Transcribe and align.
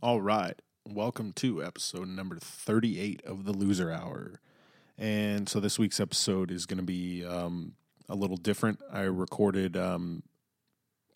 All 0.00 0.20
right. 0.20 0.54
Welcome 0.88 1.32
to 1.34 1.64
episode 1.64 2.06
number 2.06 2.36
38 2.36 3.22
of 3.24 3.44
the 3.44 3.52
Loser 3.52 3.90
Hour. 3.90 4.40
And 4.96 5.48
so 5.48 5.58
this 5.58 5.78
week's 5.78 5.98
episode 5.98 6.52
is 6.52 6.66
going 6.66 6.78
to 6.78 6.84
be 6.84 7.24
um, 7.24 7.72
a 8.08 8.14
little 8.14 8.36
different. 8.36 8.78
I 8.92 9.02
recorded 9.02 9.76
um, 9.76 10.22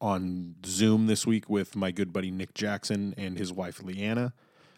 on 0.01 0.57
Zoom 0.65 1.07
this 1.07 1.27
week 1.27 1.49
with 1.49 1.77
my 1.77 1.93
good 1.93 2.13
buddy 2.13 2.33
Nick 2.33 2.55
Jackson 2.55 3.15
and 3.17 3.39
his 3.39 3.53
wife 3.53 3.83
Leanna. 3.85 4.33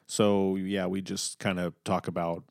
So, 0.09 0.57
yeah, 0.57 0.87
we 0.87 1.01
just 1.01 1.39
kind 1.39 1.61
of 1.61 1.75
talk 1.85 2.09
about 2.09 2.43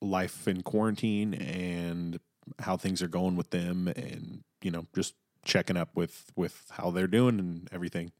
life 0.00 0.48
in 0.48 0.62
quarantine 0.62 1.34
and 1.34 2.18
how 2.58 2.78
things 2.78 3.02
are 3.02 3.08
going 3.08 3.36
with 3.36 3.50
them 3.50 3.88
and, 3.88 4.42
you 4.62 4.70
know, 4.70 4.86
just 4.94 5.14
checking 5.44 5.76
up 5.76 5.90
with, 5.94 6.32
with 6.36 6.64
how 6.70 6.90
they're 6.90 7.06
doing 7.06 7.38
and 7.38 7.68
everything. 7.72 8.12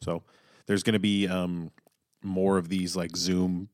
So, 0.00 0.24
there's 0.66 0.82
going 0.82 0.94
to 0.94 0.98
be 0.98 1.28
um, 1.28 1.70
more 2.22 2.58
of 2.58 2.68
these 2.68 2.96
like 2.96 3.16
Zoom 3.16 3.68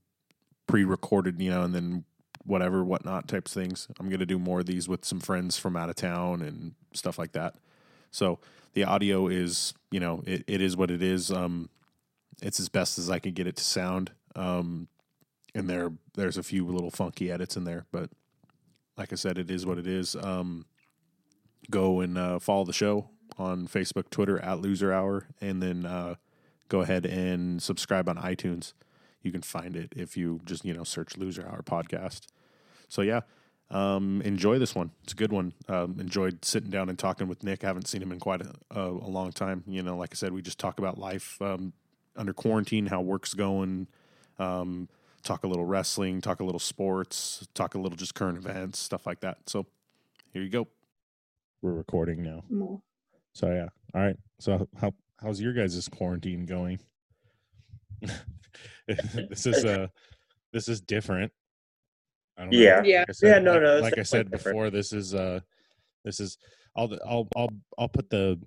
pre-recorded, 0.67 1.41
you 1.41 1.51
know, 1.51 1.63
and 1.63 1.75
then 1.75 2.05
whatever, 2.45 2.85
whatnot 2.85 3.29
types 3.29 3.53
things. 3.53 3.89
I'm 3.99 4.09
gonna 4.09 4.27
do 4.27 4.39
more 4.39 4.61
of 4.61 4.67
these 4.67 4.89
with 4.89 5.05
some 5.05 5.21
friends 5.21 5.57
from 5.57 5.77
out 5.77 5.89
of 5.89 5.97
town 5.97 6.43
and 6.43 6.75
stuff 6.93 7.19
like 7.19 7.33
that. 7.33 7.55
So 8.11 8.39
the 8.75 8.85
audio 8.85 9.29
is, 9.29 9.75
you 9.91 10.01
know, 10.01 10.23
it, 10.27 10.45
it 10.47 10.61
is 10.61 10.77
what 10.77 10.91
it 10.91 11.03
is. 11.03 11.31
Um, 11.31 11.69
it's 12.43 12.61
as 12.61 12.69
best 12.69 12.99
as 12.99 13.11
I 13.11 13.19
can 13.19 13.33
get 13.33 13.47
it 13.47 13.57
to 13.57 13.65
sound. 13.65 14.13
Um, 14.35 14.89
and 15.55 15.69
there, 15.69 15.93
there's 16.15 16.37
a 16.37 16.43
few 16.43 16.67
little 16.67 16.91
funky 16.91 17.31
edits 17.31 17.57
in 17.57 17.65
there, 17.65 17.87
but 17.93 18.11
like 18.97 19.13
I 19.13 19.17
said, 19.17 19.39
it 19.39 19.51
is 19.51 19.65
what 19.67 19.79
it 19.79 19.87
is. 19.87 20.17
Um, 20.17 20.67
go 21.71 22.01
and 22.01 22.19
uh, 22.19 22.39
follow 22.39 22.65
the 22.65 22.73
show 22.73 23.11
on 23.39 23.67
Facebook, 23.67 24.11
Twitter 24.11 24.39
at 24.41 24.61
Loser 24.61 24.93
Hour, 24.93 25.27
and 25.41 25.63
then 25.63 25.87
uh, 25.87 26.17
go 26.69 26.81
ahead 26.81 27.07
and 27.07 27.63
subscribe 27.63 28.09
on 28.09 28.17
iTunes. 28.17 28.73
You 29.23 29.33
can 29.33 29.43
find 29.43 29.77
it 29.77 29.93
if 29.97 30.17
you 30.17 30.41
just, 30.45 30.65
you 30.65 30.75
know, 30.75 30.85
search 30.85 31.17
Loser 31.17 31.47
Hour 31.47 31.63
Podcast. 31.63 32.27
So, 32.89 33.03
yeah, 33.03 33.21
um, 33.71 34.23
enjoy 34.23 34.59
this 34.59 34.75
one. 34.75 34.91
It's 35.03 35.15
a 35.15 35.17
good 35.17 35.33
one. 35.33 35.55
Um, 35.69 35.97
enjoyed 35.99 36.45
sitting 36.45 36.71
down 36.71 36.89
and 36.89 36.99
talking 36.99 37.27
with 37.27 37.43
Nick. 37.43 37.65
I 37.65 37.69
haven't 37.69 37.89
seen 37.89 38.03
him 38.03 38.13
in 38.13 38.21
quite 38.21 38.43
a, 38.43 38.53
a, 38.71 38.89
long 38.91 39.33
time. 39.33 39.65
You 39.67 39.83
know, 39.83 39.97
like 39.97 40.11
I 40.13 40.17
said, 40.17 40.33
we 40.33 40.43
just 40.43 40.59
talk 40.59 40.79
about 40.79 40.99
life 40.99 41.41
um, 41.41 41.73
under 42.15 42.33
quarantine, 42.33 42.87
how 42.87 43.01
work's 43.01 43.35
going, 43.35 43.89
um, 44.39 44.89
talk 45.23 45.45
a 45.45 45.47
little 45.47 45.65
wrestling, 45.65 46.21
talk 46.21 46.41
a 46.41 46.45
little 46.45 46.59
sports, 46.61 47.47
talk 47.55 47.75
a 47.75 47.79
little 47.79 47.97
just 47.97 48.15
current 48.15 48.39
events, 48.39 48.79
stuff 48.79 49.07
like 49.07 49.21
that. 49.21 49.39
So, 49.47 49.67
here 50.33 50.43
you 50.43 50.51
go. 50.51 50.69
We're 51.63 51.73
recording 51.73 52.23
now. 52.23 52.45
More. 52.51 52.81
So 53.33 53.49
yeah. 53.51 53.69
All 53.95 54.03
right. 54.03 54.17
So 54.39 54.69
how 54.81 54.93
how's 55.21 55.41
your 55.41 55.53
guys' 55.55 55.89
quarantine 55.89 56.45
going? 56.47 56.79
this 58.87 59.47
is 59.47 59.65
uh 59.65 59.87
this 60.53 60.69
is 60.69 60.81
different. 60.81 61.33
I 62.37 62.43
don't 62.43 62.51
know. 62.51 62.59
Yeah. 62.59 62.83
Yeah. 62.85 62.99
Like 63.01 63.09
I 63.09 63.13
said- 63.13 63.29
Yeah, 63.29 63.39
no, 63.39 63.53
like, 63.53 63.63
no, 63.63 63.75
Like 63.75 63.85
I 63.85 63.89
definitely 63.89 64.05
said 64.05 64.31
different. 64.31 64.55
before, 64.57 64.71
this 64.71 64.93
is 64.93 65.15
uh 65.15 65.41
this 66.05 66.21
is 66.21 66.39
I'll 66.77 66.93
I'll 67.07 67.29
I'll 67.37 67.51
I'll 67.79 67.89
put 67.89 68.11
the 68.11 68.39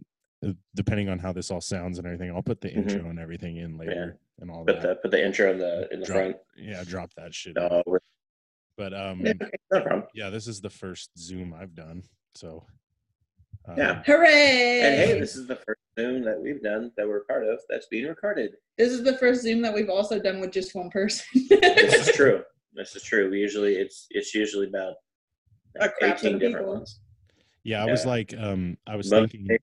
depending 0.76 1.10
on 1.10 1.20
how 1.20 1.34
this 1.34 1.50
all 1.52 1.62
sounds 1.62 1.98
and 1.98 2.06
everything, 2.08 2.32
I'll 2.32 2.44
put 2.44 2.62
the 2.62 2.70
Mhm. 2.70 2.78
intro 2.92 3.10
and 3.10 3.20
everything 3.20 3.58
in 3.58 3.78
later 3.78 4.20
and 4.40 4.52
all 4.52 4.64
Put 4.66 4.82
that. 4.82 4.88
the 4.88 4.96
put 4.96 5.12
the 5.12 5.24
intro 5.26 5.52
in 5.52 5.58
the 5.58 5.92
in 5.92 6.00
the 6.00 6.06
drop, 6.06 6.18
front. 6.18 6.38
Yeah, 6.56 6.84
drop 6.84 7.14
that 7.16 7.34
shit. 7.34 7.58
in. 7.58 7.64
No, 7.64 7.84
But 8.78 8.94
um 8.94 9.26
yeah, 9.26 9.34
no 9.72 9.82
problem. 9.82 10.04
yeah, 10.14 10.30
this 10.30 10.48
is 10.48 10.62
the 10.62 10.70
first 10.70 11.18
Zoom 11.18 11.54
I've 11.54 11.74
done. 11.76 12.04
So 12.36 12.66
um, 13.66 13.78
Yeah. 13.78 14.04
Hooray! 14.06 14.82
And 14.82 14.96
hey, 14.96 15.20
this 15.20 15.36
is 15.36 15.48
the 15.48 15.56
first 15.56 15.80
Zoom 16.00 16.24
that 16.24 16.40
we've 16.40 16.62
done 16.62 16.92
that 16.96 17.08
we're 17.08 17.22
part 17.26 17.44
of 17.46 17.60
that's 17.68 17.88
being 17.88 18.06
recorded. 18.08 18.56
This 18.78 18.94
is 18.94 19.04
the 19.04 19.18
first 19.18 19.42
Zoom 19.42 19.62
that 19.64 19.74
we've 19.74 19.90
also 19.90 20.20
done 20.20 20.40
with 20.40 20.52
just 20.52 20.76
one 20.76 20.90
person. 20.92 21.26
This 21.50 22.08
is 22.10 22.16
true. 22.16 22.44
This 22.74 22.96
is 22.96 23.02
true. 23.04 23.30
We 23.32 23.40
usually 23.40 23.76
it's 23.78 24.06
it's 24.12 24.36
usually 24.36 24.68
about 24.68 24.98
A 25.78 25.90
crap 25.90 25.98
ton 26.00 26.10
eighteen 26.12 26.34
different 26.40 26.58
people. 26.66 26.74
ones. 26.76 27.00
Yeah, 27.64 27.84
I 27.84 27.86
was 27.92 28.06
like, 28.06 28.34
um, 28.38 28.78
I 28.88 28.96
was 28.96 29.12
Most 29.12 29.32
thinking, 29.32 29.58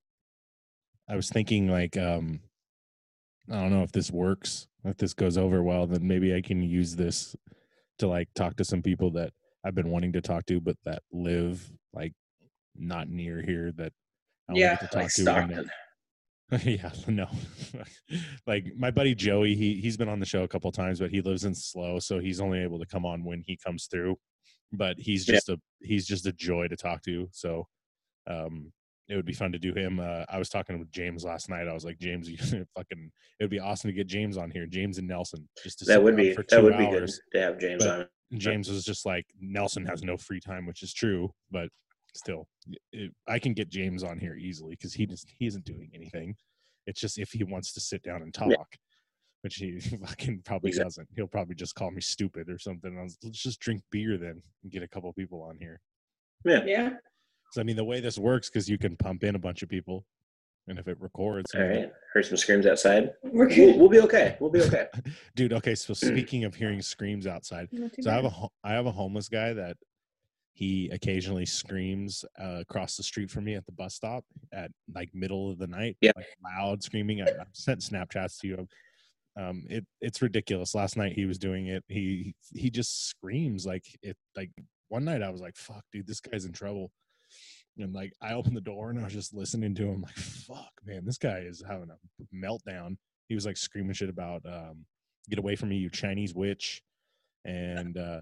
I 1.08 1.16
was 1.16 1.28
thinking 1.28 1.68
like, 1.68 1.96
um, 1.96 2.40
I 3.50 3.60
don't 3.60 3.70
know 3.70 3.82
if 3.82 3.92
this 3.92 4.10
works, 4.10 4.68
if 4.84 4.96
this 4.96 5.14
goes 5.14 5.36
over 5.36 5.62
well, 5.62 5.86
then 5.86 6.06
maybe 6.06 6.34
I 6.34 6.40
can 6.40 6.62
use 6.62 6.96
this 6.96 7.36
to 7.98 8.06
like 8.08 8.28
talk 8.34 8.56
to 8.56 8.64
some 8.64 8.82
people 8.82 9.10
that 9.12 9.32
I've 9.64 9.74
been 9.74 9.90
wanting 9.90 10.12
to 10.14 10.20
talk 10.20 10.46
to, 10.46 10.60
but 10.60 10.76
that 10.84 11.02
live 11.12 11.70
like 11.92 12.12
not 12.74 13.08
near 13.08 13.42
here 13.42 13.72
that 13.72 13.92
I 14.48 14.54
Yeah, 14.54 14.76
to 14.76 14.88
talk 14.88 15.02
Like 15.02 15.10
to. 15.12 15.22
Stockton. 15.22 15.70
yeah, 16.64 16.90
no, 17.08 17.28
like 18.46 18.66
my 18.76 18.90
buddy 18.90 19.14
Joey, 19.14 19.54
he 19.54 19.80
he's 19.80 19.96
been 19.96 20.08
on 20.08 20.20
the 20.20 20.26
show 20.26 20.42
a 20.42 20.48
couple 20.48 20.70
times, 20.72 21.00
but 21.00 21.10
he 21.10 21.20
lives 21.20 21.44
in 21.44 21.54
Slow, 21.54 21.98
so 21.98 22.18
he's 22.18 22.40
only 22.40 22.60
able 22.60 22.78
to 22.78 22.86
come 22.86 23.04
on 23.06 23.24
when 23.24 23.42
he 23.46 23.56
comes 23.56 23.86
through. 23.86 24.16
But 24.72 24.98
he's 24.98 25.24
Yeah. 25.26 25.34
just 25.34 25.48
a 25.48 25.60
he's 25.82 26.06
just 26.06 26.26
a 26.26 26.32
joy 26.32 26.68
to 26.68 26.76
talk 26.76 27.02
to. 27.02 27.28
So 27.32 27.68
um 28.26 28.72
it 29.08 29.16
would 29.16 29.26
be 29.26 29.32
fun 29.34 29.52
to 29.52 29.58
do 29.58 29.72
him. 29.74 30.00
Uh, 30.00 30.24
I 30.28 30.38
was 30.38 30.48
talking 30.48 30.78
with 30.78 30.90
James 30.90 31.24
last 31.24 31.48
night. 31.50 31.68
I 31.68 31.72
was 31.74 31.84
like, 31.84 31.98
James, 31.98 32.28
you 32.28 32.36
fucking, 32.76 33.10
it 33.38 33.44
would 33.44 33.50
be 33.50 33.60
awesome 33.60 33.88
to 33.88 33.94
get 33.94 34.06
James 34.06 34.36
on 34.36 34.50
here, 34.50 34.66
James 34.66 34.98
and 34.98 35.06
Nelson, 35.08 35.48
just 35.62 35.78
to 35.80 35.84
sit 35.84 35.92
That 35.92 36.02
would 36.02 36.16
be 36.16 36.32
for 36.34 36.42
that 36.48 36.56
two 36.58 36.62
would 36.62 36.78
be 36.78 36.86
good 36.86 37.02
hours. 37.02 37.20
to 37.32 37.40
have 37.40 37.58
James 37.58 37.84
But- 37.84 37.98
on. 38.00 38.06
James 38.38 38.68
was 38.68 38.82
just 38.84 39.06
like, 39.06 39.26
Nelson 39.40 39.84
has 39.86 40.02
no 40.02 40.16
free 40.16 40.40
time, 40.40 40.66
which 40.66 40.82
is 40.82 40.92
true, 40.92 41.30
but 41.52 41.68
still, 42.16 42.48
it, 42.92 43.12
I 43.28 43.38
can 43.38 43.52
get 43.52 43.68
James 43.68 44.02
on 44.02 44.18
here 44.18 44.34
easily 44.34 44.70
because 44.72 44.92
he 44.94 45.06
just 45.06 45.28
he 45.38 45.46
isn't 45.46 45.64
doing 45.64 45.90
anything. 45.94 46.34
It's 46.86 47.00
just 47.00 47.18
if 47.18 47.30
he 47.30 47.44
wants 47.44 47.72
to 47.74 47.80
sit 47.80 48.02
down 48.02 48.22
and 48.22 48.34
talk, 48.34 48.48
Yeah. 48.50 48.56
which 49.42 49.56
he 49.56 49.78
fucking 50.06 50.42
probably 50.44 50.70
Exactly. 50.70 50.84
doesn't. 50.86 51.08
He'll 51.14 51.28
probably 51.28 51.54
just 51.54 51.76
call 51.76 51.90
me 51.92 52.00
stupid 52.00 52.48
or 52.50 52.58
something. 52.58 52.98
I 52.98 53.02
was, 53.04 53.18
Let's 53.22 53.40
just 53.42 53.60
drink 53.60 53.82
beer 53.92 54.16
then 54.18 54.42
and 54.64 54.72
get 54.72 54.82
a 54.82 54.88
couple 54.88 55.12
people 55.12 55.42
on 55.42 55.56
here. 55.58 55.80
Yeah. 56.44 56.64
yeah. 56.66 56.90
So 57.54 57.60
I 57.60 57.64
mean, 57.64 57.76
the 57.76 57.84
way 57.84 58.00
this 58.00 58.18
works, 58.18 58.50
because 58.50 58.68
you 58.68 58.78
can 58.78 58.96
pump 58.96 59.22
in 59.22 59.36
a 59.36 59.38
bunch 59.38 59.62
of 59.62 59.68
people, 59.68 60.04
and 60.66 60.76
if 60.76 60.88
it 60.88 61.00
records, 61.00 61.54
All 61.54 61.60
and 61.60 61.70
right. 61.70 61.92
Heard 62.12 62.26
some 62.26 62.36
screams 62.36 62.66
outside. 62.66 63.12
We're 63.22 63.46
We'll, 63.46 63.78
we'll 63.78 63.88
be 63.88 64.00
okay. 64.00 64.36
We'll 64.40 64.50
be 64.50 64.60
okay. 64.62 64.88
dude. 65.36 65.52
Okay, 65.52 65.76
so 65.76 65.94
speaking 65.94 66.42
of 66.42 66.56
hearing 66.56 66.82
screams 66.82 67.28
outside, 67.28 67.68
Not 67.70 67.92
too 67.92 68.02
so 68.02 68.10
I 68.10 68.14
have 68.14 68.24
a 68.24 68.28
bad. 68.28 68.34
ho- 68.36 68.52
I 68.64 68.72
have 68.72 68.86
a 68.86 68.90
homeless 68.90 69.28
guy 69.28 69.52
that 69.52 69.76
he 70.52 70.88
occasionally 70.90 71.46
screams 71.46 72.24
uh, 72.42 72.58
across 72.62 72.96
the 72.96 73.04
street 73.04 73.30
from 73.30 73.44
me 73.44 73.54
at 73.54 73.64
the 73.66 73.72
bus 73.72 73.94
stop 73.94 74.24
at 74.52 74.72
like 74.92 75.14
middle 75.14 75.48
of 75.52 75.58
the 75.58 75.68
night, 75.68 75.96
Yeah. 76.00 76.10
like 76.16 76.26
loud 76.58 76.82
screaming. 76.82 77.22
I, 77.22 77.26
I've 77.26 77.46
sent 77.52 77.82
Snapchats 77.82 78.40
to 78.40 78.48
you. 78.48 78.68
Um, 79.36 79.62
it 79.70 79.86
it's 80.00 80.22
ridiculous. 80.22 80.74
Last 80.74 80.96
night 80.96 81.12
he 81.12 81.24
was 81.24 81.38
doing 81.38 81.68
it. 81.68 81.84
He 81.86 82.34
he 82.52 82.68
just 82.68 83.06
screams 83.06 83.64
like 83.64 83.84
it. 84.02 84.16
Like 84.36 84.50
one 84.88 85.04
night 85.04 85.22
I 85.22 85.30
was 85.30 85.40
like, 85.40 85.54
"Fuck, 85.56 85.84
dude, 85.92 86.08
this 86.08 86.20
guy's 86.20 86.46
in 86.46 86.52
trouble." 86.52 86.90
And 87.78 87.92
like 87.92 88.12
I 88.22 88.34
opened 88.34 88.56
the 88.56 88.60
door 88.60 88.90
and 88.90 89.00
I 89.00 89.04
was 89.04 89.12
just 89.12 89.34
listening 89.34 89.74
to 89.76 89.86
him. 89.86 90.02
Like, 90.02 90.16
"Fuck, 90.16 90.72
man, 90.84 91.04
this 91.04 91.18
guy 91.18 91.38
is 91.38 91.62
having 91.66 91.88
a 91.90 92.34
meltdown." 92.34 92.96
He 93.28 93.34
was 93.34 93.46
like 93.46 93.56
screaming 93.56 93.94
shit 93.94 94.08
about 94.08 94.42
um, 94.46 94.84
"Get 95.28 95.38
away 95.38 95.56
from 95.56 95.70
me, 95.70 95.76
you 95.76 95.90
Chinese 95.90 96.34
witch," 96.34 96.82
and 97.44 97.96
uh, 97.96 98.20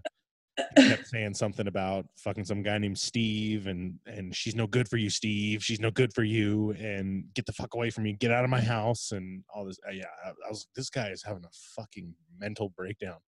kept 0.77 1.07
saying 1.07 1.35
something 1.35 1.67
about 1.67 2.07
fucking 2.17 2.45
some 2.45 2.63
guy 2.63 2.79
named 2.79 2.99
Steve 2.99 3.67
and 3.67 3.99
and 4.07 4.35
she's 4.35 4.55
no 4.55 4.67
good 4.67 4.89
for 4.89 4.97
you, 4.97 5.11
Steve. 5.11 5.63
She's 5.63 5.81
no 5.81 5.91
good 5.91 6.13
for 6.15 6.25
you, 6.25 6.71
and 6.73 7.25
get 7.35 7.47
the 7.47 7.53
fuck 7.53 7.75
away 7.75 7.91
from 7.91 8.05
me. 8.05 8.15
Get 8.15 8.31
out 8.31 8.45
of 8.45 8.51
my 8.51 8.61
house 8.61 9.13
and 9.13 9.45
all 9.55 9.65
this. 9.65 9.79
Uh, 9.87 9.93
yeah, 9.93 10.05
I, 10.25 10.31
I 10.31 10.51
was. 10.51 10.67
This 10.77 10.91
guy 10.91 11.09
is 11.09 11.23
having 11.23 11.45
a 11.45 11.53
fucking 11.77 12.15
mental 12.39 12.71
breakdown. 12.71 13.19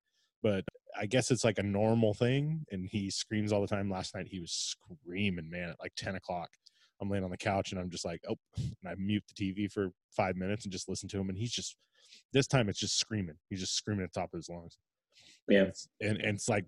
But 0.44 0.64
I 0.96 1.06
guess 1.06 1.32
it's 1.32 1.42
like 1.42 1.58
a 1.58 1.62
normal 1.64 2.14
thing, 2.14 2.64
and 2.70 2.86
he 2.86 3.10
screams 3.10 3.50
all 3.52 3.62
the 3.62 3.66
time. 3.66 3.90
Last 3.90 4.14
night 4.14 4.28
he 4.30 4.38
was 4.38 4.52
screaming, 4.52 5.50
man, 5.50 5.70
at 5.70 5.80
like 5.80 5.94
ten 5.96 6.14
o'clock. 6.14 6.50
I'm 7.00 7.10
laying 7.10 7.24
on 7.24 7.30
the 7.30 7.36
couch 7.36 7.72
and 7.72 7.80
I'm 7.80 7.90
just 7.90 8.04
like, 8.04 8.20
oh, 8.30 8.36
and 8.56 8.74
I 8.86 8.94
mute 8.96 9.24
the 9.26 9.52
TV 9.52 9.72
for 9.72 9.90
five 10.16 10.36
minutes 10.36 10.64
and 10.64 10.70
just 10.72 10.88
listen 10.88 11.08
to 11.08 11.18
him, 11.18 11.30
and 11.30 11.36
he's 11.38 11.50
just. 11.50 11.76
This 12.32 12.46
time 12.46 12.68
it's 12.68 12.78
just 12.78 12.98
screaming. 12.98 13.36
He's 13.50 13.58
just 13.58 13.74
screaming 13.74 14.04
at 14.04 14.12
the 14.12 14.20
top 14.20 14.32
of 14.32 14.38
his 14.38 14.48
lungs. 14.48 14.78
Yeah. 15.48 15.62
It's- 15.62 15.88
and, 16.00 16.18
and 16.18 16.36
it's 16.36 16.48
like 16.48 16.66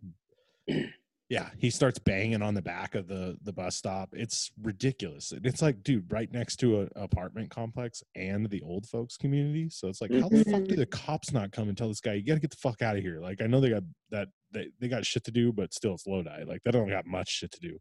yeah 1.28 1.48
he 1.58 1.70
starts 1.70 1.98
banging 1.98 2.42
on 2.42 2.54
the 2.54 2.62
back 2.62 2.94
of 2.94 3.08
the 3.08 3.36
the 3.42 3.52
bus 3.52 3.76
stop 3.76 4.08
it's 4.12 4.50
ridiculous 4.62 5.32
it's 5.44 5.60
like 5.60 5.82
dude 5.82 6.10
right 6.10 6.32
next 6.32 6.56
to 6.56 6.82
a 6.82 7.00
apartment 7.00 7.50
complex 7.50 8.02
and 8.14 8.48
the 8.50 8.62
old 8.62 8.86
folks 8.86 9.16
community 9.16 9.68
so 9.68 9.88
it's 9.88 10.00
like 10.00 10.12
how 10.12 10.28
the 10.28 10.44
fuck 10.44 10.64
do 10.64 10.70
mm-hmm. 10.70 10.76
the 10.76 10.86
cops 10.86 11.32
not 11.32 11.50
come 11.50 11.68
and 11.68 11.76
tell 11.76 11.88
this 11.88 12.00
guy 12.00 12.12
you 12.12 12.24
gotta 12.24 12.40
get 12.40 12.50
the 12.50 12.56
fuck 12.56 12.80
out 12.82 12.96
of 12.96 13.02
here 13.02 13.20
like 13.20 13.40
i 13.42 13.46
know 13.46 13.60
they 13.60 13.70
got 13.70 13.82
that 14.10 14.28
they, 14.52 14.68
they 14.80 14.88
got 14.88 15.04
shit 15.04 15.24
to 15.24 15.32
do 15.32 15.52
but 15.52 15.74
still 15.74 15.94
it's 15.94 16.06
lodi 16.06 16.44
like 16.44 16.60
they 16.64 16.70
don't 16.70 16.88
got 16.88 17.06
much 17.06 17.28
shit 17.28 17.50
to 17.50 17.60
do 17.60 17.78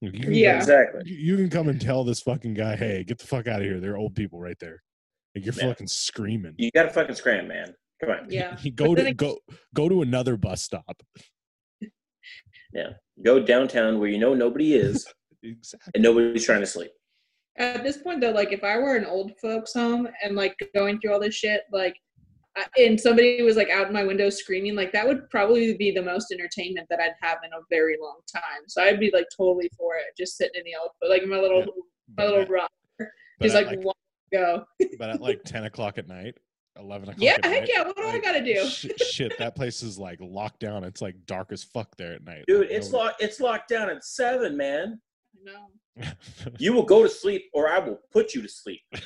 you 0.00 0.10
Yeah. 0.12 0.52
go- 0.54 0.58
Exactly. 0.58 1.02
you 1.06 1.16
you 1.16 1.36
can 1.36 1.50
come 1.50 1.68
and 1.68 1.80
tell 1.80 2.02
this 2.02 2.20
fucking 2.20 2.54
guy 2.54 2.74
hey 2.76 3.04
get 3.04 3.18
the 3.18 3.26
fuck 3.26 3.46
out 3.46 3.60
of 3.60 3.66
here 3.66 3.78
they're 3.78 3.96
old 3.96 4.16
people 4.16 4.40
right 4.40 4.58
there 4.58 4.82
like 5.34 5.44
you're 5.44 5.54
Yeah. 5.54 5.68
fucking 5.68 5.86
screaming 5.86 6.54
You 6.58 6.70
got 6.74 6.84
to 6.84 6.90
fucking 6.90 7.14
scram, 7.14 7.48
man. 7.48 7.74
Come 8.00 8.10
on. 8.10 8.26
Yeah. 8.28 8.56
go 8.74 8.94
to 8.94 9.14
go 9.14 9.38
go 9.74 9.88
to 9.88 10.02
another 10.02 10.36
bus 10.36 10.62
stop 10.62 11.02
Go 13.22 13.40
downtown 13.40 13.98
where 14.00 14.08
you 14.08 14.18
know 14.18 14.34
nobody 14.34 14.74
is 14.74 15.06
exactly. 15.42 15.90
and 15.94 16.02
nobody's 16.02 16.44
trying 16.44 16.60
to 16.60 16.66
sleep. 16.66 16.90
At 17.58 17.82
this 17.84 17.98
point, 17.98 18.20
though, 18.20 18.30
like 18.30 18.52
if 18.52 18.64
I 18.64 18.78
were 18.78 18.96
an 18.96 19.04
old 19.04 19.32
folks' 19.40 19.74
home 19.74 20.08
and 20.24 20.34
like 20.34 20.56
going 20.74 20.98
through 20.98 21.12
all 21.12 21.20
this 21.20 21.34
shit, 21.34 21.62
like, 21.70 21.94
I- 22.56 22.66
and 22.78 22.98
somebody 22.98 23.42
was 23.42 23.56
like 23.56 23.68
out 23.68 23.92
my 23.92 24.02
window 24.04 24.30
screaming, 24.30 24.74
like 24.74 24.92
that 24.92 25.06
would 25.06 25.28
probably 25.30 25.76
be 25.76 25.90
the 25.90 26.02
most 26.02 26.32
entertainment 26.32 26.86
that 26.90 27.00
I'd 27.00 27.12
have 27.20 27.38
in 27.44 27.50
a 27.52 27.60
very 27.70 27.96
long 28.00 28.20
time. 28.32 28.62
So 28.68 28.82
I'd 28.82 28.98
be 29.00 29.10
like 29.12 29.26
totally 29.36 29.70
for 29.76 29.96
it, 29.96 30.06
just 30.18 30.36
sitting 30.38 30.60
in 30.60 30.64
the 30.64 30.72
old, 30.80 30.90
like 31.08 31.26
my 31.28 31.38
little, 31.38 31.60
Yeah, 31.60 31.66
my 32.16 32.24
little 32.24 32.40
at, 32.42 32.50
rock, 32.50 32.70
just 33.42 33.54
like, 33.54 33.66
like, 33.66 33.84
one 33.84 33.94
go. 34.32 34.64
but 34.98 35.10
at 35.10 35.20
like 35.20 35.42
ten 35.44 35.64
o'clock 35.64 35.98
at 35.98 36.08
night, 36.08 36.36
eleven 36.78 37.08
o'clock. 37.10 37.22
Yeah, 37.22 37.36
heck 37.42 37.60
night, 37.62 37.70
yeah. 37.72 37.82
What 37.84 37.96
do 37.96 38.02
I 38.04 38.18
gotta 38.18 38.42
do? 38.44 38.66
sh- 38.68 38.86
shit, 39.10 39.36
that 39.38 39.54
place 39.54 39.82
is 39.82 39.98
like 39.98 40.18
locked 40.20 40.60
down. 40.60 40.84
It's 40.84 41.02
like 41.02 41.16
dark 41.26 41.52
as 41.52 41.62
fuck 41.64 41.96
there 41.96 42.14
at 42.14 42.24
night. 42.24 42.44
Dude, 42.48 42.60
Like, 42.62 42.70
it's 42.70 42.90
nobody- 42.90 43.04
locked 43.08 43.22
it's 43.22 43.40
locked 43.40 43.68
down 43.68 43.90
at 43.90 44.04
seven, 44.04 44.56
man. 44.56 45.00
No. 45.42 45.66
You 46.58 46.72
will 46.72 46.84
go 46.84 47.02
to 47.02 47.08
sleep 47.08 47.50
or 47.52 47.68
I 47.68 47.78
will 47.78 47.98
put 48.12 48.34
you 48.34 48.40
to 48.42 48.48
sleep. 48.48 48.80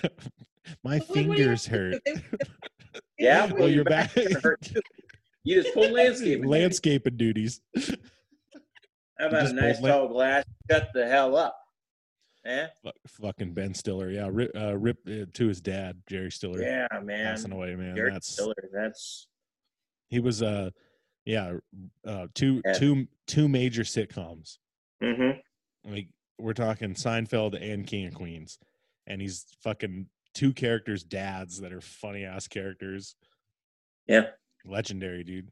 My 0.85 0.99
Well, 0.99 0.99
what 0.99 1.15
do 1.15 1.21
you 1.21 1.35
fingers 1.37 1.67
have 1.67 1.79
hurt. 1.81 2.03
Yeah, 3.19 3.51
Well, 3.53 3.69
your 3.69 3.85
back- 3.85 4.15
gonna 4.15 4.41
hurt. 4.41 4.69
You 5.45 5.63
just 5.63 5.75
pull 5.75 5.91
landscaping. 5.91 6.47
Landscaping 6.47 7.17
duties. 7.17 7.61
How 9.19 9.29
about 9.29 9.47
a 9.47 9.53
nice 9.53 9.77
pulled 9.81 9.85
lan- 9.85 9.93
tall 9.93 10.09
glass? 10.09 10.45
Shut 10.71 10.89
the 10.95 11.07
hell 11.09 11.37
up. 11.37 11.57
Eh? 12.47 12.67
Fuck- 12.83 12.95
Fucking 13.09 13.53
Ben 13.53 13.75
Stiller. 13.75 14.11
Yeah, 14.11 14.29
rip, 14.31 14.51
uh, 14.57 14.77
rip 14.77 14.99
uh, 15.09 15.27
to 15.33 15.49
his 15.49 15.61
dad, 15.61 16.01
Jerry 16.09 16.31
Stiller. 16.31 16.63
Yeah, 16.63 16.87
man. 17.03 17.25
Passing 17.27 17.53
away, 17.53 17.75
man. 17.75 17.97
Jerry 17.97 18.13
That's 18.13 18.29
Stiller, 18.29 18.55
that's 18.73 19.27
he 20.09 20.21
was 20.21 20.43
uh 20.43 20.71
yeah, 21.25 21.55
uh 22.07 22.29
two 22.35 22.63
Yeah. 22.65 22.73
two 22.75 23.09
two 23.27 23.49
major 23.49 23.83
sitcoms. 23.83 24.59
mm-hmm. 25.03 25.41
Like 25.91 26.09
we're 26.39 26.53
talking 26.53 26.95
Seinfeld 26.95 27.61
and 27.61 27.87
King 27.87 28.07
of 28.07 28.15
Queens. 28.15 28.59
And 29.09 29.21
he's 29.21 29.47
fucking 29.63 30.07
two 30.35 30.53
characters 30.53 31.03
dads 31.03 31.61
that 31.61 31.73
are 31.73 31.81
funny 31.81 32.25
ass 32.25 32.47
characters. 32.47 33.17
Yeah. 34.07 34.27
Legendary, 34.65 35.25
dude. 35.25 35.51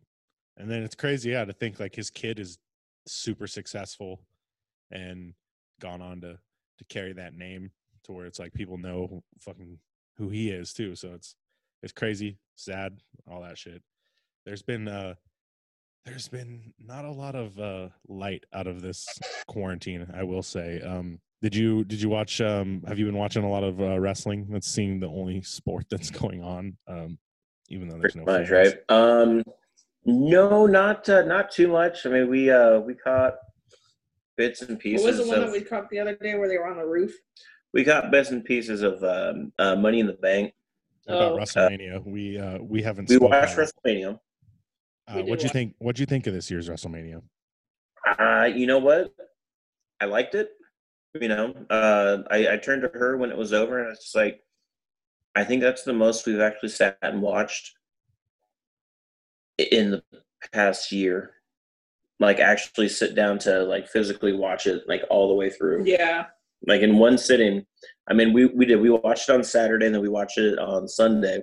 And 0.57 0.71
then 0.71 0.83
it's 0.83 0.95
crazy, 0.95 1.31
yeah, 1.31 1.45
to 1.45 1.53
think 1.53 1.81
like 1.81 1.95
his 1.95 2.11
kid 2.11 2.39
is 2.39 2.59
super 3.07 3.47
successful 3.47 4.21
and 4.91 5.35
gone 5.81 6.01
on 6.03 6.21
to 6.21 6.39
to 6.79 6.85
carry 6.85 7.13
that 7.15 7.35
name 7.35 7.71
to 8.05 8.13
where 8.13 8.27
it's 8.27 8.39
like 8.39 8.53
people 8.53 8.79
know 8.79 9.23
fucking 9.41 9.79
who 10.17 10.29
he 10.29 10.51
is 10.51 10.73
too. 10.73 10.95
So 10.95 11.13
it's 11.15 11.35
it's 11.83 11.93
crazy, 11.93 12.39
sad, 12.57 12.99
all 13.31 13.43
that 13.43 13.59
shit. 13.59 13.83
There's 14.45 14.63
been 14.63 14.89
uh 14.89 15.15
there's 16.05 16.29
been 16.29 16.73
not 16.79 17.05
a 17.05 17.11
lot 17.11 17.35
of 17.35 17.59
uh 17.59 17.89
light 18.09 18.45
out 18.53 18.67
of 18.67 18.83
this 18.83 19.07
quarantine, 19.47 20.07
I 20.15 20.23
will 20.23 20.43
say. 20.43 20.81
Um 20.81 21.21
did 21.43 21.55
you 21.55 21.85
did 21.85 22.01
you 22.01 22.09
watch 22.09 22.41
um 22.41 22.83
have 22.87 22.99
you 22.99 23.07
been 23.07 23.19
watching 23.19 23.45
a 23.45 23.51
lot 23.51 23.65
of 23.65 23.81
uh, 23.81 23.99
wrestling? 23.99 24.47
That's 24.51 24.71
seeing 24.71 25.01
the 25.01 25.09
only 25.09 25.43
sport 25.43 25.87
that's 25.91 26.11
going 26.11 26.43
on. 26.43 26.77
Um 26.87 27.19
even 27.69 27.89
though 27.89 27.99
there's 27.99 28.17
no 28.17 28.25
much, 28.25 28.51
right? 28.51 28.75
Um, 28.89 29.43
no, 30.05 30.67
not 30.67 31.09
uh, 31.09 31.23
not 31.23 31.51
too 31.51 31.69
much. 31.69 32.05
I 32.05 32.11
mean, 32.11 32.29
we 32.29 32.51
uh 32.51 32.79
we 32.81 32.95
caught 32.95 33.37
bits 34.37 34.63
and 34.63 34.79
pieces. 34.79 35.05
What 35.05 35.11
pieces. 35.13 35.19
was 35.21 35.27
the 35.29 35.33
one 35.33 35.43
of, 35.43 35.53
that 35.53 35.59
we 35.61 35.65
caught 35.65 35.89
the 35.91 35.99
other 35.99 36.17
day 36.17 36.35
where 36.35 36.49
they 36.49 36.59
were 36.59 36.67
on 36.67 36.77
the 36.77 36.87
roof? 36.87 37.15
we 37.73 37.83
got 37.83 38.13
bits 38.13 38.31
and 38.31 38.45
pieces 38.45 38.83
of 38.83 39.03
um, 39.03 39.53
uh, 39.59 39.75
Money 39.75 39.99
in 39.99 40.07
the 40.07 40.13
Bank. 40.13 40.53
What 41.07 41.17
about 41.17 41.33
Oh. 41.33 41.37
WrestleMania? 41.39 42.07
we 42.07 42.39
uh 42.39 42.59
we 42.59 42.83
haven't 42.83 43.09
We 43.09 43.19
watched 43.19 43.59
on- 43.59 43.65
WrestleMania. 43.67 44.21
Uh, 45.09 45.23
what 45.23 45.41
do 45.41 45.45
you 45.45 45.51
think? 45.51 45.75
What 45.79 45.97
do 45.97 46.03
you 46.03 46.07
think 46.07 46.27
of 46.27 46.33
this 46.35 46.51
year's 46.51 46.69
WrestleMania? 46.69 47.21
Uh, 48.19 48.45
you 48.55 48.67
know 48.67 48.79
what? 48.79 49.13
I 50.01 50.07
liked 50.07 50.35
it. 50.35 50.51
You 51.21 51.29
know, 51.29 51.55
uh, 51.71 52.19
I, 52.31 52.55
I 52.55 52.57
turned 52.57 52.83
to 52.83 52.89
her 52.89 53.17
when 53.17 53.31
it 53.31 53.37
was 53.37 53.53
over, 53.53 53.81
and 53.81 53.91
it's 53.93 54.05
just 54.05 54.15
like, 54.17 54.43
I 55.35 55.45
think 55.45 55.61
that's 55.63 55.83
the 55.83 55.93
most 55.93 56.27
we've 56.27 56.41
actually 56.41 56.71
sat 56.71 56.99
and 57.03 57.21
watched 57.23 57.77
in 59.59 59.91
the 59.93 60.03
past 60.53 60.91
year. 60.91 61.35
Like, 62.21 62.39
actually 62.39 62.89
sit 62.89 63.15
down 63.15 63.39
to 63.41 63.65
like 63.65 63.89
physically 63.89 64.33
watch 64.33 64.67
it 64.67 64.83
like 64.89 65.03
all 65.11 65.29
the 65.29 65.35
way 65.35 65.51
through. 65.51 65.85
Yeah. 65.85 66.27
Like 66.67 66.81
in 66.83 66.99
one 66.99 67.19
sitting. 67.19 67.67
I 68.09 68.15
mean, 68.15 68.33
we 68.33 68.47
we 68.47 68.65
did. 68.67 68.81
We 68.81 68.91
watched 68.91 69.29
it 69.29 69.33
on 69.35 69.45
Saturday, 69.45 69.87
and 69.87 69.95
then 69.95 70.03
we 70.03 70.09
watched 70.09 70.39
it 70.39 70.59
on 70.59 70.89
Sunday. 70.89 71.43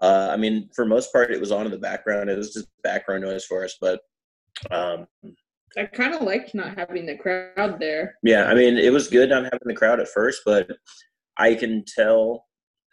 Uh, 0.00 0.30
I 0.32 0.36
mean, 0.36 0.70
for 0.74 0.86
most 0.86 1.12
part, 1.12 1.30
it 1.30 1.40
was 1.40 1.52
on 1.52 1.66
in 1.66 1.72
the 1.72 1.78
background. 1.78 2.30
It 2.30 2.38
was 2.38 2.54
just 2.54 2.68
background 2.82 3.22
noise 3.22 3.44
for 3.44 3.64
us, 3.64 3.76
but 3.80 4.00
um, 4.70 5.06
I 5.76 5.84
kind 5.86 6.14
of 6.14 6.22
liked 6.22 6.54
not 6.54 6.76
having 6.76 7.04
the 7.06 7.16
crowd 7.16 7.78
there. 7.78 8.16
Yeah, 8.22 8.44
I 8.44 8.54
mean, 8.54 8.78
it 8.78 8.92
was 8.92 9.08
good 9.08 9.28
not 9.28 9.44
having 9.44 9.58
the 9.66 9.74
crowd 9.74 10.00
at 10.00 10.08
first, 10.08 10.42
but 10.46 10.68
I 11.36 11.54
can 11.54 11.84
tell 11.86 12.46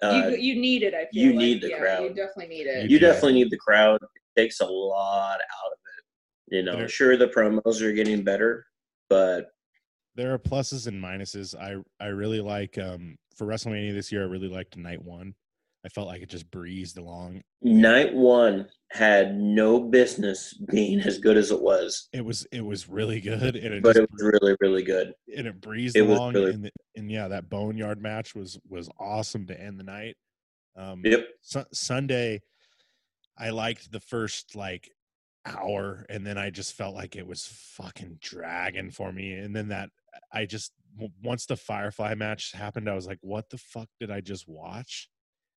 uh, 0.03 0.29
you 0.31 0.37
you 0.37 0.61
need 0.61 0.83
it. 0.83 0.93
I 0.93 1.05
feel 1.05 1.23
you 1.23 1.29
like. 1.29 1.37
need 1.37 1.61
the 1.61 1.69
yeah, 1.69 1.79
crowd. 1.79 2.03
You 2.03 2.09
definitely 2.09 2.47
need 2.47 2.67
it. 2.67 2.89
you 2.91 2.97
Yeah. 2.97 3.07
definitely 3.07 3.33
need 3.33 3.51
the 3.51 3.57
crowd. 3.57 3.99
It 4.01 4.39
takes 4.41 4.59
a 4.59 4.65
lot 4.65 5.35
out 5.35 5.71
of 5.71 5.73
it. 5.73 5.86
You 6.49 6.63
know, 6.63 6.77
There- 6.77 6.87
sure 6.89 7.17
the 7.17 7.27
promos 7.27 7.81
are 7.81 7.91
getting 7.93 8.23
better, 8.23 8.65
but 9.09 9.49
There 10.15 10.33
are 10.33 10.39
pluses 10.39 10.87
and 10.87 11.01
minuses. 11.03 11.53
I 11.55 11.75
I 12.03 12.07
really 12.07 12.41
like 12.41 12.77
um 12.77 13.17
for 13.35 13.45
WrestleMania 13.45 13.93
this 13.93 14.11
year. 14.11 14.23
I 14.23 14.25
really 14.27 14.47
liked 14.47 14.75
night 14.77 15.01
one. 15.03 15.35
I 15.85 15.89
felt 15.89 16.07
like 16.07 16.21
it 16.21 16.29
just 16.29 16.49
breezed 16.51 16.97
along. 16.97 17.43
night 17.61 18.13
one 18.13 18.67
had 18.91 19.37
no 19.37 19.79
business 19.79 20.53
being 20.71 20.99
as 21.01 21.17
good 21.19 21.37
as 21.37 21.51
it 21.51 21.61
was, 21.61 22.07
It 22.13 22.25
was 22.25 22.47
it 22.51 22.61
was 22.65 22.87
really 22.89 23.19
good, 23.21 23.55
and 23.55 23.73
it 23.75 23.83
but 23.83 23.95
it 23.97 24.09
was 24.11 24.23
really, 24.23 24.55
really 24.59 24.83
good. 24.83 25.13
and 25.35 25.45
it 25.47 25.61
breezed 25.61 25.95
it 25.97 26.07
along. 26.09 26.33
really- 26.33 26.53
and, 26.53 26.63
the, 26.65 26.71
and 26.95 27.11
yeah, 27.11 27.27
that 27.27 27.49
boneyard 27.49 28.01
match 28.01 28.33
was 28.33 28.57
was 28.67 28.89
awesome 28.99 29.45
to 29.47 29.59
end 29.61 29.79
the 29.79 29.83
night. 29.83 30.15
Um, 30.75 31.01
Yep. 31.05 31.27
Su- 31.41 31.65
Sunday, 31.73 32.41
I 33.37 33.49
liked 33.51 33.91
the 33.91 33.99
first 33.99 34.55
like 34.55 34.89
hour, 35.47 36.05
and 36.09 36.25
then 36.25 36.37
I 36.37 36.49
just 36.49 36.73
felt 36.73 36.95
like 36.95 37.15
it 37.15 37.25
was 37.27 37.45
fucking 37.47 38.19
dragging 38.21 38.91
for 38.91 39.11
me. 39.11 39.33
And 39.33 39.55
then 39.55 39.69
that 39.69 39.89
I 40.31 40.45
just 40.45 40.73
once 41.23 41.45
the 41.45 41.55
Firefly 41.55 42.15
match 42.15 42.51
happened, 42.51 42.89
I 42.89 42.95
was 42.95 43.07
like, 43.07 43.19
"What 43.21 43.49
the 43.49 43.57
fuck 43.57 43.89
did 43.99 44.11
I 44.11 44.21
just 44.21 44.47
watch?" 44.47 45.09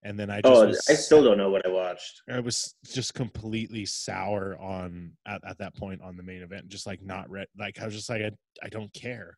And 0.02 0.18
then 0.18 0.30
I 0.30 0.40
just 0.40 0.46
Oh, 0.46 0.66
was 0.66 0.86
I 0.88 0.94
still 0.94 1.22
don't 1.22 1.36
know 1.36 1.50
what 1.50 1.66
I 1.66 1.70
watched. 1.70 2.22
I 2.28 2.40
was 2.40 2.74
just 2.86 3.12
completely 3.12 3.84
sour 3.84 4.56
on 4.58 5.12
at, 5.26 5.42
at 5.46 5.58
that 5.58 5.74
point 5.76 6.00
on 6.00 6.16
the 6.16 6.22
main 6.22 6.42
event, 6.42 6.68
just 6.68 6.86
like 6.86 7.02
not 7.02 7.28
read. 7.28 7.48
Like 7.58 7.80
I 7.80 7.84
was 7.84 7.94
just 7.94 8.08
like, 8.08 8.22
I, 8.22 8.30
I 8.62 8.68
don't 8.68 8.92
care. 8.94 9.36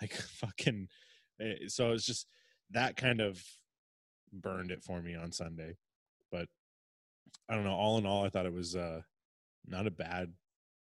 Like 0.00 0.12
fucking. 0.40 0.88
eh, 1.40 1.54
So 1.68 1.92
it's 1.92 2.06
just 2.06 2.26
that 2.70 2.96
kind 2.96 3.20
of 3.20 3.40
burned 4.32 4.70
it 4.70 4.82
for 4.82 5.00
me 5.00 5.14
on 5.14 5.30
Sunday, 5.32 5.76
but 6.32 6.48
I 7.48 7.54
don't 7.54 7.64
know. 7.64 7.74
All 7.74 7.98
in 7.98 8.06
all, 8.06 8.24
I 8.24 8.30
thought 8.30 8.46
it 8.46 8.52
was 8.52 8.74
uh 8.76 9.02
not 9.66 9.86
a 9.86 9.90
bad, 9.90 10.32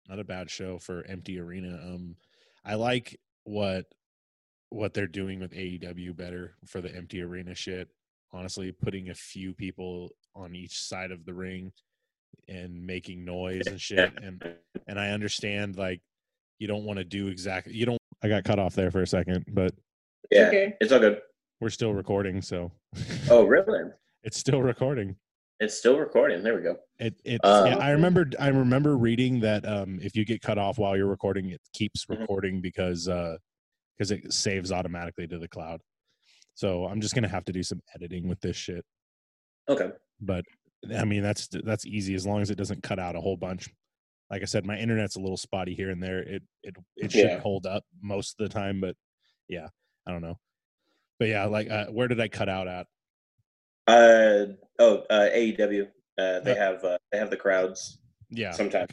not 0.09 0.19
a 0.19 0.25
bad 0.25 0.51
show 0.51 0.79
for 0.79 1.05
empty 1.07 1.39
arena. 1.39 1.75
Um, 1.83 2.17
I 2.65 2.75
like 2.75 3.19
what 3.45 3.87
what 4.71 4.93
they're 4.93 5.07
doing 5.07 5.41
with 5.41 5.53
AEW 5.53 6.15
better 6.15 6.55
for 6.67 6.81
the 6.83 6.95
empty 6.95 7.23
arena 7.23 7.55
shit 7.55 7.89
honestly 8.31 8.71
putting 8.71 9.09
a 9.09 9.15
few 9.15 9.55
people 9.55 10.11
on 10.35 10.55
each 10.55 10.79
side 10.83 11.11
of 11.11 11.25
the 11.25 11.33
ring 11.33 11.73
and 12.49 12.85
making 12.87 13.25
noise 13.25 13.67
and 13.69 13.81
shit 13.81 14.13
and 14.23 14.45
and 14.87 15.01
i 15.01 15.09
understand 15.09 15.79
like 15.79 16.03
you 16.59 16.69
don't 16.69 16.85
want 16.85 16.99
to 16.99 17.05
do 17.07 17.29
exactly 17.29 17.73
you 17.73 17.87
don't 17.87 17.97
i 18.23 18.29
got 18.29 18.45
cut 18.45 18.59
off 18.59 18.75
there 18.75 18.91
for 18.91 19.01
a 19.01 19.07
second 19.07 19.43
but 19.49 19.73
Yeah, 20.31 20.49
Okay. 20.49 20.75
it's 20.83 20.93
all 20.93 20.99
good. 21.01 21.23
we're 21.63 21.71
still 21.71 21.95
recording 21.95 22.43
so 22.43 22.71
Oh, 23.31 23.45
really? 23.47 23.85
it's 24.23 24.37
still 24.39 24.61
recording 24.61 25.17
It's 25.61 25.77
still 25.77 25.99
recording. 25.99 26.43
There 26.43 26.55
we 26.55 26.63
go. 26.63 26.77
it 26.99 27.15
it 27.25 27.41
Uh, 27.45 27.65
yeah, 27.67 27.77
i 27.79 27.91
remember 27.91 28.29
i 28.41 28.49
remember 28.49 28.97
reading 28.97 29.41
that 29.41 29.65
um 29.67 29.99
if 30.03 30.17
you 30.17 30.25
get 30.25 30.41
cut 30.43 30.59
off 30.59 30.79
while 30.79 30.97
you're 30.97 31.07
recording 31.07 31.51
it 31.51 31.61
keeps 31.73 32.05
Mhm. 32.07 32.21
recording 32.21 32.61
because 32.61 33.09
uh 33.09 33.37
because 33.97 34.11
it 34.11 34.33
saves 34.33 34.73
automatically 34.73 35.27
to 35.29 35.39
the 35.39 35.47
cloud 35.49 35.81
so 36.55 36.87
i'm 36.87 37.01
just 37.01 37.15
gonna 37.15 37.29
have 37.29 37.45
to 37.45 37.53
do 37.53 37.63
some 37.63 37.81
editing 37.95 38.27
with 38.29 38.41
this 38.41 38.57
shit 38.57 38.85
Okay. 39.69 39.91
but 40.21 40.45
I 40.99 41.05
mean 41.05 41.23
that's 41.23 41.49
that's 41.65 41.87
easy 41.87 42.15
as 42.15 42.27
long 42.27 42.41
as 42.41 42.51
it 42.51 42.57
doesn't 42.59 42.83
cut 42.83 42.99
out 43.01 43.17
a 43.17 43.21
whole 43.21 43.37
bunch. 43.37 43.69
Like 44.31 44.43
I 44.43 44.45
said, 44.45 44.65
my 44.65 44.79
internet's 44.79 45.17
a 45.17 45.21
little 45.21 45.37
spotty 45.37 45.75
here 45.75 45.91
and 45.91 46.01
there. 46.03 46.21
It 46.21 46.43
it 46.63 46.77
it 46.97 47.11
should 47.13 47.25
Yeah. 47.31 47.41
hold 47.41 47.67
up 47.67 47.83
most 48.01 48.39
of 48.39 48.49
the 48.49 48.53
time, 48.55 48.81
but 48.81 48.95
yeah, 49.49 49.69
I 50.07 50.13
don't 50.13 50.23
know. 50.23 50.39
But 51.19 51.29
yeah, 51.29 51.47
like 51.47 51.69
uh, 51.69 51.87
where 51.87 52.07
did 52.07 52.21
I 52.21 52.29
cut 52.29 52.49
out 52.49 52.69
at? 52.69 52.87
Uh 53.89 54.47
oh, 54.79 54.99
uh, 55.11 55.29
AEW. 55.35 55.89
Uh, 56.19 56.41
they 56.41 56.53
Uh, 56.53 56.55
have 56.57 56.85
uh, 56.85 56.99
they 57.11 57.19
have 57.19 57.31
the 57.31 57.37
crowds 57.37 57.99
Yeah, 58.29 58.51
sometimes. 58.53 58.91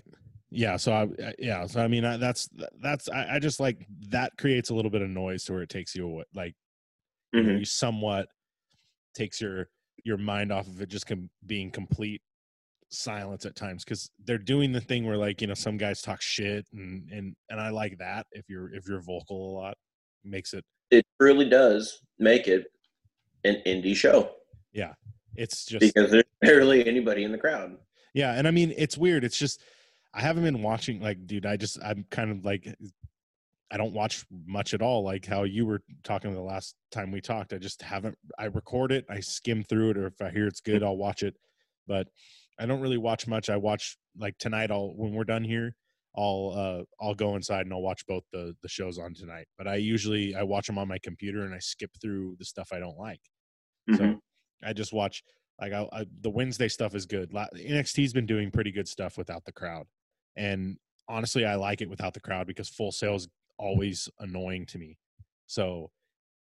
yeah. 0.49 0.77
So 0.77 0.93
I 0.93 1.03
I- 1.23 1.35
yeah. 1.37 1.65
So 1.67 1.81
I 1.81 1.87
mean 1.87 2.05
I, 2.05 2.17
that's 2.17 2.47
that's 2.81 3.09
I, 3.09 3.35
I 3.35 3.39
just 3.39 3.59
like 3.59 3.85
that 4.09 4.31
creates 4.37 4.69
a 4.69 4.73
little 4.73 4.91
bit 4.91 5.01
of 5.01 5.09
noise 5.09 5.43
to 5.45 5.53
where 5.53 5.61
it 5.63 5.69
takes 5.69 5.93
you 5.95 6.07
away. 6.07 6.23
Like 6.33 6.55
you, 7.33 7.43
know, 7.43 7.49
Mhm. 7.53 7.59
you 7.59 7.65
somewhat 7.65 8.27
takes 9.15 9.41
your 9.41 9.67
your 10.05 10.17
mind 10.17 10.51
off 10.51 10.67
of 10.67 10.81
it 10.81 10.89
just 10.89 11.07
com- 11.07 11.29
being 11.45 11.71
complete 11.71 12.21
silence 12.89 13.45
at 13.45 13.55
times 13.55 13.83
because 13.83 14.09
they're 14.23 14.37
doing 14.37 14.71
the 14.71 14.79
thing 14.79 15.05
where 15.05 15.17
like 15.17 15.41
you 15.41 15.47
know 15.47 15.53
some 15.55 15.75
guys 15.75 16.01
talk 16.01 16.21
shit 16.21 16.65
and 16.71 17.09
and 17.11 17.35
and 17.49 17.59
I 17.59 17.69
like 17.69 17.97
that 17.97 18.27
if 18.31 18.45
you're 18.47 18.73
if 18.73 18.87
you're 18.87 19.01
vocal 19.01 19.49
a 19.49 19.53
lot 19.59 19.75
makes 20.23 20.53
it 20.53 20.63
It 20.91 21.03
really 21.19 21.49
does 21.49 21.99
make 22.19 22.47
it 22.47 22.67
an 23.43 23.61
indie 23.65 23.95
show 23.95 24.31
it's 25.35 25.65
just 25.65 25.81
because 25.81 26.11
there's 26.11 26.23
barely 26.41 26.87
anybody 26.87 27.23
in 27.23 27.31
the 27.31 27.37
crowd. 27.37 27.77
Yeah, 28.13 28.33
and 28.33 28.47
I 28.47 28.51
mean 28.51 28.73
it's 28.77 28.97
weird. 28.97 29.23
It's 29.23 29.37
just 29.37 29.61
I 30.13 30.21
haven't 30.21 30.43
been 30.43 30.61
watching 30.61 31.01
like 31.01 31.25
dude, 31.27 31.45
I 31.45 31.57
just 31.57 31.77
I'm 31.83 32.05
kind 32.09 32.31
of 32.31 32.45
like 32.45 32.73
I 33.71 33.77
don't 33.77 33.93
watch 33.93 34.25
much 34.45 34.73
at 34.73 34.81
all 34.81 35.03
like 35.03 35.25
how 35.25 35.43
you 35.43 35.65
were 35.65 35.81
talking 36.03 36.33
the 36.33 36.41
last 36.41 36.75
time 36.91 37.11
we 37.11 37.19
talked. 37.19 37.51
I 37.51 37.57
just 37.57 37.81
haven't 37.81 38.17
I 38.39 38.45
record 38.45 38.91
it, 38.91 39.05
I 39.09 39.19
skim 39.19 39.63
through 39.63 39.91
it 39.91 39.97
or 39.97 40.07
if 40.07 40.21
I 40.21 40.29
hear 40.29 40.47
it's 40.47 40.61
good, 40.61 40.83
I'll 40.83 40.97
watch 40.97 41.23
it. 41.23 41.35
But 41.87 42.07
I 42.59 42.65
don't 42.65 42.79
really 42.79 42.97
watch 42.97 43.27
much. 43.27 43.49
I 43.49 43.57
watch 43.57 43.97
like 44.17 44.37
tonight 44.37 44.71
I'll 44.71 44.93
when 44.95 45.13
we're 45.13 45.25
done 45.25 45.43
here, 45.43 45.75
I'll 46.15 46.53
uh 46.55 47.03
I'll 47.03 47.15
go 47.15 47.35
inside 47.35 47.65
and 47.65 47.73
I'll 47.73 47.81
watch 47.81 48.05
both 48.07 48.23
the 48.31 48.55
the 48.61 48.69
shows 48.69 48.97
on 48.97 49.13
tonight. 49.13 49.47
But 49.57 49.67
I 49.67 49.75
usually 49.75 50.35
I 50.35 50.43
watch 50.43 50.67
them 50.67 50.77
on 50.77 50.87
my 50.87 50.99
computer 50.99 51.41
and 51.41 51.53
I 51.53 51.59
skip 51.59 51.91
through 52.01 52.37
the 52.39 52.45
stuff 52.45 52.69
I 52.71 52.79
don't 52.79 52.97
like. 52.97 53.19
Mhm. 53.89 53.97
So 53.97 54.19
I 54.65 54.73
just 54.73 54.93
watch 54.93 55.23
like 55.61 55.71
I, 55.73 55.87
I 55.93 56.05
the 56.21 56.29
Wednesday 56.29 56.67
stuff 56.67 56.95
is 56.95 57.05
good. 57.05 57.31
NXT's 57.31 58.13
been 58.13 58.25
doing 58.25 58.51
pretty 58.51 58.71
good 58.71 58.87
stuff 58.87 59.17
without 59.17 59.45
the 59.45 59.51
crowd, 59.51 59.85
and 60.35 60.77
honestly, 61.07 61.45
I 61.45 61.55
like 61.55 61.81
it 61.81 61.89
without 61.89 62.13
the 62.13 62.19
crowd 62.19 62.47
because 62.47 62.69
Full 62.69 62.91
Sail 62.91 63.15
is 63.15 63.27
always 63.57 64.09
annoying 64.19 64.65
to 64.67 64.77
me. 64.77 64.97
So, 65.47 65.91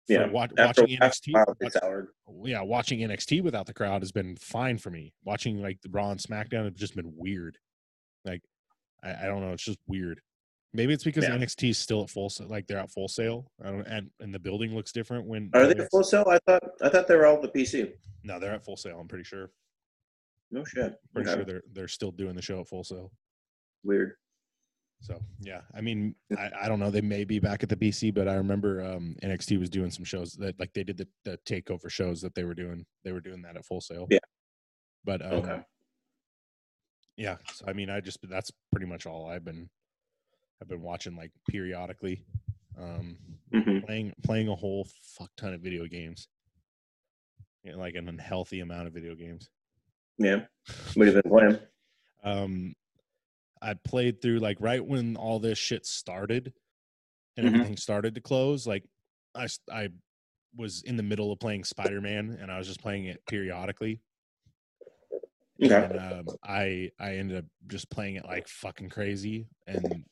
Yeah, 0.08 0.26
watching 0.28 0.56
NXT, 0.86 1.28
a 1.28 1.32
while, 1.32 1.44
wa- 1.48 1.54
it's 1.60 1.76
hour. 1.82 2.12
yeah, 2.44 2.62
watching 2.62 3.00
NXT 3.00 3.42
without 3.42 3.66
the 3.66 3.74
crowd 3.74 4.02
has 4.02 4.10
been 4.10 4.36
fine 4.36 4.78
for 4.78 4.90
me. 4.90 5.12
Watching 5.24 5.60
like 5.62 5.80
the 5.82 5.90
Raw 5.90 6.10
and 6.10 6.18
SmackDown 6.20 6.64
have 6.64 6.74
just 6.74 6.96
been 6.96 7.12
weird. 7.16 7.58
Like, 8.24 8.40
I, 9.02 9.14
I 9.24 9.26
don't 9.26 9.42
know, 9.42 9.52
it's 9.52 9.62
just 9.64 9.78
weird. 9.86 10.20
Maybe 10.72 10.92
it's 10.92 11.04
because 11.04 11.24
Yeah. 11.24 11.36
NXT 11.36 11.70
is 11.70 11.78
still 11.78 12.02
at 12.02 12.10
full, 12.10 12.32
like 12.48 12.66
they're 12.66 12.78
at 12.80 12.90
Full 12.90 13.06
Sail, 13.06 13.46
I 13.62 13.70
don't, 13.70 13.86
and 13.86 14.10
and 14.18 14.34
the 14.34 14.40
building 14.40 14.74
looks 14.74 14.90
different 14.90 15.26
when. 15.26 15.50
Are 15.54 15.66
they 15.66 15.72
it's- 15.72 15.88
Full 15.92 16.02
Sail? 16.02 16.24
I 16.28 16.38
thought 16.46 16.62
I 16.82 16.88
thought 16.88 17.06
they 17.06 17.14
were 17.14 17.26
all 17.26 17.40
the 17.40 17.48
PC. 17.48 17.92
No, 18.24 18.40
they're 18.40 18.54
at 18.54 18.64
Full 18.64 18.76
Sail. 18.76 18.98
I'm 18.98 19.06
pretty 19.08 19.24
sure. 19.24 19.50
No 20.50 20.64
shit. 20.64 20.94
Pretty 21.14 21.30
sure 21.30 21.44
they're 21.44 21.62
they're 21.72 21.88
still 21.88 22.10
doing 22.10 22.34
the 22.34 22.42
show 22.42 22.60
at 22.60 22.68
Full 22.68 22.84
Sail. 22.84 23.12
Weird. 23.84 24.12
So 25.00 25.20
yeah, 25.40 25.60
I 25.74 25.80
mean, 25.82 26.14
I, 26.38 26.50
I 26.62 26.68
don't 26.68 26.78
know. 26.78 26.90
They 26.90 27.02
may 27.02 27.24
be 27.24 27.38
back 27.38 27.62
at 27.62 27.68
the 27.68 27.76
PC, 27.76 28.14
but 28.14 28.26
I 28.28 28.34
remember 28.34 28.82
um, 28.82 29.16
NXT 29.22 29.58
was 29.60 29.68
doing 29.68 29.90
some 29.90 30.04
shows 30.04 30.32
that 30.34 30.58
like 30.58 30.72
they 30.72 30.84
did 30.84 30.96
the, 30.96 31.08
the 31.24 31.38
takeover 31.46 31.90
shows 31.90 32.22
that 32.22 32.34
they 32.34 32.44
were 32.44 32.54
doing. 32.54 32.86
They 33.04 33.12
were 33.12 33.20
doing 33.20 33.42
that 33.42 33.56
at 33.56 33.66
Full 33.66 33.82
Sail. 33.82 34.06
Yeah. 34.10 34.18
But 35.04 35.20
um, 35.22 35.32
Okay. 35.34 35.60
yeah, 37.18 37.36
so 37.52 37.66
I 37.68 37.74
mean, 37.74 37.90
I 37.90 38.00
just 38.00 38.18
that's 38.30 38.50
pretty 38.72 38.86
much 38.86 39.04
all 39.04 39.28
I've 39.28 39.44
been 39.44 39.68
I've 40.62 40.68
been 40.68 40.80
watching 40.82 41.16
like 41.16 41.32
periodically, 41.50 42.24
um, 42.80 43.18
hmm 43.52 43.80
playing 43.80 44.14
playing 44.22 44.48
a 44.48 44.54
whole 44.54 44.86
fuck 45.18 45.30
ton 45.36 45.52
of 45.52 45.60
video 45.60 45.86
games. 45.86 46.28
You 47.64 47.72
know, 47.72 47.78
like 47.78 47.94
an 47.94 48.08
unhealthy 48.08 48.60
amount 48.60 48.86
of 48.86 48.92
video 48.92 49.14
games. 49.14 49.48
Yeah. 50.18 50.42
What 50.94 51.06
have 51.06 51.16
you 51.16 51.22
been 51.22 51.30
playing? 51.30 51.58
um 52.22 52.74
i 53.60 53.74
played 53.74 54.22
through 54.22 54.38
like 54.38 54.56
right 54.58 54.82
when 54.82 55.14
all 55.14 55.38
this 55.38 55.58
shit 55.58 55.84
started 55.84 56.54
and 57.36 57.44
Mhm. 57.44 57.48
everything 57.50 57.76
started 57.76 58.14
to 58.14 58.20
close 58.22 58.66
like 58.66 58.82
I, 59.34 59.46
I 59.70 59.90
was 60.56 60.82
in 60.84 60.96
the 60.96 61.02
middle 61.02 61.30
of 61.30 61.38
playing 61.38 61.64
spider-man 61.64 62.38
and 62.40 62.50
i 62.50 62.56
was 62.56 62.66
just 62.66 62.80
playing 62.80 63.04
it 63.04 63.20
periodically 63.26 64.00
Okay. 65.62 65.84
and 65.84 65.98
um, 65.98 66.36
i 66.42 66.90
i 66.98 67.16
ended 67.16 67.36
up 67.36 67.44
just 67.66 67.90
playing 67.90 68.16
it 68.16 68.24
like 68.24 68.48
fucking 68.48 68.88
crazy 68.88 69.46
and 69.66 70.06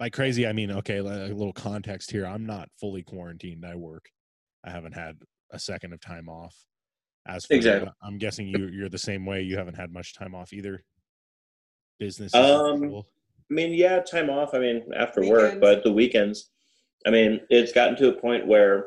by 0.00 0.10
crazy 0.10 0.44
i 0.44 0.52
mean 0.52 0.72
okay 0.72 1.00
like, 1.00 1.30
a 1.30 1.34
little 1.34 1.52
context 1.52 2.10
here 2.10 2.26
i'm 2.26 2.46
not 2.46 2.68
fully 2.80 3.04
quarantined 3.04 3.64
i 3.64 3.76
work 3.76 4.10
i 4.64 4.70
haven't 4.70 4.94
had 4.94 5.18
a 5.52 5.58
second 5.60 5.92
of 5.92 6.00
time 6.00 6.28
off 6.28 6.56
as 7.26 7.46
for 7.46 7.54
you, 7.54 7.58
Exactly. 7.58 7.90
i'm 8.02 8.18
guessing 8.18 8.46
you 8.46 8.68
you're 8.68 8.88
the 8.88 8.98
same 8.98 9.24
way 9.24 9.42
you 9.42 9.56
haven't 9.56 9.74
had 9.76 9.92
much 9.92 10.14
time 10.14 10.34
off 10.34 10.52
either 10.52 10.82
business 11.98 12.34
Um, 12.34 13.02
I 13.50 13.54
mean, 13.54 13.74
yeah, 13.74 14.00
time 14.00 14.30
off. 14.30 14.54
I 14.54 14.58
mean, 14.58 14.82
after 14.96 15.24
work, 15.26 15.60
but 15.60 15.84
the 15.84 15.92
weekends. 15.92 16.50
I 17.06 17.10
mean, 17.10 17.40
it's 17.50 17.72
gotten 17.72 17.94
to 17.96 18.08
a 18.08 18.20
point 18.20 18.46
where, 18.46 18.86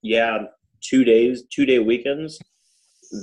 yeah, 0.00 0.44
two 0.80 1.02
days, 1.04 1.42
two 1.52 1.66
day 1.66 1.80
weekends, 1.80 2.38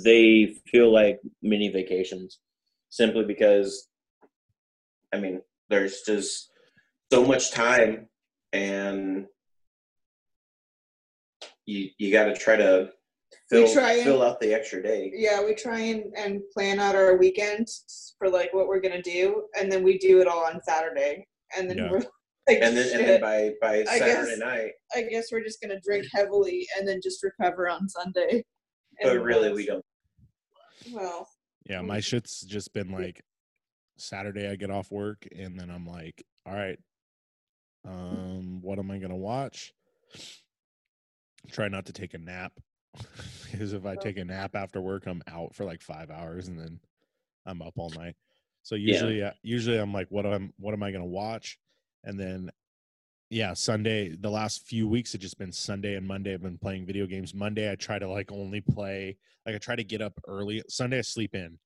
they 0.03 0.55
feel 0.67 0.91
like 0.91 1.21
mini 1.41 1.69
vacations, 1.69 2.39
simply 2.89 3.23
because, 3.23 3.87
I 5.13 5.19
mean, 5.19 5.41
there's 5.69 6.01
just 6.01 6.51
so 7.11 7.23
much 7.25 7.51
time, 7.51 8.09
and 8.51 9.25
you 11.65 11.89
you 11.97 12.11
got 12.11 12.25
to 12.25 12.35
try 12.35 12.57
to 12.57 12.89
We 13.51 13.65
fill 13.65 13.73
try 13.73 13.93
and- 13.93 14.03
fill 14.03 14.23
out 14.23 14.39
the 14.39 14.53
extra 14.53 14.81
day. 14.81 15.11
Yeah, 15.13 15.43
we 15.43 15.53
try 15.53 15.79
and, 15.79 16.05
and 16.17 16.41
plan 16.53 16.79
out 16.79 16.95
our 16.95 17.17
weekend 17.17 17.67
for 18.17 18.29
like 18.29 18.53
what 18.53 18.67
we're 18.67 18.79
gonna 18.81 19.01
do, 19.01 19.47
and 19.59 19.71
then 19.71 19.83
we 19.83 19.97
do 19.97 20.21
it 20.21 20.27
all 20.27 20.45
on 20.45 20.61
Saturday, 20.63 21.27
and 21.57 21.69
then 21.69 21.77
Yeah. 21.77 21.91
we're 21.91 21.97
like, 22.47 22.59
And 22.61 22.75
then, 22.75 22.87
shit. 22.87 22.99
and 23.01 23.09
then 23.09 23.21
by 23.21 23.51
by 23.61 23.79
I 23.89 23.99
Saturday 23.99 24.31
guess- 24.31 24.39
night, 24.39 24.71
I 24.95 25.01
guess 25.03 25.27
we're 25.31 25.43
just 25.43 25.61
gonna 25.61 25.79
drink 25.81 26.05
heavily 26.13 26.67
and 26.77 26.87
then 26.87 26.99
just 27.03 27.21
recover 27.23 27.69
on 27.69 27.87
Sunday. 27.89 28.43
but 29.01 29.11
And 29.17 29.25
really 29.25 29.51
we 29.53 29.65
don't. 29.65 29.85
Well, 30.91 31.27
Yeah, 31.69 31.81
my 31.81 31.99
shit's 31.99 32.41
just 32.41 32.73
been 32.73 32.91
like 32.91 33.21
Saturday 33.97 34.49
I 34.49 34.55
get 34.55 34.71
off 34.71 34.91
work 34.91 35.27
and 35.37 35.57
then 35.59 35.69
I'm 35.69 35.85
like, 35.85 36.23
all 36.45 36.53
right, 36.53 36.79
um, 37.85 38.61
what 38.61 38.79
am 38.79 38.89
I 38.91 38.97
gonna 38.97 39.15
watch? 39.15 39.73
Try 41.51 41.67
not 41.67 41.85
to 41.87 41.93
take 41.93 42.13
a 42.13 42.17
nap. 42.17 42.53
Because 43.51 43.73
if 43.73 43.85
I 43.85 43.95
take 43.95 44.17
a 44.17 44.25
nap 44.25 44.55
after 44.55 44.81
work, 44.81 45.05
I'm 45.05 45.21
out 45.27 45.53
for 45.53 45.63
like 45.63 45.81
five 45.81 46.09
hours 46.09 46.47
and 46.47 46.59
then 46.59 46.79
I'm 47.45 47.61
up 47.61 47.73
all 47.77 47.91
night. 47.91 48.15
So 48.63 48.73
Yeah. 48.73 48.87
usually, 48.93 49.21
uh, 49.23 49.31
usually 49.43 49.77
I'm 49.77 49.93
like, 49.93 50.07
what 50.09 50.25
am 50.25 50.53
what 50.57 50.73
am 50.73 50.81
I 50.81 50.91
gonna 50.91 51.05
watch? 51.05 51.59
And 52.03 52.19
then, 52.19 52.49
yeah, 53.29 53.53
Sunday. 53.53 54.15
The 54.15 54.29
last 54.29 54.65
few 54.67 54.87
weeks 54.87 55.11
have 55.11 55.21
just 55.21 55.37
been 55.37 55.51
Sunday 55.51 55.95
and 55.95 56.07
Monday. 56.07 56.33
I've 56.33 56.41
been 56.41 56.57
playing 56.57 56.85
video 56.87 57.05
games. 57.05 57.33
Monday, 57.35 57.71
I 57.71 57.75
try 57.75 57.99
to 57.99 58.07
like 58.09 58.31
only 58.31 58.61
play 58.61 59.17
like 59.45 59.53
I 59.55 59.59
try 59.59 59.75
to 59.75 59.83
get 59.83 60.01
up 60.01 60.19
early. 60.27 60.63
Sunday 60.67 60.97
I 60.97 61.01
sleep 61.01 61.35
in, 61.35 61.59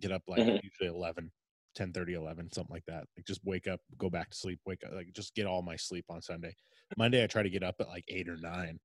get 0.00 0.12
up 0.12 0.22
like 0.28 0.46
Mhm. 0.46 0.62
usually 0.62 0.88
11, 0.90 1.32
10 1.74 1.92
30, 1.92 2.14
11, 2.14 2.52
something 2.52 2.72
like 2.72 2.84
that. 2.86 3.04
Like 3.16 3.26
just 3.26 3.40
wake 3.44 3.66
up, 3.66 3.80
go 3.98 4.08
back 4.08 4.30
to 4.30 4.36
sleep, 4.36 4.60
wake 4.64 4.84
up, 4.86 4.92
like 4.92 5.12
just 5.12 5.34
get 5.34 5.46
all 5.46 5.62
my 5.62 5.74
sleep 5.76 6.04
on 6.08 6.22
Sunday. 6.22 6.54
Monday 6.96 7.24
I 7.24 7.26
try 7.26 7.42
to 7.42 7.50
get 7.50 7.64
up 7.64 7.76
at 7.80 7.88
like 7.88 8.04
eight 8.08 8.28
or 8.28 8.36
nine. 8.36 8.78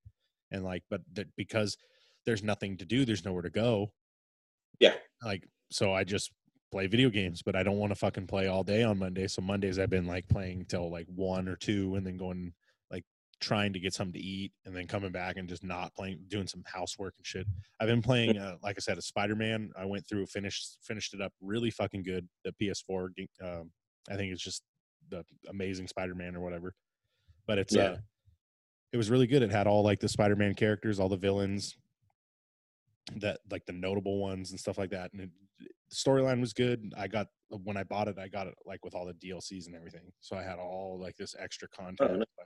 And 0.51 0.63
like, 0.63 0.83
but 0.89 1.01
that 1.13 1.27
because 1.35 1.77
there's 2.25 2.43
nothing 2.43 2.77
to 2.77 2.85
do, 2.85 3.05
there's 3.05 3.25
nowhere 3.25 3.41
to 3.43 3.49
go. 3.49 3.91
Yeah. 4.79 4.95
Like, 5.23 5.47
so 5.71 5.93
I 5.93 6.03
just 6.03 6.31
play 6.71 6.87
video 6.87 7.09
games, 7.09 7.41
but 7.41 7.55
I 7.55 7.63
don't 7.63 7.77
want 7.77 7.91
to 7.91 7.95
fucking 7.95 8.27
play 8.27 8.47
all 8.47 8.63
day 8.63 8.83
on 8.83 8.99
Monday. 8.99 9.27
So 9.27 9.41
Mondays 9.41 9.79
I've 9.79 9.89
been 9.89 10.05
like 10.07 10.27
playing 10.27 10.65
till 10.65 10.91
like 10.91 11.07
one 11.07 11.47
or 11.47 11.55
two 11.55 11.95
and 11.95 12.05
then 12.05 12.17
going 12.17 12.53
like 12.91 13.03
trying 13.39 13.71
to 13.73 13.79
get 13.79 13.93
something 13.93 14.13
to 14.13 14.19
eat 14.19 14.51
and 14.65 14.75
then 14.75 14.85
coming 14.87 15.11
back 15.11 15.37
and 15.37 15.47
just 15.47 15.63
not 15.63 15.93
playing 15.95 16.19
doing 16.27 16.47
some 16.47 16.63
housework 16.65 17.13
and 17.17 17.25
shit. 17.25 17.47
I've 17.79 17.87
been 17.87 18.01
playing 18.01 18.37
uh, 18.37 18.57
like 18.61 18.75
I 18.77 18.81
said 18.81 18.97
a 18.97 19.01
Spider-Man. 19.01 19.71
I 19.77 19.85
went 19.85 20.07
through 20.07 20.25
finished 20.27 20.77
finished 20.83 21.13
it 21.13 21.21
up 21.21 21.31
really 21.41 21.71
fucking 21.71 22.03
good. 22.03 22.27
The 22.43 22.53
PS4 22.61 23.09
ga- 23.15 23.27
um 23.59 23.71
I 24.09 24.15
think 24.15 24.31
it's 24.33 24.43
just 24.43 24.63
the 25.09 25.23
amazing 25.49 25.87
Spider-Man 25.87 26.35
or 26.35 26.41
whatever. 26.41 26.73
But 27.47 27.59
it's 27.59 27.73
Yeah. 27.75 27.83
uh 27.83 27.97
it 28.93 28.97
was 28.97 29.09
really 29.09 29.27
good. 29.27 29.41
It 29.41 29.51
had 29.51 29.67
all 29.67 29.83
like 29.83 29.99
the 29.99 30.09
Spider-Man 30.09 30.53
characters, 30.53 30.99
all 30.99 31.09
the 31.09 31.17
villains 31.17 31.75
that 33.17 33.39
like 33.49 33.65
the 33.65 33.73
notable 33.73 34.19
ones 34.19 34.51
and 34.51 34.59
stuff 34.59 34.77
like 34.77 34.91
that. 34.91 35.11
And 35.13 35.23
it, 35.23 35.29
the 35.89 35.95
storyline 35.95 36.39
was 36.39 36.53
good. 36.53 36.93
I 36.97 37.07
got 37.07 37.27
when 37.49 37.77
I 37.77 37.83
bought 37.83 38.07
it, 38.07 38.17
I 38.19 38.27
got 38.27 38.47
it 38.47 38.55
like 38.65 38.83
with 38.83 38.93
all 38.93 39.05
the 39.05 39.13
DLCs 39.13 39.67
and 39.67 39.75
everything. 39.75 40.11
So 40.19 40.35
I 40.35 40.43
had 40.43 40.59
all 40.59 40.99
like 41.01 41.15
this 41.15 41.35
extra 41.39 41.67
oh, 41.73 41.83
content. 41.83 42.19
nice. 42.19 42.27
I 42.39 42.43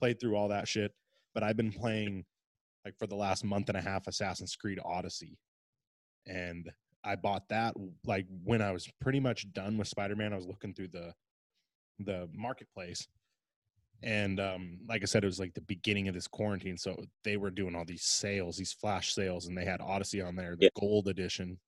played 0.00 0.20
through 0.20 0.36
all 0.36 0.48
that 0.48 0.68
shit. 0.68 0.92
But 1.34 1.42
I've 1.42 1.56
been 1.56 1.72
playing 1.72 2.24
like 2.84 2.98
for 2.98 3.06
the 3.06 3.14
last 3.14 3.44
month 3.44 3.68
and 3.68 3.78
a 3.78 3.80
half 3.80 4.06
Assassin's 4.06 4.56
Creed 4.56 4.78
Odyssey. 4.84 5.38
And 6.26 6.70
I 7.04 7.16
bought 7.16 7.48
that 7.48 7.74
like 8.04 8.26
when 8.44 8.62
I 8.62 8.72
was 8.72 8.88
pretty 9.00 9.20
much 9.20 9.52
done 9.52 9.78
with 9.78 9.88
Spider-Man. 9.88 10.32
I 10.32 10.36
was 10.36 10.46
looking 10.46 10.74
through 10.74 10.88
the 10.88 11.14
the 11.98 12.28
marketplace 12.32 13.06
and 14.02 14.40
um 14.40 14.78
like 14.88 15.02
i 15.02 15.04
said 15.04 15.22
it 15.22 15.26
was 15.28 15.38
like 15.38 15.54
the 15.54 15.60
beginning 15.62 16.08
of 16.08 16.14
this 16.14 16.26
quarantine 16.26 16.76
so 16.76 16.96
they 17.24 17.36
were 17.36 17.50
doing 17.50 17.74
all 17.76 17.84
these 17.84 18.02
sales 18.04 18.56
these 18.56 18.72
flash 18.72 19.14
sales 19.14 19.46
and 19.46 19.56
they 19.56 19.64
had 19.64 19.80
odyssey 19.80 20.20
on 20.20 20.34
there 20.36 20.56
the 20.56 20.64
Yeah. 20.64 20.70
gold 20.80 21.08
edition. 21.08 21.58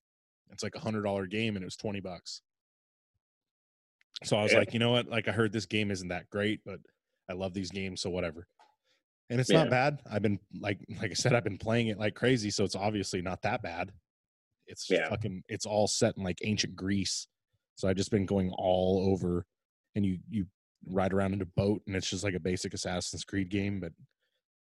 It's 0.51 0.63
like 0.63 0.75
a 0.75 0.81
hundred 0.81 1.03
dollar 1.03 1.27
game 1.27 1.57
and 1.57 1.63
it 1.63 1.67
was 1.67 1.77
20 1.77 2.01
bucks. 2.01 2.43
So 4.25 4.37
i 4.37 4.43
was 4.43 4.53
Yeah. 4.53 4.59
like 4.61 4.73
you 4.73 4.79
know 4.79 4.91
what? 4.91 5.09
Like 5.09 5.29
i 5.29 5.33
heard 5.33 5.53
this 5.53 5.67
game 5.67 5.91
isn't 5.91 6.09
that 6.09 6.29
great 6.31 6.61
but 6.65 6.81
i 7.29 7.33
love 7.33 7.55
these 7.55 7.71
games 7.71 8.01
so 8.01 8.11
whatever. 8.11 8.47
And 9.31 9.41
it's 9.41 9.51
Yeah. 9.51 9.61
not 9.63 9.71
bad. 9.71 10.03
I've 10.11 10.23
been 10.23 10.39
like 10.61 10.79
like 11.01 11.11
i 11.11 11.15
said 11.15 11.35
i've 11.35 11.45
been 11.45 11.59
playing 11.59 11.89
it 11.89 11.99
like 11.99 12.15
crazy 12.15 12.51
so 12.51 12.65
it's 12.65 12.77
obviously 12.77 13.23
not 13.23 13.43
that 13.43 13.63
bad. 13.63 13.93
It's 14.67 14.87
fucking 15.09 15.43
it's 15.49 15.67
all 15.67 15.87
set 15.87 16.17
in 16.17 16.23
like 16.25 16.39
ancient 16.43 16.75
greece. 16.77 17.27
So 17.77 17.89
I've 17.89 17.97
just 17.97 18.11
been 18.11 18.25
going 18.27 18.51
all 18.53 19.11
over, 19.13 19.45
and 19.95 20.07
you 20.07 20.19
you 20.31 20.47
ride 20.87 21.13
around 21.13 21.35
in 21.35 21.43
a 21.43 21.47
boat, 21.47 21.83
and 21.87 21.97
it's 21.97 22.11
just 22.11 22.25
like 22.25 22.35
a 22.35 22.41
basic 22.41 22.75
Assassin's 22.75 23.25
Creed 23.25 23.51
game, 23.51 23.81
but 23.81 23.93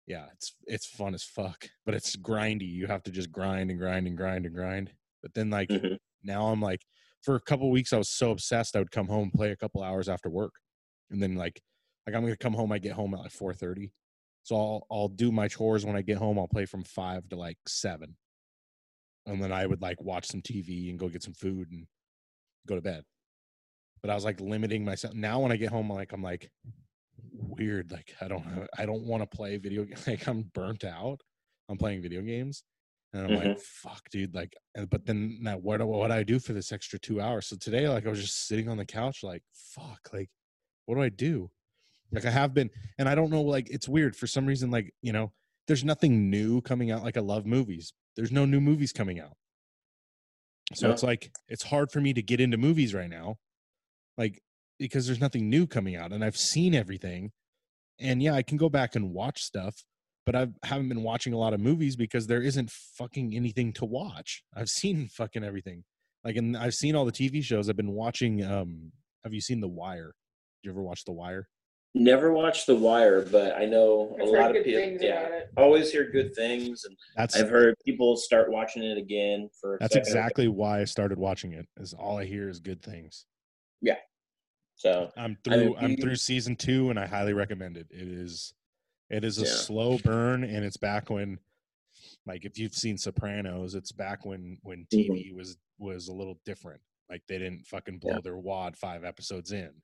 yeah, 0.08 0.28
it's 0.34 0.56
it's 0.68 0.88
fun 0.88 1.13
as 1.13 1.24
fuck, 1.24 1.70
but 1.86 1.94
it's 1.96 2.16
grindy. 2.16 2.68
You 2.70 2.88
have 2.88 3.04
to 3.04 3.12
just 3.12 3.32
grind 3.32 3.70
and 3.72 3.80
grind 3.80 4.08
and 4.08 4.18
grind 4.18 4.46
and 4.46 4.56
grind. 4.56 4.94
But 5.22 5.34
then 5.34 5.50
like 5.50 5.70
Mhm. 5.70 5.98
now 6.24 6.48
I'm 6.48 6.62
like 6.62 6.86
for 7.22 7.36
a 7.36 7.42
couple 7.42 7.70
weeks 7.72 7.94
I 7.94 7.98
was 7.98 8.10
so 8.10 8.32
obsessed 8.32 8.75
I 8.75 8.80
would 8.80 8.92
come 8.92 9.08
home 9.08 9.32
play 9.32 9.51
a 9.51 9.58
couple 9.58 9.84
hours 9.84 10.10
after 10.10 10.30
work, 10.30 10.56
and 11.10 11.22
then 11.22 11.36
like 11.36 11.62
like 12.08 12.16
I'm 12.16 12.24
gonna 12.24 12.38
come 12.38 12.54
home. 12.54 12.72
I 12.72 12.80
get 12.80 12.94
home 12.94 13.13
at 13.13 13.22
like 13.22 13.32
four 13.32 13.54
thirty, 13.54 13.94
so 14.44 14.56
I'll 14.58 14.88
I'll 14.92 15.10
do 15.10 15.32
my 15.32 15.48
chores 15.48 15.86
when 15.86 15.96
I 15.96 16.01
get 16.01 16.18
home. 16.18 16.40
I'll 16.40 16.48
play 16.48 16.66
from 16.66 16.84
five 16.84 17.30
to 17.30 17.36
like 17.36 17.58
seven, 17.68 18.18
and 19.25 19.42
then 19.42 19.51
I 19.51 19.66
would 19.66 19.82
like 19.82 20.01
watch 20.01 20.28
some 20.28 20.42
TV 20.42 20.90
and 20.90 21.00
go 21.00 21.10
get 21.10 21.24
some 21.24 21.34
food 21.34 21.72
and 21.72 21.88
go 22.68 22.75
to 22.75 22.82
bed. 22.82 23.06
But 24.01 24.10
I 24.10 24.15
was 24.15 24.25
like 24.25 24.39
limiting 24.41 24.84
myself. 24.84 25.13
Now 25.13 25.39
when 25.39 25.51
I 25.51 25.58
get 25.58 25.70
home, 25.70 25.91
like 25.91 26.12
I'm 26.12 26.24
like 26.24 26.50
weird. 27.34 27.91
Like 27.91 28.15
I 28.20 28.27
don't 28.27 28.43
have- 28.43 28.70
I 28.77 28.86
don't 28.86 29.03
want 29.05 29.24
to 29.24 29.27
play 29.38 29.58
video. 29.58 29.86
Like 30.08 30.27
I'm 30.27 30.43
burnt 30.53 30.84
out. 30.84 31.22
I'm 31.70 31.77
playing 31.77 32.01
video 32.01 32.22
games, 32.22 32.63
and 33.13 33.25
I'm 33.25 33.36
like 33.36 33.43
mm-hmm. 33.46 33.60
fuck, 33.60 34.01
dude. 34.12 34.36
Like, 34.36 34.53
but 34.89 35.05
then 35.05 35.38
now 35.41 35.58
what 35.58 35.77
do 35.77 35.86
what 35.86 36.08
do 36.08 36.13
I 36.13 36.24
do 36.24 36.39
for 36.39 36.53
this 36.53 36.72
extra 36.72 37.00
two 37.00 37.22
hours? 37.22 37.48
So 37.48 37.55
today, 37.55 37.88
like 37.88 38.05
I 38.05 38.10
was 38.10 38.20
just 38.22 38.48
sitting 38.48 38.67
on 38.67 38.77
the 38.77 38.86
couch, 38.86 39.20
like 39.24 39.43
fuck, 39.53 40.10
like 40.12 40.29
what 40.86 40.96
do 40.96 41.01
I 41.01 41.10
do? 41.10 41.50
Like 42.12 42.25
I 42.25 42.31
have 42.31 42.53
been, 42.53 42.70
and 42.98 43.08
I 43.08 43.15
don't 43.15 43.29
know. 43.29 43.41
Like 43.41 43.70
it's 43.70 43.88
weird 43.88 44.15
for 44.17 44.27
some 44.27 44.46
reason. 44.46 44.70
Like 44.70 44.93
you 45.01 45.13
know, 45.13 45.31
there's 45.67 45.86
nothing 45.86 46.29
new 46.29 46.62
coming 46.62 46.91
out. 46.91 47.03
Like 47.03 47.15
I 47.15 47.22
love 47.22 47.46
movies. 47.46 47.93
There's 48.17 48.31
no 48.31 48.46
new 48.46 48.60
movies 48.60 48.91
coming 48.91 49.20
out. 49.20 49.38
So 50.74 50.88
No. 50.88 50.93
it's 50.93 51.03
like 51.03 51.31
it's 51.48 51.63
hard 51.63 51.91
for 51.91 52.01
me 52.01 52.13
to 52.13 52.22
get 52.22 52.41
into 52.41 52.58
movies 52.58 52.93
right 52.93 53.10
now, 53.10 53.38
like 54.18 54.41
because 54.80 55.06
there's 55.06 55.22
nothing 55.22 55.50
new 55.50 55.68
coming 55.68 55.96
out, 55.96 56.12
and 56.12 56.24
I've 56.24 56.38
seen 56.38 56.74
everything. 56.74 57.32
And 58.00 58.22
yeah, 58.22 58.34
I 58.34 58.41
can 58.41 58.58
go 58.58 58.68
back 58.70 58.96
and 58.96 59.13
watch 59.13 59.44
stuff, 59.44 59.75
but 60.25 60.36
I 60.36 60.48
haven't 60.63 60.89
been 60.89 61.03
watching 61.03 61.34
a 61.34 61.38
lot 61.38 61.53
of 61.53 61.60
movies 61.60 61.96
because 61.96 62.25
there 62.25 62.41
isn't 62.41 62.72
fucking 62.72 63.36
anything 63.36 63.74
to 63.74 63.86
watch. 63.86 64.44
I've 64.56 64.70
seen 64.70 65.08
fucking 65.08 65.44
everything. 65.44 65.84
Like, 66.24 66.36
and 66.36 66.58
I've 66.58 66.74
seen 66.74 66.96
all 66.96 67.06
the 67.06 67.12
TV 67.12 67.44
shows. 67.44 67.70
I've 67.70 67.75
been 67.77 67.91
watching. 67.94 68.44
um 68.44 68.91
Have 69.24 69.34
you 69.34 69.41
seen 69.41 69.62
The 69.62 69.68
Wire? 69.68 70.13
Did 70.63 70.68
you 70.70 70.72
ever 70.72 70.82
watch 70.82 71.03
The 71.06 71.12
Wire? 71.12 71.48
Never 71.94 72.32
watched 72.32 72.68
The 72.68 72.75
Wire, 72.75 73.22
but 73.22 73.53
I 73.56 73.65
know 73.65 74.15
a 74.20 74.24
I've 74.24 74.30
lot 74.30 74.48
heard 74.48 74.56
of 74.58 74.63
people. 74.63 74.82
things 74.82 75.01
Yeah, 75.03 75.20
about 75.20 75.32
it. 75.34 75.50
always 75.58 75.91
hear 75.91 76.10
good 76.10 76.34
things, 76.34 76.86
and 76.86 76.96
That's 77.18 77.36
I've 77.36 77.50
heard 77.50 77.75
people 77.86 78.15
start 78.15 78.50
watching 78.50 78.82
it 78.84 78.98
again 78.98 79.50
for. 79.60 79.75
a 79.75 79.80
that's 79.80 79.94
second 79.94 80.08
exactly 80.08 80.48
why 80.48 80.80
I 80.80 80.86
started 80.86 81.18
watching 81.20 81.51
it. 81.53 81.68
Is 81.77 81.94
all 81.94 82.18
I 82.18 82.25
hear 82.25 82.48
is 82.50 82.60
good 82.62 82.82
things. 82.82 83.25
So 84.76 85.12
I'm 85.16 85.24
I 85.24 85.28
mean, 85.28 85.38
through. 85.44 85.78
I'm 85.78 85.92
you- 85.92 85.98
through 85.98 86.16
season 86.16 86.56
two, 86.56 86.90
and 86.90 87.00
I 87.00 87.06
highly 87.06 87.34
recommend 87.34 87.78
it. 87.78 87.88
It 87.92 88.08
is, 88.08 88.54
it 89.12 89.24
is 89.24 89.38
a 89.38 89.42
Yeah. 89.46 89.52
slow 89.52 90.00
burn, 90.00 90.44
and 90.44 90.66
it's 90.66 90.78
back 90.78 91.12
when, 91.12 91.40
like, 92.26 92.46
if 92.46 92.58
you've 92.58 92.74
seen 92.74 92.98
Sopranos, 92.98 93.76
it's 93.76 93.92
back 93.92 94.26
when 94.26 94.58
when. 94.64 94.88
TV 94.88 95.32
was 95.34 95.58
was 95.78 96.08
a 96.08 96.14
little 96.14 96.40
different. 96.46 96.82
Like 97.10 97.22
they 97.28 97.38
didn't 97.38 97.68
fucking 97.68 98.00
blow 98.00 98.14
Yeah. 98.16 98.22
their 98.24 98.38
wad 98.38 98.76
five 98.78 99.04
episodes 99.04 99.52
in, 99.52 99.84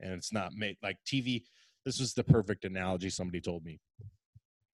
and 0.00 0.12
it's 0.14 0.32
not 0.32 0.52
made 0.54 0.76
like 0.82 0.98
TV. 1.04 1.44
This 1.84 2.00
was 2.00 2.14
the 2.14 2.24
perfect 2.24 2.64
analogy 2.64 3.10
somebody 3.10 3.40
told 3.40 3.64
me. 3.64 3.80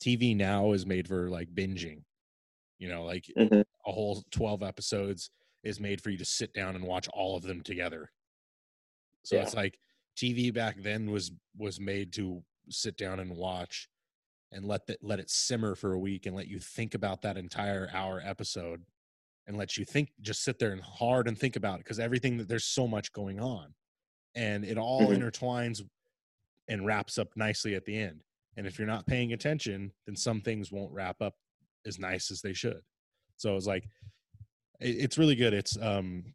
TV 0.01 0.35
now 0.35 0.73
is 0.73 0.87
made 0.87 1.09
for 1.09 1.29
like 1.29 1.55
binging. 1.55 2.05
You 2.79 2.89
know, 2.89 3.05
like 3.05 3.27
Mhm. 3.37 3.65
a 3.87 3.93
whole 3.93 4.23
12 4.31 4.63
episodes 4.63 5.31
is 5.63 5.79
made 5.79 6.01
for 6.03 6.09
you 6.11 6.19
to 6.19 6.25
sit 6.25 6.53
down 6.55 6.75
and 6.75 6.87
watch 6.87 7.07
all 7.09 7.37
of 7.37 7.43
them 7.43 7.63
together. 7.63 8.11
So 9.23 9.37
Yeah. 9.37 9.43
it's 9.43 9.55
like 9.55 9.79
TV 10.17 10.53
back 10.53 10.77
then 10.81 11.11
was 11.11 11.33
was 11.57 11.81
made 11.81 12.13
to 12.15 12.43
sit 12.69 12.97
down 12.97 13.21
and 13.21 13.37
watch 13.37 13.89
and 14.51 14.65
let 14.67 14.87
that 14.87 15.03
let 15.03 15.21
it 15.21 15.31
simmer 15.31 15.75
for 15.75 15.93
a 15.93 15.99
week 15.99 16.27
and 16.27 16.37
let 16.37 16.49
you 16.49 16.59
think 16.59 16.95
about 16.95 17.23
that 17.23 17.37
entire 17.37 17.91
hour 17.93 18.21
episode 18.25 18.85
and 19.47 19.57
let 19.57 19.77
you 19.77 19.85
think 19.85 20.13
just 20.21 20.43
sit 20.45 20.59
there 20.59 20.73
and 20.73 20.83
hard 20.83 21.27
and 21.27 21.39
think 21.39 21.57
about 21.57 21.77
it 21.77 21.85
because 21.85 21.99
everything 21.99 22.37
that 22.37 22.49
there's 22.49 22.65
so 22.65 22.87
much 22.87 23.13
going 23.13 23.41
on 23.41 23.75
and 24.35 24.65
it 24.65 24.79
all 24.79 25.09
Mhm. 25.09 25.19
intertwines 25.19 25.83
and 26.69 26.87
wraps 26.87 27.19
up 27.19 27.37
nicely 27.37 27.75
at 27.75 27.85
the 27.85 27.97
end. 27.97 28.23
And 28.57 28.67
if 28.67 28.79
you're 28.79 28.87
not 28.87 29.07
paying 29.07 29.33
attention, 29.33 29.93
then 30.07 30.15
some 30.15 30.41
things 30.43 30.71
won't 30.71 30.93
wrap 30.93 31.21
up 31.21 31.37
as 31.87 31.99
nice 31.99 32.31
as 32.31 32.41
they 32.43 32.53
should. 32.53 32.83
So 33.37 33.57
it's 33.57 33.67
like 33.67 33.89
it, 34.79 34.97
it's 34.97 35.19
really 35.19 35.35
good. 35.35 35.55
It's 35.55 35.77
um 35.79 36.35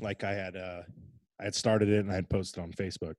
like 0.00 0.22
I 0.24 0.32
had 0.34 0.56
uh 0.56 0.82
I 1.40 1.44
had 1.44 1.54
started 1.54 1.88
it 1.88 2.00
and 2.00 2.10
I 2.10 2.14
had 2.14 2.30
posted 2.30 2.62
on 2.62 2.72
Facebook. 2.72 3.16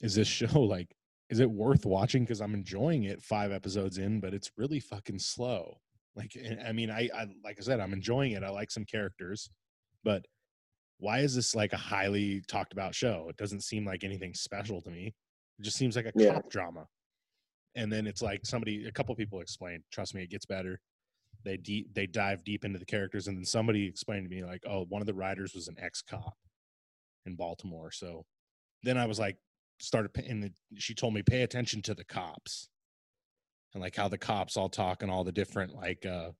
Is 0.00 0.14
this 0.14 0.28
show 0.28 0.60
like 0.62 0.94
is 1.30 1.40
it 1.40 1.50
worth 1.50 1.86
watching 1.86 2.22
because 2.24 2.40
I'm 2.40 2.54
enjoying 2.54 3.04
it 3.04 3.22
5 3.22 3.50
episodes 3.52 3.98
in 3.98 4.20
but 4.20 4.34
it's 4.34 4.50
really 4.56 4.80
fucking 4.80 5.18
slow. 5.18 5.78
Like 6.16 6.36
eh, 6.36 6.56
I 6.64 6.72
mean 6.72 6.90
I 6.90 7.08
I 7.14 7.26
like 7.42 7.56
I 7.58 7.62
said 7.62 7.80
I'm 7.80 7.92
enjoying 7.92 8.32
it. 8.32 8.42
I 8.42 8.50
like 8.50 8.70
some 8.70 8.84
characters 8.84 9.50
but 10.04 10.26
why 10.98 11.20
is 11.20 11.34
this 11.34 11.54
like 11.54 11.72
a 11.72 11.76
highly 11.78 12.40
talked 12.42 12.72
about 12.72 12.94
show? 12.94 13.28
It 13.28 13.36
doesn't 13.36 13.62
seem 13.62 13.84
like 13.84 14.04
anything 14.04 14.32
special 14.34 14.80
to 14.82 14.90
me. 14.90 15.14
It 15.58 15.62
just 15.62 15.76
seems 15.76 15.96
like 15.96 16.06
a 16.06 16.12
Yeah. 16.14 16.34
cop 16.34 16.50
drama. 16.50 16.86
And 17.74 17.92
then 17.92 18.06
it's 18.06 18.22
like 18.22 18.46
somebody, 18.46 18.86
a 18.86 18.92
couple 18.92 19.14
people 19.16 19.40
explained, 19.40 19.82
trust 19.90 20.14
me, 20.14 20.22
it 20.22 20.30
gets 20.30 20.46
better. 20.46 20.80
They 21.44 21.56
deep, 21.56 21.92
they 21.92 22.06
dive 22.06 22.44
deep 22.44 22.64
into 22.64 22.78
the 22.78 22.84
characters, 22.86 23.26
and 23.26 23.36
then 23.36 23.44
somebody 23.44 23.86
explained 23.86 24.30
to 24.30 24.34
me 24.34 24.44
like, 24.44 24.62
oh, 24.66 24.84
one 24.88 25.02
of 25.02 25.06
the 25.06 25.14
writers 25.14 25.52
was 25.54 25.66
an 25.68 25.76
ex 25.80 26.00
cop 26.00 26.38
in 27.26 27.36
Baltimore. 27.36 27.90
So 27.90 28.24
then 28.82 28.98
I 28.98 29.06
was 29.06 29.18
like, 29.18 29.36
started, 29.80 30.10
and 30.26 30.42
the, 30.42 30.52
she 30.76 30.94
told 30.94 31.14
me 31.14 31.22
pay 31.22 31.42
attention 31.42 31.82
to 31.82 31.94
the 31.94 32.04
cops 32.04 32.68
and 33.74 33.82
like 33.82 33.96
how 33.96 34.08
the 34.08 34.18
cops 34.18 34.56
all 34.56 34.68
talk 34.68 35.02
and 35.02 35.10
all 35.10 35.24
the 35.24 35.32
different 35.32 35.74
like 35.74 36.06
uh 36.06 36.30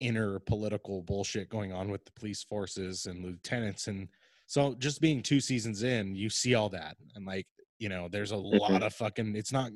inner 0.00 0.38
political 0.40 1.02
bullshit 1.02 1.48
going 1.48 1.72
on 1.72 1.88
with 1.88 2.04
the 2.04 2.12
police 2.12 2.42
forces 2.42 3.06
and 3.06 3.24
lieutenants 3.24 3.86
and 3.86 4.08
so 4.46 4.74
just 4.78 5.00
being 5.00 5.22
two 5.22 5.40
seasons 5.40 5.82
in 5.82 6.14
you 6.14 6.28
see 6.28 6.54
all 6.54 6.68
that 6.68 6.96
and 7.14 7.24
like 7.24 7.46
you 7.78 7.88
know 7.88 8.08
there's 8.10 8.32
a 8.32 8.36
lot 8.36 8.82
of 8.82 8.92
fucking 8.92 9.34
it's 9.36 9.52
not 9.52 9.70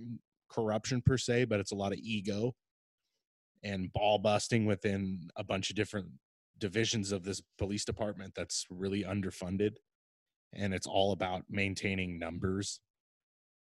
corruption 0.51 1.01
per 1.01 1.17
se 1.17 1.45
but 1.45 1.61
it's 1.61 1.73
a 1.73 1.77
lot 1.77 1.93
of 1.93 1.99
ego 1.99 2.53
and 3.63 3.93
ball 3.93 4.19
busting 4.19 4.67
within 4.67 5.29
a 5.37 5.45
bunch 5.45 5.71
of 5.71 5.77
different 5.77 6.09
divisions 6.59 7.13
of 7.13 7.23
this 7.23 7.41
police 7.57 7.85
department 7.85 8.33
that's 8.35 8.67
really 8.71 9.05
underfunded 9.05 9.75
and 10.53 10.73
it's 10.75 10.87
all 10.87 11.13
about 11.13 11.43
maintaining 11.49 12.19
numbers 12.19 12.81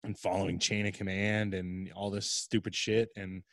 and 0.03 0.17
following 0.17 0.59
chain 0.59 0.85
of 0.85 0.93
command 0.93 1.53
and 1.53 1.91
all 1.93 2.09
this 2.09 2.29
stupid 2.31 2.73
shit 2.73 3.09
and 3.15 3.43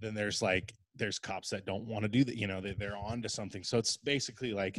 then 0.00 0.14
there's 0.14 0.42
like 0.42 0.74
there's 0.96 1.18
cops 1.18 1.48
that 1.50 1.64
don't 1.64 1.86
want 1.86 2.02
to 2.02 2.08
do 2.08 2.24
that 2.24 2.36
you 2.36 2.46
know 2.46 2.60
they, 2.60 2.72
they're 2.74 2.96
on 2.96 3.22
to 3.22 3.28
something 3.28 3.62
so 3.62 3.78
it's 3.78 3.96
basically 3.96 4.52
like 4.52 4.78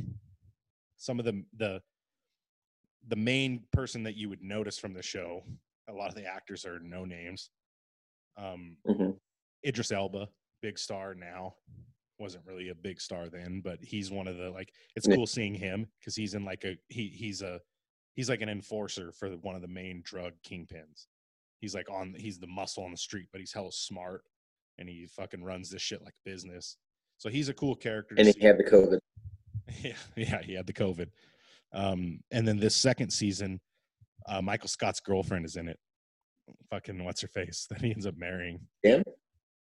some 0.98 1.18
of 1.20 1.26
the 1.26 1.44
the 1.58 1.82
the 3.08 3.16
main 3.16 3.64
person 3.72 4.04
that 4.04 4.16
you 4.16 4.30
would 4.30 4.44
notice 4.44 4.78
from 4.78 4.94
the 4.94 5.02
show 5.02 5.42
a 5.90 5.94
lot 5.94 6.10
of 6.10 6.16
the 6.16 6.26
actors 6.26 6.66
are 6.66 6.80
no 6.80 7.06
names 7.06 7.50
um 8.38 8.78
Mhm. 8.86 9.18
idris 9.66 9.92
elba 9.92 10.28
big 10.62 10.78
star 10.78 11.16
now 11.16 11.56
wasn't 12.20 12.46
really 12.46 12.70
a 12.70 12.76
big 12.76 13.00
star 13.00 13.30
then 13.30 13.62
but 13.64 13.78
he's 13.82 14.12
one 14.12 14.28
of 14.28 14.38
the 14.38 14.50
like 14.50 14.72
it's 14.96 15.08
cool 15.08 15.28
seeing 15.28 15.54
him 15.54 15.86
because 16.00 16.16
he's 16.16 16.34
in 16.34 16.44
like 16.44 16.64
a 16.64 16.76
he 16.90 17.08
he's 17.08 17.42
a 17.42 17.60
he's 18.16 18.30
like 18.30 18.42
an 18.42 18.50
enforcer 18.50 19.12
for 19.12 19.30
one 19.42 19.56
of 19.56 19.62
the 19.62 19.68
main 19.68 20.02
drug 20.04 20.34
kingpins 20.48 21.06
he's 21.60 21.76
like 21.76 21.90
on 21.90 22.16
he's 22.18 22.40
the 22.40 22.48
muscle 22.48 22.84
on 22.84 22.92
the 22.92 22.98
street 22.98 23.28
but 23.32 23.40
he's 23.40 23.54
hella 23.54 23.72
smart 23.72 24.22
and 24.80 24.90
he 24.90 25.06
fucking 25.08 25.44
runs 25.44 25.70
this 25.70 25.82
shit 25.82 26.04
like 26.04 26.16
business 26.26 26.78
so 27.18 27.30
he's 27.30 27.50
a 27.50 27.54
cool 27.54 27.76
character 27.76 28.16
and 28.18 28.28
see. 28.28 28.40
he 28.40 28.46
had 28.46 28.58
the 28.58 28.64
COVID. 28.64 29.00
Yeah, 29.84 29.94
yeah, 30.16 30.42
he 30.42 30.54
had 30.54 30.66
the 30.66 30.72
COVID. 30.72 31.10
Um, 31.74 32.22
and 32.32 32.48
then 32.48 32.58
this 32.58 32.74
second 32.74 33.10
season, 33.10 33.60
uh, 34.30 34.42
Michael 34.42 34.70
Scott's 34.70 35.02
girlfriend 35.02 35.46
is 35.46 35.58
in 35.58 35.68
it. 35.68 35.78
Fucking 36.70 37.04
what's 37.04 37.20
her 37.20 37.28
face 37.28 37.68
that 37.70 37.82
he 37.82 37.92
ends 37.92 38.08
up 38.08 38.16
marrying? 38.18 38.62
Jan? 38.86 39.04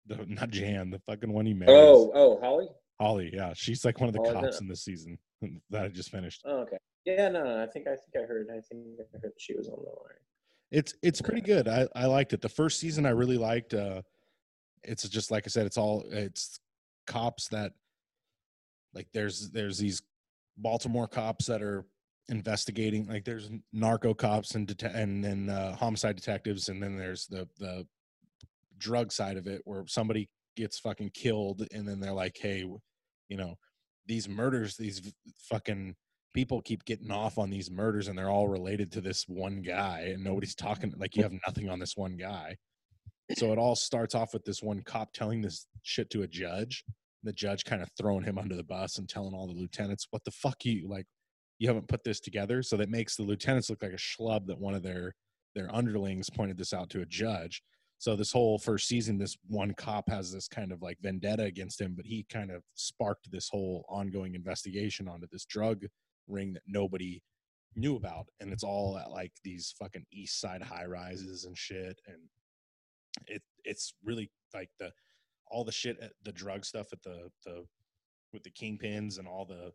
The 0.08 0.26
not 0.28 0.50
Jan, 0.50 0.90
the 0.90 1.00
fucking 1.00 1.32
one 1.32 1.46
he 1.46 1.54
marries. 1.54 1.74
Oh, 1.76 2.12
oh, 2.14 2.40
Holly. 2.40 2.68
Holly. 3.00 3.30
Yeah, 3.34 3.54
she's 3.56 3.84
like 3.86 4.00
one 4.00 4.08
of 4.10 4.14
the 4.14 4.22
Oh, 4.22 4.26
is 4.26 4.34
cops 4.34 4.62
in 4.62 4.68
this 4.68 4.84
season 4.84 5.18
that 5.70 5.84
I 5.84 5.88
just 5.90 6.10
finished. 6.10 6.42
Oh, 6.46 6.60
okay. 6.60 6.78
Yeah, 7.06 7.30
no, 7.30 7.44
no, 7.44 7.64
I 7.64 7.68
think 7.68 7.88
I 7.88 7.92
think 7.92 8.24
I 8.24 8.28
heard. 8.28 8.48
I 8.50 8.60
think 8.62 8.84
I 9.00 9.18
heard 9.22 9.34
she 9.38 9.56
was 9.56 9.68
on 9.68 9.76
the 9.80 9.90
line. 9.90 10.20
It's 10.72 10.94
it's 11.02 11.22
pretty 11.22 11.42
good. 11.42 11.68
I 11.68 11.88
I 11.96 12.06
liked 12.06 12.34
it. 12.34 12.42
The 12.42 12.50
first 12.50 12.80
season 12.80 13.06
I 13.06 13.10
really 13.12 13.38
liked. 13.38 13.74
Uh, 13.74 14.02
it's 14.84 15.08
just 15.08 15.32
like 15.32 15.44
I 15.46 15.50
said. 15.50 15.66
It's 15.66 15.78
all 15.78 16.04
it's 16.12 16.60
cops 17.06 17.48
that 17.50 17.72
like 18.94 19.08
there's 19.14 19.50
there's 19.52 19.78
these 19.78 20.02
Baltimore 20.58 21.08
cops 21.08 21.46
that 21.46 21.62
are 21.62 21.86
investigating. 22.30 23.08
Like 23.08 23.24
there's 23.24 23.50
narco 23.72 24.14
cops 24.14 24.56
and 24.56 24.68
det- 24.68 24.84
and 24.94 25.24
then 25.24 25.50
uh, 25.50 25.76
homicide 25.76 26.16
detectives, 26.18 26.68
and 26.70 26.82
then 26.84 26.98
there's 26.98 27.28
the 27.28 27.48
the 27.60 27.86
drug 28.78 29.12
side 29.12 29.38
of 29.38 29.48
it 29.48 29.62
where 29.66 29.84
somebody 29.88 30.30
gets 30.56 30.80
fucking 30.80 31.12
killed, 31.14 31.68
and 31.74 31.88
then 31.88 32.00
they're 32.00 32.14
like, 32.14 32.38
hey, 32.40 32.66
you 33.30 33.38
know, 33.38 33.56
these 34.06 34.28
murders, 34.30 34.76
these 34.78 35.14
fucking 35.50 35.96
people 36.34 36.62
keep 36.62 36.86
getting 36.86 37.12
off 37.12 37.38
on 37.38 37.50
these 37.50 37.72
murders 37.72 38.08
and 38.08 38.18
they're 38.18 38.30
all 38.30 38.48
related 38.48 38.92
to 38.92 39.02
this 39.02 39.24
one 39.28 39.62
guy 39.62 40.12
and 40.14 40.24
nobody's 40.24 40.54
talking 40.54 40.94
like 40.98 41.16
you 41.16 41.24
have 41.24 41.34
nothing 41.48 41.68
on 41.68 41.80
this 41.80 41.98
one 41.98 42.16
guy. 42.16 42.56
So 43.36 43.52
it 43.52 43.58
all 43.58 43.76
starts 43.76 44.14
off 44.14 44.34
with 44.34 44.46
this 44.46 44.62
one 44.62 44.84
cop 44.84 45.12
telling 45.14 45.42
this 45.42 45.66
shit 45.84 46.10
to 46.12 46.22
a 46.22 46.28
judge 46.28 46.84
the 47.24 47.34
judge 47.34 47.66
kind 47.66 47.82
of 47.82 47.90
throwing 47.98 48.24
him 48.24 48.38
under 48.38 48.56
the 48.56 48.64
bus 48.64 48.98
and 48.98 49.10
telling 49.10 49.34
all 49.34 49.48
the 49.48 49.54
lieutenants 49.54 50.08
what 50.12 50.24
the 50.24 50.32
fuck 50.32 50.64
you 50.64 50.88
like 50.88 51.06
you 51.60 51.68
haven't 51.68 51.88
put 51.88 52.04
this 52.04 52.20
together? 52.20 52.62
So 52.62 52.78
that 52.78 52.90
makes 52.90 53.16
the 53.16 53.24
lieutenants 53.24 53.70
look 53.70 53.82
like 53.82 53.92
a 53.92 53.96
schlub 53.96 54.46
that 54.48 54.60
one 54.60 54.76
of 54.76 54.84
their 54.84 55.14
their 55.56 55.74
underlings 55.74 56.30
pointed 56.30 56.58
this 56.58 56.72
out 56.72 56.90
to 56.92 57.02
a 57.02 57.06
judge 57.06 57.64
so 57.98 58.16
this 58.16 58.32
whole 58.32 58.60
first 58.60 58.88
season 58.88 59.18
this 59.18 59.38
one 59.48 59.74
cop 59.74 60.10
has 60.10 60.32
this 60.32 60.48
kind 60.48 60.72
of 60.72 60.82
like 60.82 60.98
vendetta 61.02 61.44
against 61.44 61.82
him 61.82 61.94
but 61.96 62.06
he 62.06 62.26
kind 62.30 62.52
of 62.52 62.64
sparked 62.76 63.30
this 63.32 63.50
whole 63.50 63.86
ongoing 63.90 64.36
investigation 64.36 65.08
onto 65.08 65.28
this 65.32 65.46
drug 65.46 65.86
ring 66.28 66.54
that 66.54 66.64
nobody 66.68 67.22
knew 67.76 67.96
about 67.96 68.28
and 68.40 68.52
it's 68.52 68.64
all 68.64 68.98
at 68.98 69.12
like 69.12 69.32
these 69.44 69.74
fucking 69.80 70.06
east 70.12 70.40
side 70.40 70.62
high 70.62 70.86
rises 70.86 71.46
and 71.46 71.58
shit 71.58 72.00
and 72.08 72.18
it 73.28 73.42
it's 73.64 73.94
really 74.04 74.30
like 74.54 74.70
the 74.80 74.92
all 75.50 75.64
the 75.64 75.72
shit 75.72 75.98
at 76.02 76.12
the 76.24 76.32
drug 76.32 76.66
stuff 76.66 76.88
at 76.92 77.02
the 77.04 77.30
the 77.46 77.64
with 78.34 78.44
the 78.44 78.52
kingpins 78.52 79.20
and 79.20 79.28
all 79.28 79.46
the 79.46 79.72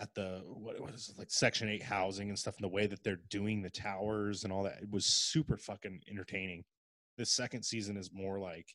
at 0.00 0.12
the 0.14 0.42
what, 0.46 0.76
is 0.94 1.10
it 1.10 1.18
like 1.18 1.30
section 1.30 1.68
8 1.68 1.82
housing 1.82 2.28
and 2.28 2.38
stuff 2.38 2.56
and 2.56 2.64
the 2.64 2.68
way 2.68 2.86
that 2.86 3.02
they're 3.04 3.20
doing 3.28 3.60
the 3.60 3.70
towers 3.70 4.44
and 4.44 4.52
all 4.52 4.62
that 4.62 4.78
it 4.80 4.90
was 4.90 5.04
super 5.04 5.56
fucking 5.56 6.00
entertaining 6.10 6.64
this 7.20 7.30
second 7.30 7.62
season 7.62 7.98
is 7.98 8.10
more 8.14 8.40
like 8.40 8.74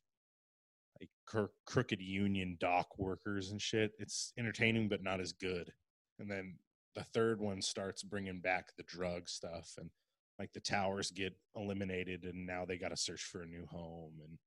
like 1.02 1.10
cr- 1.26 1.52
crooked 1.66 2.00
union 2.00 2.58
dock 2.60 2.88
workers 3.00 3.50
and 3.50 3.60
shit. 3.60 3.94
It's 3.98 4.34
entertaining 4.38 4.88
but 4.88 5.02
not 5.02 5.20
as 5.20 5.34
good. 5.34 5.74
And 6.20 6.30
then 6.30 6.60
the 6.94 7.04
third 7.04 7.42
one 7.42 7.60
starts 7.60 8.04
bringing 8.04 8.42
back 8.42 8.68
the 8.78 8.84
drug 8.84 9.28
stuff 9.28 9.74
and 9.80 9.90
like 10.38 10.54
the 10.54 10.60
towers 10.60 11.10
get 11.10 11.34
eliminated 11.56 12.24
and 12.24 12.46
now 12.46 12.66
they 12.66 12.78
got 12.78 12.90
to 12.90 12.98
search 12.98 13.24
for 13.24 13.42
a 13.42 13.48
new 13.48 13.66
home 13.66 14.14
and 14.24 14.38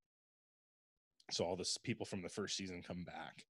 so 1.32 1.44
all 1.44 1.56
this 1.56 1.76
people 1.76 2.06
from 2.06 2.22
the 2.22 2.28
first 2.28 2.56
season 2.56 2.82
come 2.87 3.02
back. 3.02 3.44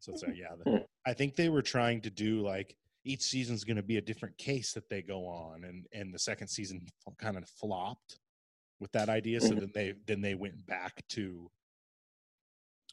So 0.00 0.12
it's 0.12 0.24
like 0.24 0.36
yeah 0.36 0.56
the, 0.62 0.70
hmm. 0.70 0.76
i 1.06 1.12
think 1.12 1.36
they 1.36 1.48
were 1.48 1.62
trying 1.62 2.00
to 2.02 2.10
do 2.10 2.40
like 2.42 2.76
each 3.04 3.22
season's 3.22 3.62
going 3.62 3.76
to 3.76 3.84
be 3.84 3.98
a 3.98 4.02
different 4.02 4.36
case 4.36 4.72
that 4.72 4.88
they 4.88 5.00
go 5.00 5.26
on 5.26 5.62
and 5.62 5.86
and 5.92 6.12
the 6.12 6.18
second 6.18 6.48
season 6.48 6.84
kind 7.18 7.36
of 7.36 7.48
flopped 7.48 8.18
with 8.80 8.92
that 8.92 9.08
idea 9.08 9.40
so 9.40 9.54
then 9.60 9.70
they 9.74 9.94
then 10.06 10.20
they 10.20 10.34
went 10.34 10.66
back 10.66 11.02
to 11.08 11.50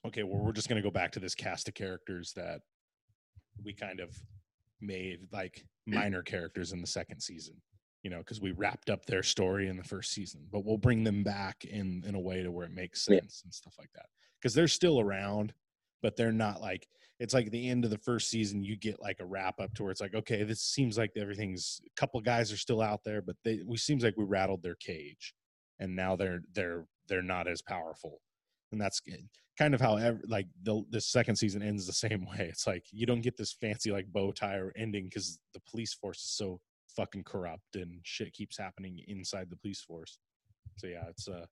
okay 0.05 0.23
well 0.23 0.39
we're 0.39 0.51
just 0.53 0.69
going 0.69 0.81
to 0.81 0.87
go 0.87 0.91
back 0.91 1.11
to 1.11 1.19
this 1.19 1.35
cast 1.35 1.67
of 1.67 1.73
characters 1.73 2.33
that 2.35 2.61
we 3.63 3.73
kind 3.73 3.99
of 3.99 4.15
made 4.81 5.27
like 5.31 5.65
minor 5.85 6.21
characters 6.21 6.71
in 6.71 6.81
the 6.81 6.87
second 6.87 7.19
season 7.21 7.55
you 8.03 8.09
know 8.09 8.17
because 8.19 8.41
we 8.41 8.51
wrapped 8.51 8.89
up 8.89 9.05
their 9.05 9.23
story 9.23 9.67
in 9.67 9.77
the 9.77 9.83
first 9.83 10.11
season 10.11 10.41
but 10.51 10.65
we'll 10.65 10.77
bring 10.77 11.03
them 11.03 11.23
back 11.23 11.63
in 11.65 12.03
in 12.05 12.15
a 12.15 12.19
way 12.19 12.41
to 12.43 12.51
where 12.51 12.65
it 12.65 12.73
makes 12.73 13.07
Yeah. 13.09 13.19
sense 13.19 13.41
and 13.43 13.53
stuff 13.53 13.75
like 13.77 13.91
that 13.95 14.07
because 14.41 14.53
they're 14.53 14.67
still 14.67 14.99
around 14.99 15.53
but 16.01 16.15
they're 16.15 16.31
not 16.31 16.61
like 16.61 16.87
it's 17.19 17.33
like 17.33 17.51
the 17.51 17.69
end 17.69 17.85
of 17.85 17.91
the 17.91 17.97
first 17.99 18.29
season 18.29 18.63
you 18.63 18.75
get 18.75 19.01
like 19.01 19.19
a 19.19 19.25
wrap 19.25 19.59
up 19.61 19.73
to 19.75 19.83
where 19.83 19.91
it's 19.91 20.01
like 20.01 20.15
okay 20.15 20.43
this 20.43 20.61
seems 20.61 20.97
like 20.97 21.11
everything's 21.15 21.79
a 21.85 21.89
couple 21.99 22.19
guys 22.19 22.51
are 22.51 22.57
still 22.57 22.81
out 22.81 23.03
there 23.05 23.21
but 23.21 23.35
they 23.45 23.59
we 23.65 23.77
seems 23.77 24.03
like 24.03 24.15
we 24.17 24.25
rattled 24.25 24.61
their 24.63 24.75
cage 24.75 25.33
and 25.79 25.95
now 25.95 26.15
they're 26.15 26.41
they're 26.53 26.85
they're 27.07 27.21
not 27.21 27.47
as 27.47 27.61
powerful. 27.61 28.21
And 28.71 28.81
that's 28.81 29.01
kind 29.59 29.73
of 29.75 29.81
how 29.81 29.97
ev- 29.97 30.21
like 30.27 30.47
the 30.63 30.83
the 30.89 31.01
second 31.01 31.35
season 31.35 31.61
ends 31.61 31.85
the 31.85 31.93
same 32.09 32.25
way. 32.25 32.47
It's 32.49 32.65
like 32.67 32.85
you 32.91 33.05
don't 33.05 33.21
get 33.21 33.37
this 33.37 33.53
fancy 33.53 33.91
like 33.91 34.07
bow 34.11 34.31
tie 34.31 34.55
or 34.55 34.71
ending 34.75 35.05
because 35.05 35.39
the 35.53 35.61
police 35.69 35.93
force 35.93 36.19
is 36.19 36.31
so 36.35 36.59
fucking 36.95 37.23
corrupt 37.23 37.75
and 37.75 37.99
shit 38.03 38.33
keeps 38.33 38.57
happening 38.57 38.99
inside 39.07 39.49
the 39.49 39.55
police 39.57 39.81
force. 39.81 40.17
So 40.77 40.87
yeah 40.87 41.05
it's 41.09 41.27
uh 41.27 41.45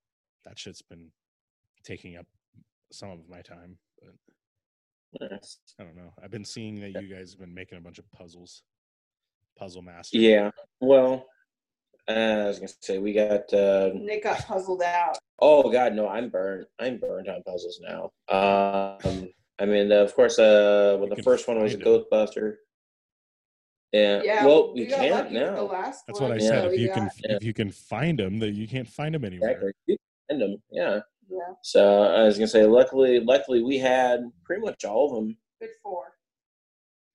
that 0.46 0.58
shit's 0.58 0.82
been 0.82 1.12
taking 1.84 2.16
up 2.18 2.26
some 2.92 3.10
of 3.12 3.20
my 3.30 3.42
time 3.42 3.78
but 4.02 4.14
Yes. 5.30 5.58
i 5.80 5.84
don't 5.84 5.96
know. 5.96 6.12
I've 6.24 6.32
been 6.32 6.46
seeing 6.46 6.80
that 6.82 6.92
you 7.02 7.14
guys 7.14 7.32
have 7.32 7.40
been 7.40 7.54
making 7.54 7.78
a 7.78 7.82
bunch 7.82 8.00
of 8.00 8.10
puzzles 8.12 8.64
puzzle 9.58 9.82
master 9.82 10.18
Yeah. 10.18 10.52
Well, 10.80 11.26
I 12.18 12.48
was 12.48 12.60
gonna 12.60 12.72
say 12.82 12.98
we 12.98 13.14
got. 13.14 13.52
Uh, 13.54 13.92
Nick 13.96 14.24
got 14.24 14.40
puzzled 14.46 14.82
out. 14.82 15.18
oh 15.40 15.70
God, 15.72 15.94
no! 15.94 16.08
I'm 16.08 16.30
burned. 16.30 16.66
I'm 16.80 16.98
burned 17.00 17.28
on 17.30 17.42
puzzles 17.44 17.80
now. 17.82 18.12
Um, 18.30 19.30
I 19.60 19.66
mean, 19.66 19.92
of 19.92 20.14
course, 20.16 20.40
uh, 20.40 20.98
well, 21.00 21.10
the 21.10 21.22
first 21.24 21.48
one 21.48 21.62
was 21.62 21.74
find 21.74 21.86
'em. 21.86 21.94
Ghostbuster. 22.12 22.56
Yeah. 23.92 24.22
Yeah. 24.24 24.46
well, 24.46 24.74
we 24.74 24.86
got 24.86 25.00
can't 25.00 25.16
lucky 25.16 25.34
the 25.34 25.52
now. 25.52 25.62
last 25.64 26.06
that's 26.08 26.22
what 26.22 26.32
i 26.32 26.36
Yeah. 26.36 26.48
said 26.48 26.66
if 26.74 26.80
you 26.80 26.90
can 26.94 27.10
Yeah. 27.26 27.36
if 27.36 27.44
you 27.44 27.54
can 27.54 27.70
find 27.72 28.18
them 28.18 28.40
that 28.40 28.52
you 28.52 28.66
can't 28.66 28.88
find 28.88 29.14
them 29.14 29.26
anywhere 29.26 29.50
Exactly. 29.52 29.74
You 29.88 29.98
can 30.30 30.40
find 30.40 30.54
'em, 30.54 30.64
Yeah. 30.72 31.00
Yeah. 31.30 31.54
So 31.62 32.04
I 32.04 32.24
was 32.24 32.38
gonna 32.38 32.48
say, 32.48 32.66
luckily, 32.66 33.20
luckily 33.20 33.62
we 33.64 33.78
had 33.80 34.22
pretty 34.46 34.62
much 34.62 34.86
all 34.86 35.08
of 35.10 35.16
them. 35.16 35.38
We 35.60 35.68
had 35.68 35.76
four. 35.84 36.14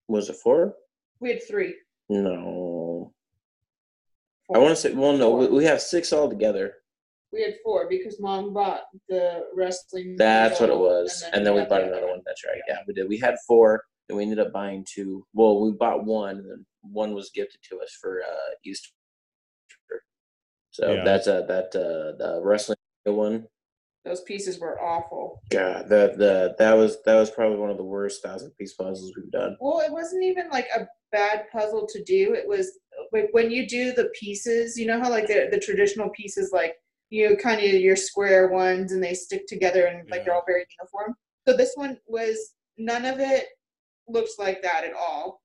Was 0.09 0.28
it 0.28 0.37
four? 0.37 0.76
We 1.20 1.30
had 1.30 1.42
three. 1.42 1.74
No. 2.11 3.14
I 4.54 4.59
want 4.59 4.70
to 4.70 4.76
say. 4.76 4.92
Well, 4.92 5.16
no, 5.16 5.30
we, 5.30 5.48
we 5.48 5.64
have 5.64 5.80
six 5.80 6.12
all 6.12 6.28
together. 6.28 6.74
We 7.32 7.42
had 7.42 7.54
four 7.64 7.88
because 7.88 8.20
mom 8.20 8.54
bought 8.54 8.82
the 9.09 9.44
wrestling. 9.54 10.16
That's 10.16 10.61
what 10.61 10.70
it 10.70 10.78
was. 10.78 11.24
And 11.32 11.44
then 11.44 11.54
we 11.54 11.61
got 11.61 11.68
bought 11.68 11.82
another 11.82 11.98
other 11.98 12.09
one. 12.09 12.20
That's 12.24 12.44
right. 12.46 12.61
Yeah, 12.68 12.78
we 12.87 12.94
did. 12.94 13.09
We 13.09 13.18
had 13.18 13.37
four, 13.46 13.82
and 14.09 14.16
we 14.16 14.22
ended 14.22 14.38
up 14.38 14.52
buying 14.52 14.87
two. 14.88 15.26
Well, 15.32 15.61
we 15.61 15.72
bought 15.72 16.04
one, 16.04 16.37
and 16.38 16.50
then 16.50 16.66
one 16.82 17.14
was 17.14 17.30
gifted 17.35 17.61
to 17.70 17.80
us 17.80 17.96
for 18.00 18.22
uh, 18.22 18.54
Easter. 18.64 18.90
So 20.70 20.92
Yeah. 20.92 21.04
that's 21.04 21.26
uh, 21.26 21.42
that 21.42 21.74
uh, 21.74 22.16
the 22.16 22.40
wrestling 22.42 22.76
one. 23.04 23.48
Those 24.06 24.22
pieces 24.22 24.60
were 24.60 24.80
awful. 24.80 25.42
God, 25.50 25.88
that 25.88 26.16
the 26.16 26.54
that 26.60 26.76
was 26.76 27.02
that 27.02 27.16
was 27.16 27.28
probably 27.28 27.58
one 27.58 27.70
of 27.70 27.76
the 27.76 27.82
worst 27.82 28.22
thousand 28.22 28.52
piece 28.52 28.72
puzzles 28.74 29.12
we've 29.16 29.32
done. 29.32 29.56
Well, 29.60 29.80
it 29.80 29.90
wasn't 29.90 30.22
even 30.22 30.48
like 30.48 30.68
a 30.76 30.86
bad 31.10 31.46
puzzle 31.50 31.88
to 31.88 32.04
do. 32.04 32.32
It 32.32 32.46
was 32.46 32.78
like 33.12 33.30
when 33.32 33.50
you 33.50 33.66
do 33.66 33.92
the 33.92 34.08
pieces, 34.18 34.78
you 34.78 34.86
know 34.86 35.00
how 35.00 35.10
like 35.10 35.26
the, 35.26 35.48
the 35.50 35.58
traditional 35.58 36.08
pieces, 36.10 36.50
like 36.52 36.76
you 37.10 37.36
kind 37.36 37.60
of 37.60 37.80
your 37.80 37.96
square 37.96 38.48
ones 38.48 38.92
and 38.92 39.02
they 39.02 39.12
stick 39.12 39.48
together 39.48 39.86
and 39.86 40.08
like 40.08 40.24
they're 40.24 40.34
all 40.34 40.44
very 40.46 40.64
uniform. 40.80 41.16
So 41.48 41.56
this 41.56 41.72
one 41.74 41.98
was 42.06 42.54
none 42.78 43.04
of 43.04 43.18
it 43.18 43.48
looks 44.06 44.38
like 44.38 44.62
that 44.62 44.84
at 44.84 44.94
all. 44.94 45.42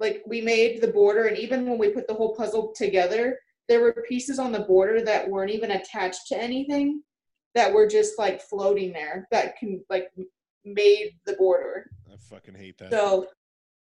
Like 0.00 0.24
we 0.26 0.40
made 0.40 0.80
the 0.80 0.88
border, 0.88 1.26
and 1.26 1.38
even 1.38 1.64
when 1.64 1.78
we 1.78 1.90
put 1.90 2.08
the 2.08 2.14
whole 2.14 2.34
puzzle 2.34 2.72
together, 2.74 3.38
there 3.68 3.80
were 3.80 4.04
pieces 4.08 4.40
on 4.40 4.50
the 4.50 4.60
border 4.60 5.00
that 5.02 5.28
weren't 5.28 5.52
even 5.52 5.70
attached 5.70 6.26
to 6.28 6.42
anything, 6.42 7.02
that 7.54 7.72
were 7.72 7.86
just 7.86 8.18
like 8.18 8.40
floating 8.40 8.92
there 8.92 9.26
that 9.30 9.56
can 9.58 9.82
like 9.90 10.10
made 10.64 11.12
the 11.26 11.32
border. 11.34 11.90
i 12.12 12.16
fucking 12.16 12.54
hate 12.54 12.78
that 12.78 12.90
So 12.90 13.26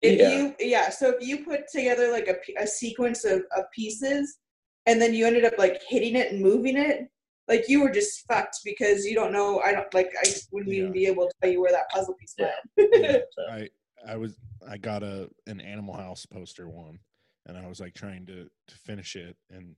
if 0.01 0.19
Yeah. 0.19 0.29
you 0.29 0.55
yeah, 0.59 0.89
so 0.89 1.09
if 1.19 1.27
you 1.27 1.43
put 1.43 1.67
together 1.71 2.11
like 2.11 2.27
a, 2.27 2.35
a 2.61 2.67
sequence 2.67 3.25
of, 3.25 3.41
of 3.55 3.65
pieces 3.73 4.37
and 4.85 5.01
then 5.01 5.13
you 5.13 5.25
ended 5.25 5.43
up 5.45 5.57
like 5.57 5.81
hitting 5.87 6.15
it 6.15 6.31
and 6.31 6.41
moving 6.41 6.77
it, 6.77 7.07
like 7.47 7.67
you 7.67 7.81
were 7.81 7.89
just 7.91 8.25
fucked 8.27 8.57
because 8.63 9.05
you 9.05 9.15
don't 9.15 9.31
know 9.31 9.59
I 9.61 9.71
don't 9.71 9.91
like 9.93 10.11
I 10.23 10.29
wouldn't 10.51 10.73
even 10.73 10.91
be 10.91 11.07
able 11.07 11.25
to 11.27 11.33
tell 11.41 11.51
you 11.51 11.61
where 11.61 11.71
that 11.71 11.89
puzzle 11.89 12.13
piece 12.15 12.35
Yeah. 12.37 12.51
went. 12.77 12.91
Yeah. 12.93 13.17
I 13.51 13.69
I 14.07 14.17
was 14.17 14.37
I 14.67 14.77
got 14.77 15.01
a 15.01 15.29
an 15.47 15.59
Animal 15.61 15.95
House 15.95 16.25
poster 16.27 16.69
one, 16.69 16.99
and 17.47 17.57
I 17.57 17.65
was 17.67 17.79
like 17.79 17.95
trying 17.95 18.25
to 18.27 18.47
to 18.67 18.75
finish 18.75 19.15
it 19.15 19.35
and 19.49 19.75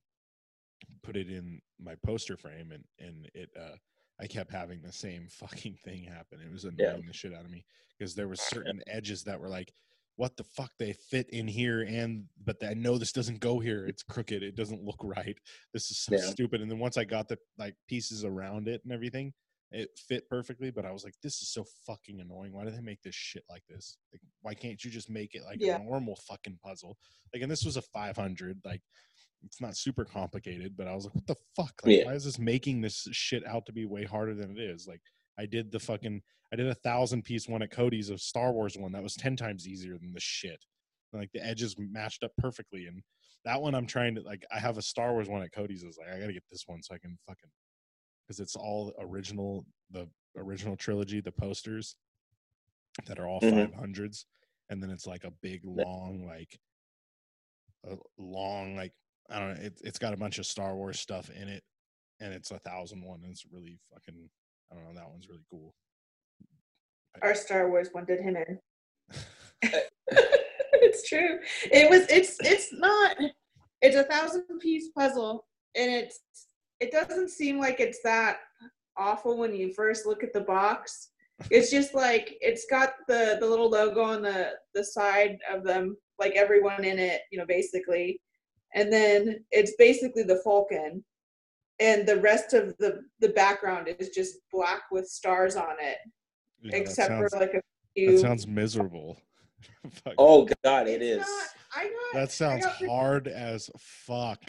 put 1.04 1.18
it 1.18 1.30
in 1.30 1.62
my 1.80 1.96
poster 2.06 2.38
frame, 2.38 2.72
and 2.72 2.84
and 3.00 3.30
it 3.34 3.50
uh 3.60 3.76
I 4.22 4.28
kept 4.28 4.52
having 4.52 4.82
the 4.82 4.92
same 4.92 5.28
fucking 5.32 5.76
thing 5.84 6.04
happen. 6.04 6.40
It 6.46 6.52
was 6.52 6.66
annoying 6.66 7.06
the 7.08 7.14
shit 7.14 7.34
out 7.34 7.46
of 7.46 7.52
me 7.52 7.66
because 7.98 8.16
there 8.16 8.28
was 8.28 8.42
certain 8.50 8.82
edges 8.88 9.24
that 9.24 9.40
were 9.40 9.50
like. 9.50 9.72
What 10.16 10.36
the 10.36 10.44
fuck? 10.44 10.72
They 10.78 10.92
fit 10.92 11.30
in 11.30 11.48
here, 11.48 11.84
and 11.84 12.26
but 12.44 12.58
I 12.62 12.74
know 12.74 12.98
this 12.98 13.14
doesn't 13.14 13.40
go 13.40 13.60
here. 13.60 13.88
It's 13.88 14.04
crooked. 14.04 14.44
It 14.44 14.54
doesn't 14.58 14.84
look 14.84 15.00
right. 15.02 15.38
This 15.72 15.90
is 15.92 15.98
so 16.00 16.12
Yeah. 16.12 16.20
stupid. 16.32 16.60
And 16.60 16.70
then 16.70 16.78
once 16.78 16.98
I 16.98 17.06
got 17.06 17.30
the 17.30 17.38
like 17.58 17.76
pieces 17.88 18.26
around 18.26 18.68
it 18.68 18.82
and 18.84 18.92
everything, 18.92 19.32
it 19.72 19.88
fit 19.98 20.28
perfectly, 20.28 20.72
but 20.72 20.84
I 20.86 20.92
was 20.92 21.06
like, 21.06 21.14
this 21.24 21.42
is 21.42 21.54
so 21.54 21.64
fucking 21.88 22.20
annoying. 22.20 22.52
Why 22.52 22.66
do 22.66 22.72
they 22.72 22.82
make 22.82 23.02
this 23.02 23.16
shit 23.16 23.46
like 23.50 23.64
this? 23.70 23.96
Like, 24.12 24.20
why 24.42 24.54
can't 24.56 24.84
you 24.84 24.92
just 24.92 25.10
make 25.10 25.36
it 25.36 25.44
like 25.46 25.62
Yeah. 25.62 25.78
a 25.78 25.84
normal 25.86 26.18
fucking 26.28 26.60
puzzle? 26.62 26.98
Like, 27.34 27.42
and 27.42 27.50
this 27.50 27.64
was 27.64 27.78
a 27.78 27.82
500. 27.82 28.60
Like, 28.66 28.82
it's 29.46 29.62
not 29.62 29.78
super 29.78 30.06
complicated, 30.06 30.76
but 30.76 30.88
I 30.88 30.96
was 30.96 31.06
like, 31.06 31.16
what 31.16 31.28
the 31.28 31.36
fuck? 31.56 31.82
Like, 31.84 32.00
Yeah. 32.00 32.06
why 32.06 32.14
is 32.14 32.26
this 32.26 32.40
making 32.40 32.82
this 32.82 33.08
shit 33.12 33.46
out 33.46 33.66
to 33.68 33.72
be 33.74 33.86
way 33.86 34.04
harder 34.06 34.36
than 34.36 34.52
it 34.52 34.60
is? 34.60 34.88
Like, 34.88 35.02
I 35.38 35.46
did 35.46 35.72
the 35.72 35.80
fucking, 35.80 36.22
I 36.52 36.56
did 36.56 36.68
a 36.68 36.76
thousand 36.76 37.24
piece 37.24 37.48
one 37.48 37.62
at 37.62 37.72
Cody's 37.72 38.10
of 38.10 38.22
Star 38.22 38.52
Wars 38.52 38.78
one 38.78 38.92
that 38.92 39.04
was 39.04 39.16
10 39.16 39.36
times 39.36 39.68
easier 39.68 39.98
than 39.98 40.14
the 40.14 40.20
shit. 40.20 40.66
Like, 41.14 41.32
the 41.32 41.44
edges 41.46 41.76
matched 41.78 42.24
up 42.24 42.32
perfectly. 42.38 42.86
And 42.88 43.02
that 43.46 43.62
one 43.62 43.74
I'm 43.76 43.88
trying 43.88 44.16
to, 44.16 44.22
like, 44.22 44.46
I 44.52 44.60
have 44.60 44.78
a 44.78 44.82
Star 44.82 45.14
Wars 45.14 45.30
one 45.30 45.42
at 45.42 45.52
Cody's. 45.52 45.84
I 45.84 45.88
was 45.88 45.98
like, 45.98 46.10
I 46.10 46.20
gotta 46.20 46.34
get 46.34 46.44
this 46.52 46.68
one 46.68 46.84
so 46.84 46.94
I 46.96 46.98
can 47.00 47.18
fucking 47.28 47.50
because 48.28 48.40
it's 48.40 48.56
all 48.56 48.94
original 49.00 49.66
the 49.90 50.08
original 50.38 50.78
trilogy 50.78 51.20
the 51.20 51.32
posters 51.32 51.96
that 53.08 53.18
are 53.20 53.28
all 53.28 53.42
Mhm. 53.42 53.72
500s 53.74 54.26
and 54.70 54.84
then 54.84 54.92
it's 54.92 55.08
like 55.08 55.24
a 55.24 55.32
big 55.32 55.66
long 55.66 56.26
like 56.28 56.60
a 57.86 57.98
long 58.18 58.76
like 58.76 58.94
I 59.32 59.40
don't 59.40 59.56
know. 59.56 59.62
It, 59.66 59.80
it's 59.84 60.00
got 60.00 60.14
a 60.14 60.18
bunch 60.18 60.40
of 60.40 60.46
Star 60.46 60.76
Wars 60.76 61.00
stuff 61.00 61.30
in 61.30 61.48
it, 61.48 61.64
and 62.20 62.34
it's 62.34 62.52
a 62.52 62.60
thousand 62.60 63.04
one. 63.04 63.22
And 63.24 63.32
it's 63.32 63.46
really 63.52 63.80
fucking. 63.94 64.30
I 64.72 64.76
don't 64.76 64.86
know. 64.86 65.00
That 65.00 65.10
one's 65.10 65.28
really 65.28 65.46
cool. 65.50 65.74
Our 67.22 67.36
Star 67.36 67.70
Wars 67.70 67.90
one 67.92 68.06
did 68.06 68.22
him 68.22 68.38
in. 68.38 68.60
it's 70.12 71.08
true. 71.08 71.40
It 71.64 71.90
was. 71.90 72.08
It's. 72.10 72.38
It's 72.42 72.74
not. 72.74 73.18
It's 73.82 73.96
a 73.96 74.04
thousand 74.04 74.46
piece 74.60 74.90
puzzle, 74.90 75.46
and 75.76 75.92
it's. 75.92 76.20
It 76.80 76.92
doesn't 76.92 77.30
seem 77.30 77.60
like 77.60 77.80
it's 77.80 78.02
that 78.04 78.38
awful 78.98 79.38
when 79.38 79.56
you 79.56 79.74
first 79.74 80.06
look 80.06 80.24
at 80.24 80.34
the 80.34 80.42
box. 80.42 81.10
It's 81.52 81.72
just 81.72 81.94
like 81.94 82.36
it's 82.42 82.66
got 82.70 82.96
the 83.08 83.38
the 83.40 83.48
little 83.48 83.70
logo 83.70 84.04
on 84.04 84.22
the 84.22 84.56
the 84.74 84.84
side 84.84 85.38
of 85.50 85.64
them, 85.64 85.96
like 86.20 86.34
everyone 86.36 86.84
in 86.84 87.00
it, 87.00 87.22
you 87.32 87.40
know, 87.40 87.46
basically, 87.46 88.20
and 88.74 88.92
then 88.92 89.44
it's 89.52 89.74
basically 89.78 90.24
the 90.24 90.42
Falcon, 90.44 91.04
and 91.80 92.08
the 92.08 92.18
rest 92.18 92.54
of 92.54 92.76
the 92.78 93.02
the 93.20 93.30
background 93.30 93.88
is 94.00 94.10
just 94.10 94.38
black 94.52 94.84
with 94.92 95.08
stars 95.08 95.56
on 95.56 95.76
it, 95.80 95.98
Yeah, 96.62 96.76
except 96.78 97.10
sounds- 97.10 97.32
for 97.34 97.40
like 97.40 97.54
a 97.54 97.62
few. 97.96 98.12
That 98.14 98.20
sounds 98.20 98.48
miserable. 98.48 99.20
Oh 100.18 100.48
God, 100.64 100.88
It's 100.88 101.04
is. 101.04 101.18
not- 101.20 101.50
I 101.76 101.84
got. 101.84 102.14
that 102.14 102.32
sounds 102.32 102.66
I 102.66 102.70
got 102.70 102.78
pretty- 102.78 102.94
hard 102.94 103.28
as 103.28 103.70
fuck. 103.78 104.42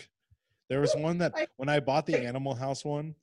There 0.68 0.80
was 0.80 0.94
one 0.94 1.18
that 1.18 1.34
when 1.56 1.68
I 1.68 1.80
bought 1.80 2.06
the 2.06 2.16
Animal 2.18 2.54
House 2.54 2.84
one, 2.84 3.16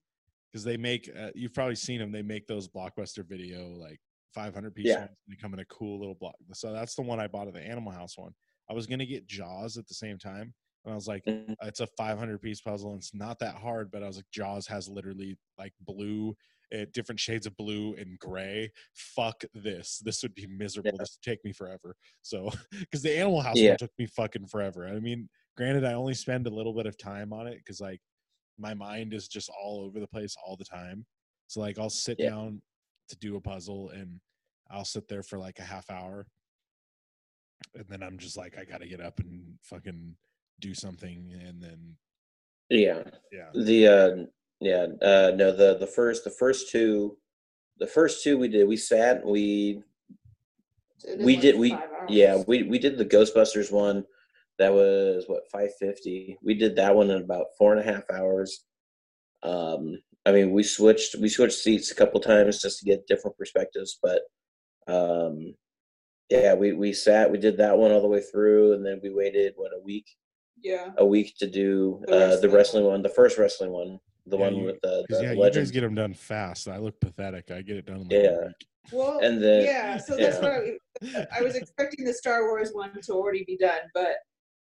because 0.51 0.65
they 0.65 0.75
make 0.75 1.09
uh, 1.17 1.29
you've 1.33 1.53
probably 1.53 1.75
seen 1.75 1.99
them. 1.99 2.11
They 2.11 2.21
make 2.21 2.45
those 2.45 2.67
blockbuster 2.67 3.25
video 3.25 3.69
like 3.69 3.99
500 4.33 4.75
piece 4.75 4.87
Yeah. 4.87 4.99
ones. 4.99 5.09
And 5.27 5.35
they 5.35 5.39
come 5.41 5.53
in 5.53 5.59
a 5.61 5.65
cool 5.65 5.97
little 5.97 6.13
block. 6.15 6.35
So 6.53 6.73
that's 6.73 6.93
the 6.95 7.01
one 7.03 7.19
I 7.21 7.27
bought 7.27 7.47
at 7.47 7.53
the 7.53 7.61
Animal 7.65 7.93
House 7.93 8.17
one. 8.17 8.33
I 8.69 8.73
was 8.73 8.85
gonna 8.85 9.05
get 9.05 9.25
Jaws 9.25 9.77
at 9.77 9.87
the 9.87 9.93
same 9.93 10.17
time, 10.17 10.53
and 10.85 10.93
I 10.93 10.95
was 10.95 11.07
like, 11.07 11.23
Mhm. 11.25 11.55
it's 11.63 11.79
a 11.79 11.87
500 11.87 12.41
piece 12.41 12.61
puzzle. 12.61 12.91
And 12.91 12.99
it's 12.99 13.13
not 13.13 13.39
that 13.39 13.55
hard, 13.55 13.91
but 13.91 14.03
I 14.03 14.07
was 14.07 14.17
like, 14.17 14.29
Jaws 14.31 14.67
has 14.67 14.87
literally 14.89 15.37
like 15.57 15.73
blue, 15.81 16.35
uh, 16.73 16.85
different 16.93 17.19
shades 17.19 17.45
of 17.47 17.55
blue 17.57 17.95
and 17.95 18.17
gray. 18.19 18.71
Fuck 18.93 19.43
this. 19.53 19.99
This 19.99 20.21
would 20.23 20.35
be 20.35 20.47
miserable. 20.47 20.97
Yeah. 20.97 20.99
This 20.99 21.17
would 21.17 21.29
take 21.29 21.43
me 21.45 21.51
forever. 21.53 21.95
So, 22.21 22.49
because 22.71 23.01
the 23.03 23.17
Animal 23.17 23.41
House 23.41 23.63
Yeah. 23.63 23.65
one 23.65 23.77
took 23.77 23.91
me 23.97 24.05
fucking 24.07 24.47
forever. 24.47 24.87
I 24.87 24.99
mean, 24.99 25.29
granted, 25.55 25.83
I 25.85 25.93
only 25.93 26.13
spend 26.13 26.47
a 26.47 26.51
little 26.51 26.73
bit 26.73 26.85
of 26.85 26.97
time 26.97 27.33
on 27.33 27.47
it 27.47 27.57
because 27.57 27.81
like 27.81 28.01
my 28.57 28.73
mind 28.73 29.13
is 29.13 29.27
just 29.27 29.49
all 29.49 29.81
over 29.81 29.99
the 29.99 30.07
place 30.07 30.35
all 30.45 30.57
the 30.57 30.65
time. 30.65 31.05
So 31.47 31.59
like 31.61 31.79
I'll 31.79 31.89
sit 31.89 32.19
Yeah. 32.19 32.29
down 32.29 32.61
to 33.09 33.17
do 33.17 33.35
a 33.37 33.41
puzzle 33.41 33.89
and 33.89 34.21
I'll 34.69 34.85
sit 34.85 35.07
there 35.07 35.23
for 35.23 35.39
like 35.39 35.59
a 35.59 35.63
half 35.63 35.89
hour. 35.89 36.27
And 37.75 37.85
then 37.87 38.03
I'm 38.03 38.17
just 38.17 38.37
like, 38.37 38.57
I 38.57 38.65
gotta 38.65 38.87
get 38.87 39.01
up 39.01 39.19
and 39.19 39.57
fucking 39.63 40.17
do 40.59 40.73
something 40.73 41.33
and 41.45 41.61
then 41.61 41.95
Yeah. 42.69 43.03
yeah. 43.31 43.49
The 43.53 43.87
uh 43.87 44.15
yeah, 44.59 44.87
uh 45.01 45.31
no, 45.35 45.51
the 45.55 45.77
the 45.79 45.87
first 45.87 46.23
the 46.23 46.31
first 46.31 46.71
two 46.71 47.17
the 47.79 47.87
first 47.87 48.23
two 48.23 48.37
we 48.39 48.47
did, 48.47 48.67
we 48.67 48.75
sat, 48.77 49.23
we 49.23 49.83
it 51.03 51.19
we 51.19 51.35
did 51.35 51.57
we 51.57 51.77
yeah, 52.09 52.41
we 52.47 52.63
we 52.63 52.79
did 52.79 52.97
the 52.97 53.05
Ghostbusters 53.05 53.71
one. 53.71 54.03
That 54.57 54.73
was 54.73 55.25
what, 55.27 55.43
five 55.51 55.69
fifty. 55.79 56.37
We 56.41 56.55
did 56.55 56.75
that 56.77 56.95
one 56.95 57.11
in 57.11 57.21
about 57.21 57.47
four 57.57 57.75
and 57.75 57.87
a 57.87 57.93
half 57.93 58.03
hours. 58.11 58.65
Um 59.43 59.99
I 60.25 60.31
mean 60.31 60.51
we 60.51 60.63
switched 60.63 61.15
we 61.19 61.29
switched 61.29 61.59
seats 61.59 61.91
a 61.91 61.95
couple 61.95 62.19
times 62.19 62.61
just 62.61 62.79
to 62.79 62.85
get 62.85 63.05
different 63.07 63.37
perspectives, 63.37 63.99
but 64.01 64.21
um 64.87 65.53
yeah, 66.29 66.55
we, 66.55 66.73
we 66.73 66.91
sat, 66.91 67.31
we 67.31 67.37
did 67.37 67.55
that 67.57 67.77
one 67.77 67.91
all 67.91 68.01
the 68.01 68.07
way 68.07 68.19
through, 68.21 68.73
and 68.73 68.85
then 68.85 68.99
we 69.01 69.09
waited 69.09 69.53
what 69.55 69.71
a 69.71 69.79
week, 69.79 70.07
Yeah. 70.63 70.91
a 70.97 71.05
week 71.05 71.35
to 71.39 71.47
do 71.47 72.01
The 72.07 72.15
uh, 72.15 72.39
the 72.41 72.49
wrestling 72.49 72.53
wrestling 72.53 72.85
one, 72.85 73.01
the 73.01 73.09
first 73.09 73.37
wrestling 73.37 73.71
one, 73.71 73.99
the 74.25 74.37
Yeah, 74.37 74.43
one 74.43 74.55
you- 74.55 74.63
with 74.65 74.81
the, 74.81 75.03
Because 75.07 75.21
the 75.21 75.27
yeah, 75.27 75.31
you 75.45 75.51
guys 75.51 75.71
get 75.71 75.81
them 75.81 75.95
done 75.95 76.13
fast. 76.13 76.67
I 76.67 76.77
look 76.77 76.99
pathetic. 76.99 77.51
I 77.51 77.61
get 77.61 77.77
it 77.77 77.85
done 77.85 78.03
like 78.03 78.11
Yeah. 78.11 78.49
Well, 78.91 79.19
And 79.19 79.41
then- 79.43 79.65
yeah. 79.65 79.97
So 79.97 80.15
that's 80.17 80.37
yeah. 80.41 80.41
what 80.41 81.25
I, 81.31 81.39
I 81.39 81.41
was 81.41 81.55
expecting 81.55 82.05
the 82.05 82.13
Star 82.13 82.43
Wars 82.47 82.71
one 82.73 82.91
to 83.01 83.11
already 83.13 83.43
be 83.43 83.57
done, 83.57 83.81
but 83.93 84.15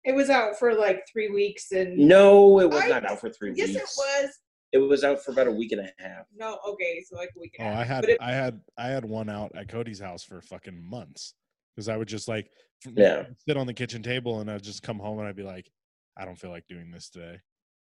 it 0.03 0.13
was 0.13 0.29
out 0.29 0.57
for 0.59 0.73
like 0.73 1.01
three 1.11 1.29
weeks, 1.29 1.71
and 1.71 1.97
No, 1.97 2.59
it 2.59 2.69
was 2.69 2.81
I- 2.83 2.87
not 2.89 3.09
out 3.09 3.19
for 3.21 3.29
three 3.29 3.53
yes, 3.55 3.69
weeks. 3.69 3.79
it 3.79 3.87
was. 3.97 4.39
It 4.73 4.79
was 4.79 5.03
out 5.03 5.23
for 5.23 5.31
about 5.31 5.45
a 5.47 5.51
week 5.51 5.71
and 5.71 5.81
a 5.81 5.89
half. 5.99 6.25
No, 6.35 6.57
okay, 6.67 7.03
so 7.07 7.15
like 7.15 7.29
a 7.37 7.39
week. 7.39 7.55
Oh, 7.59 7.63
and 7.63 7.75
a 7.75 7.77
I 7.77 7.83
half. 7.83 7.87
had 7.87 8.05
it, 8.05 8.17
I 8.19 8.31
had 8.31 8.59
I 8.75 8.87
had 8.87 9.05
one 9.05 9.29
out 9.29 9.51
at 9.55 9.67
Cody's 9.69 9.99
house 9.99 10.23
for 10.23 10.41
fucking 10.41 10.81
months 10.83 11.35
because 11.75 11.87
I 11.89 11.95
would 11.95 12.07
just 12.07 12.27
like 12.27 12.49
Yeah. 12.91 13.25
sit 13.47 13.55
on 13.55 13.67
the 13.67 13.73
kitchen 13.75 14.01
table 14.01 14.39
and 14.39 14.49
I'd 14.49 14.63
just 14.63 14.81
come 14.81 14.97
home 14.97 15.19
and 15.19 15.27
I'd 15.27 15.35
be 15.35 15.43
like, 15.43 15.69
I 16.17 16.25
don't 16.25 16.37
feel 16.37 16.51
like 16.51 16.67
doing 16.67 16.91
this 16.91 17.09
today. 17.09 17.39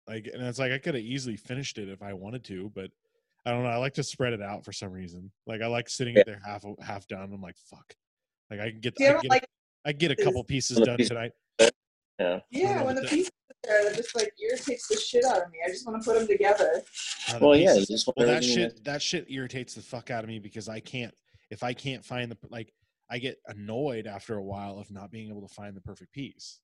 Like, 0.09 0.29
and 0.33 0.43
it's 0.43 0.59
like 0.59 0.73
I 0.73 0.79
could 0.79 0.95
have 0.95 1.05
easily 1.05 1.37
finished 1.37 1.79
it 1.79 1.89
if 1.89 2.03
I 2.03 2.13
wanted 2.13 2.45
to, 2.45 2.71
but 2.75 2.91
I 3.47 3.51
don't 3.51 3.63
know. 3.63 3.69
I 3.71 3.77
like 3.77 3.95
to 3.95 4.03
spread 4.03 4.33
it 4.33 4.43
out 4.43 4.65
for 4.65 4.73
some 4.73 4.93
reason. 4.93 5.31
Like 5.47 5.63
I 5.63 5.67
like 5.67 5.89
sitting 5.89 6.17
Yeah. 6.17 6.23
there 6.27 6.41
half 6.45 6.65
half 6.81 7.07
done. 7.09 7.31
I'm 7.33 7.41
like, 7.43 7.57
fuck. 7.71 7.95
Like 8.51 8.61
I 8.61 8.71
can 8.71 8.81
get 8.81 8.97
see, 8.99 9.07
I 9.07 9.11
I 9.17 9.21
get, 9.21 9.31
like. 9.31 9.45
I 9.85 9.93
get 9.93 10.11
a 10.13 10.17
couple 10.17 10.43
pieces 10.45 10.79
done 10.79 10.97
piece- 10.97 11.09
tonight. 11.09 11.33
Yeah. 12.19 12.41
Yeah, 12.51 12.83
when 12.85 12.95
the 12.95 13.03
the- 13.03 13.09
pieces 13.09 13.31
are 13.31 13.55
there, 13.65 13.85
that 13.85 13.97
just 13.97 14.15
like 14.15 14.33
irritates 14.41 14.87
the 14.89 14.97
shit 14.97 15.25
out 15.25 15.43
of 15.43 15.51
me. 15.51 15.59
I 15.65 15.69
just 15.71 15.87
want 15.87 16.01
to 16.03 16.09
put 16.09 16.19
them 16.19 16.29
together. 16.29 16.83
Uh, 17.29 17.39
the 17.39 17.47
Well, 17.47 17.57
yeah, 17.57 17.73
pieces- 17.75 17.89
just 17.89 18.07
well, 18.07 18.15
that 18.27 18.37
everything 18.37 18.59
in 18.63 18.71
shit 18.71 18.85
that 18.85 19.03
shit 19.03 19.27
irritates 19.31 19.75
the 19.75 19.83
fuck 19.83 20.11
out 20.11 20.23
of 20.25 20.29
me 20.29 20.39
because 20.39 20.69
I 20.69 20.81
can't 20.81 21.15
if 21.51 21.63
I 21.63 21.73
can't 21.75 22.05
find 22.05 22.31
the 22.31 22.37
like 22.49 22.73
I 23.11 23.19
get 23.19 23.39
annoyed 23.47 24.07
after 24.07 24.37
a 24.37 24.43
while 24.43 24.79
of 24.79 24.91
not 24.91 25.11
being 25.11 25.29
able 25.29 25.47
to 25.47 25.53
find 25.55 25.77
the 25.77 25.81
perfect 25.81 26.13
piece. 26.13 26.61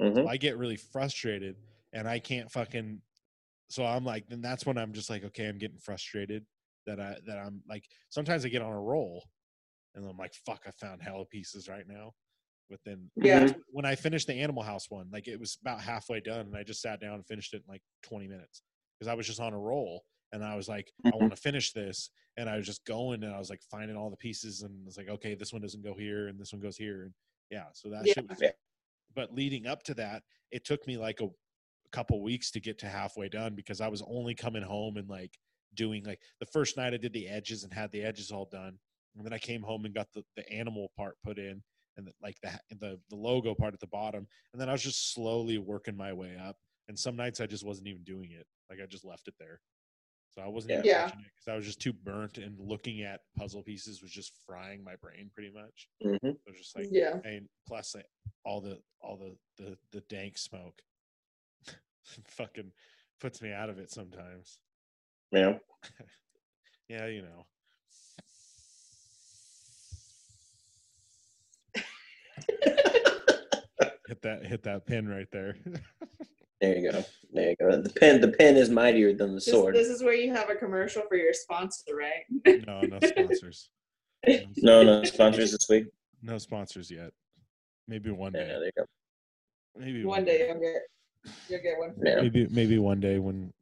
Mhm. 0.00 0.24
So 0.24 0.28
I 0.28 0.36
get 0.36 0.58
really 0.58 0.76
frustrated 0.76 1.56
and 1.92 2.08
I 2.08 2.18
can't 2.18 2.50
fucking 2.50 3.02
so 3.70 3.84
I'm 3.86 4.04
like 4.04 4.28
then 4.28 4.40
that's 4.42 4.66
when 4.66 4.78
I'm 4.78 4.92
just 4.92 5.10
like 5.10 5.24
okay 5.24 5.48
I'm 5.48 5.58
getting 5.58 5.78
frustrated 5.78 6.46
that 6.86 7.00
I 7.00 7.18
that 7.26 7.38
I'm 7.38 7.62
like 7.68 7.84
sometimes 8.10 8.44
I 8.44 8.48
get 8.50 8.62
on 8.62 8.72
a 8.72 8.80
roll 8.80 9.24
and 9.94 10.06
I'm 10.08 10.16
like 10.18 10.34
fuck 10.46 10.64
I 10.66 10.72
found 10.72 11.02
hella 11.02 11.26
pieces 11.26 11.68
right 11.68 11.86
now 11.88 12.12
but 12.70 12.80
then 12.84 13.10
Yeah. 13.16 13.54
When 13.70 13.84
I 13.86 13.94
finished 13.96 14.26
the 14.28 14.34
Animal 14.34 14.62
House 14.64 14.90
one 14.90 15.10
like 15.12 15.28
it 15.28 15.40
was 15.40 15.58
about 15.62 15.80
halfway 15.82 16.20
done 16.20 16.46
and 16.48 16.56
I 16.56 16.64
just 16.64 16.82
sat 16.82 17.00
down 17.00 17.14
and 17.16 17.26
finished 17.26 17.54
it 17.54 17.62
in 17.66 17.72
like 17.72 17.82
20 18.02 18.28
minutes 18.28 18.62
because 18.98 19.08
I 19.08 19.14
was 19.14 19.26
just 19.26 19.40
on 19.40 19.54
a 19.54 19.58
roll 19.60 20.04
and 20.32 20.44
I 20.44 20.56
was 20.56 20.68
like 20.68 20.92
I 21.12 21.16
Mhm. 21.16 21.20
want 21.20 21.32
to 21.34 21.40
finish 21.40 21.72
this 21.72 22.10
and 22.36 22.48
I 22.50 22.56
was 22.56 22.66
just 22.66 22.84
going 22.86 23.24
and 23.24 23.34
I 23.34 23.38
was 23.38 23.50
like 23.50 23.62
finding 23.70 23.96
all 23.96 24.10
the 24.10 24.16
pieces 24.16 24.62
and 24.62 24.86
it's 24.88 24.96
like 24.98 25.08
okay 25.08 25.34
this 25.34 25.52
one 25.52 25.62
doesn't 25.62 25.82
go 25.82 25.94
here 25.94 26.28
and 26.28 26.40
this 26.40 26.52
one 26.52 26.60
goes 26.62 26.76
here 26.76 27.04
and 27.04 27.14
yeah 27.50 27.66
so 27.74 27.90
that 27.90 28.06
Yeah. 28.06 28.14
shit 28.14 28.28
was. 28.28 28.42
But 29.14 29.34
leading 29.34 29.66
up 29.66 29.82
to 29.84 29.94
that 29.94 30.22
it 30.50 30.64
took 30.64 30.86
me 30.86 30.96
like 30.96 31.20
a, 31.20 31.28
couple 31.92 32.22
weeks 32.22 32.50
to 32.52 32.60
get 32.60 32.78
to 32.78 32.86
halfway 32.86 33.28
done 33.28 33.54
because 33.54 33.80
I 33.80 33.88
was 33.88 34.02
only 34.06 34.34
coming 34.34 34.62
home 34.62 34.96
and 34.96 35.08
like 35.08 35.36
doing 35.74 36.04
like 36.04 36.20
the 36.38 36.46
first 36.46 36.76
night 36.76 36.94
I 36.94 36.98
did 36.98 37.12
the 37.12 37.28
edges 37.28 37.64
and 37.64 37.72
had 37.72 37.90
the 37.92 38.02
edges 38.02 38.30
all 38.30 38.48
done 38.50 38.78
and 39.16 39.26
then 39.26 39.32
I 39.32 39.38
came 39.38 39.62
home 39.62 39.84
and 39.84 39.94
got 39.94 40.08
the, 40.14 40.22
the 40.36 40.48
animal 40.52 40.92
part 40.96 41.16
put 41.24 41.38
in 41.38 41.62
and 41.96 42.06
the, 42.06 42.12
like 42.22 42.36
the, 42.42 42.50
the 42.78 43.00
the 43.08 43.16
logo 43.16 43.54
part 43.54 43.74
at 43.74 43.80
the 43.80 43.86
bottom 43.88 44.26
and 44.52 44.60
then 44.60 44.68
I 44.68 44.72
was 44.72 44.82
just 44.82 45.12
slowly 45.12 45.58
working 45.58 45.96
my 45.96 46.12
way 46.12 46.36
up 46.40 46.56
and 46.88 46.98
some 46.98 47.16
nights 47.16 47.40
I 47.40 47.46
just 47.46 47.66
wasn't 47.66 47.88
even 47.88 48.04
doing 48.04 48.30
it 48.32 48.46
like 48.70 48.78
I 48.82 48.86
just 48.86 49.04
left 49.04 49.28
it 49.28 49.34
there 49.38 49.60
so 50.30 50.42
I 50.42 50.48
wasn't 50.48 50.72
even 50.74 50.84
Yeah. 50.84 51.02
touching 51.02 51.20
it 51.20 51.30
because 51.34 51.48
I 51.52 51.56
was 51.56 51.66
just 51.66 51.80
too 51.80 51.92
burnt 51.92 52.38
and 52.38 52.58
looking 52.58 53.02
at 53.02 53.20
puzzle 53.36 53.62
pieces 53.62 54.00
was 54.02 54.10
just 54.12 54.32
frying 54.46 54.82
my 54.84 54.96
brain 54.96 55.30
pretty 55.34 55.50
much 55.50 55.88
Mhm. 56.04 56.18
it 56.22 56.40
was 56.46 56.56
just 56.58 56.76
like 56.76 56.88
yeah. 56.90 57.20
and 57.24 57.48
plus 57.66 57.94
like, 57.94 58.06
all 58.44 58.60
the 58.60 58.80
all 59.00 59.16
the 59.16 59.36
the 59.62 59.78
the 59.92 60.00
dank 60.02 60.38
smoke 60.38 60.82
fucking 62.26 62.72
puts 63.20 63.42
me 63.42 63.52
out 63.52 63.68
of 63.68 63.78
it 63.78 63.90
sometimes 63.90 64.58
Yeah. 65.32 65.58
yeah 66.88 67.06
you 67.06 67.22
know 67.22 67.46
hit 74.06 74.22
that 74.22 74.46
hit 74.46 74.62
that 74.62 74.86
pin 74.86 75.08
right 75.08 75.30
there 75.32 75.56
There 76.60 76.76
you 76.76 76.90
go. 76.92 77.04
There 77.32 77.50
you 77.50 77.56
go. 77.56 77.80
The 77.80 77.88
pen 77.90 78.20
the 78.20 78.28
pen 78.28 78.56
is 78.56 78.70
mightier 78.70 79.12
than 79.14 79.34
the 79.34 79.40
sword. 79.40 79.74
this 79.74 79.88
is 79.88 80.02
where 80.02 80.14
you 80.14 80.32
have 80.34 80.50
a 80.50 80.54
commercial 80.54 81.02
for 81.08 81.16
your 81.16 81.32
sponsor, 81.32 81.94
right? 81.96 82.24
no 82.66 82.82
no 82.82 82.98
sponsors 83.00 83.70
No, 84.56 84.82
no 84.82 85.04
sponsors 85.04 85.52
this 85.52 85.66
week. 85.70 85.86
no 86.22 86.36
sponsors 86.38 86.90
yet 86.90 87.12
maybe 87.88 88.10
one 88.10 88.32
Yeah, 88.34 88.40
day 88.42 88.48
there 88.48 88.64
you 88.66 88.70
go. 88.76 88.84
maybe 89.78 90.04
One 90.04 90.24
day 90.24 90.46
you'll 90.48 90.60
get 90.60 90.82
you'll 91.48 91.62
get 91.62 91.78
one. 91.78 91.94
Yeah. 92.04 92.20
maybe 92.20 92.46
maybe 92.50 92.78
one 92.78 93.00
day 93.00 93.18
when 93.18 93.52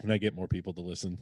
when 0.00 0.10
I 0.12 0.18
get 0.18 0.34
more 0.34 0.48
people 0.48 0.72
to 0.74 0.80
listen. 0.80 1.18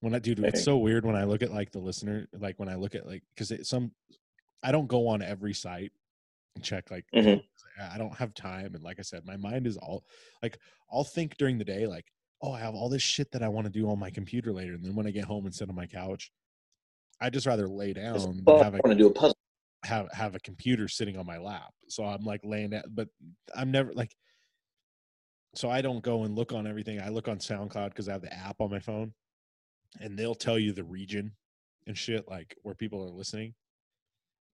When 0.00 0.14
I 0.14 0.20
do, 0.20 0.32
it's 0.38 0.62
so 0.62 0.76
weird 0.78 1.04
when 1.04 1.16
I 1.16 1.24
look 1.24 1.42
at 1.42 1.52
like 1.52 1.72
the 1.72 1.80
listener, 1.80 2.28
like 2.38 2.56
when 2.60 2.68
I 2.68 2.76
look 2.76 2.94
at 2.94 3.04
like 3.04 3.24
because 3.34 3.52
some, 3.68 3.90
I 4.62 4.70
don't 4.70 4.86
go 4.86 5.08
on 5.08 5.22
every 5.22 5.52
site 5.52 5.90
and 6.54 6.62
check 6.62 6.90
like 6.92 7.04
Mhm. 7.12 7.42
I 7.80 7.98
don't 7.98 8.16
have 8.16 8.34
time 8.34 8.74
and 8.74 8.82
like 8.82 8.98
I 8.98 9.02
said, 9.02 9.26
my 9.26 9.36
mind 9.36 9.66
is 9.66 9.76
all 9.76 10.04
like 10.42 10.58
I'll 10.92 11.04
think 11.04 11.36
during 11.36 11.58
the 11.58 11.64
day 11.64 11.86
like 11.86 12.06
oh 12.42 12.52
I 12.52 12.60
have 12.60 12.74
all 12.74 12.88
this 12.88 13.02
shit 13.02 13.30
that 13.32 13.42
I 13.42 13.48
want 13.48 13.66
to 13.66 13.72
do 13.72 13.88
on 13.88 13.98
my 13.98 14.10
computer 14.10 14.52
later, 14.52 14.74
and 14.74 14.84
then 14.84 14.94
when 14.94 15.06
I 15.06 15.10
get 15.10 15.24
home 15.24 15.46
and 15.46 15.54
sit 15.54 15.68
on 15.68 15.74
my 15.74 15.86
couch, 15.86 16.30
I 17.20 17.30
just 17.30 17.46
rather 17.46 17.68
lay 17.68 17.92
down 17.92 18.14
Just, 18.14 18.26
than 18.28 18.44
I 18.48 18.64
have 18.64 18.74
a 18.74 18.78
want 18.78 18.90
to 18.90 18.94
do 18.94 19.08
a 19.08 19.12
puzzle. 19.12 19.36
have 19.84 20.08
have 20.12 20.34
a 20.34 20.40
computer 20.40 20.88
sitting 20.88 21.16
on 21.16 21.26
my 21.26 21.38
lap. 21.38 21.72
So 21.88 22.04
I'm 22.04 22.24
like 22.24 22.40
laying 22.44 22.72
at, 22.72 22.94
but 22.94 23.08
I'm 23.54 23.70
never 23.70 23.92
like. 23.92 24.14
So 25.54 25.70
I 25.70 25.80
don't 25.80 26.02
go 26.02 26.24
and 26.24 26.36
look 26.36 26.52
on 26.52 26.66
everything. 26.66 27.00
I 27.00 27.08
look 27.08 27.26
on 27.26 27.38
SoundCloud 27.38 27.88
because 27.88 28.08
I 28.08 28.12
have 28.12 28.22
the 28.22 28.32
app 28.32 28.60
on 28.60 28.70
my 28.70 28.78
phone, 28.78 29.14
and 30.00 30.16
they'll 30.16 30.34
tell 30.34 30.58
you 30.58 30.72
the 30.72 30.84
region 30.84 31.32
and 31.86 31.96
shit 31.96 32.28
like 32.28 32.56
where 32.62 32.74
people 32.74 33.02
are 33.02 33.10
listening. 33.10 33.54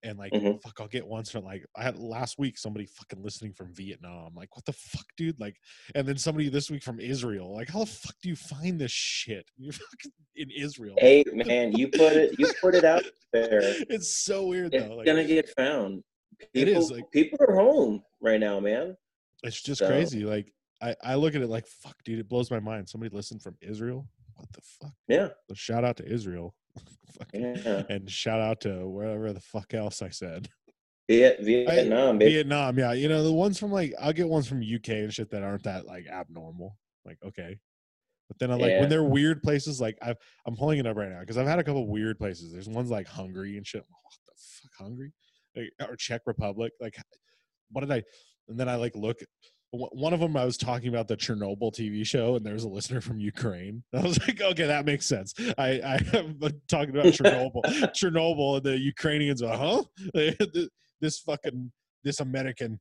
And 0.04 0.18
like, 0.18 0.32
Mhm. 0.32 0.60
fuck, 0.62 0.78
I'll 0.80 0.86
get 0.88 1.06
ones 1.06 1.30
from 1.30 1.44
like 1.44 1.64
I 1.74 1.82
had 1.82 1.98
last 1.98 2.38
week 2.38 2.58
somebody 2.58 2.84
fucking 2.84 3.22
listening 3.22 3.54
from 3.54 3.72
Vietnam. 3.72 4.34
Like, 4.34 4.54
what 4.54 4.64
the 4.66 4.72
fuck, 4.74 5.06
dude? 5.16 5.40
Like, 5.40 5.56
and 5.94 6.06
then 6.06 6.18
somebody 6.18 6.50
this 6.50 6.70
week 6.70 6.82
from 6.82 7.00
Israel. 7.00 7.52
Like, 7.54 7.70
how 7.70 7.80
the 7.80 7.86
fuck 7.86 8.14
do 8.22 8.28
you 8.28 8.36
find 8.36 8.78
this 8.78 8.92
shit? 8.92 9.50
You're 9.56 9.72
fucking 9.72 10.12
in 10.36 10.50
Israel. 10.50 10.94
Hey 10.98 11.24
man, 11.32 11.72
you 11.72 11.88
put 11.88 12.12
it 12.12 12.38
you 12.38 12.52
put 12.60 12.74
it 12.74 12.84
out 12.84 13.04
there. 13.32 13.60
It's 13.90 14.14
so 14.24 14.46
weird 14.46 14.74
It's 14.74 14.84
though. 14.86 14.96
Like, 14.96 15.06
gonna 15.06 15.24
get 15.24 15.48
found. 15.56 16.04
It 16.40 16.66
People, 16.66 16.82
is, 16.82 16.90
like- 16.90 17.10
people 17.10 17.38
are 17.48 17.54
home 17.54 18.02
right 18.20 18.40
now, 18.40 18.60
man. 18.60 18.96
It's 19.42 19.62
just 19.62 19.78
So- 19.78 19.86
crazy. 19.88 20.24
Like 20.24 20.52
I, 20.82 20.94
I 21.02 21.14
look 21.14 21.34
at 21.34 21.40
it 21.40 21.48
like 21.48 21.66
fuck, 21.66 21.96
dude. 22.04 22.18
It 22.18 22.28
blows 22.28 22.50
my 22.50 22.60
mind. 22.60 22.88
Somebody 22.90 23.14
listened 23.16 23.40
from 23.42 23.56
Israel. 23.62 24.06
What 24.36 24.52
the 24.52 24.60
fuck? 24.60 24.92
Yeah, 25.08 25.28
So 25.48 25.54
shout 25.54 25.84
out 25.84 25.96
to 25.98 26.04
Israel. 26.06 26.54
Yeah. 27.32 27.82
And 27.88 28.10
shout 28.10 28.40
out 28.40 28.60
to 28.62 28.88
wherever 28.88 29.32
the 29.32 29.40
fuck 29.40 29.72
else 29.74 30.02
I 30.02 30.08
said. 30.08 30.48
Vietnam, 31.08 32.18
baby. 32.18 32.32
Vietnam, 32.32 32.78
yeah. 32.78 32.92
You 32.92 33.08
know 33.08 33.22
the 33.22 33.32
ones 33.32 33.58
from 33.58 33.70
like 33.70 33.92
I'll 34.00 34.12
get 34.12 34.28
ones 34.28 34.48
from 34.48 34.60
UK 34.62 34.88
and 34.88 35.12
shit 35.14 35.30
that 35.30 35.42
aren't 35.42 35.62
that 35.64 35.86
like 35.86 36.06
abnormal. 36.06 36.76
Like 37.04 37.18
okay, 37.24 37.58
but 38.28 38.38
then 38.38 38.50
I 38.50 38.54
like 38.54 38.70
Yeah. 38.70 38.80
when 38.80 38.88
they're 38.88 39.04
weird 39.04 39.42
places. 39.42 39.80
Like 39.80 39.96
I've 40.02 40.16
I'm 40.46 40.56
pulling 40.56 40.78
it 40.78 40.86
up 40.86 40.96
right 40.96 41.10
now 41.10 41.20
because 41.20 41.36
I've 41.38 41.46
had 41.46 41.58
a 41.58 41.64
couple 41.64 41.86
weird 41.86 42.18
places. 42.18 42.52
There's 42.52 42.68
ones 42.68 42.90
like 42.90 43.06
Hungary 43.06 43.56
and 43.58 43.66
shit. 43.66 43.82
Like, 43.82 43.90
What 44.02 44.14
the 44.26 44.32
fuck, 44.36 44.72
Hungary? 44.78 45.12
Like, 45.54 45.88
or 45.88 45.96
Czech 45.96 46.22
Republic? 46.26 46.72
Like, 46.80 46.96
what 47.70 47.82
did 47.82 47.92
I? 47.92 48.02
And 48.48 48.58
then 48.58 48.68
I 48.68 48.76
like 48.76 48.96
look. 48.96 49.18
One 49.74 50.12
of 50.12 50.20
them 50.20 50.36
I 50.36 50.44
was 50.44 50.56
talking 50.56 50.88
about 50.88 51.08
the 51.08 51.16
Chernobyl 51.16 51.72
TV 51.72 52.06
show, 52.06 52.36
and 52.36 52.46
there 52.46 52.54
was 52.54 52.64
a 52.64 52.68
listener 52.68 53.00
from 53.00 53.18
Ukraine. 53.18 53.82
I 53.94 54.02
was 54.02 54.18
like, 54.20 54.40
okay, 54.40 54.66
that 54.66 54.86
makes 54.86 55.06
sense. 55.06 55.34
I 55.58 55.80
I 55.80 56.16
am 56.16 56.38
talking 56.68 56.90
about 56.90 57.06
Chernobyl, 57.06 57.62
Chernobyl, 57.94 58.56
and 58.56 58.64
the 58.64 58.78
Ukrainians 58.78 59.42
are, 59.42 59.56
huh? 59.56 59.82
this 61.00 61.18
fucking 61.18 61.72
this 62.04 62.20
American. 62.20 62.78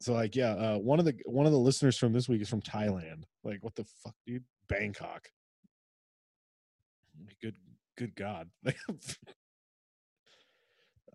So 0.00 0.12
like, 0.12 0.36
yeah, 0.36 0.50
uh, 0.52 0.78
one 0.78 0.98
of 0.98 1.04
the 1.04 1.14
one 1.24 1.46
of 1.46 1.52
the 1.52 1.58
listeners 1.58 1.96
from 1.96 2.12
this 2.12 2.28
week 2.28 2.42
is 2.42 2.48
from 2.48 2.62
Thailand. 2.62 3.24
Like, 3.42 3.58
what 3.62 3.74
the 3.74 3.84
fuck, 4.04 4.14
dude? 4.26 4.44
Bangkok. 4.68 5.28
Good, 7.40 7.56
good 7.96 8.14
God. 8.14 8.50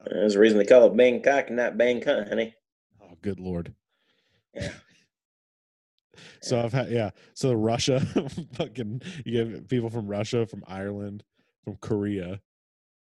There's 0.06 0.36
a 0.36 0.40
reason 0.40 0.58
they 0.58 0.66
call 0.66 0.88
it 0.88 0.98
Bangkok 0.98 1.48
and 1.48 1.58
not 1.58 1.78
Bangkok, 1.78 2.28
honey. 2.28 2.56
oh, 3.04 3.16
good 3.22 3.40
lord. 3.40 3.74
Yeah. 4.54 4.72
So 6.42 6.60
I've 6.60 6.74
had 6.74 6.90
yeah. 6.90 7.12
So 7.34 7.54
Russia, 7.54 8.00
fucking 8.54 9.02
you 9.26 9.46
get 9.46 9.68
people 9.68 9.90
from 9.90 10.08
Russia, 10.08 10.46
from 10.46 10.64
Ireland, 10.68 11.24
from 11.64 11.78
Korea, 11.78 12.42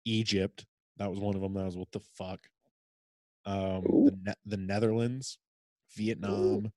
Egypt. 0.06 0.66
That 0.98 1.10
was 1.10 1.20
one 1.20 1.36
of 1.36 1.42
them. 1.42 1.54
That 1.54 1.66
was 1.66 1.78
what 1.78 1.92
the 1.92 2.00
fuck. 2.00 2.40
Um, 3.46 3.84
the, 3.84 4.18
ne- 4.26 4.34
the 4.46 4.58
Netherlands, 4.58 5.38
Vietnam, 5.96 6.72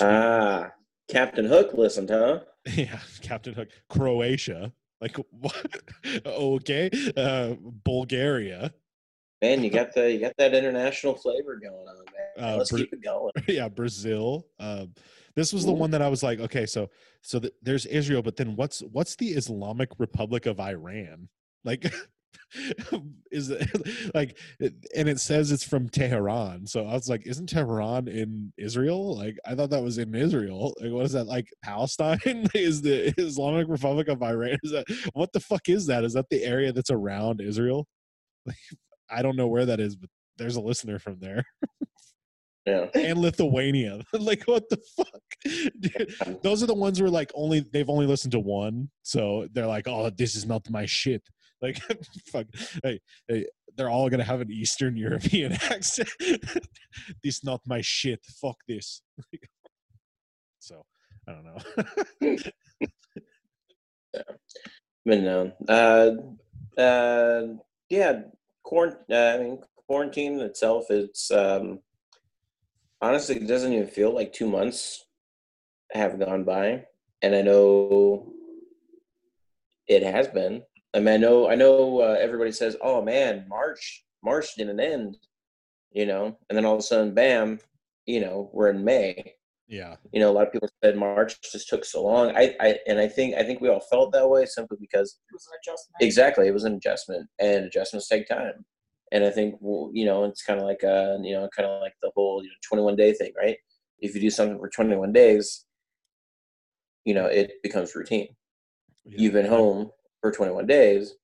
Ah, 0.00 0.70
Captain 1.08 1.44
Hook 1.44 1.74
listened, 1.74 2.10
huh? 2.10 2.40
yeah, 2.66 2.98
Captain 3.20 3.52
Hook, 3.52 3.68
Croatia, 3.88 4.72
like 5.00 5.16
what? 5.30 5.82
okay, 6.24 6.90
uh, 7.16 7.54
Bulgaria, 7.84 8.72
Man, 9.44 9.62
you 9.62 9.68
got 9.68 9.92
the 9.92 10.10
you 10.10 10.20
got 10.20 10.32
that 10.38 10.54
international 10.54 11.14
flavor 11.14 11.56
going 11.56 11.86
on, 11.86 11.96
man. 11.96 12.48
Uh, 12.48 12.56
Let's 12.56 12.70
Bra- 12.70 12.78
keep 12.78 12.94
it 12.94 13.04
going. 13.04 13.32
yeah, 13.48 13.68
Brazil. 13.68 14.46
Um, 14.58 14.94
this 15.36 15.52
was 15.52 15.66
the 15.66 15.72
one 15.72 15.90
that 15.90 16.00
I 16.00 16.08
was 16.08 16.22
like, 16.22 16.40
okay, 16.40 16.64
so 16.64 16.88
so 17.20 17.40
th- 17.40 17.52
there's 17.60 17.84
Israel, 17.84 18.22
but 18.22 18.36
then 18.36 18.56
what's 18.56 18.80
what's 18.92 19.16
the 19.16 19.28
Islamic 19.32 19.90
Republic 19.98 20.46
of 20.46 20.60
Iran? 20.60 21.28
Like, 21.62 21.92
is 23.30 23.50
it 23.50 23.68
like, 24.14 24.38
and 24.96 25.10
it 25.10 25.20
says 25.20 25.52
it's 25.52 25.62
from 25.62 25.90
Tehran. 25.90 26.66
So 26.66 26.86
I 26.86 26.94
was 26.94 27.10
like, 27.10 27.26
isn't 27.26 27.50
Tehran 27.50 28.08
in 28.08 28.50
Israel? 28.56 29.14
Like, 29.14 29.36
I 29.44 29.54
thought 29.54 29.68
that 29.70 29.82
was 29.82 29.98
in 29.98 30.14
Israel. 30.14 30.74
Like, 30.80 30.90
what 30.90 31.04
is 31.04 31.12
that? 31.12 31.26
Like 31.26 31.48
Palestine 31.62 32.48
is 32.54 32.80
the 32.80 33.12
Islamic 33.20 33.68
Republic 33.68 34.08
of 34.08 34.22
Iran? 34.22 34.56
Is 34.62 34.70
that 34.70 34.86
what 35.12 35.34
the 35.34 35.40
fuck 35.40 35.68
is 35.68 35.86
that? 35.88 36.02
Is 36.02 36.14
that 36.14 36.30
the 36.30 36.44
area 36.44 36.72
that's 36.72 36.90
around 36.90 37.42
Israel? 37.42 37.86
Like, 38.46 38.56
I 39.10 39.22
don't 39.22 39.36
know 39.36 39.46
where 39.46 39.66
that 39.66 39.80
is, 39.80 39.96
but 39.96 40.10
there's 40.36 40.56
a 40.56 40.60
listener 40.60 40.98
from 40.98 41.18
there 41.20 41.44
Yeah. 42.66 42.86
and 42.94 43.18
Lithuania. 43.18 44.00
like 44.12 44.44
what 44.44 44.68
the 44.70 44.78
fuck? 44.96 45.22
Dude, 45.80 46.14
those 46.42 46.62
are 46.62 46.66
the 46.66 46.74
ones 46.74 46.98
who 46.98 47.04
are 47.04 47.10
like 47.10 47.30
only 47.34 47.60
they've 47.60 47.90
only 47.90 48.06
listened 48.06 48.32
to 48.32 48.40
one, 48.40 48.90
so 49.02 49.46
they're 49.52 49.66
like, 49.66 49.86
"Oh, 49.86 50.10
this 50.10 50.34
is 50.34 50.46
not 50.46 50.68
my 50.70 50.86
shit." 50.86 51.22
Like, 51.62 51.78
fuck, 52.26 52.46
hey, 52.82 53.00
hey, 53.28 53.46
they're 53.76 53.88
all 53.88 54.10
gonna 54.10 54.24
have 54.24 54.40
an 54.40 54.50
Eastern 54.50 54.96
European 54.96 55.52
accent. 55.52 56.10
this 57.22 57.44
not 57.44 57.60
my 57.66 57.80
shit. 57.80 58.20
Fuck 58.40 58.56
this. 58.66 59.02
so 60.58 60.82
I 61.28 61.32
don't 61.32 61.44
know. 61.44 62.36
yeah. 64.14 64.22
But 65.06 65.20
no. 65.20 65.52
Uh, 65.68 66.80
uh, 66.80 67.46
yeah. 67.90 68.22
Uh, 68.72 68.90
I 69.10 69.38
mean, 69.38 69.58
quarantine 69.86 70.40
itself. 70.40 70.86
It's 70.90 71.30
um, 71.30 71.80
honestly, 73.00 73.36
it 73.36 73.46
doesn't 73.46 73.72
even 73.72 73.88
feel 73.88 74.14
like 74.14 74.32
two 74.32 74.48
months 74.48 75.06
have 75.92 76.18
gone 76.18 76.44
by, 76.44 76.86
and 77.22 77.34
I 77.34 77.42
know 77.42 78.32
it 79.86 80.02
has 80.02 80.28
been. 80.28 80.62
I 80.94 80.98
mean, 81.00 81.08
I 81.08 81.16
know, 81.16 81.50
I 81.50 81.54
know. 81.54 82.00
Uh, 82.00 82.16
everybody 82.20 82.52
says, 82.52 82.76
"Oh 82.80 83.02
man, 83.02 83.46
March, 83.48 84.04
March 84.22 84.54
didn't 84.56 84.80
end," 84.80 85.18
you 85.92 86.06
know, 86.06 86.36
and 86.48 86.56
then 86.56 86.64
all 86.64 86.74
of 86.74 86.80
a 86.80 86.82
sudden, 86.82 87.14
bam, 87.14 87.60
you 88.06 88.20
know, 88.20 88.50
we're 88.52 88.70
in 88.70 88.84
May. 88.84 89.34
Yeah, 89.66 89.96
you 90.12 90.20
know 90.20 90.30
a 90.30 90.34
lot 90.34 90.46
of 90.46 90.52
people 90.52 90.68
said 90.82 90.96
march 90.96 91.40
just 91.52 91.68
took 91.68 91.84
so 91.84 92.04
long. 92.04 92.36
I, 92.36 92.54
I 92.60 92.78
and 92.86 92.98
i 92.98 93.08
think 93.08 93.34
i 93.36 93.42
think 93.42 93.60
we 93.60 93.68
all 93.68 93.80
felt 93.80 94.12
that 94.12 94.28
way 94.28 94.44
simply 94.46 94.76
because 94.80 95.18
It 95.30 95.32
was 95.32 95.46
an 95.46 95.58
adjustment. 95.62 95.96
exactly. 96.02 96.48
It 96.48 96.52
was 96.54 96.64
an 96.64 96.74
adjustment 96.74 97.28
and 97.38 97.64
adjustments 97.64 98.08
take 98.08 98.28
time. 98.28 98.64
And 99.12 99.24
i 99.24 99.30
think 99.30 99.56
well, 99.60 99.90
you 99.94 100.04
know 100.04 100.24
it's 100.24 100.42
kind 100.42 100.60
of 100.60 100.66
like 100.66 100.82
uh 100.84 101.16
you 101.22 101.34
know 101.34 101.48
kind 101.56 101.68
of 101.68 101.80
like 101.80 101.94
the 102.02 102.10
whole 102.14 102.42
you 102.42 102.48
know 102.48 102.54
21 102.68 102.96
day 102.96 103.12
thing 103.14 103.32
right? 103.36 103.56
If 104.00 104.14
you 104.14 104.20
do 104.20 104.30
something 104.30 104.58
for 104.58 104.68
21 104.68 105.12
days 105.12 105.64
you 107.04 107.14
know 107.14 107.26
it 107.26 107.52
becomes 107.62 107.94
routine. 107.94 108.28
Yeah. 109.06 109.16
you've 109.18 109.32
been 109.34 109.46
home 109.46 109.90
for 110.20 110.30
21 110.32 110.66
days. 110.66 111.14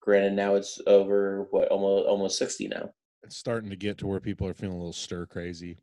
Granted 0.00 0.32
now 0.34 0.54
it's 0.54 0.80
over 0.86 1.46
what 1.50 1.68
almost 1.68 2.06
almost 2.06 2.38
60 2.38 2.68
now. 2.68 2.90
It's 3.24 3.36
starting 3.36 3.68
to 3.70 3.76
get 3.76 3.98
to 3.98 4.06
where 4.06 4.20
people 4.20 4.46
are 4.46 4.54
feeling 4.54 4.74
a 4.76 4.78
little 4.78 4.92
stir 4.92 5.26
crazy. 5.26 5.78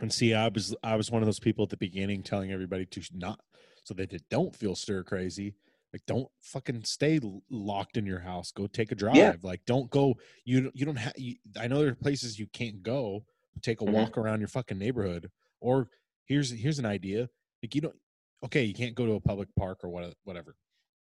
And 0.00 0.12
see, 0.12 0.34
I 0.34 0.48
was 0.48 0.74
I 0.82 0.96
was 0.96 1.10
one 1.10 1.22
of 1.22 1.26
those 1.26 1.40
people 1.40 1.64
at 1.64 1.70
the 1.70 1.76
beginning 1.76 2.22
telling 2.22 2.52
everybody 2.52 2.86
to 2.86 3.02
not 3.14 3.40
so 3.84 3.94
that 3.94 4.10
they 4.10 4.18
don't 4.30 4.54
feel 4.54 4.74
stir 4.76 5.02
crazy. 5.02 5.54
Like 5.92 6.02
don't 6.06 6.28
fucking 6.42 6.84
stay 6.84 7.18
locked 7.50 7.96
in 7.96 8.04
your 8.06 8.20
house. 8.20 8.52
Go 8.52 8.66
take 8.66 8.92
a 8.92 8.94
drive. 8.94 9.16
Yeah. 9.16 9.34
Like 9.42 9.62
don't 9.66 9.90
go. 9.90 10.14
You 10.44 10.60
don't- 10.62 10.76
you 10.76 10.84
don't 10.86 10.96
have. 10.96 11.14
I 11.58 11.66
know 11.66 11.78
there 11.80 11.88
are 11.92 11.94
places 11.94 12.38
you 12.38 12.46
can't 12.52 12.82
go. 12.82 13.24
Take 13.62 13.80
a 13.80 13.84
Mhm. 13.84 13.92
walk 13.92 14.18
around 14.18 14.40
your 14.40 14.48
fucking 14.48 14.78
neighborhood. 14.78 15.30
Or 15.60 15.88
here's 16.26 16.50
here's 16.50 16.78
an 16.78 16.86
idea. 16.86 17.28
Like 17.62 17.74
you 17.74 17.80
don't. 17.80 17.96
Okay, 18.44 18.62
you 18.64 18.74
can't 18.74 18.94
go 18.94 19.04
to 19.06 19.12
a 19.14 19.20
public 19.20 19.48
park 19.56 19.82
or 19.82 19.88
what 19.88 20.14
whatever. 20.24 20.54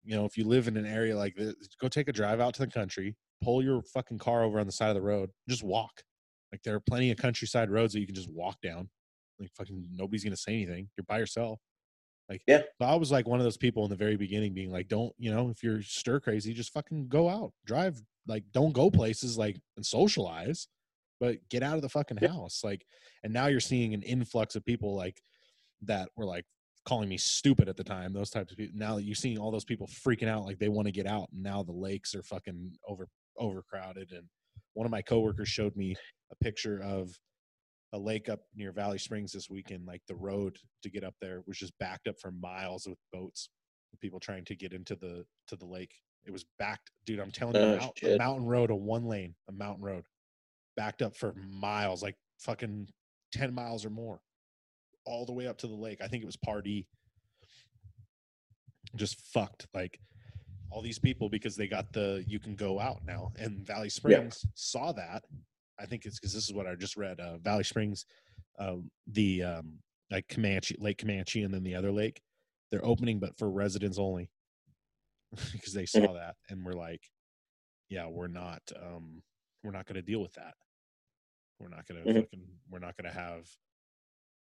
You 0.05 0.15
know, 0.15 0.25
if 0.25 0.37
you 0.37 0.45
live 0.45 0.69
in 0.69 0.77
an 0.77 0.87
area 0.87 1.17
like 1.17 1.35
this, 1.35 1.55
go 1.81 1.89
take 1.89 2.09
a 2.09 2.13
drive 2.13 2.39
out 2.39 2.55
to 2.55 2.61
the 2.61 2.71
country. 2.71 3.17
Pull 3.43 3.63
your 3.65 3.83
fucking 3.83 4.19
car 4.19 4.45
over 4.45 4.61
on 4.61 4.67
the 4.67 4.73
side 4.73 4.91
of 4.91 4.95
the 4.95 5.03
road. 5.03 5.31
Just 5.49 5.63
walk. 5.65 6.03
Like 6.53 6.63
there 6.63 6.75
are 6.75 6.81
plenty 6.81 7.11
of 7.11 7.19
countryside 7.19 7.71
roads 7.71 7.93
that 7.93 8.01
you 8.01 8.07
can 8.07 8.15
just 8.15 8.31
walk 8.31 8.61
down. 8.63 8.89
Like 9.39 9.51
fucking 9.57 9.89
nobody's 9.93 10.25
gonna 10.25 10.37
say 10.37 10.53
anything. 10.55 10.89
You're 10.97 11.05
by 11.05 11.19
yourself. 11.19 11.61
Like 12.29 12.43
Yeah. 12.47 12.63
so 12.81 12.87
I 12.87 12.95
was 12.95 13.11
like 13.11 13.27
one 13.27 13.39
of 13.41 13.45
those 13.45 13.57
people 13.57 13.85
in 13.85 13.91
the 13.91 13.97
very 13.97 14.17
beginning 14.17 14.55
being 14.55 14.71
like, 14.71 14.89
don't 14.89 15.13
you 15.19 15.31
know, 15.33 15.51
if 15.51 15.63
you're 15.63 15.83
stir 15.83 16.21
crazy, 16.21 16.53
just 16.55 16.73
fucking 16.73 17.09
go 17.09 17.29
out, 17.29 17.53
drive. 17.65 18.01
Like 18.27 18.45
don't 18.53 18.73
go 18.73 18.91
places 18.91 19.39
like 19.39 19.59
and 19.77 19.85
socialize, 19.87 20.69
but 21.21 21.39
get 21.49 21.63
out 21.63 21.77
of 21.77 21.83
the 21.83 21.89
fucking 21.89 22.19
Yeah. 22.21 22.29
house. 22.29 22.63
Like, 22.65 22.85
and 23.25 23.33
now 23.33 23.47
you're 23.47 23.61
seeing 23.61 23.95
an 23.95 24.03
influx 24.03 24.57
of 24.57 24.65
people 24.65 24.95
like 24.95 25.23
that 25.83 26.11
were 26.17 26.27
like 26.27 26.45
calling 26.85 27.09
me 27.09 27.17
stupid 27.19 27.69
at 27.69 27.77
the 27.77 27.85
time. 27.85 28.13
Those 28.13 28.31
types 28.31 28.51
of 28.53 28.59
people. 28.59 28.77
Now 28.79 28.97
that 28.97 29.05
you're 29.05 29.15
seeing 29.15 29.39
all 29.39 29.51
those 29.51 29.65
people 29.65 29.87
freaking 29.87 30.29
out 30.29 30.45
like 30.45 30.59
they 30.59 30.69
want 30.69 30.87
to 30.89 30.93
get 30.93 31.07
out, 31.07 31.29
and 31.33 31.43
now 31.43 31.63
the 31.63 31.73
lakes 31.73 32.15
are 32.15 32.23
fucking 32.23 32.77
over 32.87 33.09
overcrowded. 33.39 34.11
And 34.13 34.27
one 34.75 34.85
of 34.87 34.91
my 34.91 35.03
coworkers 35.03 35.49
showed 35.49 35.77
me 35.77 35.95
a 36.31 36.37
picture 36.37 36.81
of 36.83 37.19
a 37.93 37.99
lake 37.99 38.29
up 38.29 38.41
near 38.55 38.73
Valley 38.73 38.99
Springs 38.99 39.33
this 39.33 39.49
weekend. 39.49 39.87
Like 39.87 40.03
the 40.09 40.15
road 40.17 40.59
to 40.83 40.91
get 40.91 41.05
up 41.05 41.15
there 41.21 41.43
was 41.47 41.59
just 41.59 41.73
backed 41.79 42.07
up 42.09 42.19
for 42.21 42.31
miles 42.31 42.87
with 42.87 42.99
boats, 43.13 43.49
people 44.01 44.21
trying 44.21 44.45
to 44.47 44.55
get 44.55 44.73
into 44.73 44.95
the 44.97 45.25
to 45.49 45.57
the 45.57 45.67
lake. 45.67 45.95
It 46.27 46.31
was 46.31 46.45
backed, 46.59 46.91
dude. 47.07 47.21
I'm 47.21 47.31
telling 47.31 47.55
you, 47.57 47.61
Oh, 47.63 47.77
mount- 47.79 48.03
a 48.03 48.19
mountain 48.19 48.47
road, 48.47 48.71
a 48.71 48.77
one 48.77 49.07
lane, 49.07 49.35
a 49.49 49.53
mountain 49.53 49.85
road, 49.85 50.05
backed 50.77 51.01
up 51.01 51.17
for 51.17 51.33
miles, 51.35 52.03
like 52.03 52.17
fucking 52.41 52.89
ten 53.33 53.55
miles 53.55 53.85
or 53.87 53.91
more, 53.91 54.21
all 55.07 55.25
the 55.25 55.33
way 55.33 55.47
up 55.47 55.57
to 55.59 55.67
the 55.67 55.75
lake. 55.75 56.01
I 56.03 56.09
think 56.09 56.23
it 56.23 56.27
was 56.27 56.37
party. 56.37 56.87
Just 58.97 59.21
fucked, 59.33 59.67
like 59.75 59.99
all 60.71 60.83
these 60.83 60.99
people 60.99 61.29
because 61.31 61.57
they 61.57 61.67
got 61.69 61.93
the 61.93 62.23
you 62.27 62.39
can 62.39 62.55
go 62.55 62.79
out 62.81 63.01
now, 63.07 63.33
and 63.39 63.67
Valley 63.67 63.89
Springs 63.91 64.45
saw 64.55 64.93
that. 64.93 65.23
I 65.81 65.87
think 65.87 66.05
it's 66.05 66.19
because 66.19 66.33
this 66.33 66.45
is 66.49 66.53
what 66.55 66.67
I 66.67 66.75
just 66.75 66.97
read. 66.97 67.21
Uh, 67.21 67.39
Valley 67.39 67.65
Springs, 67.65 68.05
uh, 68.59 68.77
the 69.07 69.43
um, 69.43 69.79
like 70.11 70.27
Camanche, 70.29 70.77
Lake 70.79 70.99
Camanche, 70.99 71.45
and 71.45 71.53
then 71.53 71.63
the 71.63 71.75
other 71.75 71.93
lake, 71.93 72.21
they're 72.71 72.85
opening, 72.85 73.19
but 73.19 73.37
for 73.39 73.51
residents 73.51 73.99
only, 73.99 74.31
because 75.53 75.73
they 75.73 75.87
saw 75.87 76.13
that 76.15 76.37
and 76.49 76.65
we're 76.65 76.73
like, 76.73 77.03
yeah, 77.89 78.07
we're 78.09 78.27
not, 78.29 78.61
um, 78.77 79.23
we're 79.63 79.71
not 79.71 79.87
going 79.87 79.97
to 79.97 80.03
deal 80.03 80.21
with 80.21 80.35
that. 80.35 80.55
We're 81.61 81.69
not 81.69 81.87
going 81.87 82.03
to 82.05 82.09
Mhm. 82.11 82.23
fucking, 82.23 82.47
we're 82.71 82.79
not 82.79 82.97
going 82.97 83.11
to 83.13 83.19
have 83.19 83.49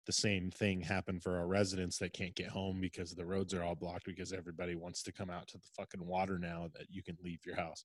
the 0.07 0.13
same 0.13 0.51
thing 0.51 0.81
happen 0.81 1.21
for 1.21 1.37
our 1.37 1.47
residents 1.47 1.99
that 1.99 2.15
can't 2.15 2.35
get 2.35 2.49
home 2.49 2.81
because 2.81 3.15
the 3.15 3.27
roads 3.27 3.53
are 3.53 3.63
all 3.63 3.75
blocked 3.75 4.07
because 4.07 4.33
everybody 4.33 4.75
wants 4.75 5.03
to 5.03 5.13
come 5.13 5.29
out 5.29 5.47
to 5.49 5.59
the 5.59 5.67
fucking 5.77 6.05
water 6.07 6.39
now 6.39 6.69
that 6.75 6.87
you 6.91 7.03
can 7.03 7.19
leave 7.23 7.45
your 7.45 7.57
house. 7.57 7.85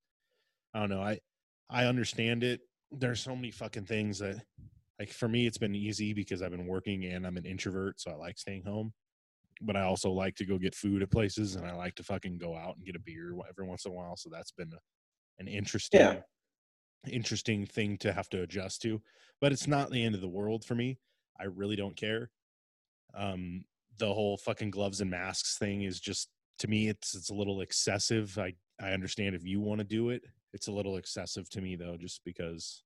I 0.73 0.79
don't 0.79 0.89
know. 0.89 1.01
I 1.01 1.19
I 1.69 1.85
understand 1.85 2.43
it. 2.43 2.61
There's 2.93 3.21
so 3.21 3.35
many 3.35 3.51
fucking 3.51 3.85
things 3.85 4.19
that 4.19 4.45
like 4.99 5.09
for 5.09 5.27
me 5.27 5.47
it's 5.47 5.57
been 5.57 5.75
easy 5.75 6.13
because 6.13 6.41
I've 6.41 6.51
been 6.51 6.67
working 6.67 7.05
and 7.05 7.25
I'm 7.25 7.37
an 7.37 7.45
introvert, 7.45 7.99
so 7.99 8.11
I 8.11 8.15
like 8.15 8.37
staying 8.37 8.63
home. 8.65 8.93
But 9.61 9.77
I 9.77 9.83
also 9.83 10.11
like 10.11 10.35
to 10.37 10.45
go 10.45 10.59
get 10.59 10.75
food 10.75 11.03
at 11.03 11.11
places 11.11 11.55
and 11.55 11.67
I 11.67 11.73
like 11.75 11.95
to 11.95 12.03
fucking 12.03 12.37
go 12.39 12.55
out 12.55 12.77
and 12.77 12.85
get 12.85 12.95
a 12.95 12.99
beer 12.99 13.35
every 13.49 13.67
once 13.67 13.85
in 13.85 13.91
a 13.91 13.95
while. 13.95 14.17
So 14.17 14.29
that's 14.29 14.51
been 14.51 14.73
a, 14.73 14.79
an 15.39 15.47
interesting 15.49 16.15
Yeah. 16.15 16.23
interesting 17.11 17.65
thing 17.65 17.97
to 17.99 18.13
have 18.13 18.29
to 18.29 18.41
adjust 18.43 18.81
to. 18.83 19.01
But 19.41 19.51
it's 19.53 19.67
not 19.67 19.91
the 19.91 20.03
end 20.03 20.15
of 20.15 20.21
the 20.21 20.29
world 20.29 20.65
for 20.65 20.75
me. 20.75 20.99
I 21.39 21.45
really 21.45 21.75
don't 21.75 21.95
care. 21.97 22.31
Um, 23.13 23.65
the 23.97 24.13
whole 24.13 24.37
fucking 24.37 24.71
gloves 24.71 25.01
and 25.01 25.11
masks 25.11 25.57
thing 25.57 25.83
is 25.83 25.99
just 25.99 26.29
to 26.59 26.67
me 26.67 26.87
it's 26.89 27.15
it's 27.15 27.29
a 27.29 27.35
little 27.35 27.61
excessive. 27.61 28.37
I 28.39 28.53
I 28.79 28.91
understand 28.93 29.35
if 29.35 29.45
you 29.45 29.61
want 29.61 29.79
to 29.79 29.85
do 29.85 30.09
it. 30.09 30.23
It's 30.53 30.67
a 30.67 30.71
little 30.71 30.97
excessive 30.97 31.49
to 31.49 31.61
me 31.61 31.75
though, 31.75 31.97
just 31.97 32.23
because 32.23 32.83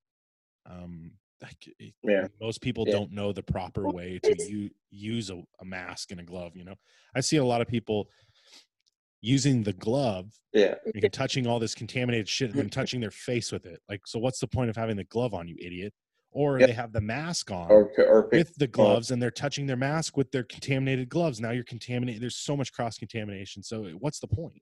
um 0.66 1.12
like 1.42 1.70
Yeah. 2.04 2.28
most 2.42 2.62
people 2.62 2.86
Yeah. 2.88 2.94
don't 2.94 3.12
know 3.12 3.32
the 3.32 3.44
proper 3.44 3.88
way 3.88 4.20
to 4.24 4.36
u- 4.50 4.72
use 4.90 5.30
a, 5.30 5.44
a 5.62 5.66
mask 5.66 6.10
and 6.12 6.20
a 6.20 6.24
glove. 6.24 6.56
You 6.56 6.64
know, 6.64 6.76
I 7.14 7.20
see 7.22 7.38
a 7.38 7.46
lot 7.46 7.62
of 7.62 7.68
people 7.68 8.10
using 9.22 9.62
the 9.64 9.74
glove 9.74 10.32
Yeah. 10.54 10.76
and 10.96 11.12
touching 11.14 11.46
all 11.46 11.60
this 11.60 11.76
contaminated 11.76 12.28
shit 12.28 12.52
and 12.52 12.60
then 12.60 12.70
touching 12.72 13.02
their 13.02 13.12
face 13.12 13.52
with 13.52 13.66
it. 13.68 13.82
Like, 13.88 14.08
so 14.08 14.18
what's 14.20 14.40
the 14.40 14.48
point 14.48 14.70
of 14.72 14.76
having 14.76 14.96
the 14.96 15.04
glove 15.04 15.34
on, 15.36 15.48
you 15.48 15.56
idiot? 15.60 15.94
Or 16.32 16.60
Yep. 16.60 16.68
they 16.70 16.74
have 16.74 16.92
the 16.92 17.02
mask 17.02 17.52
on 17.52 17.70
Or 17.72 17.92
or 18.00 18.30
with 18.32 18.56
the 18.56 18.68
gloves 18.68 19.12
and 19.12 19.22
they're 19.22 19.30
touching 19.32 19.68
their 19.68 19.76
mask 19.78 20.18
with 20.18 20.32
their 20.32 20.44
contaminated 20.44 21.08
gloves. 21.10 21.40
Now 21.40 21.52
you're 21.52 21.64
contaminated. 21.64 22.22
There's 22.22 22.36
so 22.38 22.58
much 22.58 22.72
cross 22.74 22.98
contamination. 22.98 23.62
So 23.64 23.90
what's 23.92 24.20
the 24.20 24.28
point? 24.28 24.62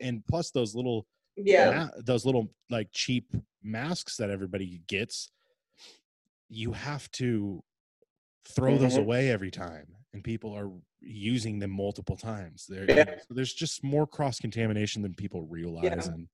And 0.00 0.24
plus 0.26 0.50
those 0.50 0.74
little, 0.74 1.06
Yeah. 1.36 1.70
ma- 1.94 2.00
those 2.02 2.24
little 2.24 2.52
like 2.70 2.88
cheap 2.92 3.34
masks 3.62 4.16
that 4.16 4.30
everybody 4.30 4.82
gets, 4.86 5.30
you 6.48 6.72
have 6.72 7.10
to 7.12 7.62
throw 8.44 8.76
those 8.76 8.94
Mhm. 8.94 9.00
away 9.02 9.30
every 9.30 9.50
time. 9.50 9.96
And 10.12 10.22
people 10.22 10.52
are 10.52 10.70
using 11.00 11.58
them 11.58 11.70
multiple 11.70 12.16
times. 12.16 12.66
There, 12.66 12.84
Yeah. 12.88 13.18
so 13.20 13.32
there's 13.34 13.54
just 13.54 13.82
more 13.82 14.06
cross 14.06 14.38
contamination 14.38 15.00
than 15.02 15.14
people 15.14 15.42
realize, 15.46 16.06
and 16.08 16.28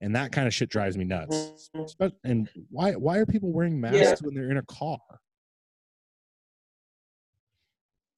and 0.00 0.16
that 0.16 0.32
kind 0.32 0.48
of 0.48 0.54
shit 0.54 0.68
drives 0.68 0.96
me 0.96 1.04
nuts. 1.04 1.70
Mhm. 1.74 2.12
And 2.24 2.48
why 2.70 2.92
why 2.96 3.18
are 3.18 3.26
people 3.26 3.52
wearing 3.52 3.80
masks 3.80 3.98
Yeah. 4.20 4.26
when 4.26 4.34
they're 4.34 4.50
in 4.50 4.56
a 4.56 4.64
car? 4.64 4.98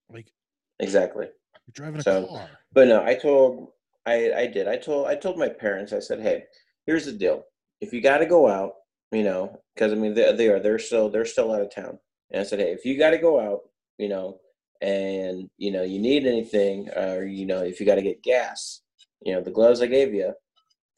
Like 0.09 0.33
exactly. 0.79 1.27
you're 1.27 1.73
driving 1.73 2.01
a 2.01 2.03
So, 2.03 2.27
car. 2.27 2.49
But 2.73 2.89
no, 2.89 3.03
I 3.05 3.15
told 3.17 3.73
I 4.07 4.33
I 4.35 4.47
did. 4.47 4.69
I 4.69 4.77
told 4.77 5.07
I 5.07 5.17
told 5.17 5.39
my 5.39 5.49
parents. 5.49 5.93
I 5.93 6.01
said, 6.01 6.21
"Hey, 6.21 6.45
here's 6.87 7.07
the 7.07 7.13
deal. 7.13 7.45
If 7.81 7.93
you 7.93 8.01
got 8.01 8.19
to 8.19 8.27
go 8.27 8.49
out, 8.49 8.73
you 9.13 9.23
know, 9.23 9.61
because 9.75 9.93
I 9.93 9.97
mean 9.97 10.15
they 10.15 10.33
they 10.35 10.49
are 10.49 10.61
they're 10.61 10.79
still 10.79 11.09
they're 11.11 11.25
still 11.25 11.53
out 11.53 11.63
of 11.63 11.75
town." 11.75 11.99
And 12.31 12.41
I 12.41 12.45
said, 12.45 12.59
"Hey, 12.61 12.73
if 12.73 12.85
you 12.85 12.99
got 12.99 13.11
to 13.11 13.19
go 13.19 13.41
out, 13.41 13.61
you 13.99 14.09
know, 14.09 14.41
and 14.81 15.49
you 15.59 15.71
know 15.71 15.83
you 15.83 15.99
need 16.01 16.27
anything, 16.27 16.91
or 16.91 17.25
you 17.25 17.47
know 17.47 17.63
if 17.63 17.81
you 17.81 17.87
got 17.87 17.97
to 17.97 18.03
get 18.03 18.23
gas, 18.23 18.83
you 19.23 19.33
know 19.35 19.41
the 19.43 19.51
gloves 19.51 19.81
I 19.83 19.87
gave 19.87 20.13
you, 20.15 20.35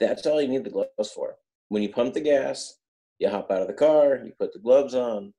that's 0.01 0.27
all 0.27 0.43
you 0.43 0.49
need 0.49 0.65
the 0.65 0.71
gloves 0.71 1.13
for. 1.15 1.37
When 1.69 1.83
you 1.83 1.91
pump 1.91 2.15
the 2.15 2.21
gas, 2.21 2.79
you 3.21 3.29
hop 3.31 3.51
out 3.51 3.63
of 3.63 3.69
the 3.69 3.75
car, 3.75 4.17
you 4.25 4.33
put 4.39 4.53
the 4.53 4.61
gloves 4.61 4.95
on, 4.95 5.35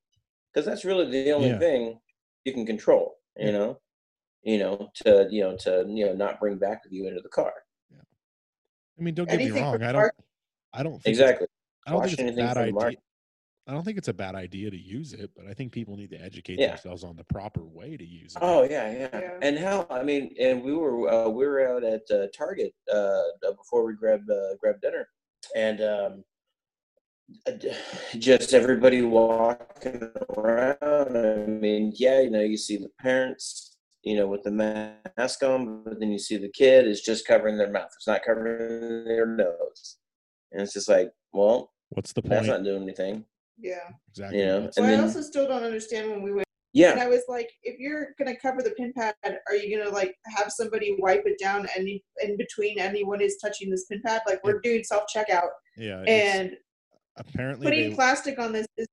because 0.53 0.65
that's 0.67 0.85
really 0.85 1.09
the 1.11 1.31
only 1.33 1.49
Yeah. 1.49 1.59
thing 1.59 1.99
you 2.45 2.53
can 2.53 2.65
control. 2.67 3.17
You 3.37 3.47
Yeah. 3.47 3.51
know." 3.53 3.79
You 4.43 4.57
know, 4.59 4.89
to 5.03 5.27
you 5.29 5.41
know, 5.41 5.57
to 5.57 5.85
you 5.87 6.05
know, 6.05 6.13
not 6.13 6.39
bring 6.39 6.57
back 6.57 6.83
with 6.83 6.93
you 6.93 7.07
into 7.07 7.21
the 7.21 7.29
car. 7.29 7.53
Yeah. 7.91 7.97
I 8.99 9.01
mean, 9.03 9.13
don't 9.13 9.27
get 9.29 9.37
me 9.37 9.43
Anything 9.45 9.63
for 9.63 9.71
wrong. 9.79 9.83
I 9.83 9.91
don't. 9.91 10.11
I 10.73 10.83
don't 10.83 10.93
think 11.01 11.07
Exactly. 11.07 11.47
I 11.85 11.91
don't 11.91 11.99
Wash 12.01 12.15
think 12.15 12.29
it's 12.29 12.37
a 12.37 12.41
bad 12.41 12.57
idea. 12.57 12.73
market. 12.73 12.99
I 13.69 13.73
don't 13.73 13.83
think 13.83 13.97
it's 13.97 14.07
a 14.07 14.13
bad 14.13 14.35
idea 14.35 14.69
to 14.71 14.77
use 14.77 15.11
it, 15.13 15.29
but 15.35 15.45
I 15.45 15.53
think 15.53 15.73
people 15.73 15.97
need 15.97 16.09
to 16.11 16.17
educate 16.21 16.57
Yeah. 16.59 16.67
themselves 16.69 17.03
on 17.03 17.15
the 17.17 17.23
proper 17.25 17.65
way 17.65 17.97
to 17.97 18.05
use 18.05 18.33
it. 18.35 18.39
Oh 18.41 18.63
yeah, 18.63 18.91
yeah, 18.91 19.09
Yeah. 19.19 19.39
And 19.41 19.57
how? 19.57 19.85
I 19.89 20.03
mean, 20.03 20.33
and 20.39 20.63
we 20.63 20.73
were 20.73 21.09
uh, 21.09 21.27
we 21.29 21.45
were 21.45 21.67
out 21.75 21.83
at 21.83 22.03
uh, 22.11 22.27
Target 22.37 22.73
uh, 22.93 22.95
uh, 22.97 23.51
before 23.57 23.85
we 23.85 23.93
grabbed 23.95 24.29
uh, 24.29 24.55
grabbed 24.61 24.81
dinner, 24.81 25.09
and 25.55 25.81
um, 25.81 26.23
uh, 27.45 27.51
just 28.17 28.53
everybody 28.53 29.01
walking 29.01 30.11
around. 30.37 31.17
I 31.17 31.45
mean, 31.47 31.91
yeah, 31.95 32.21
you 32.21 32.29
know, 32.29 32.41
you 32.41 32.55
see 32.57 32.77
the 32.77 32.89
parents, 32.99 33.76
you 34.03 34.15
know, 34.15 34.27
with 34.27 34.43
the 34.43 34.51
mask 34.51 35.43
on, 35.43 35.83
but 35.83 35.99
then 35.99 36.11
you 36.11 36.19
see 36.19 36.37
the 36.37 36.49
kid 36.49 36.87
is 36.87 37.01
just 37.01 37.27
covering 37.27 37.57
their 37.57 37.71
mouth. 37.71 37.89
It's 37.95 38.07
not 38.07 38.23
covering 38.25 39.05
their 39.05 39.25
nose, 39.25 39.97
and 40.51 40.61
it's 40.61 40.73
just 40.73 40.89
like, 40.89 41.11
well, 41.33 41.71
What's 41.89 42.13
the 42.13 42.21
point? 42.21 42.29
that's 42.31 42.47
point? 42.47 42.63
not 42.63 42.69
doing 42.69 42.83
anything. 42.83 43.25
Yeah. 43.59 43.89
exactly. 44.09 44.39
you 44.39 44.45
know, 44.45 44.61
What's- 44.61 44.77
And 44.77 44.85
Well, 44.85 44.93
I 44.93 44.97
then- 44.97 45.05
also 45.05 45.21
still 45.21 45.47
don't 45.47 45.63
understand 45.63 46.11
when 46.11 46.21
we 46.21 46.31
went. 46.31 46.47
Yeah, 46.73 46.91
And 46.91 46.99
I 46.99 47.07
was 47.07 47.23
like, 47.27 47.49
if 47.63 47.79
you're 47.79 48.09
gonna 48.19 48.35
cover 48.37 48.61
the 48.61 48.69
pin 48.71 48.93
pad, 48.93 49.15
are 49.25 49.55
you 49.55 49.77
gonna 49.77 49.89
like 49.89 50.15
have 50.27 50.51
somebody 50.51 50.95
wipe 50.99 51.23
it 51.25 51.39
down 51.39 51.67
any 51.75 52.03
in 52.21 52.37
between 52.37 52.77
anyone 52.77 53.19
is 53.19 53.37
touching 53.41 53.71
this 53.71 53.85
pin 53.85 53.99
pad? 54.05 54.21
Like 54.27 54.43
we're 54.43 54.59
doing 54.59 54.83
self 54.83 55.05
checkout 55.13 55.47
yeah. 55.75 56.01
and 56.01 56.55
apparently 57.15 57.65
putting 57.65 57.89
they, 57.89 57.95
plastic 57.95 58.37
on 58.37 58.51
this 58.51 58.67
is 58.77 58.85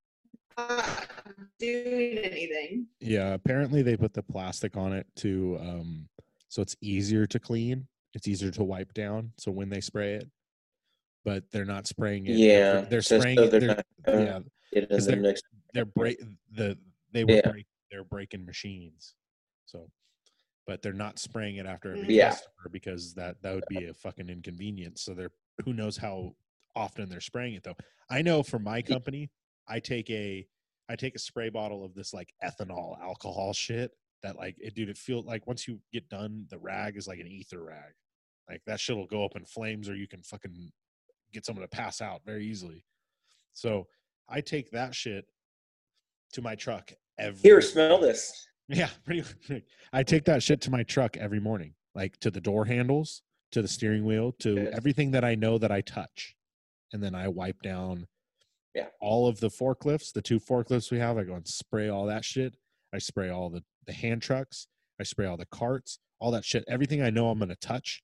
not 0.57 1.07
doing 1.59 2.17
anything. 2.17 2.87
Yeah, 2.99 3.33
apparently 3.33 3.81
they 3.81 3.97
put 3.97 4.13
the 4.13 4.23
plastic 4.23 4.77
on 4.77 4.93
it 4.93 5.07
to 5.17 5.57
um 5.61 6.07
so 6.49 6.61
it's 6.61 6.75
easier 6.81 7.25
to 7.27 7.39
clean. 7.39 7.87
It's 8.13 8.27
easier 8.27 8.51
to 8.51 8.63
wipe 8.63 8.93
down. 8.93 9.31
So 9.37 9.51
when 9.51 9.69
they 9.69 9.81
spray 9.81 10.13
it, 10.15 10.29
but 11.25 11.43
they're 11.51 11.65
not 11.65 11.85
spraying 11.87 12.27
it. 12.27 12.37
yeah. 12.37 12.71
they're, 12.73 12.81
they're 12.85 13.01
spraying 13.01 13.37
so 13.37 13.43
it. 13.43 13.51
they're 13.51 13.59
They're, 13.59 13.75
not 13.75 13.85
yeah, 14.07 14.39
get 14.73 14.83
in 14.83 14.89
'cause 14.89 15.05
the 15.05 15.11
they're- 15.13 15.21
mix. 15.21 15.41
they're 15.73 15.85
break 15.85 16.21
the 16.51 16.77
they 17.11 17.23
were 17.25 17.33
Yeah. 17.33 17.51
break 17.51 17.65
they're 17.91 18.03
breaking 18.03 18.45
machines. 18.45 19.15
So, 19.65 19.89
but 20.67 20.81
they're 20.81 20.93
not 20.93 21.19
spraying 21.19 21.57
it 21.57 21.65
after 21.65 21.95
every. 21.95 22.13
Yeah. 22.15 22.29
customer 22.29 22.69
because 22.71 23.13
that 23.15 23.41
that 23.41 23.53
would 23.55 23.63
be 23.69 23.85
a 23.85 23.93
fucking 23.93 24.29
inconvenience. 24.29 25.01
So 25.03 25.13
they're 25.13 25.31
who 25.65 25.73
knows 25.73 25.97
how 25.97 26.35
often 26.75 27.09
they're 27.09 27.19
spraying 27.21 27.53
it 27.55 27.63
though. 27.63 27.75
I 28.09 28.21
know 28.21 28.43
for 28.43 28.59
my 28.59 28.81
company, 28.81 29.29
I 29.67 29.79
take 29.79 30.09
a 30.09 30.47
I 30.89 30.95
take 30.95 31.15
a 31.15 31.19
spray 31.19 31.49
bottle 31.49 31.83
of 31.83 31.95
this 31.95 32.13
like 32.13 32.33
ethanol 32.43 33.01
alcohol 33.01 33.53
shit 33.53 33.91
that 34.23 34.37
like 34.37 34.55
it 34.59 34.75
dude 34.75 34.89
it 34.89 34.97
feel 34.97 35.23
like 35.23 35.47
once 35.47 35.67
you 35.67 35.79
get 35.91 36.07
done 36.09 36.45
the 36.49 36.59
rag 36.59 36.97
is 36.97 37.07
like 37.07 37.19
an 37.19 37.27
ether 37.27 37.63
rag. 37.63 37.93
Like 38.49 38.61
that 38.67 38.79
shit 38.79 38.95
will 38.95 39.07
go 39.07 39.25
up 39.25 39.35
in 39.35 39.45
flames 39.45 39.89
or 39.89 39.95
you 39.95 40.07
can 40.07 40.21
fucking 40.21 40.71
get 41.33 41.45
someone 41.45 41.63
to 41.63 41.67
pass 41.67 42.01
out 42.01 42.21
very 42.25 42.45
easily. 42.45 42.85
So 43.53 43.87
I 44.29 44.41
take 44.41 44.71
that 44.71 44.93
shit 44.93 45.25
to 46.33 46.41
my 46.41 46.55
truck 46.55 46.91
every 47.17 47.41
Here, 47.41 47.61
smell 47.61 47.99
this. 47.99 48.47
yeah, 48.67 48.89
pretty 49.05 49.21
much. 49.21 49.63
I 49.93 50.03
take 50.03 50.25
that 50.25 50.43
shit 50.43 50.61
to 50.61 50.71
my 50.71 50.83
truck 50.83 51.17
every 51.17 51.39
morning, 51.39 51.73
like 51.93 52.17
to 52.19 52.31
the 52.31 52.41
door 52.41 52.65
handles, 52.65 53.21
to 53.51 53.61
the 53.61 53.67
steering 53.67 54.05
wheel, 54.05 54.33
to 54.39 54.69
everything 54.73 55.11
that 55.11 55.23
I 55.23 55.35
know 55.35 55.57
that 55.57 55.71
I 55.71 55.81
touch. 55.81 56.35
And 56.93 57.03
then 57.03 57.15
I 57.15 57.27
wipe 57.27 57.61
down 57.61 58.07
Yeah. 58.75 58.87
all 58.99 59.27
of 59.27 59.39
the 59.39 59.47
forklifts, 59.49 60.11
the 60.13 60.21
two 60.21 60.39
forklifts 60.39 60.91
we 60.91 60.99
have. 60.99 61.17
I 61.17 61.23
go 61.23 61.33
and 61.35 61.47
spray 61.47 61.87
all 61.89 62.05
that 62.07 62.23
shit. 62.25 62.55
I 62.93 62.97
spray 62.99 63.29
all 63.29 63.49
the, 63.49 63.63
the 63.87 63.93
hand 63.93 64.21
trucks. 64.21 64.67
I 64.99 65.03
spray 65.03 65.25
all 65.25 65.37
the 65.37 65.45
carts, 65.47 65.99
all 66.19 66.31
that 66.31 66.43
shit. 66.45 66.63
Everything 66.67 67.01
I 67.01 67.09
know 67.09 67.29
I'm 67.29 67.39
going 67.39 67.49
to 67.49 67.55
touch, 67.55 68.03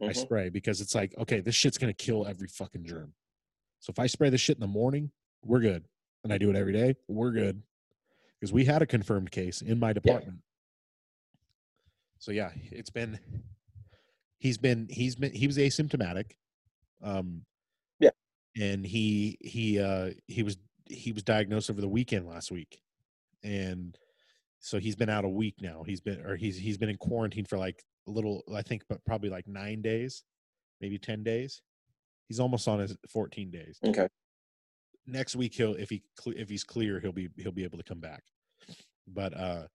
I 0.00 0.06
Mhm. 0.06 0.16
spray 0.16 0.48
because 0.48 0.80
it's 0.80 0.94
like, 0.94 1.12
okay, 1.18 1.40
this 1.40 1.54
shit's 1.56 1.76
going 1.78 1.92
to 1.92 2.04
kill 2.04 2.24
every 2.26 2.48
fucking 2.48 2.84
germ. 2.86 3.14
So 3.80 3.90
if 3.90 3.98
I 3.98 4.06
spray 4.06 4.30
this 4.30 4.40
shit 4.40 4.56
in 4.56 4.60
the 4.60 4.66
morning, 4.68 5.10
we're 5.44 5.60
good. 5.60 5.84
And 6.24 6.32
I 6.32 6.38
do 6.38 6.50
it 6.50 6.56
every 6.56 6.72
day, 6.72 6.94
we're 7.08 7.32
good. 7.32 7.62
Because 8.38 8.52
we 8.52 8.64
had 8.64 8.80
a 8.82 8.86
confirmed 8.86 9.30
case 9.32 9.60
in 9.60 9.78
my 9.80 9.92
department. 9.92 10.38
So 12.18 12.30
yeah, 12.30 12.50
it's 12.70 12.90
been 12.90 13.18
he's 14.38 14.58
been 14.58 14.86
he's 14.88 15.16
been 15.16 15.32
he 15.32 15.46
was 15.48 15.58
asymptomatic 15.58 16.32
Um, 17.00 17.44
Yeah. 17.44 17.51
And 18.58 18.84
he 18.84 19.38
he 19.40 19.80
uh 19.80 20.10
he 20.26 20.42
was 20.42 20.56
he 20.86 21.12
was 21.12 21.22
diagnosed 21.22 21.70
over 21.70 21.80
the 21.80 21.88
weekend 21.88 22.26
last 22.26 22.50
week, 22.50 22.80
and 23.42 23.96
so 24.60 24.78
he's 24.78 24.96
been 24.96 25.08
out 25.08 25.24
a 25.24 25.28
week 25.28 25.56
now. 25.60 25.82
He's 25.84 26.00
been 26.00 26.20
or 26.24 26.36
he's 26.36 26.56
he's 26.56 26.78
been 26.78 26.88
in 26.88 26.96
quarantine 26.96 27.44
for 27.44 27.58
like 27.58 27.82
a 28.06 28.10
little, 28.10 28.42
I 28.54 28.62
think, 28.62 28.82
but 28.88 29.04
probably 29.04 29.30
like 29.30 29.46
nine 29.46 29.82
days, 29.82 30.24
maybe 30.80 30.98
ten 30.98 31.22
days. 31.22 31.62
He's 32.28 32.40
almost 32.40 32.68
on 32.68 32.78
his 32.80 32.96
fourteen 33.08 33.50
days. 33.50 33.78
Okay. 33.84 34.08
Next 35.06 35.34
week 35.34 35.54
he'll 35.54 35.74
if 35.74 35.90
he 35.90 36.02
if 36.26 36.48
he's 36.48 36.64
clear 36.64 37.00
he'll 37.00 37.12
be 37.12 37.28
he'll 37.36 37.52
be 37.52 37.64
able 37.64 37.78
to 37.78 37.84
come 37.84 38.00
back. 38.00 38.22
But 39.06 39.36
uh 39.36 39.66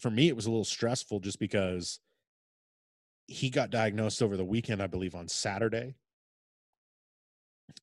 for 0.00 0.10
me 0.10 0.28
it 0.28 0.36
was 0.36 0.46
a 0.46 0.50
little 0.50 0.64
stressful 0.64 1.20
just 1.20 1.38
because 1.38 2.00
he 3.26 3.50
got 3.50 3.70
diagnosed 3.70 4.22
over 4.22 4.38
the 4.38 4.44
weekend, 4.44 4.82
I 4.82 4.86
believe, 4.86 5.14
on 5.14 5.28
Saturday. 5.28 5.96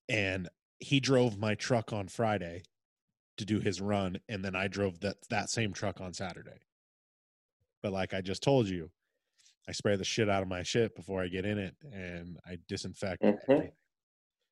And 0.09 0.49
he 0.79 0.99
drove 0.99 1.37
my 1.37 1.55
truck 1.55 1.93
on 1.93 2.07
Friday 2.07 2.63
to 3.37 3.45
do 3.45 3.59
his 3.59 3.81
run, 3.81 4.17
and 4.29 4.43
then 4.43 4.55
I 4.55 4.67
drove 4.67 4.99
that 5.01 5.17
that 5.29 5.49
same 5.49 5.73
truck 5.73 5.99
on 6.01 6.13
Saturday. 6.13 6.59
But 7.81 7.91
like 7.91 8.13
I 8.13 8.21
just 8.21 8.43
told 8.43 8.67
you, 8.67 8.91
I 9.67 9.71
spray 9.71 9.95
the 9.95 10.03
shit 10.03 10.29
out 10.29 10.41
of 10.41 10.47
my 10.47 10.63
shit 10.63 10.95
before 10.95 11.21
I 11.21 11.27
get 11.27 11.45
in 11.45 11.57
it, 11.57 11.75
and 11.91 12.37
I 12.45 12.57
disinfect 12.67 13.21
Mhm. 13.23 13.73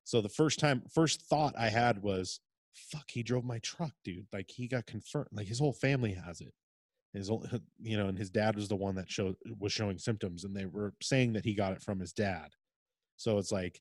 So 0.04 0.20
the 0.20 0.28
first 0.28 0.58
time, 0.58 0.82
first 0.92 1.22
thought 1.22 1.54
I 1.56 1.68
had 1.70 2.02
was, 2.02 2.40
"Fuck, 2.74 3.10
he 3.10 3.22
drove 3.22 3.44
my 3.44 3.58
truck, 3.60 3.94
dude! 4.04 4.26
Like 4.32 4.50
he 4.50 4.68
got 4.68 4.86
confirmed. 4.86 5.28
Like 5.32 5.46
his 5.46 5.58
whole 5.60 5.72
family 5.72 6.12
has 6.14 6.40
it." 6.40 6.54
his 7.12 7.28
whole- 7.28 7.46
you 7.78 7.96
know 7.96 8.08
and 8.08 8.18
his 8.18 8.28
dad 8.28 8.56
was 8.56 8.66
the 8.66 8.74
one 8.74 8.96
that 8.96 9.08
showed 9.08 9.36
was 9.60 9.72
showing 9.72 9.96
symptoms 9.98 10.42
and 10.42 10.56
they 10.56 10.66
were 10.66 10.92
saying 11.00 11.32
that 11.32 11.44
he 11.44 11.54
got 11.54 11.72
it 11.72 11.80
from 11.80 12.00
his 12.00 12.12
dad 12.12 12.56
so 13.16 13.38
it's 13.38 13.52
like 13.52 13.80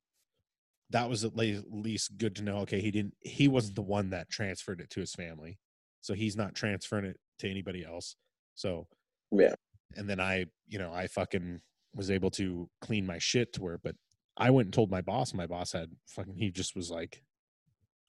that 0.93 1.09
was 1.09 1.25
at 1.25 1.35
least 1.35 2.17
good 2.17 2.35
to 2.37 2.43
know 2.43 2.57
okay 2.59 2.79
he 2.79 2.91
didn't 2.91 3.13
he 3.21 3.47
wasn't 3.47 3.75
the 3.75 3.81
one 3.81 4.11
that 4.11 4.29
transferred 4.29 4.79
it 4.79 4.89
to 4.89 4.99
his 5.01 5.13
family 5.13 5.57
so 6.01 6.13
he's 6.13 6.37
not 6.37 6.55
transferring 6.55 7.05
it 7.05 7.17
to 7.39 7.49
anybody 7.49 7.83
else 7.83 8.15
so 8.55 8.87
Yeah. 9.31 9.55
and 9.97 10.09
then 10.09 10.19
i 10.21 10.45
you 10.67 10.79
know 10.79 10.93
i 10.93 11.07
fucking 11.07 11.59
was 11.95 12.09
able 12.09 12.31
to 12.31 12.69
clean 12.81 13.05
my 13.05 13.17
shit 13.19 13.53
to 13.53 13.61
where 13.61 13.77
but 13.77 13.95
i 14.37 14.49
went 14.49 14.67
and 14.67 14.73
told 14.73 14.89
my 14.89 15.01
boss 15.01 15.33
my 15.33 15.47
boss 15.47 15.73
had 15.73 15.89
fucking 16.07 16.35
he 16.37 16.49
just 16.51 16.75
was 16.75 16.89
like 16.89 17.23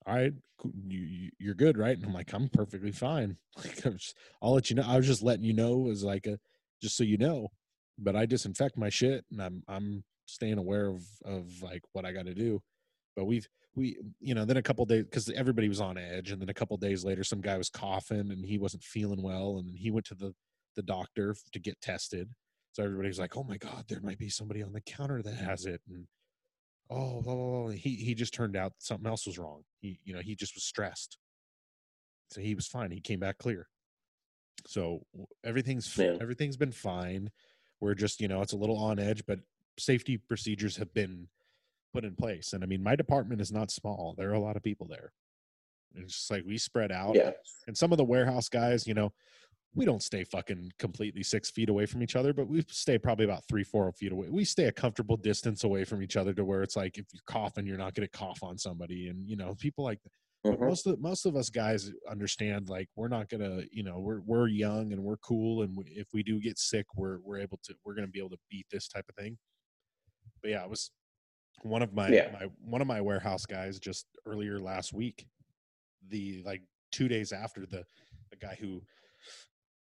all 0.06 0.14
right 0.14 0.32
you, 0.86 1.00
you 1.00 1.30
you're 1.38 1.54
good 1.54 1.76
right? 1.76 1.96
And 1.96 2.06
i'm 2.06 2.14
like 2.14 2.32
i'm 2.32 2.48
perfectly 2.48 2.92
fine. 2.92 3.36
Like 3.56 3.84
I'm 3.86 3.96
just, 3.98 4.16
i'll 4.42 4.54
let 4.54 4.68
you 4.70 4.76
know 4.76 4.84
i 4.86 4.96
was 4.96 5.06
just 5.06 5.22
letting 5.22 5.44
you 5.44 5.52
know 5.54 5.88
as 5.90 6.04
like 6.04 6.26
a 6.26 6.38
just 6.82 6.96
so 6.96 7.04
you 7.04 7.16
know 7.16 7.48
but 7.98 8.14
i 8.16 8.26
disinfect 8.26 8.76
my 8.76 8.88
shit 8.90 9.24
and 9.30 9.40
i'm 9.42 9.62
i'm 9.68 10.04
staying 10.26 10.58
aware 10.58 10.88
of 10.88 11.02
of 11.24 11.62
like 11.62 11.82
what 11.92 12.04
i 12.04 12.12
got 12.12 12.26
to 12.26 12.34
do 12.34 12.60
but 13.16 13.24
we've 13.24 13.48
we 13.74 13.96
you 14.20 14.34
know 14.34 14.44
then 14.44 14.56
a 14.56 14.62
couple 14.62 14.84
days 14.86 15.04
because 15.04 15.28
everybody 15.30 15.68
was 15.68 15.80
on 15.80 15.98
edge 15.98 16.30
and 16.30 16.40
then 16.40 16.48
a 16.48 16.54
couple 16.54 16.76
days 16.76 17.04
later 17.04 17.24
some 17.24 17.40
guy 17.40 17.56
was 17.56 17.68
coughing 17.68 18.30
and 18.30 18.44
he 18.44 18.58
wasn't 18.58 18.82
feeling 18.82 19.22
well 19.22 19.58
and 19.58 19.76
he 19.76 19.90
went 19.90 20.06
to 20.06 20.14
the 20.14 20.34
the 20.76 20.82
doctor 20.82 21.34
to 21.52 21.58
get 21.60 21.80
tested. 21.80 22.28
So 22.72 22.82
everybody 22.82 23.08
was 23.08 23.18
like 23.18 23.36
oh 23.36 23.44
my 23.44 23.56
god 23.56 23.84
there 23.88 24.00
might 24.00 24.18
be 24.18 24.28
somebody 24.28 24.62
on 24.62 24.72
the 24.72 24.80
counter 24.80 25.22
that 25.22 25.34
has 25.34 25.66
it 25.66 25.80
and 25.88 26.06
oh 26.90 27.22
blah, 27.22 27.34
blah, 27.34 27.62
blah. 27.64 27.68
he 27.70 27.96
he 27.96 28.14
just 28.14 28.34
turned 28.34 28.56
out 28.56 28.72
something 28.78 29.06
else 29.08 29.26
was 29.26 29.38
wrong. 29.38 29.62
He 29.80 30.00
you 30.04 30.14
know 30.14 30.20
he 30.20 30.34
just 30.34 30.54
was 30.54 30.64
stressed. 30.64 31.18
So 32.30 32.40
he 32.40 32.54
was 32.54 32.66
fine. 32.66 32.90
He 32.90 33.00
came 33.00 33.20
back 33.20 33.38
clear. 33.38 33.68
So 34.66 35.04
everything's 35.44 35.96
Yeah. 35.96 36.16
everything's 36.20 36.56
been 36.56 36.72
fine. 36.72 37.30
We're 37.80 37.94
just 37.94 38.20
you 38.20 38.28
know 38.28 38.40
it's 38.42 38.52
a 38.52 38.56
little 38.56 38.78
on 38.78 38.98
edge 38.98 39.24
but 39.26 39.40
safety 39.78 40.16
procedures 40.16 40.76
have 40.76 40.94
been 40.94 41.28
put 41.94 42.04
in 42.04 42.14
place 42.16 42.52
and 42.52 42.64
i 42.64 42.66
mean 42.66 42.82
my 42.82 42.96
department 42.96 43.40
is 43.40 43.52
not 43.52 43.70
small 43.70 44.14
there 44.18 44.28
are 44.30 44.34
a 44.34 44.40
lot 44.40 44.56
of 44.56 44.62
people 44.64 44.86
there 44.88 45.12
it's 45.94 46.12
just 46.14 46.30
like 46.30 46.42
we 46.44 46.58
spread 46.58 46.90
out 46.90 47.14
Yeah. 47.14 47.30
and 47.68 47.76
some 47.78 47.92
of 47.92 47.98
the 47.98 48.04
warehouse 48.04 48.48
guys 48.48 48.84
you 48.84 48.94
know 48.94 49.12
we 49.76 49.84
don't 49.84 50.02
stay 50.02 50.24
fucking 50.24 50.72
completely 50.80 51.22
six 51.22 51.50
feet 51.50 51.68
away 51.68 51.86
from 51.86 52.02
each 52.02 52.16
other 52.16 52.32
but 52.32 52.48
we 52.48 52.64
stay 52.68 52.98
probably 52.98 53.24
about 53.26 53.44
three 53.48 53.62
four 53.62 53.92
feet 53.92 54.10
away 54.10 54.28
we 54.28 54.44
stay 54.44 54.64
a 54.64 54.72
comfortable 54.72 55.16
distance 55.16 55.62
away 55.62 55.84
from 55.84 56.02
each 56.02 56.16
other 56.16 56.34
to 56.34 56.44
where 56.44 56.64
it's 56.64 56.74
like 56.74 56.98
if 56.98 57.06
you're 57.12 57.22
coughing 57.28 57.64
you're 57.64 57.78
not 57.78 57.94
going 57.94 58.06
to 58.08 58.18
cough 58.18 58.42
on 58.42 58.58
somebody 58.58 59.06
and 59.08 59.28
you 59.28 59.36
know 59.36 59.54
people 59.54 59.84
like 59.84 60.00
Mhm. 60.44 60.60
most 60.60 60.86
of 60.86 61.00
most 61.00 61.24
of 61.24 61.36
us 61.36 61.48
guys 61.48 61.90
understand 62.10 62.68
like 62.68 62.88
we're 62.96 63.08
not 63.08 63.30
gonna 63.30 63.62
you 63.72 63.82
know 63.82 63.98
we're 63.98 64.20
we're 64.26 64.46
young 64.46 64.92
and 64.92 65.02
we're 65.02 65.16
cool 65.16 65.62
and 65.62 65.74
we, 65.74 65.84
if 65.86 66.08
we 66.12 66.22
do 66.22 66.38
get 66.38 66.58
sick 66.58 66.84
we're 66.96 67.18
we're 67.20 67.38
able 67.38 67.58
to 67.62 67.74
we're 67.82 67.94
gonna 67.94 68.06
be 68.08 68.18
able 68.18 68.28
to 68.28 68.38
beat 68.50 68.66
this 68.70 68.86
type 68.86 69.06
of 69.08 69.14
thing 69.14 69.38
but 70.42 70.50
yeah 70.50 70.62
it 70.62 70.68
was 70.68 70.90
one 71.62 71.82
of 71.82 71.92
my 71.92 72.08
Yeah. 72.08 72.30
my 72.32 72.46
one 72.64 72.80
of 72.80 72.86
my 72.86 73.00
warehouse 73.00 73.46
guys 73.46 73.78
just 73.78 74.06
earlier 74.26 74.58
last 74.60 74.92
week 74.92 75.26
the 76.08 76.42
like 76.44 76.62
two 76.92 77.08
days 77.08 77.32
after 77.32 77.66
the 77.66 77.84
the 78.30 78.36
guy 78.36 78.56
who 78.60 78.82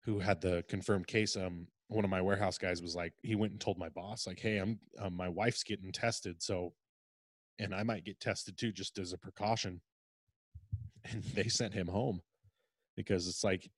who 0.05 0.19
had 0.19 0.41
the 0.41 0.65
confirmed 0.69 1.07
case 1.07 1.37
um 1.37 1.67
one 1.89 2.05
of 2.05 2.11
my 2.11 2.21
warehouse 2.21 2.59
guys 2.59 2.83
was 2.83 2.95
like 2.97 3.13
he 3.23 3.35
went 3.35 3.53
and 3.53 3.61
told 3.61 3.79
my 3.79 3.89
boss 3.91 4.27
like 4.27 4.41
hey 4.41 4.59
i'm 4.59 4.79
um, 4.99 5.15
my 5.15 5.29
wife's 5.29 5.63
getting 5.63 5.93
tested 5.93 6.43
so 6.43 6.73
and 7.59 7.75
i 7.75 7.83
might 7.83 8.05
get 8.05 8.19
tested 8.21 8.57
too 8.59 8.73
just 8.73 8.99
as 8.99 9.13
a 9.13 9.19
precaution 9.19 9.81
and 11.05 11.23
they 11.35 11.49
sent 11.49 11.73
him 11.73 11.87
home 11.87 12.21
because 12.97 13.29
it's 13.29 13.45
like 13.45 13.71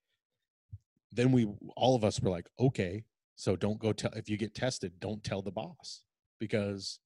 then 1.13 1.33
we 1.33 1.47
all 1.77 1.95
of 1.95 2.05
us 2.05 2.21
were 2.21 2.31
like 2.31 2.49
okay 2.59 3.05
so 3.37 3.57
don't 3.57 3.79
go 3.79 3.93
tell 3.93 4.13
if 4.15 4.29
you 4.29 4.37
get 4.37 4.55
tested 4.55 4.93
don't 5.01 5.23
tell 5.23 5.43
the 5.43 5.51
boss 5.51 6.03
because 6.39 6.99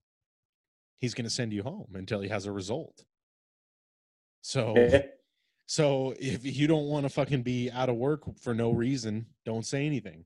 he's 1.00 1.14
going 1.14 1.24
to 1.24 1.30
send 1.30 1.52
you 1.52 1.62
home 1.62 1.88
until 1.94 2.20
he 2.20 2.28
has 2.28 2.46
a 2.46 2.52
result 2.52 3.04
so 4.40 4.74
so 5.66 6.14
if 6.18 6.44
you 6.44 6.66
don't 6.66 6.86
want 6.86 7.04
to 7.04 7.08
fucking 7.08 7.42
be 7.42 7.70
out 7.70 7.88
of 7.88 7.96
work 7.96 8.22
for 8.38 8.54
no 8.54 8.70
reason, 8.70 9.26
don't 9.46 9.64
say 9.64 9.86
anything. 9.86 10.24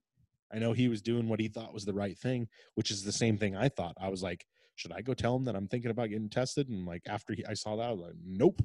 I 0.53 0.59
know 0.59 0.73
he 0.73 0.89
was 0.89 1.03
doing 1.03 1.29
what 1.29 1.41
he 1.41 1.49
thought 1.49 1.75
was 1.75 1.85
the 1.85 1.93
right 1.93 2.19
thing, 2.19 2.49
which 2.75 2.91
is 2.91 3.05
the 3.05 3.13
same 3.13 3.37
thing 3.39 3.55
I 3.55 3.69
thought. 3.69 3.97
I 4.01 4.09
was 4.09 4.23
like, 4.23 4.47
should 4.77 4.93
I 4.93 5.03
go 5.03 5.15
tell 5.15 5.37
him 5.37 5.45
that 5.45 5.55
I'm 5.55 5.69
thinking 5.69 5.91
about 5.91 6.09
getting 6.09 6.31
tested? 6.31 6.69
And 6.69 6.87
like 6.87 7.03
after 7.07 7.35
he, 7.35 7.45
I 7.47 7.55
saw 7.55 7.77
that, 7.77 7.89
I 7.89 7.93
was 7.93 8.01
like, 8.01 8.15
nope, 8.25 8.61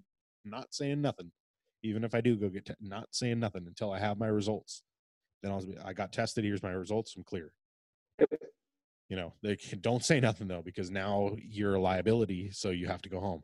not 0.45 0.73
saying 0.73 1.01
nothing. 1.01 1.31
Even 1.83 2.03
if 2.03 2.15
I 2.15 2.21
do 2.21 2.35
go 2.35 2.49
get, 2.49 2.65
te- 2.65 2.73
not 2.79 3.07
saying 3.11 3.39
nothing 3.39 3.65
until 3.67 3.91
I 3.91 3.99
have 3.99 4.17
my 4.17 4.27
results. 4.27 4.83
Then 5.41 5.51
I 5.51 5.55
was, 5.55 5.67
I 5.83 5.93
got 5.93 6.13
tested. 6.13 6.45
Here's 6.45 6.63
my 6.63 6.71
results. 6.71 7.15
I'm 7.15 7.23
clear. 7.23 7.51
You 9.14 9.20
know, 9.20 9.34
they 9.43 9.55
can, 9.57 9.80
don't 9.80 10.03
say 10.03 10.20
nothing 10.20 10.47
though 10.47 10.64
because 10.64 10.89
now 10.89 11.36
you're 11.38 11.76
a 11.76 11.80
liability, 11.80 12.49
so 12.49 12.72
you 12.72 12.88
have 12.88 13.03
to 13.03 13.09
go 13.09 13.20
home. 13.20 13.43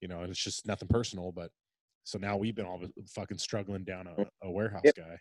You 0.00 0.08
know, 0.08 0.20
and 0.20 0.30
it's 0.30 0.42
just 0.42 0.66
nothing 0.66 0.88
personal, 0.88 1.30
but 1.30 1.50
so 2.04 2.18
now 2.18 2.38
we've 2.38 2.54
been 2.54 2.64
all 2.64 2.80
fucking 3.08 3.36
struggling 3.36 3.84
down 3.84 4.06
a, 4.06 4.14
a 4.46 4.50
warehouse 4.50 4.80
Yep. 4.82 4.96
guy. 4.96 5.18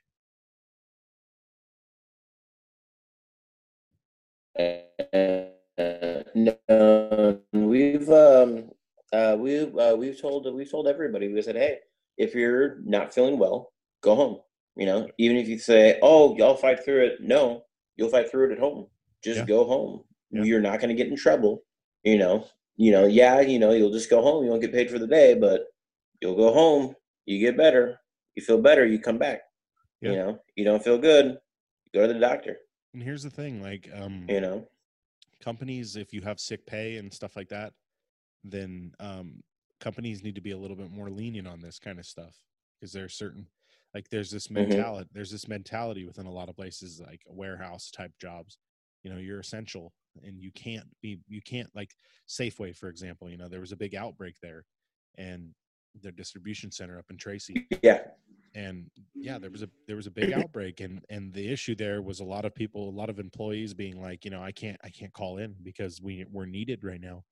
Uh, 5.78 6.24
no, 6.34 7.42
we've 7.52 8.10
um, 8.10 8.70
uh, 9.12 9.36
we've 9.38 9.78
uh, 9.78 9.98
we've 10.00 10.22
told 10.22 10.48
we've 10.56 10.72
told 10.72 10.88
everybody. 10.88 11.28
We 11.28 11.42
said, 11.42 11.58
hey, 11.58 11.80
if 12.18 12.34
you're 12.34 12.78
not 12.86 13.14
feeling 13.14 13.38
well, 13.38 13.74
go 14.00 14.16
home. 14.16 14.40
You 14.78 14.86
know, 14.86 15.10
even 15.18 15.36
if 15.36 15.50
you 15.50 15.60
say, 15.60 16.00
oh, 16.02 16.38
y'all 16.38 16.56
fight 16.56 16.86
through 16.86 17.04
it. 17.04 17.20
No, 17.20 17.64
you'll 17.98 18.08
fight 18.08 18.32
through 18.32 18.52
it 18.52 18.54
at 18.54 18.60
home. 18.60 18.88
Just 19.24 19.40
Yeah. 19.40 19.46
go 19.46 19.66
home. 19.66 20.04
Yeah. 20.32 20.44
You're 20.44 20.62
not 20.62 20.80
going 20.80 20.90
to 20.90 20.96
get 20.96 21.08
in 21.08 21.16
trouble. 21.16 21.64
You 22.04 22.18
know, 22.18 22.48
you 22.76 22.92
know, 22.92 23.06
yeah, 23.06 23.40
you 23.42 23.60
know, 23.60 23.72
you'll 23.72 23.92
just 23.92 24.10
go 24.10 24.22
home. 24.22 24.44
You 24.44 24.50
won't 24.50 24.62
get 24.62 24.74
paid 24.74 24.92
for 24.92 25.00
the 25.00 25.08
day, 25.08 25.36
but 25.36 25.68
you'll 26.22 26.36
go 26.36 26.54
home. 26.54 26.96
You 27.26 27.40
get 27.40 27.56
better. 27.56 28.00
You 28.36 28.44
feel 28.44 28.62
better. 28.62 28.86
You 28.86 29.00
come 29.00 29.18
back. 29.18 29.42
Yeah. 30.02 30.12
You 30.12 30.18
know, 30.18 30.40
you 30.56 30.66
don't 30.66 30.84
feel 30.84 30.98
good. 30.98 31.26
You 31.86 32.02
go 32.02 32.08
to 32.08 32.14
the 32.14 32.20
doctor. 32.20 32.58
And 32.94 33.02
here's 33.02 33.24
the 33.24 33.30
thing, 33.30 33.62
like 33.62 33.90
um 33.94 34.26
You 34.28 34.42
know. 34.42 34.68
companies 35.40 35.96
if 35.96 36.14
you 36.14 36.22
have 36.22 36.40
sick 36.40 36.66
pay 36.66 36.98
and 36.98 37.12
stuff 37.14 37.36
like 37.36 37.50
that, 37.50 37.74
then 38.44 38.94
um 39.00 39.42
companies 39.80 40.24
need 40.24 40.36
to 40.36 40.42
be 40.42 40.52
a 40.52 40.58
little 40.58 40.78
bit 40.78 40.92
more 40.92 41.10
lenient 41.10 41.48
on 41.48 41.62
this 41.62 41.80
kind 41.80 42.00
of 42.00 42.06
stuff 42.06 42.36
because 42.80 42.92
there's 42.94 43.14
certain 43.14 43.48
like 43.94 44.10
there's 44.10 44.32
this 44.32 44.48
Mhm. 44.48 44.54
mentality 44.54 45.10
there's 45.14 45.32
this 45.32 45.48
mentality 45.48 46.06
within 46.06 46.26
a 46.26 46.32
lot 46.32 46.50
of 46.50 46.56
places 46.56 47.00
like 47.02 47.22
warehouse 47.28 47.92
type 47.92 48.12
jobs 48.20 48.58
you 49.04 49.12
know 49.12 49.18
you're 49.18 49.40
essential 49.40 49.94
and 50.24 50.42
you 50.42 50.52
can't 50.52 50.86
be 51.02 51.20
you 51.28 51.42
can't 51.42 51.70
like 51.76 51.92
safeway 52.28 52.76
for 52.76 52.90
example 52.90 53.30
you 53.30 53.38
know 53.38 53.48
there 53.48 53.60
was 53.60 53.72
a 53.72 53.78
big 53.78 53.96
outbreak 53.96 54.36
there 54.42 54.66
and 55.18 55.50
their 56.02 56.12
distribution 56.12 56.72
center 56.72 56.98
up 56.98 57.06
in 57.12 57.18
tracy. 57.18 57.68
Yeah. 57.84 58.00
and 58.56 58.90
yeah 59.16 59.38
there 59.38 59.52
was 59.52 59.62
a 59.62 59.70
there 59.88 59.96
was 59.96 60.08
a 60.08 60.12
big 60.12 60.32
outbreak 60.32 60.80
and 60.80 61.02
and 61.10 61.34
the 61.34 61.52
issue 61.52 61.76
there 61.76 62.02
was 62.02 62.20
a 62.20 62.24
lot 62.24 62.46
of 62.46 62.56
people 62.56 62.90
a 62.90 62.92
lot 62.92 63.10
of 63.10 63.20
employees 63.20 63.74
being 63.74 64.02
like 64.02 64.24
you 64.24 64.32
know 64.32 64.42
i 64.42 64.52
can't 64.52 64.78
i 64.84 64.90
can't 64.90 65.14
call 65.14 65.38
in 65.38 65.56
because 65.64 66.02
we 66.02 66.26
we're 66.32 66.46
needed 66.46 66.84
right 66.84 67.02
now 67.02 67.24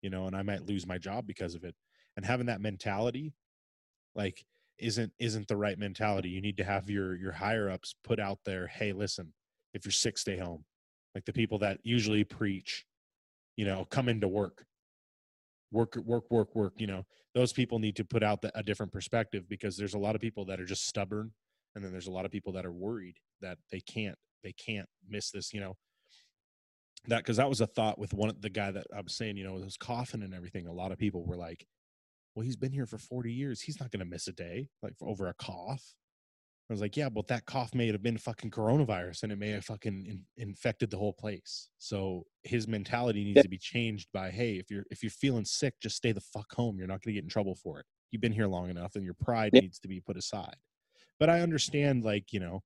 you 0.00 0.10
know 0.10 0.26
and 0.26 0.34
i 0.34 0.42
might 0.42 0.66
lose 0.66 0.86
my 0.86 0.98
job 0.98 1.26
because 1.26 1.54
of 1.54 1.64
it. 1.64 1.74
And 2.16 2.26
having 2.26 2.46
that 2.46 2.60
mentality 2.60 3.32
like 4.14 4.44
isn't 4.78 5.12
isn't 5.18 5.48
the 5.48 5.56
right 5.56 5.78
mentality. 5.78 6.28
You 6.28 6.42
need 6.42 6.56
to 6.58 6.64
have 6.64 6.90
your 6.90 7.16
your 7.16 7.32
higher 7.32 7.70
ups 7.70 7.94
put 8.04 8.18
out 8.18 8.38
there 8.44 8.66
hey 8.66 8.92
listen 8.92 9.32
if 9.72 9.84
you're 9.84 9.92
sick 9.92 10.18
stay 10.18 10.36
home 10.36 10.64
like 11.14 11.24
the 11.24 11.32
people 11.32 11.58
that 11.58 11.78
usually 11.82 12.24
preach 12.24 12.84
you 13.56 13.64
know 13.64 13.86
come 13.90 14.08
into 14.08 14.28
work. 14.28 14.64
Work 15.70 15.96
work 15.96 16.30
work 16.30 16.54
work 16.54 16.74
you 16.76 16.86
know? 16.86 17.04
Those 17.34 17.52
people 17.52 17.78
need 17.78 17.96
to 17.96 18.04
put 18.04 18.22
out 18.22 18.42
the, 18.42 18.56
a 18.58 18.62
different 18.62 18.92
perspective 18.92 19.48
because 19.48 19.76
there's 19.76 19.94
a 19.94 19.98
lot 19.98 20.14
of 20.14 20.20
people 20.20 20.44
that 20.46 20.60
are 20.60 20.66
just 20.66 20.86
stubborn 20.86 21.32
and 21.74 21.82
then 21.82 21.92
there's 21.92 22.08
a 22.08 22.12
lot 22.12 22.26
of 22.26 22.30
people 22.30 22.52
that 22.52 22.66
are 22.66 22.72
worried 22.72 23.16
that 23.40 23.58
they 23.70 23.80
can't 23.80 24.16
they 24.42 24.52
can't 24.52 24.88
miss 25.08 25.30
this 25.30 25.52
you 25.52 25.60
know? 25.60 25.76
That 27.08 27.18
because 27.18 27.38
that 27.38 27.48
was 27.48 27.60
a 27.60 27.66
thought 27.66 27.98
with 27.98 28.12
one 28.12 28.32
the 28.38 28.50
guy 28.50 28.70
that 28.70 28.86
i 28.96 29.00
was 29.00 29.16
saying 29.16 29.36
you 29.36 29.44
know 29.44 29.54
with 29.54 29.64
his 29.64 29.76
coffin 29.76 30.22
and 30.22 30.34
everything 30.34 30.66
a 30.66 30.72
lot 30.72 30.92
of 30.92 30.98
people 30.98 31.24
were 31.24 31.36
like 31.36 31.66
well 32.34 32.44
he's 32.44 32.56
been 32.56 32.72
here 32.72 32.86
for 32.86 32.98
40 32.98 33.32
years. 33.32 33.60
He's 33.60 33.80
not 33.80 33.90
going 33.90 34.00
to 34.00 34.06
miss 34.06 34.28
a 34.28 34.32
day 34.32 34.68
like 34.82 34.94
over 35.00 35.28
a 35.28 35.34
cough 35.34 35.94
I 36.70 36.72
was 36.72 36.80
like, 36.80 36.96
yeah, 36.96 37.08
but 37.10 37.26
that 37.26 37.44
cough 37.44 37.74
may 37.74 37.88
have 37.88 38.02
been 38.02 38.16
fucking 38.16 38.50
coronavirus 38.50 39.24
and 39.24 39.32
it 39.32 39.38
may 39.38 39.50
have 39.50 39.64
fucking 39.64 40.06
in, 40.06 40.24
infected 40.38 40.90
the 40.90 40.96
whole 40.96 41.12
place. 41.12 41.68
So 41.78 42.24
his 42.44 42.66
mentality 42.66 43.24
needs 43.24 43.36
Yeah. 43.38 43.42
to 43.42 43.48
be 43.48 43.58
changed 43.58 44.08
by, 44.12 44.30
hey, 44.30 44.56
if 44.58 44.70
you're 44.70 44.86
if 44.90 45.02
you're 45.02 45.10
feeling 45.10 45.44
sick, 45.44 45.74
just 45.80 45.96
stay 45.96 46.12
the 46.12 46.20
fuck 46.20 46.50
home. 46.52 46.78
You're 46.78 46.86
not 46.86 47.02
going 47.02 47.12
to 47.14 47.20
get 47.20 47.24
in 47.24 47.28
trouble 47.28 47.56
for 47.56 47.80
it. 47.80 47.86
You've 48.10 48.22
been 48.22 48.32
here 48.32 48.46
long 48.46 48.70
enough, 48.70 48.94
and 48.94 49.04
your 49.04 49.14
pride 49.14 49.52
Yeah. 49.54 49.60
needs 49.60 49.78
to 49.80 49.88
be 49.88 50.00
put 50.00 50.16
aside. 50.16 50.56
But 51.18 51.28
I 51.30 51.40
understand, 51.40 52.04
like 52.04 52.32
you 52.32 52.40
know, 52.40 52.62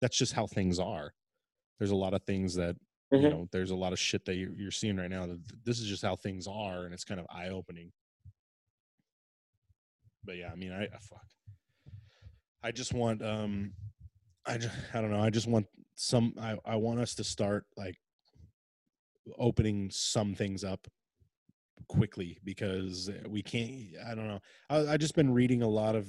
that's 0.00 0.16
just 0.16 0.32
how 0.32 0.46
things 0.48 0.78
are. 0.80 1.14
There's 1.78 1.90
a 1.92 1.96
lot 1.96 2.14
of 2.14 2.22
things 2.24 2.54
that 2.56 2.76
you 3.12 3.18
Mhm. 3.18 3.30
know. 3.30 3.48
There's 3.52 3.70
a 3.70 3.76
lot 3.76 3.92
of 3.92 3.98
shit 4.00 4.24
that 4.24 4.36
you're, 4.36 4.54
you're 4.54 4.70
seeing 4.72 4.96
right 4.96 5.10
now. 5.10 5.26
That 5.26 5.40
this 5.64 5.78
is 5.80 5.86
just 5.88 6.02
how 6.02 6.16
things 6.16 6.46
are, 6.48 6.86
and 6.86 6.94
it's 6.94 7.04
kind 7.04 7.20
of 7.20 7.26
eye 7.30 7.50
opening. 7.50 7.92
But 10.24 10.38
yeah, 10.38 10.50
I 10.50 10.56
mean, 10.56 10.72
I, 10.72 10.84
I 10.86 10.98
fuck. 10.98 11.26
I 12.62 12.70
just 12.72 12.94
want 12.94 13.22
um 13.22 13.72
I 14.46 14.58
just 14.58 14.74
I 14.94 15.00
don't 15.00 15.10
know, 15.10 15.20
I 15.20 15.30
just 15.30 15.46
want 15.48 15.66
some 15.94 16.34
I 16.40 16.56
I 16.64 16.76
want 16.76 17.00
us 17.00 17.14
to 17.16 17.24
start 17.24 17.64
like 17.76 17.96
opening 19.38 19.88
some 19.92 20.34
things 20.34 20.64
up 20.64 20.86
quickly 21.88 22.38
because 22.44 23.10
we 23.28 23.42
can't 23.42 23.72
I 24.06 24.14
don't 24.14 24.28
know. 24.28 24.40
I 24.70 24.94
I 24.94 24.96
just 24.96 25.14
been 25.14 25.32
reading 25.32 25.62
a 25.62 25.68
lot 25.68 25.94
of 25.94 26.08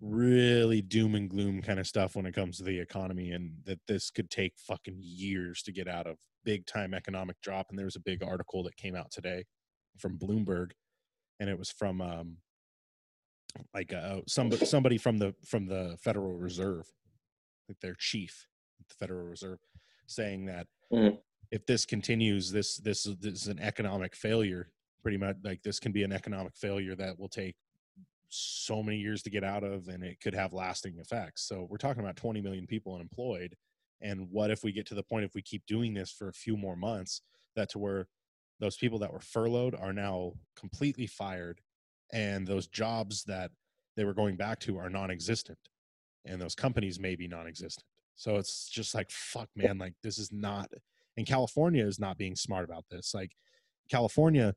really 0.00 0.82
doom 0.82 1.14
and 1.14 1.30
gloom 1.30 1.62
kind 1.62 1.80
of 1.80 1.86
stuff 1.86 2.16
when 2.16 2.26
it 2.26 2.34
comes 2.34 2.58
to 2.58 2.64
the 2.64 2.78
economy 2.78 3.30
and 3.30 3.52
that 3.64 3.80
this 3.88 4.10
could 4.10 4.28
take 4.30 4.52
fucking 4.58 4.98
years 5.00 5.62
to 5.62 5.72
get 5.72 5.88
out 5.88 6.06
of 6.06 6.18
big 6.44 6.66
time 6.66 6.92
economic 6.92 7.40
drop 7.40 7.66
and 7.70 7.78
there 7.78 7.86
was 7.86 7.96
a 7.96 8.00
big 8.00 8.22
article 8.22 8.62
that 8.62 8.76
came 8.76 8.94
out 8.94 9.10
today 9.10 9.42
from 9.98 10.18
Bloomberg 10.18 10.72
and 11.40 11.48
it 11.48 11.58
was 11.58 11.70
from 11.70 12.02
um 12.02 12.36
like 13.74 13.92
uh 13.92 14.20
somebody 14.26 14.64
somebody 14.66 14.98
from 14.98 15.18
the 15.18 15.34
from 15.44 15.66
the 15.66 15.96
Federal 16.00 16.34
Reserve 16.36 16.86
like 17.68 17.80
their 17.80 17.94
chief 17.94 18.46
the 18.88 18.94
Federal 18.94 19.26
Reserve 19.26 19.58
saying 20.06 20.46
that 20.46 20.66
Mhm. 20.92 21.18
if 21.50 21.66
this 21.66 21.84
continues 21.86 22.50
this 22.52 22.76
this 22.76 23.04
this 23.04 23.42
is 23.42 23.48
an 23.48 23.58
economic 23.58 24.14
failure 24.14 24.70
pretty 25.02 25.16
much 25.18 25.36
like 25.44 25.62
this 25.62 25.78
can 25.80 25.92
be 25.92 26.02
an 26.04 26.12
economic 26.12 26.56
failure 26.56 26.94
that 26.96 27.18
will 27.18 27.28
take 27.28 27.56
so 28.28 28.82
many 28.82 28.98
years 28.98 29.22
to 29.22 29.30
get 29.30 29.44
out 29.44 29.62
of 29.64 29.88
and 29.88 30.02
it 30.04 30.20
could 30.20 30.34
have 30.34 30.52
lasting 30.52 30.98
effects 30.98 31.42
so 31.46 31.66
we're 31.70 31.76
talking 31.76 32.02
about 32.02 32.16
20 32.16 32.40
million 32.40 32.66
people 32.66 32.94
unemployed 32.94 33.56
and 34.00 34.28
what 34.30 34.50
if 34.50 34.62
we 34.64 34.72
get 34.72 34.84
to 34.86 34.94
the 34.94 35.02
point 35.02 35.24
if 35.24 35.34
we 35.34 35.42
keep 35.42 35.64
doing 35.66 35.94
this 35.94 36.10
for 36.10 36.28
a 36.28 36.32
few 36.32 36.56
more 36.56 36.76
months 36.76 37.22
that 37.54 37.68
to 37.70 37.78
where 37.78 38.08
those 38.58 38.76
people 38.76 38.98
that 38.98 39.12
were 39.12 39.20
furloughed 39.20 39.74
are 39.74 39.92
now 39.92 40.32
completely 40.56 41.06
fired 41.06 41.60
and 42.12 42.46
those 42.46 42.66
jobs 42.66 43.24
that 43.24 43.50
they 43.96 44.04
were 44.04 44.14
going 44.14 44.36
back 44.36 44.60
to 44.60 44.78
are 44.78 44.90
non-existent 44.90 45.58
and 46.24 46.40
those 46.40 46.54
companies 46.54 47.00
may 47.00 47.16
be 47.16 47.28
non-existent. 47.28 47.84
So 48.16 48.36
it's 48.36 48.68
just 48.68 48.94
like 48.94 49.10
fuck 49.10 49.48
man 49.54 49.78
like 49.78 49.94
this 50.02 50.18
is 50.18 50.30
not 50.32 50.70
and 51.16 51.26
california 51.26 51.84
is 51.84 51.98
not 51.98 52.18
being 52.18 52.36
smart 52.36 52.64
about 52.64 52.84
this. 52.90 53.12
Like 53.14 53.32
california 53.90 54.54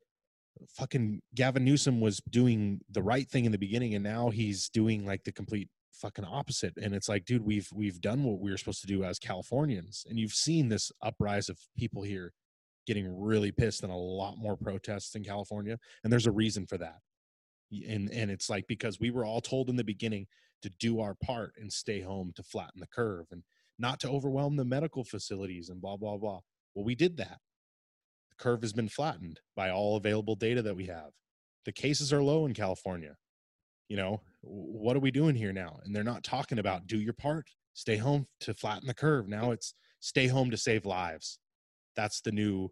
fucking 0.70 1.22
gavin 1.36 1.64
newsom 1.64 2.02
was 2.02 2.22
doing 2.30 2.82
the 2.90 3.04
right 3.04 3.30
thing 3.30 3.46
in 3.46 3.52
the 3.52 3.58
beginning 3.58 3.94
and 3.94 4.04
now 4.04 4.30
he's 4.30 4.70
doing 4.70 5.06
like 5.06 5.24
the 5.24 5.32
complete 5.32 5.70
fucking 5.94 6.26
opposite. 6.26 6.74
And 6.82 6.94
it's 6.94 7.10
like 7.10 7.26
dude 7.26 7.46
we've 7.46 7.70
we've 7.74 8.02
done 8.02 8.24
what 8.24 8.40
we 8.40 8.52
were 8.52 8.58
supposed 8.58 8.82
to 8.82 8.88
do 8.88 9.04
as 9.04 9.20
californians. 9.20 10.06
And 10.10 10.18
you've 10.18 10.32
seen 10.32 10.70
this 10.70 10.92
uprise 11.02 11.50
of 11.50 11.60
people 11.78 12.04
here 12.04 12.34
getting 12.90 13.22
really 13.22 13.52
pissed 13.52 13.84
and 13.84 13.92
a 13.92 13.96
lot 13.96 14.38
more 14.40 14.58
protests 14.58 15.14
in 15.14 15.24
california 15.24 15.78
and 16.04 16.12
there's 16.12 16.26
a 16.26 16.32
reason 16.32 16.66
for 16.66 16.76
that 16.76 16.98
and 17.72 18.10
and 18.12 18.32
it's 18.32 18.50
like 18.50 18.68
because 18.68 19.00
we 19.00 19.12
were 19.12 19.26
all 19.26 19.42
told 19.42 19.70
in 19.70 19.76
the 19.76 19.84
beginning 19.84 20.28
to 20.62 20.70
do 20.80 21.00
our 21.00 21.16
part 21.16 21.54
and 21.58 21.72
stay 21.72 22.02
home 22.02 22.32
to 22.36 22.44
flatten 22.44 22.80
the 22.80 22.88
curve 22.88 23.28
and 23.32 23.44
not 23.78 24.00
to 24.02 24.10
overwhelm 24.10 24.58
the 24.58 24.66
medical 24.66 25.04
facilities 25.04 25.70
and 25.70 25.82
blah 25.82 25.98
blah 25.98 26.18
blah. 26.18 26.40
Well 26.76 26.86
we 26.86 26.96
did 26.96 27.18
that. 27.18 27.40
The 28.32 28.44
curve 28.44 28.62
has 28.62 28.74
been 28.74 28.90
flattened 28.90 29.40
by 29.56 29.70
all 29.70 29.98
available 29.98 30.36
data 30.36 30.62
that 30.62 30.76
we 30.76 30.88
have. 30.88 31.12
The 31.66 31.72
cases 31.72 32.12
are 32.12 32.24
low 32.24 32.46
in 32.46 32.54
california. 32.54 33.16
You 33.88 33.98
know 33.98 34.22
what 34.42 34.96
are 34.96 35.02
we 35.02 35.12
doing 35.12 35.36
here 35.36 35.54
now? 35.54 35.80
And 35.84 35.96
they're 35.96 36.04
not 36.04 36.24
talking 36.24 36.60
about 36.60 36.88
do 36.88 37.00
your 37.00 37.14
part 37.14 37.48
stay 37.74 37.96
home 37.96 38.28
to 38.42 38.54
flatten 38.54 38.88
the 38.88 38.94
curve. 38.94 39.28
Now 39.28 39.52
it's 39.52 39.74
stay 40.00 40.28
home 40.28 40.52
to 40.52 40.58
save 40.58 40.86
lives. 40.86 41.40
That's 41.96 42.22
the 42.22 42.32
new 42.32 42.72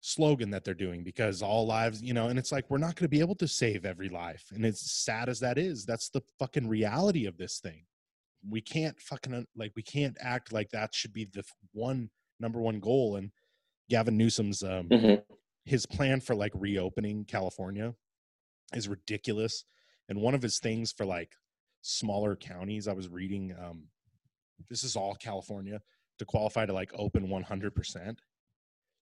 slogan 0.00 0.50
that 0.50 0.64
they're 0.64 0.74
doing 0.74 1.02
because 1.02 1.42
all 1.42 1.66
lives 1.66 2.00
you 2.02 2.14
know 2.14 2.28
and 2.28 2.38
it's 2.38 2.52
like 2.52 2.64
we're 2.70 2.78
not 2.78 2.94
going 2.94 3.04
to 3.04 3.08
be 3.08 3.20
able 3.20 3.34
to 3.34 3.48
save 3.48 3.84
every 3.84 4.08
life 4.08 4.44
and 4.54 4.64
as 4.64 4.80
sad 4.80 5.28
as 5.28 5.40
that 5.40 5.58
is 5.58 5.84
that's 5.84 6.08
the 6.10 6.22
fucking 6.38 6.68
reality 6.68 7.26
of 7.26 7.36
this 7.36 7.58
thing 7.58 7.84
we 8.48 8.60
can't 8.60 8.98
fucking 9.00 9.44
like 9.56 9.72
we 9.74 9.82
can't 9.82 10.16
act 10.20 10.52
like 10.52 10.70
that 10.70 10.94
should 10.94 11.12
be 11.12 11.24
the 11.24 11.42
one 11.72 12.08
number 12.38 12.60
one 12.60 12.78
goal 12.78 13.16
and 13.16 13.32
gavin 13.90 14.16
newsom's 14.16 14.62
um 14.62 14.88
Mhm. 14.88 15.22
his 15.64 15.84
plan 15.84 16.20
for 16.20 16.36
like 16.36 16.52
reopening 16.54 17.24
california 17.24 17.92
is 18.74 18.86
ridiculous 18.88 19.64
and 20.08 20.20
one 20.20 20.34
of 20.34 20.42
his 20.42 20.60
things 20.60 20.92
for 20.92 21.06
like 21.06 21.32
smaller 21.82 22.36
counties 22.36 22.86
i 22.86 22.92
was 22.92 23.08
reading 23.08 23.52
um 23.60 23.88
this 24.70 24.84
is 24.84 24.94
all 24.94 25.16
california 25.16 25.80
to 26.20 26.24
qualify 26.24 26.64
to 26.66 26.72
like 26.72 26.90
open 26.94 27.28
100% 27.28 28.16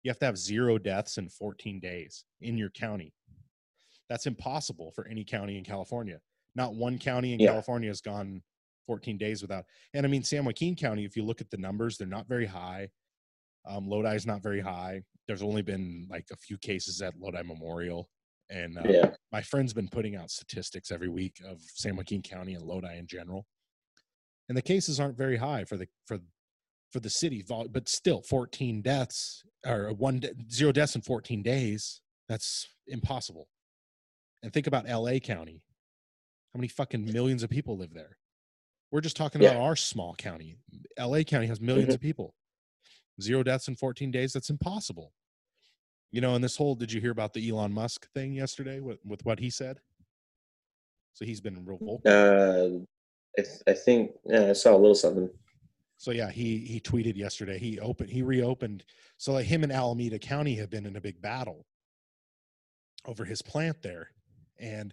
you 0.06 0.10
have 0.10 0.20
to 0.20 0.24
have 0.26 0.38
zero 0.38 0.78
deaths 0.78 1.18
in 1.18 1.28
14 1.28 1.80
days 1.80 2.24
in 2.40 2.56
your 2.56 2.70
county. 2.70 3.12
That's 4.08 4.26
impossible 4.26 4.92
for 4.92 5.04
any 5.08 5.24
county 5.24 5.58
in 5.58 5.64
california. 5.64 6.20
Not 6.54 6.76
one 6.76 6.96
county 6.96 7.32
in 7.32 7.40
Yeah. 7.40 7.48
california 7.48 7.88
has 7.90 8.00
gone 8.00 8.40
14 8.86 9.18
days 9.18 9.42
without 9.42 9.64
and 9.94 10.06
i 10.06 10.08
mean 10.08 10.22
san 10.22 10.44
joaquin 10.44 10.76
county 10.76 11.04
if 11.04 11.16
you 11.16 11.24
look 11.24 11.40
at 11.40 11.50
the 11.50 11.56
numbers 11.56 11.98
they're 11.98 12.06
not 12.06 12.28
very 12.28 12.46
high. 12.46 12.88
Um, 13.66 13.88
lodi 13.88 14.14
is 14.14 14.26
not 14.26 14.44
very 14.44 14.60
high. 14.60 15.02
There's 15.26 15.42
only 15.42 15.62
been 15.62 16.06
like 16.08 16.26
a 16.30 16.36
few 16.36 16.56
cases 16.56 17.02
at 17.02 17.18
lodi 17.18 17.42
memorial 17.42 18.08
and 18.48 18.78
uh, 18.78 18.82
Yeah. 18.88 19.10
my 19.32 19.42
friend's 19.42 19.72
been 19.74 19.88
putting 19.88 20.14
out 20.14 20.30
statistics 20.30 20.92
every 20.92 21.08
week 21.08 21.40
of 21.44 21.60
San 21.62 21.96
Joaquin 21.96 22.22
County 22.22 22.54
and 22.54 22.62
Lodi 22.64 22.96
in 22.96 23.08
general, 23.08 23.44
and 24.48 24.56
the 24.56 24.62
cases 24.62 25.00
aren't 25.00 25.18
very 25.18 25.36
high 25.36 25.64
for 25.64 25.76
the 25.76 25.88
for 26.06 26.20
for 26.92 27.00
the 27.00 27.10
city, 27.10 27.44
but 27.48 27.88
still, 27.88 28.22
14 28.22 28.82
deaths 28.82 29.44
or 29.66 29.92
one 29.92 30.22
zero 30.50 30.72
deaths 30.72 30.94
in 30.94 31.02
14 31.02 31.42
days. 31.42 32.00
That's 32.28 32.66
impossible. 32.86 33.48
And 34.42 34.52
think 34.52 34.66
about 34.66 34.88
L.A. 34.88 35.20
County. 35.20 35.62
How 36.54 36.58
many 36.58 36.68
fucking 36.68 37.04
millions 37.12 37.42
of 37.42 37.50
people 37.50 37.76
live 37.76 37.92
there? 37.92 38.16
We're 38.92 39.00
just 39.00 39.16
talking 39.16 39.40
about 39.40 39.56
Yeah. 39.56 39.62
our 39.62 39.76
small 39.76 40.14
county. 40.14 40.58
L.A. 40.96 41.24
County 41.24 41.46
has 41.48 41.58
1000000s 41.58 41.94
of 41.94 42.00
people. 42.00 42.34
Zero 43.20 43.42
deaths 43.42 43.68
in 43.68 43.76
14 43.76 44.10
days. 44.10 44.32
That's 44.32 44.50
impossible. 44.50 45.12
You 46.12 46.20
know, 46.20 46.34
and 46.34 46.44
this 46.44 46.56
whole 46.56 46.74
did 46.76 46.92
you 46.92 47.00
hear 47.00 47.10
about 47.10 47.34
the 47.34 47.48
Elon 47.48 47.72
Musk 47.72 48.08
thing 48.12 48.32
yesterday 48.32 48.80
with, 48.80 48.98
with 49.04 49.24
what 49.24 49.38
he 49.40 49.50
said? 49.50 49.80
So 51.14 51.24
he's 51.24 51.40
been 51.40 51.64
real 51.64 51.78
vocal. 51.78 52.02
Uh, 52.06 52.84
I, 53.38 53.42
th- 53.42 53.62
I 53.66 53.72
think 53.72 54.12
yeah, 54.24 54.50
I 54.50 54.52
saw 54.52 54.74
a 54.74 54.78
little 54.78 54.94
something. 54.94 55.30
So 55.96 56.10
yeah, 56.10 56.30
he 56.30 56.58
he 56.58 56.80
tweeted 56.80 57.16
yesterday. 57.16 57.58
He 57.58 57.80
opened 57.80 58.10
he 58.10 58.22
reopened. 58.22 58.84
So 59.16 59.32
like 59.32 59.46
him 59.46 59.62
and 59.62 59.72
Alameda 59.72 60.18
County 60.18 60.54
have 60.56 60.70
been 60.70 60.86
in 60.86 60.96
a 60.96 61.00
big 61.00 61.20
battle 61.20 61.66
over 63.06 63.24
his 63.24 63.42
plant 63.42 63.82
there, 63.82 64.10
and 64.58 64.92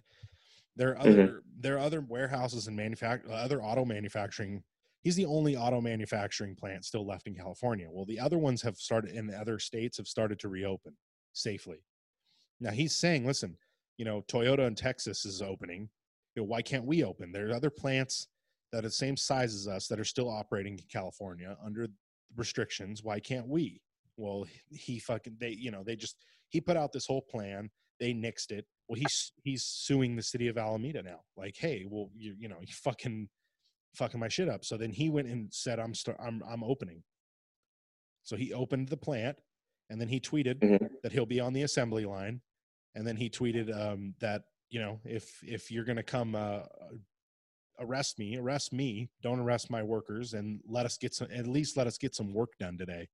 there 0.76 0.90
are 0.90 0.98
other 0.98 1.26
mm-hmm. 1.26 1.38
there 1.60 1.76
are 1.76 1.80
other 1.80 2.00
warehouses 2.00 2.66
and 2.66 2.78
manufact 2.78 3.30
other 3.30 3.62
auto 3.62 3.84
manufacturing. 3.84 4.62
He's 5.02 5.16
the 5.16 5.26
only 5.26 5.54
auto 5.54 5.82
manufacturing 5.82 6.56
plant 6.56 6.86
still 6.86 7.06
left 7.06 7.26
in 7.26 7.34
California. 7.34 7.88
Well, 7.90 8.06
the 8.06 8.18
other 8.18 8.38
ones 8.38 8.62
have 8.62 8.78
started 8.78 9.14
in 9.14 9.26
the 9.26 9.38
other 9.38 9.58
states 9.58 9.98
have 9.98 10.08
started 10.08 10.38
to 10.40 10.48
reopen 10.48 10.96
safely. 11.34 11.84
Now 12.60 12.70
he's 12.70 12.96
saying, 12.96 13.26
listen, 13.26 13.58
you 13.98 14.06
know, 14.06 14.22
Toyota 14.28 14.66
in 14.66 14.74
Texas 14.74 15.26
is 15.26 15.42
opening. 15.42 15.90
You 16.34 16.42
know, 16.42 16.46
why 16.46 16.62
can't 16.62 16.86
we 16.86 17.04
open? 17.04 17.30
There 17.30 17.50
are 17.50 17.54
other 17.54 17.70
plants 17.70 18.28
that 18.74 18.84
are 18.84 18.88
the 18.88 18.92
same 18.94 19.16
size 19.16 19.54
as 19.54 19.68
us 19.68 19.86
that 19.86 20.00
are 20.00 20.04
still 20.04 20.28
operating 20.28 20.72
in 20.72 20.84
California 20.92 21.56
under 21.64 21.86
restrictions. 22.36 23.04
Why 23.04 23.20
can't 23.20 23.46
we? 23.46 23.80
Well, 24.16 24.46
he 24.68 24.98
fucking 24.98 25.36
they 25.38 25.50
you 25.50 25.70
know 25.70 25.84
they 25.84 25.94
just 25.94 26.16
he 26.48 26.60
put 26.60 26.76
out 26.76 26.92
this 26.92 27.06
whole 27.06 27.22
plan. 27.22 27.70
They 28.00 28.12
nixed 28.12 28.50
it. 28.50 28.66
Well, 28.88 28.98
he's 28.98 29.32
he's 29.44 29.62
suing 29.64 30.16
the 30.16 30.22
city 30.22 30.48
of 30.48 30.58
Alameda 30.58 31.02
now. 31.04 31.20
Like, 31.36 31.56
hey, 31.56 31.86
well, 31.88 32.10
you 32.16 32.34
you 32.36 32.48
know, 32.48 32.56
you 32.60 32.72
fucking 32.74 33.28
fucking 33.94 34.18
my 34.18 34.26
shit 34.28 34.48
up. 34.48 34.64
So 34.64 34.76
then 34.76 34.90
he 34.90 35.08
went 35.08 35.28
and 35.28 35.52
said, 35.54 35.78
I'm 35.78 35.94
start 35.94 36.18
I'm 36.20 36.42
I'm 36.48 36.64
opening. 36.64 37.04
So 38.24 38.34
he 38.36 38.52
opened 38.52 38.88
the 38.88 38.96
plant, 38.96 39.38
and 39.90 40.00
then 40.00 40.08
he 40.08 40.18
tweeted 40.18 40.58
Mhm. 40.58 40.88
that 41.04 41.12
he'll 41.12 41.26
be 41.26 41.38
on 41.40 41.52
the 41.52 41.62
assembly 41.62 42.04
line, 42.06 42.40
and 42.96 43.06
then 43.06 43.16
he 43.16 43.30
tweeted 43.30 43.72
um, 43.72 44.14
that 44.18 44.42
you 44.68 44.80
know 44.80 45.00
if 45.04 45.38
if 45.44 45.70
you're 45.70 45.84
gonna 45.84 46.02
come 46.02 46.34
uh, 46.34 46.62
arrest 47.80 48.18
me, 48.18 48.36
arrest 48.36 48.72
me, 48.72 49.08
don't 49.22 49.40
arrest 49.40 49.70
my 49.70 49.82
workers, 49.82 50.34
and 50.34 50.60
let 50.66 50.86
us 50.86 50.96
get 50.96 51.14
some 51.14 51.28
at 51.32 51.46
least 51.46 51.76
let 51.76 51.86
us 51.86 51.98
get 51.98 52.14
some 52.14 52.32
work 52.32 52.50
done 52.58 52.78
today. 52.78 53.08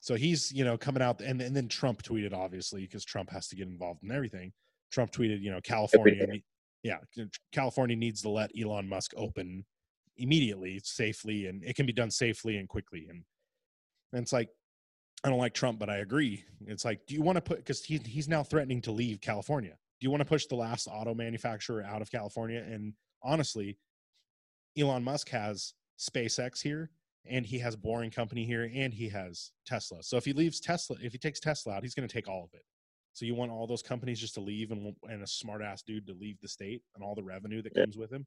So 0.00 0.14
he's 0.14 0.50
you 0.52 0.64
know 0.64 0.78
coming 0.78 1.02
out, 1.02 1.20
and 1.20 1.40
and 1.40 1.54
then 1.54 1.68
Trump 1.68 2.02
tweeted 2.02 2.32
obviously 2.32 2.82
because 2.82 3.04
Trump 3.04 3.30
has 3.30 3.48
to 3.48 3.56
get 3.56 3.68
involved 3.68 4.02
in 4.02 4.10
everything. 4.10 4.52
Trump 4.90 5.12
tweeted, 5.12 5.40
you 5.40 5.50
know, 5.50 5.60
California, 5.60 6.26
yeah, 6.82 6.98
California 7.52 7.96
needs 7.96 8.22
to 8.22 8.28
let 8.28 8.50
Elon 8.60 8.88
Musk 8.88 9.12
open 9.16 9.64
immediately, 10.16 10.80
safely, 10.82 11.46
and 11.46 11.62
it 11.64 11.76
can 11.76 11.86
be 11.86 11.92
done 11.92 12.10
safely 12.10 12.56
and 12.56 12.68
quickly. 12.68 13.06
And 13.08 13.22
and 14.12 14.22
it's 14.22 14.32
like 14.32 14.48
I 15.22 15.28
don't 15.28 15.38
like 15.38 15.54
Trump, 15.54 15.78
but 15.78 15.90
I 15.90 15.98
agree. 15.98 16.44
It's 16.66 16.84
like, 16.84 17.06
do 17.06 17.14
you 17.14 17.22
want 17.22 17.36
to 17.36 17.42
put 17.42 17.58
because 17.58 17.84
he, 17.84 17.98
he's 17.98 18.28
now 18.28 18.42
threatening 18.42 18.80
to 18.82 18.92
leave 18.92 19.20
California? 19.20 19.76
Do 20.00 20.04
you 20.04 20.10
want 20.10 20.22
to 20.22 20.26
push 20.26 20.46
the 20.46 20.56
last 20.56 20.88
auto 20.90 21.14
manufacturer 21.14 21.82
out 21.82 22.00
of 22.00 22.10
California? 22.10 22.64
And 22.66 22.94
honestly, 23.22 23.78
Elon 24.78 25.04
Musk 25.04 25.28
has 25.30 25.74
SpaceX 25.98 26.62
here, 26.62 26.90
and 27.26 27.44
he 27.44 27.58
has 27.58 27.76
Boring 27.76 28.10
Company 28.10 28.44
here, 28.44 28.70
and 28.74 28.94
he 28.94 29.08
has 29.08 29.52
Tesla. 29.66 30.02
So 30.02 30.16
if 30.16 30.24
he 30.24 30.32
leaves 30.32 30.60
Tesla, 30.60 30.96
if 31.02 31.12
he 31.12 31.18
takes 31.18 31.40
Tesla 31.40 31.74
out, 31.74 31.82
he's 31.82 31.94
going 31.94 32.08
to 32.08 32.12
take 32.12 32.28
all 32.28 32.44
of 32.44 32.50
it. 32.54 32.64
So 33.12 33.24
you 33.26 33.34
want 33.34 33.50
all 33.50 33.66
those 33.66 33.82
companies 33.82 34.20
just 34.20 34.34
to 34.34 34.40
leave 34.40 34.70
and 34.70 34.94
and 35.08 35.22
a 35.22 35.26
smart 35.26 35.62
ass 35.62 35.82
dude 35.82 36.06
to 36.06 36.14
leave 36.14 36.40
the 36.40 36.48
state 36.48 36.82
and 36.94 37.04
all 37.04 37.14
the 37.14 37.24
revenue 37.24 37.60
that 37.62 37.74
comes 37.74 37.96
with 37.96 38.12
him. 38.12 38.26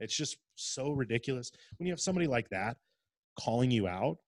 It's 0.00 0.16
just 0.16 0.38
so 0.56 0.90
ridiculous 0.90 1.52
when 1.76 1.86
you 1.86 1.92
have 1.92 2.00
somebody 2.00 2.26
like 2.26 2.48
that 2.48 2.76
calling 3.38 3.70
you 3.70 3.86
out 3.86 4.18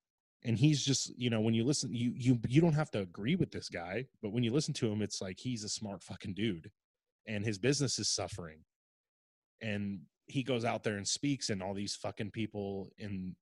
and 0.44 0.58
he's 0.58 0.84
just 0.84 1.12
you 1.18 1.30
know 1.30 1.40
when 1.40 1.54
you 1.54 1.64
listen 1.64 1.92
you 1.92 2.12
you 2.16 2.38
you 2.48 2.60
don't 2.60 2.74
have 2.74 2.90
to 2.90 3.00
agree 3.00 3.34
with 3.34 3.50
this 3.50 3.68
guy 3.68 4.04
but 4.22 4.32
when 4.32 4.42
you 4.42 4.52
listen 4.52 4.72
to 4.72 4.90
him 4.90 5.02
it's 5.02 5.20
like 5.20 5.38
he's 5.38 5.64
a 5.64 5.68
smart 5.68 6.02
fucking 6.02 6.34
dude 6.34 6.70
and 7.26 7.44
his 7.44 7.58
business 7.58 7.98
is 7.98 8.08
suffering 8.08 8.58
and 9.64 10.00
he 10.26 10.42
goes 10.42 10.64
out 10.64 10.82
there 10.84 10.96
and 10.96 11.08
speaks 11.08 11.48
and 11.48 11.62
all 11.62 11.74
these 11.74 11.96
fucking 11.96 12.30
people 12.30 12.90
in 12.98 13.34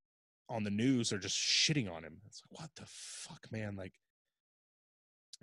on 0.48 0.62
the 0.62 0.70
news 0.70 1.12
are 1.12 1.18
just 1.18 1.36
shitting 1.36 1.90
on 1.90 2.04
him. 2.04 2.18
It's 2.26 2.42
like 2.50 2.60
what 2.60 2.70
the 2.76 2.84
fuck 2.86 3.50
man? 3.50 3.76
Like 3.76 3.94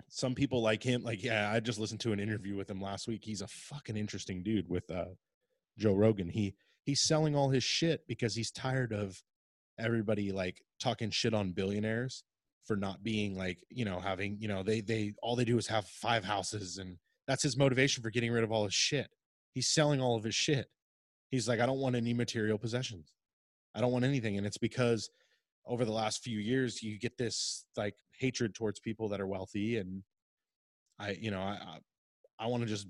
some 0.08 0.34
people 0.34 0.62
like 0.62 0.82
him. 0.82 1.02
Like 1.02 1.22
yeah 1.22 1.50
i 1.52 1.60
just 1.60 1.78
listened 1.78 2.00
to 2.00 2.12
an 2.12 2.20
interview 2.20 2.56
with 2.56 2.70
him 2.70 2.80
last 2.80 3.06
week. 3.06 3.22
He's 3.24 3.42
a 3.42 3.48
fucking 3.48 3.96
interesting 3.96 4.42
dude 4.42 4.68
with 4.68 4.90
uh 4.90 5.06
joe 5.78 5.94
rogan. 5.94 6.28
He 6.28 6.54
he's 6.84 7.02
selling 7.02 7.36
all 7.36 7.50
his 7.50 7.64
shit 7.64 8.06
because 8.08 8.34
he's 8.34 8.50
tired 8.50 8.92
of 8.92 9.22
everybody 9.78 10.32
like 10.32 10.62
talking 10.80 11.10
shit 11.10 11.34
on 11.34 11.52
billionaires 11.52 12.24
for 12.64 12.76
not 12.76 13.02
being 13.02 13.36
like 13.36 13.58
you 13.70 13.84
know 13.84 13.98
having 13.98 14.36
you 14.38 14.48
know 14.48 14.62
they 14.62 14.80
they 14.80 15.12
all 15.22 15.36
they 15.36 15.44
do 15.44 15.58
is 15.58 15.66
have 15.66 15.86
five 15.86 16.24
houses 16.24 16.78
and 16.78 16.96
that's 17.26 17.42
his 17.42 17.56
motivation 17.56 18.02
for 18.02 18.10
getting 18.10 18.30
rid 18.30 18.44
of 18.44 18.52
all 18.52 18.64
his 18.64 18.74
shit 18.74 19.08
he's 19.52 19.68
selling 19.68 20.00
all 20.00 20.16
of 20.16 20.24
his 20.24 20.34
shit 20.34 20.68
he's 21.30 21.48
like 21.48 21.60
i 21.60 21.66
don't 21.66 21.80
want 21.80 21.96
any 21.96 22.12
material 22.12 22.58
possessions 22.58 23.12
i 23.74 23.80
don't 23.80 23.92
want 23.92 24.04
anything 24.04 24.36
and 24.36 24.46
it's 24.46 24.58
because 24.58 25.10
over 25.66 25.84
the 25.84 25.92
last 25.92 26.22
few 26.22 26.38
years 26.38 26.82
you 26.82 26.98
get 26.98 27.16
this 27.18 27.64
like 27.76 27.94
hatred 28.18 28.54
towards 28.54 28.80
people 28.80 29.08
that 29.08 29.20
are 29.20 29.26
wealthy 29.26 29.78
and 29.78 30.02
i 30.98 31.10
you 31.20 31.30
know 31.30 31.40
i 31.40 31.58
i, 31.62 31.78
I 32.44 32.46
want 32.46 32.62
to 32.62 32.68
just 32.68 32.86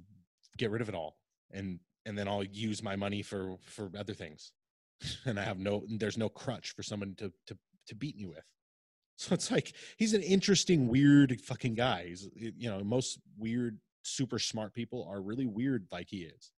get 0.57 0.71
rid 0.71 0.83
of 0.83 0.89
it 0.89 0.95
all 0.95 1.17
and 1.51 1.81
and 2.07 2.17
then 2.17 2.29
i'll 2.29 2.45
use 2.45 2.83
my 2.83 2.97
money 2.97 3.23
for 3.23 3.57
for 3.65 3.91
other 3.99 4.15
things 4.15 4.53
and 5.27 5.39
I 5.39 5.45
have 5.45 5.59
no 5.59 5.85
there's 5.89 6.19
no 6.19 6.29
crutch 6.29 6.73
for 6.75 6.83
someone 6.83 7.15
to 7.19 7.33
to 7.47 7.57
to 7.89 7.95
beat 7.95 8.17
me 8.17 8.27
with. 8.27 8.45
So 9.17 9.35
it's 9.35 9.51
like 9.51 9.75
he's 9.99 10.15
an 10.15 10.23
interesting, 10.23 10.89
weird 10.89 11.39
fucking 11.43 11.75
guy. 11.75 12.07
He's 12.09 12.29
you 12.35 12.71
know 12.71 12.83
most 12.83 13.19
weird, 13.39 13.79
super 14.03 14.39
smart 14.39 14.75
people 14.75 15.07
are 15.11 15.21
really 15.21 15.47
weird 15.47 15.87
like 15.91 16.09
he 16.11 16.23
is. 16.23 16.53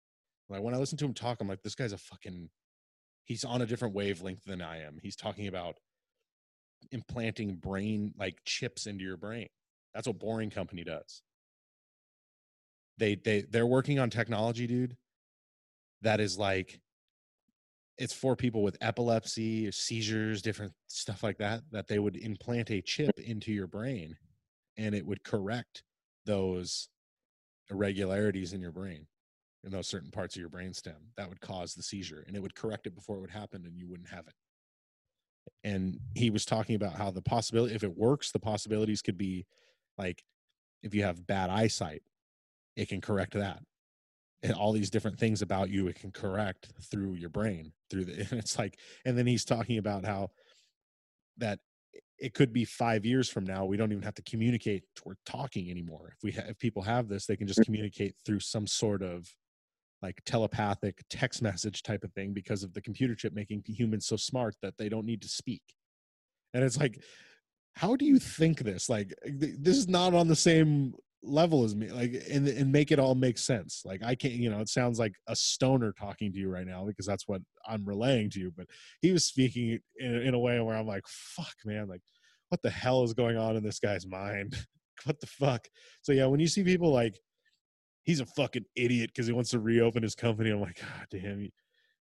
Like 0.49 0.63
when 0.63 0.75
I 0.75 0.79
listen 0.79 0.99
to 0.99 1.05
him 1.05 1.15
talk, 1.15 1.39
I'm 1.41 1.49
like, 1.49 1.63
this 1.63 1.75
guy's 1.75 1.93
a 1.93 1.99
fucking. 1.99 2.51
He's 3.25 3.45
on 3.45 3.63
a 3.63 3.67
different 3.67 3.95
wavelength 3.95 4.45
than 4.45 4.61
I 4.61 4.83
am. 4.83 4.99
He's 5.01 5.15
talking 5.15 5.47
about 5.47 5.77
implanting 6.91 7.55
brain 7.55 8.13
like 8.19 8.39
chips 8.45 8.87
into 8.87 9.05
your 9.05 9.17
brain. 9.17 9.49
That's 9.95 10.07
what 10.07 10.19
Boring 10.19 10.51
Company 10.51 10.83
does. 10.83 11.23
They 12.99 13.15
they 13.15 13.43
they're 13.43 13.67
working 13.67 13.99
on 13.99 14.11
technology, 14.11 14.67
dude. 14.67 14.97
That 16.03 16.21
is 16.21 16.39
like 16.39 16.81
it's 17.99 18.15
for 18.15 18.35
people 18.35 18.63
with 18.63 18.79
epilepsy, 18.81 19.71
seizures, 19.71 20.41
different 20.41 20.73
stuff 20.87 21.23
like 21.23 21.39
that, 21.39 21.61
that 21.71 21.87
they 21.87 21.99
would 21.99 22.17
implant 22.17 22.71
a 22.71 22.81
chip 22.81 23.19
into 23.19 23.53
your 23.53 23.67
brain 23.67 24.17
and 24.79 24.95
it 24.95 25.05
would 25.05 25.23
correct 25.23 25.83
those 26.25 26.89
irregularities 27.71 28.53
in 28.53 28.61
your 28.61 28.73
brain 28.73 29.07
in 29.65 29.71
those 29.71 29.87
certain 29.87 30.11
parts 30.11 30.35
of 30.35 30.41
your 30.41 30.49
brain 30.49 30.73
stem 30.73 31.13
that 31.17 31.29
would 31.29 31.41
cause 31.41 31.75
the 31.75 31.83
seizure 31.83 32.25
and 32.27 32.35
it 32.35 32.43
would 32.43 32.55
correct 32.55 32.87
it 32.87 32.95
before 32.95 33.17
it 33.17 33.21
would 33.21 33.31
happen 33.31 33.65
and 33.67 33.77
you 33.77 33.89
wouldn't 33.89 34.09
have 34.09 34.27
it. 34.27 34.35
And 35.65 35.99
he 36.15 36.31
was 36.31 36.45
talking 36.45 36.75
about 36.75 36.95
how 36.95 37.11
the 37.11 37.23
possibility 37.23 37.75
if 37.75 37.85
it 37.85 37.97
works 37.97 38.33
the 38.33 38.39
possibilities 38.39 39.03
could 39.03 39.19
be 39.19 39.47
like 39.99 40.23
if 40.83 40.95
you 40.95 41.03
have 41.03 41.27
bad 41.27 41.51
eyesight 41.51 42.03
it 42.77 42.89
can 42.89 43.01
correct 43.01 43.35
that. 43.35 43.61
And 44.43 44.55
all 44.55 44.73
these 44.73 44.89
different 44.89 45.19
things 45.19 45.43
about 45.43 45.69
you 45.69 45.89
it 45.89 45.97
can 45.97 46.11
correct 46.11 46.73
through 46.91 47.15
your 47.15 47.31
brain 47.31 47.73
through 47.91 48.07
the 48.07 48.13
and 48.31 48.41
it's 48.41 48.59
like 48.59 48.79
and 49.05 49.17
then 49.19 49.27
he's 49.27 49.45
talking 49.45 49.79
about 49.79 50.05
how 50.05 50.31
that 51.37 51.59
it 52.21 52.35
could 52.35 52.53
be 52.53 52.65
five 52.65 53.05
years 53.05 53.29
from 53.29 53.45
now 53.45 53.65
we 53.65 53.77
don't 53.77 53.93
even 53.93 54.05
have 54.05 54.15
to 54.15 54.23
communicate 54.23 54.85
toward 54.95 55.17
talking 55.25 55.71
anymore. 55.71 56.13
If 56.17 56.23
we 56.23 56.33
have 56.33 56.47
if 56.49 56.59
people 56.59 56.83
have 56.83 57.09
this 57.09 57.27
they 57.27 57.37
can 57.37 57.47
just 57.47 57.61
mm-hmm. 57.61 57.65
communicate 57.65 58.15
through 58.25 58.41
some 58.41 58.67
sort 58.67 59.03
of 59.03 59.29
like 60.03 60.21
telepathic 60.25 61.03
text 61.11 61.43
message 61.43 61.83
type 61.83 62.05
of 62.05 62.13
thing 62.13 62.33
because 62.33 62.63
of 62.63 62.73
the 62.73 62.81
computer 62.81 63.15
chip 63.15 63.35
making 63.35 63.63
humans 63.67 64.07
so 64.07 64.17
smart 64.17 64.55
that 64.63 64.77
they 64.79 64.89
don't 64.89 65.05
need 65.05 65.21
to 65.23 65.29
speak. 65.29 65.63
And 66.55 66.65
it's 66.65 66.79
like 66.79 67.03
how 67.75 67.97
do 67.97 68.05
you 68.05 68.19
think 68.19 68.61
this? 68.61 68.89
Like 68.89 69.15
eh, 69.25 69.53
this 69.59 69.77
is 69.77 69.89
not 69.89 70.15
on 70.15 70.29
the 70.29 70.37
same 70.37 70.95
level 71.23 71.65
as 71.65 71.77
me 71.77 71.91
like 71.91 72.15
and 72.31 72.49
and 72.49 72.73
make 72.73 72.91
it 72.91 72.99
all 72.99 73.15
make 73.15 73.39
sense. 73.39 73.83
Like 73.85 74.03
i 74.03 74.15
can't 74.15 74.35
you 74.35 74.51
know 74.51 74.61
it 74.61 74.69
sounds 74.69 74.99
like 74.99 75.15
a 75.27 75.37
stoner 75.37 75.93
talking 75.93 76.33
to 76.33 76.39
you 76.39 76.49
right 76.49 76.67
now 76.67 76.85
because 76.87 77.07
that's 77.07 77.29
what 77.29 77.43
i'm 77.67 77.85
relaying 77.85 78.31
to 78.31 78.41
you 78.41 78.53
but 78.57 78.67
he 79.03 79.13
was 79.13 79.27
speaking 79.27 79.79
in, 79.99 80.15
in 80.15 80.35
a 80.35 80.39
way 80.39 80.59
where 80.61 80.77
i'm 80.77 80.87
like 80.87 81.05
fuck 81.07 81.55
man 81.65 81.89
like 81.89 82.01
what 82.49 82.63
the 82.63 82.71
hell 82.71 83.05
is 83.05 83.15
going 83.15 83.37
on 83.37 83.57
in 83.57 83.63
this 83.63 83.79
guy's 83.79 84.07
mind? 84.07 84.57
What 85.05 85.19
the 85.19 85.27
fuck? 85.27 85.67
So 86.03 86.13
yeah 86.13 86.27
when 86.27 86.41
you 86.41 86.47
see 86.47 86.63
people 86.63 86.93
like 86.93 87.19
he's 88.03 88.21
a 88.21 88.27
fucking 88.27 88.67
idiot 88.77 89.09
because 89.09 89.27
he 89.27 89.33
wants 89.33 89.49
to 89.51 89.59
reopen 89.59 90.03
his 90.03 90.15
company 90.15 90.51
i'm 90.51 90.61
like 90.61 90.79
god 90.79 91.07
damn 91.11 91.41
you 91.41 91.49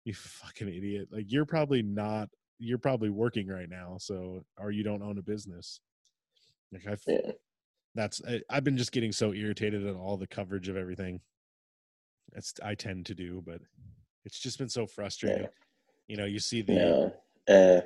you 0.08 0.14
fucking 0.14 0.68
idiot. 0.68 1.08
Like 1.12 1.26
you're 1.28 1.44
probably 1.44 1.82
not 1.82 2.28
you're 2.58 2.78
probably 2.78 3.10
working 3.10 3.46
right 3.46 3.68
now 3.68 3.96
so 4.00 4.42
or 4.58 4.70
you 4.72 4.82
don't 4.82 5.02
own 5.02 5.18
a 5.18 5.22
business. 5.22 5.80
Like 6.72 6.86
i 6.88 6.96
yeah 7.06 7.32
that's 7.94 8.20
I, 8.26 8.40
have 8.50 8.64
been 8.64 8.76
just 8.76 8.92
getting 8.92 9.12
so 9.12 9.32
irritated 9.32 9.86
at 9.86 9.96
all 9.96 10.16
the 10.16 10.26
coverage 10.26 10.68
of 10.68 10.76
everything. 10.76 11.20
It's 12.34 12.54
I 12.62 12.74
tend 12.74 13.06
to 13.06 13.14
do, 13.14 13.42
but 13.44 13.60
it's 14.24 14.38
just 14.38 14.58
been 14.58 14.68
so 14.68 14.86
frustrating. 14.86 15.44
Yeah. 15.44 15.48
You 16.06 16.16
know, 16.16 16.24
you 16.24 16.38
see 16.38 16.62
the 16.62 17.12
uh, 17.48 17.80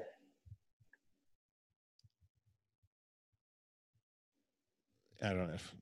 I 5.22 5.28
don't 5.28 5.48
know. 5.48 5.54
If, 5.54 5.74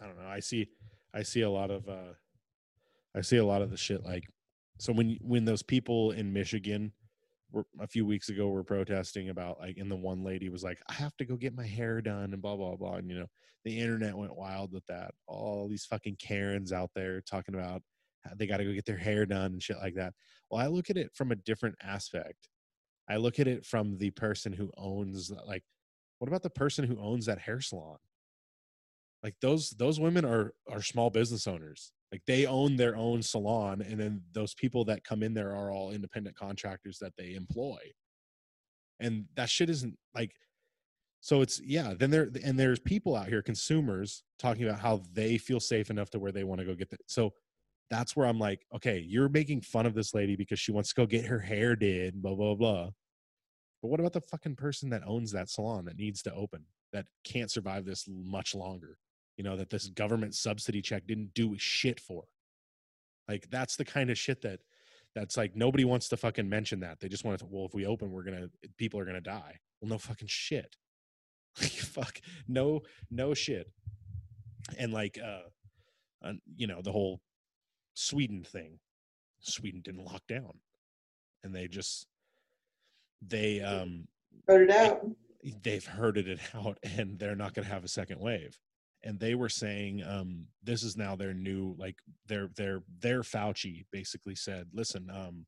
I 0.00 0.06
don't 0.06 0.18
know. 0.18 0.28
I 0.28 0.40
see 0.40 0.68
I 1.14 1.22
see 1.22 1.42
a 1.42 1.50
lot 1.50 1.70
of 1.70 1.88
uh 1.88 2.14
I 3.14 3.22
see 3.22 3.38
a 3.38 3.44
lot 3.44 3.62
of 3.62 3.70
the 3.70 3.76
shit 3.76 4.04
like 4.04 4.24
so 4.78 4.92
when 4.92 5.18
when 5.22 5.44
those 5.44 5.62
people 5.62 6.10
in 6.10 6.32
Michigan 6.32 6.92
a 7.80 7.86
few 7.86 8.04
weeks 8.04 8.28
ago 8.28 8.46
we 8.46 8.54
were 8.54 8.64
protesting 8.64 9.28
about 9.28 9.60
like 9.60 9.76
and 9.76 9.90
the 9.90 9.96
one 9.96 10.24
lady 10.24 10.48
was 10.48 10.64
like 10.64 10.78
i 10.88 10.92
have 10.92 11.16
to 11.16 11.24
go 11.24 11.36
get 11.36 11.56
my 11.56 11.66
hair 11.66 12.00
done 12.00 12.32
and 12.32 12.42
blah 12.42 12.56
blah 12.56 12.74
blah 12.74 12.94
and 12.94 13.08
you 13.08 13.18
know 13.18 13.26
the 13.64 13.80
internet 13.80 14.16
went 14.16 14.36
wild 14.36 14.72
with 14.72 14.86
that. 14.86 15.12
All 15.26 15.68
these 15.68 15.86
fucking 15.86 16.16
karens 16.16 16.72
out 16.72 16.90
there 16.94 17.20
talking 17.22 17.54
about 17.54 17.82
they 18.36 18.46
got 18.46 18.56
to 18.56 18.64
go 18.64 18.72
get 18.72 18.86
their 18.86 18.96
hair 18.96 19.26
done 19.26 19.52
and 19.52 19.62
shit 19.62 19.76
like 19.78 19.94
that. 19.94 20.14
Well 20.50 20.60
i 20.60 20.66
look 20.66 20.90
at 20.90 20.96
it 20.96 21.10
from 21.14 21.32
a 21.32 21.36
different 21.36 21.76
aspect. 21.82 22.48
I 23.08 23.16
look 23.16 23.38
at 23.38 23.48
it 23.48 23.66
from 23.66 23.98
the 23.98 24.10
person 24.10 24.52
who 24.52 24.70
owns 24.76 25.32
like 25.46 25.62
what 26.18 26.28
about 26.28 26.42
the 26.42 26.50
person 26.50 26.84
who 26.84 26.98
owns 27.00 27.26
that 27.26 27.38
hair 27.38 27.60
salon? 27.60 27.98
Like 29.22 29.34
those 29.40 29.70
those 29.70 29.98
women 29.98 30.24
are 30.24 30.52
are 30.70 30.82
small 30.82 31.10
business 31.10 31.46
owners 31.46 31.92
like 32.14 32.22
they 32.28 32.46
own 32.46 32.76
their 32.76 32.94
own 32.94 33.20
salon 33.22 33.82
and 33.82 33.98
then 33.98 34.22
those 34.34 34.54
people 34.54 34.84
that 34.84 35.02
come 35.02 35.20
in 35.24 35.34
there 35.34 35.52
are 35.52 35.72
all 35.72 35.90
independent 35.90 36.36
contractors 36.36 36.96
that 37.00 37.12
they 37.18 37.34
employ. 37.34 37.76
And 39.00 39.24
that 39.34 39.50
shit 39.50 39.68
isn't 39.68 39.98
like 40.14 40.30
so 41.20 41.40
it's 41.40 41.60
yeah 41.64 41.92
then 41.98 42.10
there 42.10 42.30
and 42.44 42.56
there's 42.56 42.78
people 42.78 43.16
out 43.16 43.26
here 43.26 43.42
consumers 43.42 44.22
talking 44.38 44.64
about 44.64 44.78
how 44.78 45.02
they 45.12 45.38
feel 45.38 45.58
safe 45.58 45.90
enough 45.90 46.08
to 46.10 46.20
where 46.20 46.30
they 46.30 46.44
want 46.44 46.60
to 46.60 46.66
go 46.66 46.74
get 46.74 46.88
that 46.90 47.00
so 47.06 47.32
that's 47.90 48.14
where 48.14 48.28
i'm 48.28 48.38
like 48.38 48.64
okay 48.72 49.02
you're 49.04 49.28
making 49.28 49.60
fun 49.60 49.86
of 49.86 49.94
this 49.94 50.14
lady 50.14 50.36
because 50.36 50.60
she 50.60 50.70
wants 50.70 50.90
to 50.90 50.94
go 50.94 51.06
get 51.06 51.24
her 51.24 51.40
hair 51.40 51.74
did 51.74 52.22
blah 52.22 52.34
blah 52.34 52.54
blah. 52.54 52.90
But 53.82 53.88
what 53.88 54.00
about 54.00 54.12
the 54.12 54.20
fucking 54.20 54.54
person 54.54 54.88
that 54.90 55.02
owns 55.04 55.32
that 55.32 55.50
salon 55.50 55.86
that 55.86 55.98
needs 55.98 56.22
to 56.22 56.32
open 56.32 56.64
that 56.92 57.06
can't 57.24 57.50
survive 57.50 57.84
this 57.84 58.06
much 58.08 58.54
longer 58.54 58.98
you 59.36 59.44
know, 59.44 59.56
that 59.56 59.70
this 59.70 59.88
government 59.88 60.34
subsidy 60.34 60.82
check 60.82 61.06
didn't 61.06 61.34
do 61.34 61.56
shit 61.58 62.00
for. 62.00 62.24
Like 63.28 63.48
that's 63.50 63.76
the 63.76 63.84
kind 63.84 64.10
of 64.10 64.18
shit 64.18 64.42
that 64.42 64.60
that's 65.14 65.36
like 65.36 65.56
nobody 65.56 65.84
wants 65.84 66.08
to 66.08 66.16
fucking 66.16 66.48
mention 66.48 66.80
that. 66.80 67.00
They 67.00 67.08
just 67.08 67.24
want 67.24 67.38
to 67.38 67.46
well 67.48 67.66
if 67.66 67.74
we 67.74 67.86
open 67.86 68.10
we're 68.10 68.24
going 68.24 68.38
to 68.38 68.68
people 68.76 69.00
are 69.00 69.04
going 69.04 69.14
to 69.14 69.20
die. 69.20 69.58
Well 69.80 69.88
no 69.88 69.98
fucking 69.98 70.28
shit. 70.28 70.76
fuck 71.56 72.20
no 72.48 72.82
no 73.10 73.34
shit. 73.34 73.70
And 74.78 74.92
like 74.92 75.18
uh, 75.22 76.26
uh 76.26 76.32
you 76.56 76.66
know 76.66 76.82
the 76.82 76.92
whole 76.92 77.20
Sweden 77.94 78.44
thing. 78.44 78.78
Sweden 79.40 79.80
didn't 79.82 80.04
lock 80.04 80.22
down. 80.28 80.60
And 81.42 81.54
they 81.54 81.68
just 81.68 82.06
they 83.26 83.60
um 83.60 84.08
Wrote 84.48 84.62
it 84.62 84.70
out. 84.70 85.06
they've 85.62 85.84
herded 85.84 86.28
it 86.28 86.40
out 86.54 86.78
and 86.82 87.18
they're 87.18 87.36
not 87.36 87.54
going 87.54 87.66
to 87.66 87.72
have 87.72 87.84
a 87.84 87.88
second 87.88 88.20
wave 88.20 88.58
and 89.04 89.20
they 89.20 89.34
were 89.34 89.48
saying 89.48 90.02
um 90.02 90.46
this 90.62 90.82
is 90.82 90.96
now 90.96 91.14
their 91.14 91.34
new 91.34 91.74
like 91.78 91.98
their 92.26 92.48
their 92.56 92.82
their 93.00 93.22
fauci 93.22 93.84
basically 93.92 94.34
said 94.34 94.66
listen 94.72 95.08
um 95.10 95.46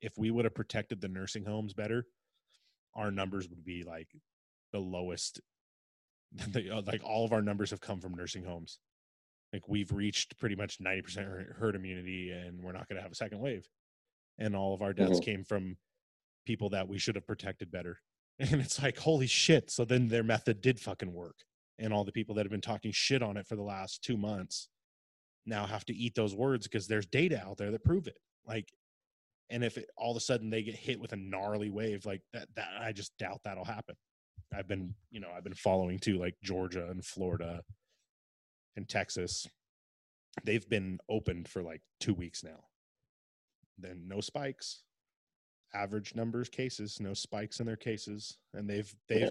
if 0.00 0.12
we 0.16 0.30
would 0.30 0.44
have 0.44 0.54
protected 0.54 1.00
the 1.00 1.08
nursing 1.08 1.44
homes 1.44 1.74
better 1.74 2.04
our 2.94 3.10
numbers 3.10 3.48
would 3.48 3.64
be 3.64 3.84
like 3.84 4.08
the 4.72 4.78
lowest 4.78 5.40
uh, 6.56 6.82
like 6.86 7.02
all 7.04 7.24
of 7.24 7.32
our 7.32 7.42
numbers 7.42 7.70
have 7.70 7.80
come 7.80 8.00
from 8.00 8.14
nursing 8.14 8.44
homes. 8.44 8.78
Like 9.52 9.68
we've 9.68 9.92
reached 9.92 10.38
pretty 10.38 10.56
much 10.56 10.78
90% 10.78 11.56
herd 11.58 11.74
immunity 11.74 12.30
and 12.30 12.62
we're 12.62 12.72
not 12.72 12.88
going 12.88 12.96
to 12.96 13.02
have 13.02 13.12
a 13.12 13.16
second 13.16 13.40
wave. 13.40 13.66
And 14.38 14.54
all 14.54 14.74
of 14.74 14.82
our 14.82 14.92
deaths 14.92 15.20
came 15.20 15.42
from 15.42 15.78
people 16.46 16.68
that 16.70 16.86
we 16.86 16.98
should 16.98 17.14
have 17.14 17.26
protected 17.26 17.70
better. 17.70 17.98
And 18.40 18.60
it's 18.60 18.80
like 18.80 18.98
holy 18.98 19.26
shit. 19.26 19.68
So 19.68 19.84
then 19.84 20.06
their 20.06 20.22
method 20.22 20.60
did 20.60 20.78
fucking 20.78 21.12
work 21.12 21.38
and 21.78 21.92
all 21.92 22.04
the 22.04 22.12
people 22.12 22.34
that 22.34 22.44
have 22.44 22.50
been 22.50 22.60
talking 22.60 22.92
shit 22.92 23.22
on 23.22 23.36
it 23.36 23.46
for 23.46 23.56
the 23.56 23.62
last 23.62 24.02
two 24.02 24.16
months 24.16 24.68
now 25.46 25.66
have 25.66 25.84
to 25.86 25.94
eat 25.94 26.14
those 26.14 26.34
words 26.34 26.66
because 26.66 26.86
there's 26.86 27.06
data 27.06 27.42
out 27.44 27.56
there 27.56 27.70
that 27.70 27.84
prove 27.84 28.06
it. 28.06 28.18
Like 28.46 28.68
and 29.50 29.64
if 29.64 29.78
it, 29.78 29.88
all 29.96 30.10
of 30.10 30.16
a 30.16 30.20
sudden 30.20 30.50
they 30.50 30.62
get 30.62 30.74
hit 30.74 31.00
with 31.00 31.12
a 31.12 31.16
gnarly 31.16 31.70
wave 31.70 32.04
like 32.04 32.20
that 32.32 32.48
that 32.54 32.68
i 32.80 32.92
just 32.92 33.16
doubt 33.18 33.40
that'll 33.44 33.64
happen. 33.64 33.94
I've 34.54 34.68
been 34.68 34.94
you 35.10 35.20
know 35.20 35.28
i've 35.36 35.44
been 35.44 35.54
following 35.54 35.98
too 35.98 36.18
like 36.18 36.34
georgia 36.42 36.88
and 36.90 37.04
florida 37.04 37.62
and 38.76 38.88
texas. 38.88 39.46
They've 40.44 40.68
been 40.68 40.98
opened 41.08 41.48
for 41.48 41.62
like 41.62 41.80
two 41.98 42.14
weeks 42.14 42.44
now. 42.44 42.64
Then 43.76 44.04
no 44.06 44.20
spikes. 44.20 44.82
Average 45.74 46.14
numbers 46.14 46.48
cases 46.48 46.98
no 47.00 47.14
spikes 47.14 47.60
in 47.60 47.66
their 47.66 47.76
cases 47.76 48.38
and 48.54 48.68
they've 48.68 48.92
they've. 49.08 49.30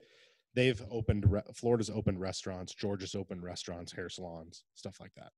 They've 0.58 0.82
opened 0.92 1.32
re- 1.32 1.42
florida's 1.54 1.90
opened 1.90 2.20
restaurants 2.20 2.74
georgia's 2.74 3.14
opened 3.16 3.44
restaurants 3.44 3.92
hair 3.94 4.10
salons 4.10 4.64
stuff 4.74 5.00
like 5.00 5.14
that 5.16 5.32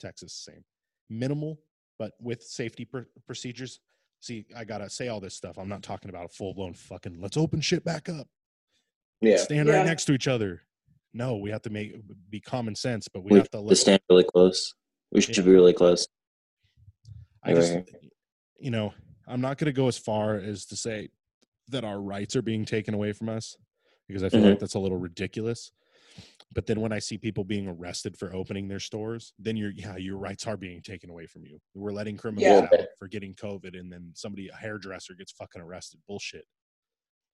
texas 0.00 0.34
same 0.34 0.64
minimal 1.08 1.58
but 1.98 2.12
with 2.20 2.42
safety 2.42 2.84
pr- 2.84 3.00
procedures 3.26 3.78
see 4.20 4.44
i 4.56 4.64
gotta 4.64 4.90
say 4.90 5.06
all 5.08 5.20
this 5.20 5.34
stuff 5.34 5.56
i'm 5.58 5.68
not 5.68 5.82
talking 5.82 6.10
about 6.10 6.24
a 6.26 6.28
full-blown 6.28 6.74
fucking 6.74 7.18
let's 7.20 7.36
open 7.36 7.60
shit 7.60 7.84
back 7.84 8.08
up 8.08 8.26
Yeah. 9.20 9.36
stand 9.38 9.68
Yeah. 9.68 9.76
right 9.76 9.86
next 9.86 10.06
to 10.06 10.12
each 10.12 10.26
other 10.28 10.62
no 11.14 11.36
we 11.36 11.50
have 11.50 11.62
to 11.62 11.70
make 11.70 11.94
be 12.28 12.40
common 12.40 12.74
sense 12.74 13.06
but 13.08 13.22
we 13.22 13.30
We 13.30 13.38
have 13.38 13.50
to 13.50 13.58
to 13.58 13.60
let 13.60 13.76
stand 13.78 14.00
really 14.10 14.24
close. 14.24 14.74
We 15.12 15.20
should 15.20 15.36
Yeah. 15.36 15.42
be 15.44 15.50
really 15.50 15.74
close. 15.74 16.08
I 17.44 17.52
just, 17.52 17.76
you 18.58 18.70
know, 18.70 18.94
I'm 19.26 19.42
not 19.42 19.58
going 19.58 19.66
to 19.66 19.72
go 19.72 19.88
as 19.88 19.98
far 19.98 20.36
as 20.36 20.64
to 20.66 20.76
say 20.76 21.10
that 21.68 21.84
our 21.84 22.00
rights 22.00 22.34
are 22.34 22.40
being 22.40 22.64
taken 22.64 22.94
away 22.94 23.12
from 23.12 23.28
us 23.28 23.56
because 24.08 24.22
I 24.22 24.28
feel 24.28 24.40
Mhm. 24.40 24.50
like 24.50 24.58
that's 24.60 24.74
a 24.74 24.78
little 24.78 24.98
ridiculous. 24.98 25.72
But 26.54 26.66
then 26.66 26.80
when 26.80 26.92
I 26.92 26.98
see 26.98 27.16
people 27.16 27.44
being 27.44 27.66
arrested 27.66 28.18
for 28.18 28.32
opening 28.34 28.68
their 28.68 28.80
stores, 28.80 29.32
then 29.38 29.56
you're, 29.56 29.70
yeah, 29.70 29.96
your 29.96 30.18
rights 30.18 30.46
are 30.46 30.56
being 30.58 30.82
taken 30.82 31.08
away 31.08 31.26
from 31.26 31.46
you. 31.46 31.60
We're 31.74 31.92
letting 31.92 32.18
criminals 32.18 32.44
Yeah. 32.44 32.68
out 32.80 32.88
for 32.98 33.08
getting 33.08 33.34
COVID 33.34 33.78
and 33.78 33.90
then 33.90 34.12
somebody, 34.14 34.48
a 34.48 34.54
hairdresser 34.54 35.14
gets 35.14 35.32
fucking 35.32 35.62
arrested. 35.62 36.00
Bullshit. 36.06 36.46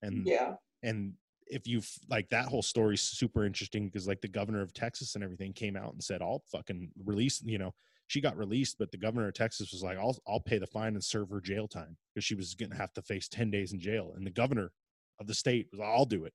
And, 0.03 0.25
Yeah. 0.27 0.57
and 0.83 1.19
if 1.49 1.67
you 1.67 1.83
like 2.09 2.29
that 2.29 2.47
whole 2.47 2.63
story's 2.63 3.01
super 3.03 3.45
interesting 3.45 3.87
because 3.87 4.07
like 4.07 4.21
the 4.21 4.29
governor 4.29 4.61
of 4.61 4.73
Texas 4.75 5.15
and 5.15 5.25
everything 5.25 5.53
came 5.55 5.77
out 5.77 5.95
and 5.95 6.05
said 6.05 6.21
I'll 6.21 6.41
fucking 6.53 6.93
release 7.07 7.41
you 7.43 7.57
know 7.57 7.75
she 8.07 8.21
got 8.21 8.37
released 8.37 8.77
but 8.79 8.91
the 8.93 8.99
governor 8.99 9.29
of 9.29 9.33
Texas 9.35 9.73
was 9.73 9.83
like 9.83 9.97
I'll 9.97 10.19
I'll 10.27 10.41
pay 10.43 10.59
the 10.59 10.67
fine 10.67 10.93
and 10.93 11.03
serve 11.03 11.31
her 11.31 11.41
jail 11.41 11.67
time 11.67 11.97
because 12.13 12.23
she 12.27 12.35
was 12.35 12.55
going 12.55 12.69
to 12.73 12.77
have 12.77 12.93
to 12.93 13.03
face 13.03 13.29
10 13.29 13.51
days 13.51 13.73
in 13.73 13.81
jail 13.81 14.13
and 14.15 14.27
the 14.27 14.31
governor 14.31 14.73
of 15.19 15.27
the 15.27 15.33
state 15.35 15.69
was 15.73 15.81
I'll 15.81 16.05
do 16.05 16.27
it 16.27 16.35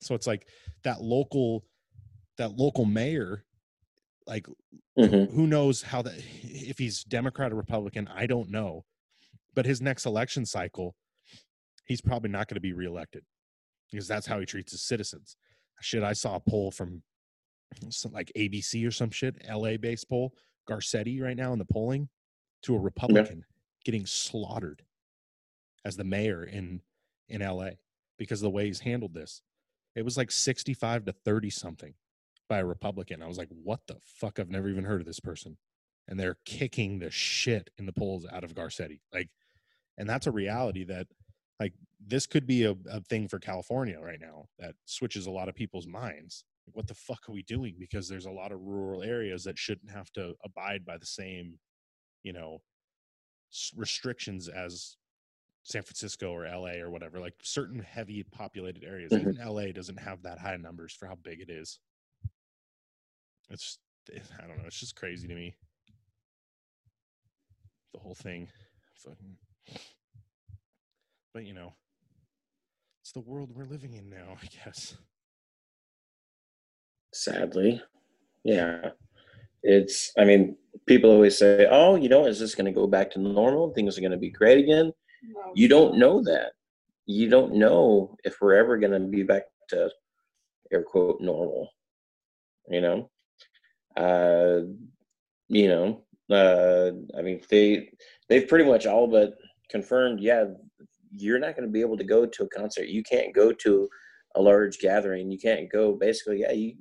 so 0.00 0.14
it's 0.14 0.26
like 0.26 0.46
that 0.84 1.00
local 1.00 1.64
that 2.38 2.56
local 2.56 2.84
mayor 2.84 3.44
like 4.26 4.46
hmm 4.96 5.24
who 5.24 5.46
knows 5.46 5.82
how 5.82 6.02
that 6.02 6.14
if 6.42 6.78
he's 6.78 7.04
democrat 7.04 7.52
or 7.52 7.56
republican 7.56 8.08
i 8.14 8.26
don't 8.26 8.50
know. 8.50 8.84
But 9.54 9.66
his 9.66 9.80
next 9.80 10.06
election 10.06 10.46
cycle 10.46 10.94
he's 11.84 12.00
probably 12.00 12.30
not 12.30 12.48
going 12.48 12.54
to 12.54 12.60
be 12.60 12.72
reelected 12.72 13.24
because 13.90 14.06
that's 14.06 14.26
how 14.26 14.38
he 14.38 14.46
treats 14.46 14.72
his 14.72 14.82
citizens. 14.82 15.36
Shit 15.80 16.02
i 16.02 16.12
saw 16.12 16.36
a 16.36 16.40
poll 16.40 16.70
from 16.70 17.02
some, 17.88 18.12
like 18.12 18.30
abc 18.36 18.86
or 18.86 18.90
some 18.90 19.10
shit 19.10 19.36
la 19.50 19.76
based 19.76 20.08
poll 20.08 20.32
garcetti 20.68 21.20
right 21.20 21.36
now 21.36 21.52
in 21.52 21.58
the 21.58 21.64
polling 21.64 22.08
to 22.62 22.74
a 22.74 22.78
republican 22.78 23.44
getting 23.84 24.06
slaughtered 24.06 24.82
as 25.84 25.96
the 25.96 26.04
mayor 26.04 26.44
in 26.44 26.80
in 27.28 27.40
la 27.40 27.70
because 28.18 28.40
of 28.40 28.44
the 28.44 28.50
way 28.50 28.66
he's 28.66 28.80
handled 28.80 29.14
this 29.14 29.42
it 29.94 30.04
was 30.04 30.16
like 30.16 30.30
65 30.30 31.06
to 31.06 31.12
30 31.12 31.50
something 31.50 31.94
by 32.48 32.58
a 32.58 32.64
Republican. 32.64 33.22
I 33.22 33.28
was 33.28 33.38
like, 33.38 33.48
what 33.50 33.80
the 33.86 33.96
fuck? 34.02 34.38
I've 34.38 34.50
never 34.50 34.68
even 34.68 34.84
heard 34.84 35.00
of 35.00 35.06
this 35.06 35.20
person. 35.20 35.56
And 36.08 36.18
they're 36.18 36.38
kicking 36.44 36.98
the 36.98 37.10
shit 37.10 37.70
in 37.78 37.86
the 37.86 37.92
polls 37.92 38.26
out 38.30 38.44
of 38.44 38.54
Garcetti. 38.54 39.00
Like, 39.12 39.30
and 39.96 40.08
that's 40.08 40.26
a 40.26 40.32
reality 40.32 40.84
that, 40.84 41.06
like, 41.60 41.74
this 42.04 42.26
could 42.26 42.46
be 42.46 42.64
a, 42.64 42.74
a 42.90 43.00
thing 43.02 43.28
for 43.28 43.38
California 43.38 43.98
right 44.00 44.20
now 44.20 44.46
that 44.58 44.74
switches 44.86 45.26
a 45.26 45.30
lot 45.30 45.48
of 45.48 45.54
people's 45.54 45.86
minds. 45.86 46.44
Like, 46.66 46.74
what 46.74 46.86
the 46.88 46.94
fuck 46.94 47.28
are 47.28 47.32
we 47.32 47.42
doing? 47.42 47.76
Because 47.78 48.08
there's 48.08 48.26
a 48.26 48.30
lot 48.30 48.50
of 48.50 48.60
rural 48.60 49.02
areas 49.02 49.44
that 49.44 49.58
shouldn't 49.58 49.90
have 49.90 50.10
to 50.12 50.34
abide 50.44 50.84
by 50.84 50.96
the 50.96 51.06
same, 51.06 51.58
you 52.22 52.32
know, 52.32 52.62
restrictions 53.76 54.48
as 54.48 54.96
San 55.70 55.82
Francisco 55.82 56.32
or 56.32 56.44
LA 56.46 56.80
or 56.80 56.90
whatever, 56.90 57.20
like 57.20 57.34
certain 57.42 57.78
heavy 57.78 58.22
populated 58.24 58.82
areas. 58.84 59.12
Mhm. 59.12 59.20
Even 59.20 59.40
LA 59.40 59.72
doesn't 59.72 59.98
have 59.98 60.22
that 60.22 60.38
high 60.38 60.56
numbers 60.56 60.92
for 60.92 61.06
how 61.06 61.14
big 61.14 61.40
it 61.40 61.48
is. 61.50 61.78
It's 63.50 63.78
it- 64.08 64.22
I 64.42 64.46
don't 64.48 64.58
know. 64.58 64.64
It's 64.66 64.80
just 64.80 64.96
crazy 64.96 65.28
to 65.28 65.34
me. 65.34 65.54
The 67.92 68.00
whole 68.00 68.14
thing, 68.14 68.48
fucking. 68.94 69.36
But 71.32 71.44
you 71.44 71.52
know, 71.52 71.74
it's 73.02 73.12
the 73.12 73.20
world 73.20 73.52
we're 73.54 73.64
living 73.66 73.92
in 73.94 74.08
now. 74.10 74.38
I 74.42 74.46
guess. 74.46 74.96
Sadly, 77.12 77.80
yeah. 78.44 78.90
It's. 79.62 80.12
I 80.18 80.24
mean, 80.24 80.56
people 80.86 81.10
always 81.10 81.38
say, 81.38 81.66
"Oh, 81.70 81.96
you 81.96 82.08
know, 82.08 82.26
is 82.26 82.38
this 82.40 82.54
going 82.54 82.66
to 82.66 82.72
go 82.72 82.86
back 82.86 83.10
to 83.12 83.20
normal? 83.20 83.72
Things 83.72 83.98
are 83.98 84.02
going 84.02 84.12
to 84.12 84.18
be 84.18 84.30
great 84.30 84.58
again." 84.58 84.92
You 85.54 85.68
don't 85.68 85.98
know 85.98 86.22
that. 86.22 86.52
You 87.06 87.28
don't 87.28 87.54
know 87.54 88.16
if 88.24 88.36
we're 88.40 88.54
ever 88.54 88.78
going 88.78 88.92
to 88.92 89.00
be 89.00 89.22
back 89.22 89.42
to 89.70 89.90
air 90.72 90.82
quote 90.82 91.20
normal. 91.20 91.70
You 92.68 92.80
know, 92.80 93.10
uh, 93.96 94.60
you 95.48 95.68
know. 95.68 96.04
Uh, 96.30 96.92
I 97.18 97.22
mean, 97.22 97.40
they 97.50 97.90
they've 98.28 98.46
pretty 98.46 98.64
much 98.64 98.86
all 98.86 99.08
but 99.08 99.34
confirmed. 99.68 100.20
Yeah, 100.20 100.44
you're 101.12 101.40
not 101.40 101.56
going 101.56 101.66
to 101.66 101.72
be 101.72 101.80
able 101.80 101.96
to 101.96 102.04
go 102.04 102.24
to 102.24 102.44
a 102.44 102.48
concert. 102.48 102.86
You 102.86 103.02
can't 103.02 103.34
go 103.34 103.52
to 103.52 103.88
a 104.36 104.40
large 104.40 104.78
gathering. 104.78 105.30
You 105.30 105.38
can't 105.38 105.70
go. 105.70 105.94
Basically, 105.94 106.40
yeah, 106.40 106.52
you 106.52 106.74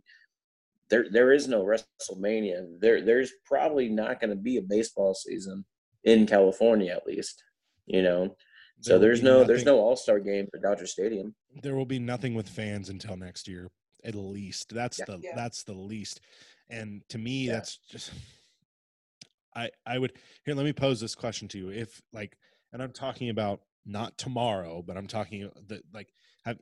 there 0.90 1.06
there 1.12 1.32
is 1.32 1.48
no 1.48 1.64
WrestleMania. 1.64 2.80
There 2.80 3.04
there's 3.04 3.34
probably 3.46 3.90
not 3.90 4.20
going 4.20 4.32
to 4.32 4.36
be 4.36 4.58
a 4.58 4.62
baseball 4.62 5.14
season 5.14 5.66
in 6.04 6.26
California 6.26 6.92
at 6.94 7.06
least. 7.06 7.44
You 7.90 8.04
know, 8.04 8.36
so 8.82 8.92
There 8.92 8.96
will 9.00 9.02
there's 9.02 9.20
be 9.20 9.26
no 9.26 9.44
there's 9.44 9.66
no 9.66 9.80
All 9.80 9.96
Star 9.98 10.20
game 10.20 10.48
for 10.52 10.60
Dodger 10.60 10.86
Stadium. 10.86 11.34
there 11.64 11.76
will 11.76 11.86
be 11.88 12.00
nothing 12.00 12.36
with 12.36 12.48
fans 12.48 12.90
until 12.90 13.18
next 13.18 13.48
year 13.48 13.70
at 14.06 14.16
least 14.16 14.70
that's 14.74 15.00
Yeah. 15.00 15.06
the 15.08 15.20
Yeah. 15.24 15.36
that's 15.36 15.64
the 15.64 15.74
least 15.74 16.22
and 16.70 17.02
to 17.10 17.18
me 17.18 17.48
Yeah. 17.48 17.54
that's 17.54 17.78
just 17.90 18.12
i 19.56 19.70
i 19.86 19.98
would 19.98 20.14
here 20.46 20.56
let 20.56 20.64
me 20.64 20.72
pose 20.72 21.02
this 21.02 21.16
question 21.16 21.48
to 21.50 21.58
you 21.58 21.70
if 21.70 22.02
like 22.14 22.38
and 22.72 22.82
i'm 22.82 22.94
talking 22.94 23.30
about 23.30 23.60
not 23.86 24.18
tomorrow 24.18 24.82
but 24.82 24.96
i'm 24.96 25.08
talking 25.08 25.50
that 25.68 25.82
like 25.94 26.14
have 26.46 26.58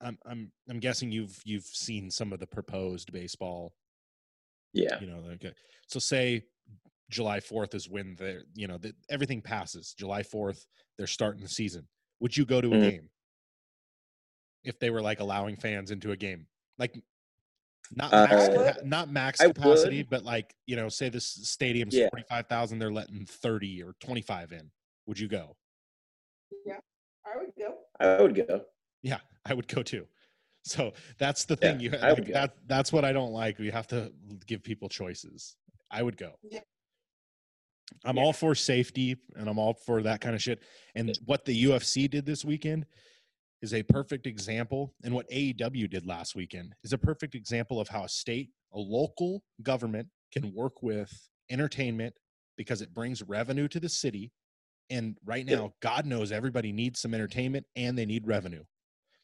i'm 0.00 0.18
i'm 0.26 0.52
i'm 0.68 0.78
guessing 0.78 1.10
you've 1.10 1.40
you've 1.44 1.64
seen 1.64 2.10
some 2.10 2.32
of 2.32 2.38
the 2.38 2.46
proposed 2.46 3.10
baseball 3.10 3.72
Yeah, 4.72 5.00
you 5.00 5.06
know 5.08 5.18
okay 5.32 5.48
uh, 5.48 5.52
so 5.88 5.98
say 5.98 6.44
july 7.10 7.40
4th 7.40 7.74
is 7.74 7.88
when 7.88 8.14
they're 8.16 8.42
you 8.54 8.66
know 8.66 8.76
the, 8.78 8.92
everything 9.08 9.40
passes 9.40 9.94
july 9.98 10.22
4th 10.22 10.66
they're 10.96 11.06
starting 11.06 11.42
the 11.42 11.48
season 11.48 11.86
would 12.20 12.36
you 12.36 12.44
go 12.44 12.60
to 12.60 12.68
a 12.68 12.76
Mhm. 12.76 12.90
game 12.90 13.10
if 14.64 14.78
they 14.78 14.90
were 14.90 15.00
like 15.00 15.20
allowing 15.20 15.56
fans 15.56 15.90
into 15.90 16.12
a 16.12 16.16
game 16.16 16.46
like 16.78 16.94
Not 17.90 18.12
Uh, 18.12 18.26
max, 18.28 18.32
I 18.32 18.48
would. 18.48 18.66
capa- 18.66 18.84
not 18.84 19.08
max 19.10 19.40
capacity, 19.40 19.98
would. 19.98 20.10
but 20.10 20.22
like 20.22 20.54
you 20.66 20.76
know, 20.76 20.90
say 20.90 21.08
this 21.08 21.24
stadium's 21.26 21.94
Yeah. 21.96 22.10
forty 22.10 22.24
five 22.28 22.46
thousand, 22.46 22.78
they're 22.80 22.92
letting 22.92 23.24
thirty 23.24 23.82
or 23.82 23.94
twenty 23.98 24.20
five 24.20 24.52
in. 24.52 24.70
Would 25.06 25.18
you 25.18 25.26
go? 25.26 25.56
Yeah, 26.66 26.80
I 27.24 27.38
would 27.38 27.54
go. 27.56 27.78
I 27.98 28.20
would 28.20 28.34
go. 28.34 28.66
Yeah, 29.00 29.20
I 29.46 29.54
would 29.54 29.68
go 29.68 29.82
too. 29.82 30.06
So 30.64 30.92
that's 31.16 31.46
the 31.46 31.54
Yeah, 31.62 31.70
thing. 31.70 31.80
you 31.80 31.90
I 31.96 32.10
would 32.12 32.18
like, 32.18 32.26
go. 32.28 32.34
that 32.34 32.56
that's 32.66 32.92
what 32.92 33.06
I 33.06 33.12
don't 33.14 33.32
like. 33.32 33.58
We 33.58 33.70
have 33.70 33.86
to 33.86 34.12
give 34.44 34.62
people 34.62 34.90
choices. 34.90 35.56
I 35.90 36.02
would 36.02 36.18
go. 36.18 36.38
Yeah. 36.42 36.60
I'm 38.04 38.16
Yeah. 38.16 38.22
all 38.22 38.32
for 38.32 38.54
safety 38.54 39.16
and 39.36 39.48
I'm 39.48 39.58
all 39.58 39.74
for 39.74 40.02
that 40.02 40.20
kind 40.20 40.34
of 40.34 40.42
shit. 40.42 40.62
And 40.94 41.16
what 41.24 41.44
the 41.44 41.64
UFC 41.64 42.08
did 42.08 42.26
this 42.26 42.44
weekend 42.44 42.86
is 43.62 43.74
a 43.74 43.82
perfect 43.82 44.26
example. 44.26 44.94
And 45.02 45.14
what 45.14 45.28
AEW 45.30 45.88
did 45.88 46.06
last 46.06 46.34
weekend 46.34 46.74
is 46.84 46.92
a 46.92 46.98
perfect 46.98 47.34
example 47.34 47.80
of 47.80 47.88
how 47.88 48.04
a 48.04 48.08
state, 48.08 48.50
a 48.72 48.78
local 48.78 49.42
government 49.62 50.08
can 50.32 50.52
work 50.54 50.82
with 50.82 51.10
entertainment 51.50 52.14
because 52.56 52.82
it 52.82 52.92
brings 52.94 53.22
revenue 53.22 53.68
to 53.68 53.80
the 53.80 53.88
city. 53.88 54.32
And 54.90 55.18
right 55.24 55.46
Yeah. 55.46 55.56
now, 55.56 55.74
God 55.80 56.06
knows 56.06 56.30
everybody 56.32 56.72
needs 56.72 57.00
some 57.00 57.14
entertainment 57.14 57.66
and 57.76 57.96
they 57.98 58.06
need 58.06 58.26
revenue. 58.26 58.64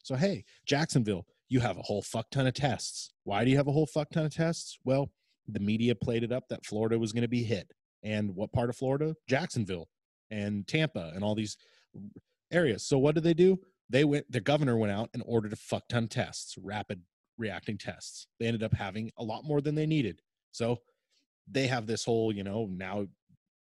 So, 0.03 0.15
hey, 0.15 0.43
Jacksonville, 0.65 1.25
you 1.49 1.59
have 1.59 1.77
a 1.77 1.81
whole 1.81 2.01
fuck 2.01 2.29
ton 2.29 2.47
of 2.47 2.53
tests. 2.53 3.13
Why 3.23 3.43
do 3.45 3.51
you 3.51 3.57
have 3.57 3.67
a 3.67 3.71
whole 3.71 3.87
fuck 3.87 4.09
ton 4.11 4.25
of 4.25 4.33
tests? 4.33 4.77
Well, 4.83 5.11
the 5.47 5.59
media 5.59 5.95
played 5.95 6.23
it 6.23 6.31
up 6.31 6.47
that 6.49 6.65
Florida 6.65 6.97
was 6.99 7.11
going 7.13 7.21
to 7.23 7.27
be 7.27 7.43
hit. 7.43 7.71
And 8.05 8.35
what 8.35 8.53
part 8.53 8.69
of 8.69 8.77
Florida? 8.77 9.15
Jacksonville 9.27 9.89
and 10.29 10.65
Tampa 10.65 11.11
and 11.13 11.23
all 11.23 11.35
these 11.35 11.57
areas. 12.51 12.87
So, 12.87 12.97
what 12.97 13.15
did 13.15 13.25
they 13.25 13.33
do? 13.33 13.59
They 13.89 14.03
went, 14.03 14.31
the 14.31 14.39
governor 14.39 14.77
went 14.77 14.93
out 14.93 15.09
and 15.13 15.23
ordered 15.25 15.51
a 15.51 15.57
fuck 15.57 15.89
ton 15.89 16.07
tests, 16.07 16.55
rapid 16.61 17.01
reacting 17.37 17.77
tests. 17.77 18.27
They 18.39 18.45
ended 18.45 18.63
up 18.63 18.73
having 18.73 19.11
a 19.17 19.23
lot 19.23 19.43
more 19.43 19.59
than 19.59 19.75
they 19.75 19.85
needed. 19.85 20.21
So, 20.51 20.77
they 21.51 21.67
have 21.67 21.87
this 21.87 22.05
whole, 22.05 22.33
you 22.33 22.43
know, 22.43 22.69
now 22.71 23.07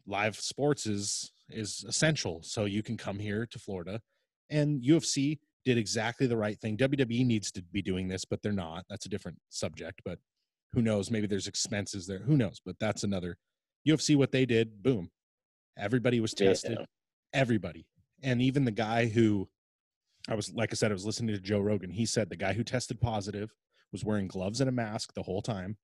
live 0.07 0.35
sports 0.35 0.85
is 0.85 1.31
is 1.49 1.85
essential. 1.87 2.41
So 2.43 2.65
you 2.65 2.83
can 2.83 2.97
come 2.97 3.19
here 3.19 3.45
to 3.45 3.59
Florida 3.59 4.01
and 4.49 4.83
UFC 4.83 5.39
did 5.63 5.77
exactly 5.77 6.27
the 6.27 6.37
right 6.37 6.59
thing. 6.59 6.77
WWE 6.77 7.25
needs 7.25 7.51
to 7.51 7.61
be 7.61 7.81
doing 7.81 8.07
this, 8.07 8.25
but 8.25 8.41
they're 8.41 8.51
not. 8.51 8.85
That's 8.89 9.05
a 9.05 9.09
different 9.09 9.39
subject, 9.49 10.01
but 10.05 10.19
who 10.73 10.81
knows? 10.81 11.09
Maybe 11.09 11.27
there's 11.27 11.47
expenses 11.47 12.05
there. 12.05 12.19
Who 12.19 12.37
knows? 12.37 12.59
But 12.63 12.75
that's 12.79 13.03
another 13.03 13.37
UFC 13.87 14.15
what 14.15 14.31
they 14.31 14.45
did, 14.45 14.81
boom. 14.83 15.11
Everybody 15.77 16.19
was 16.19 16.33
Yeah. 16.37 16.47
tested. 16.49 16.77
Everybody. 17.33 17.85
And 18.23 18.41
even 18.41 18.65
the 18.65 18.71
guy 18.71 19.07
who 19.07 19.49
I 20.27 20.33
was 20.33 20.51
like 20.53 20.71
I 20.71 20.75
said, 20.75 20.89
I 20.91 20.93
was 20.93 21.05
listening 21.05 21.35
to 21.35 21.41
Joe 21.41 21.59
Rogan. 21.59 21.91
He 21.91 22.05
said 22.05 22.29
the 22.29 22.35
guy 22.35 22.53
who 22.53 22.63
tested 22.63 22.99
positive 22.99 23.53
was 23.91 24.03
wearing 24.03 24.27
gloves 24.27 24.59
and 24.59 24.67
a 24.67 24.71
mask 24.71 25.13
the 25.13 25.21
whole 25.23 25.41
time. 25.43 25.77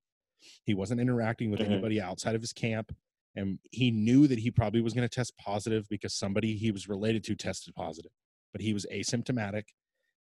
He 0.66 0.74
wasn't 0.74 1.00
interacting 1.00 1.52
with 1.52 1.60
Mhm. 1.60 1.66
anybody 1.66 2.02
outside 2.02 2.34
of 2.34 2.42
his 2.42 2.52
camp. 2.54 2.96
And 3.36 3.60
he 3.72 3.92
knew 3.92 4.28
that 4.28 4.40
he 4.40 4.50
probably 4.50 4.82
was 4.82 4.94
going 4.94 5.08
to 5.08 5.14
test 5.14 5.38
positive 5.38 5.88
because 5.90 6.14
somebody 6.16 6.58
he 6.58 6.72
was 6.72 6.90
related 6.90 7.24
to 7.26 7.36
tested 7.36 7.76
positive. 7.76 8.12
But 8.52 8.62
he 8.62 8.74
was 8.74 8.86
asymptomatic 8.92 9.66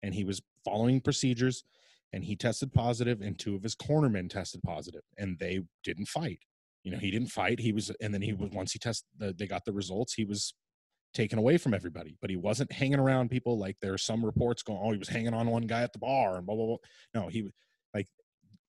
and 0.03 0.15
he 0.15 0.23
was 0.23 0.43
following 0.65 1.01
procedures 1.01 1.65
and 2.13 2.25
he 2.25 2.37
tested 2.37 2.73
positive 2.73 3.21
and 3.23 3.39
two 3.39 3.57
of 3.57 3.63
his 3.63 3.75
cornermen 3.75 4.29
tested 4.29 4.63
positive 4.63 5.03
and 5.17 5.39
they 5.39 5.61
didn't 5.83 6.07
fight. 6.09 6.41
You 6.83 6.93
know, 6.93 6.99
he 6.99 7.11
didn't 7.11 7.29
fight. 7.29 7.61
He 7.61 7.73
was, 7.73 7.91
and 8.01 8.13
then 8.15 8.23
he 8.23 8.33
was, 8.33 8.51
once 8.53 8.73
he 8.73 8.79
tested, 8.79 9.07
the, 9.19 9.33
they 9.33 9.47
got 9.47 9.65
the 9.65 9.73
results, 9.73 10.15
he 10.15 10.25
was 10.25 10.55
taken 11.13 11.39
away 11.39 11.59
from 11.59 11.75
everybody, 11.75 12.17
but 12.21 12.31
he 12.31 12.37
wasn't 12.37 12.73
hanging 12.73 12.99
around 12.99 13.31
people 13.31 13.59
like 13.59 13.77
there 13.83 13.93
are 13.93 13.99
some 13.99 14.25
reports 14.25 14.63
going, 14.63 14.79
oh, 14.83 14.93
he 14.93 14.99
was 14.99 15.09
hanging 15.09 15.35
on 15.35 15.49
one 15.49 15.67
guy 15.67 15.83
at 15.83 15.93
the 15.93 15.99
bar 15.99 16.37
and 16.37 16.47
blah, 16.47 16.55
blah, 16.55 16.67
blah. 16.67 16.77
No, 17.15 17.29
he 17.29 17.43
was 17.43 17.53
like, 17.93 18.07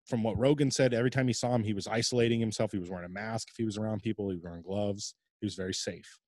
from 0.08 0.24
what 0.24 0.38
Rogan 0.38 0.72
said, 0.72 0.94
every 0.94 1.12
time 1.12 1.28
he 1.28 1.34
saw 1.34 1.54
him, 1.54 1.64
he 1.64 1.74
was 1.74 1.88
isolating 1.88 2.40
himself. 2.40 2.72
He 2.72 2.80
was 2.80 2.90
wearing 2.90 3.06
a 3.06 3.10
mask 3.10 3.50
if 3.50 3.56
he 3.58 3.64
was 3.64 3.78
around 3.78 4.02
people. 4.02 4.30
He 4.30 4.36
was 4.36 4.44
wearing 4.44 4.64
gloves. 4.64 5.14
He 5.40 5.46
was 5.46 5.56
very 5.56 5.74
safe. 5.74 6.20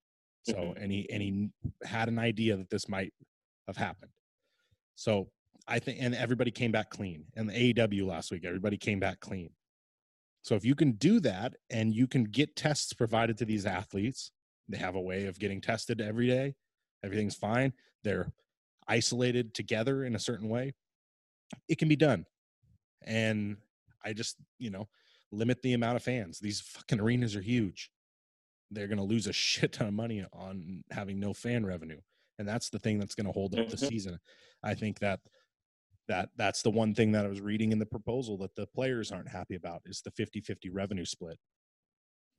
So, 0.47 0.53
Mhm. 0.55 0.83
and 0.83 0.91
he 0.91 1.09
and 1.09 1.21
he 1.21 1.49
had 1.83 2.07
an 2.09 2.19
idea 2.19 2.57
that 2.57 2.69
this 2.69 2.87
might 2.87 3.13
have 3.67 3.77
happened. 3.77 4.11
So 4.95 5.31
I 5.67 5.79
think, 5.79 5.99
and 6.01 6.13
everybody 6.13 6.51
came 6.51 6.71
back 6.71 6.89
clean. 6.89 7.25
And 7.35 7.49
the 7.49 7.53
AEW 7.53 8.05
last 8.05 8.31
week, 8.31 8.45
everybody 8.45 8.77
came 8.77 8.99
back 8.99 9.19
clean. 9.19 9.49
So 10.43 10.55
if 10.55 10.65
you 10.65 10.75
can 10.75 10.91
do 10.93 11.19
that, 11.21 11.55
and 11.69 11.95
you 11.95 12.05
can 12.05 12.25
get 12.25 12.55
tests 12.55 12.93
provided 12.93 13.37
to 13.37 13.45
these 13.45 13.65
athletes, 13.65 14.31
they 14.67 14.77
have 14.77 14.95
a 14.95 15.01
way 15.01 15.25
of 15.25 15.39
getting 15.39 15.61
tested 15.61 16.01
every 16.01 16.27
day. 16.27 16.55
Everything's 17.03 17.35
fine. 17.35 17.73
They're 18.03 18.31
isolated 18.87 19.53
together 19.53 20.03
in 20.03 20.15
a 20.15 20.19
certain 20.19 20.49
way. 20.49 20.73
It 21.69 21.77
can 21.77 21.87
be 21.87 21.95
done. 21.95 22.25
And 23.01 23.57
I 24.03 24.11
just, 24.13 24.37
you 24.59 24.69
know, 24.69 24.89
limit 25.31 25.61
the 25.61 25.73
amount 25.73 25.95
of 25.95 26.03
fans. 26.03 26.39
These 26.39 26.59
fucking 26.61 26.99
arenas 26.99 27.35
are 27.37 27.41
huge. 27.41 27.89
They're 28.69 28.87
going 28.87 28.97
to 28.97 29.03
lose 29.03 29.27
a 29.27 29.33
shit 29.47 29.71
ton 29.73 29.87
of 29.87 29.93
money 29.93 30.25
on 30.33 30.83
having 30.91 31.19
no 31.19 31.33
fan 31.33 31.65
revenue. 31.65 32.01
And 32.37 32.47
that's 32.47 32.69
the 32.69 32.79
thing 32.79 32.99
that's 32.99 33.15
going 33.15 33.27
to 33.27 33.31
hold 33.31 33.55
up 33.57 33.69
the 33.69 33.77
Mhm. 33.77 33.87
season. 33.87 34.19
I 34.61 34.73
think 34.75 34.99
that 34.99 35.21
that 36.07 36.29
that's 36.37 36.61
the 36.61 36.69
one 36.69 36.93
thing 36.93 37.11
that 37.13 37.25
I 37.25 37.29
was 37.29 37.41
reading 37.41 37.71
in 37.71 37.79
the 37.79 37.85
proposal 37.85 38.37
that 38.39 38.55
the 38.55 38.67
players 38.67 39.11
aren't 39.11 39.29
happy 39.29 39.55
about 39.55 39.81
is 39.85 40.01
the 40.01 40.11
50-50 40.11 40.69
revenue 40.71 41.05
split. 41.05 41.37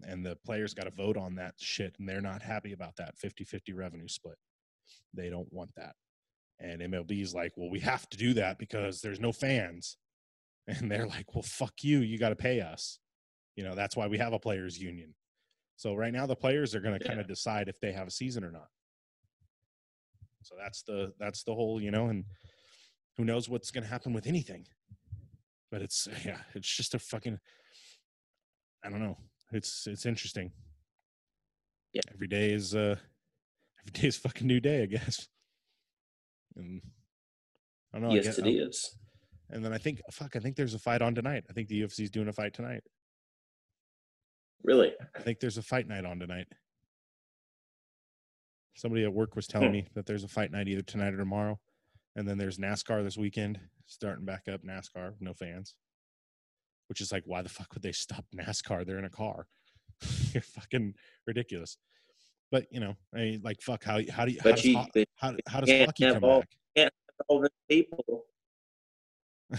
And 0.02 0.24
the 0.24 0.36
players 0.44 0.74
got 0.74 0.84
to 0.84 0.90
vote 0.90 1.16
on 1.16 1.36
that 1.36 1.54
shit 1.58 1.94
and 1.98 2.08
they're 2.08 2.20
not 2.20 2.42
happy 2.42 2.72
about 2.72 2.96
that 2.96 3.14
50-50 3.24 3.74
revenue 3.74 4.08
split. 4.08 4.36
They 5.14 5.30
don't 5.30 5.52
want 5.52 5.70
that. 5.76 5.94
And 6.60 6.80
MLB 6.80 7.22
is 7.22 7.34
like, 7.34 7.52
"Well, 7.56 7.70
we 7.70 7.80
have 7.80 8.08
to 8.10 8.16
do 8.16 8.34
that 8.34 8.58
because 8.58 9.00
there's 9.00 9.20
no 9.20 9.32
fans." 9.32 9.96
And 10.66 10.90
they're 10.90 11.06
like, 11.06 11.34
"Well, 11.34 11.42
fuck 11.42 11.74
you. 11.82 11.98
You 11.98 12.18
got 12.18 12.30
to 12.30 12.36
pay 12.36 12.62
us." 12.62 12.98
You 13.54 13.64
know, 13.64 13.74
that's 13.74 13.96
why 13.96 14.06
we 14.06 14.16
have 14.16 14.32
a 14.32 14.38
players 14.38 14.80
union. 14.80 15.14
So 15.76 15.94
right 15.94 16.12
now 16.12 16.26
the 16.26 16.36
players 16.36 16.74
are 16.74 16.80
going 16.80 16.98
to 16.98 17.06
kind 17.06 17.20
of 17.20 17.28
decide 17.28 17.68
if 17.68 17.78
they 17.80 17.92
have 17.92 18.06
a 18.06 18.10
season 18.10 18.44
or 18.44 18.50
not. 18.50 18.68
So 20.42 20.54
that's 20.58 20.82
the 20.82 21.12
that's 21.18 21.42
the 21.42 21.54
whole, 21.54 21.80
you 21.82 21.90
know, 21.90 22.06
and 22.06 22.24
who 23.16 23.24
knows 23.24 23.48
what's 23.48 23.70
going 23.70 23.84
to 23.84 23.90
happen 23.90 24.12
with 24.12 24.26
anything. 24.26 24.66
But 25.70 25.82
it's 25.82 26.08
yeah, 26.24 26.38
it's 26.54 26.68
just 26.74 26.94
a 26.94 26.98
fucking 26.98 27.38
I 28.84 28.90
don't 28.90 29.00
know. 29.00 29.16
It's 29.52 29.86
it's 29.86 30.06
interesting. 30.06 30.52
Yeah. 31.92 32.02
Every 32.12 32.28
day 32.28 32.52
is 32.52 32.74
uh 32.74 32.96
every 33.80 33.92
day 34.00 34.08
is 34.08 34.16
fucking 34.16 34.46
new 34.46 34.60
day, 34.60 34.82
I 34.82 34.86
guess. 34.86 35.28
And 36.56 36.80
I 37.92 37.98
don't 37.98 38.08
know. 38.08 38.12
I 38.12 38.16
yes, 38.16 38.24
guess, 38.24 38.38
it 38.38 38.46
is. 38.48 38.96
and 39.50 39.64
then 39.64 39.72
I 39.72 39.78
think 39.78 40.00
fuck, 40.10 40.36
I 40.36 40.38
think 40.40 40.56
there's 40.56 40.74
a 40.74 40.78
fight 40.78 41.02
on 41.02 41.14
tonight. 41.14 41.44
I 41.48 41.52
think 41.52 41.68
the 41.68 41.82
UFC's 41.82 42.10
doing 42.10 42.28
a 42.28 42.32
fight 42.32 42.54
tonight. 42.54 42.82
Really? 44.62 44.92
I 45.14 45.20
think 45.20 45.40
there's 45.40 45.58
a 45.58 45.62
fight 45.62 45.86
night 45.86 46.04
on 46.06 46.18
tonight. 46.18 46.46
Somebody 48.76 49.04
at 49.04 49.12
work 49.12 49.36
was 49.36 49.46
telling 49.46 49.68
Hmm. 49.68 49.72
me 49.74 49.86
that 49.94 50.06
there's 50.06 50.24
a 50.24 50.28
fight 50.28 50.50
night 50.50 50.68
either 50.68 50.82
tonight 50.82 51.14
or 51.14 51.18
tomorrow. 51.18 51.60
And 52.16 52.28
then 52.28 52.38
there's 52.38 52.58
NASCAR 52.58 53.02
this 53.02 53.16
weekend, 53.18 53.58
starting 53.86 54.24
back 54.24 54.44
up 54.52 54.62
NASCAR, 54.62 55.14
no 55.20 55.34
fans. 55.34 55.74
Which 56.88 57.00
is 57.00 57.10
like, 57.10 57.24
why 57.26 57.42
the 57.42 57.48
fuck 57.48 57.72
would 57.74 57.82
they 57.82 57.92
stop 57.92 58.24
NASCAR? 58.36 58.86
They're 58.86 58.98
in 58.98 59.04
a 59.06 59.10
car. 59.10 59.46
You're 60.32 60.42
fucking 60.42 60.94
ridiculous. 61.26 61.76
But 62.52 62.66
you 62.70 62.78
know, 62.78 62.94
I 63.14 63.18
mean, 63.18 63.40
like, 63.42 63.60
fuck. 63.62 63.82
How 63.82 64.00
how 64.12 64.26
do 64.26 64.32
you 64.32 64.38
how 64.38 64.50
But 64.50 64.56
does, 64.56 64.64
you, 64.64 64.76
ho- 64.78 64.86
but 64.94 65.08
how, 65.16 65.34
how 65.48 65.60
does 65.60 65.68
can't 65.68 65.86
hockey 65.86 66.04
have 66.04 66.14
come 66.14 66.24
all- 66.24 66.44
back? 66.76 66.92
all 67.28 67.40
the 67.40 67.50
people. 67.70 68.26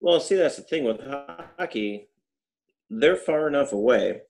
well, 0.00 0.20
see, 0.20 0.36
that's 0.36 0.56
the 0.56 0.62
thing 0.62 0.84
with 0.84 1.00
hockey. 1.58 2.08
They're 2.90 3.16
far 3.16 3.48
enough 3.48 3.72
away, 3.72 4.20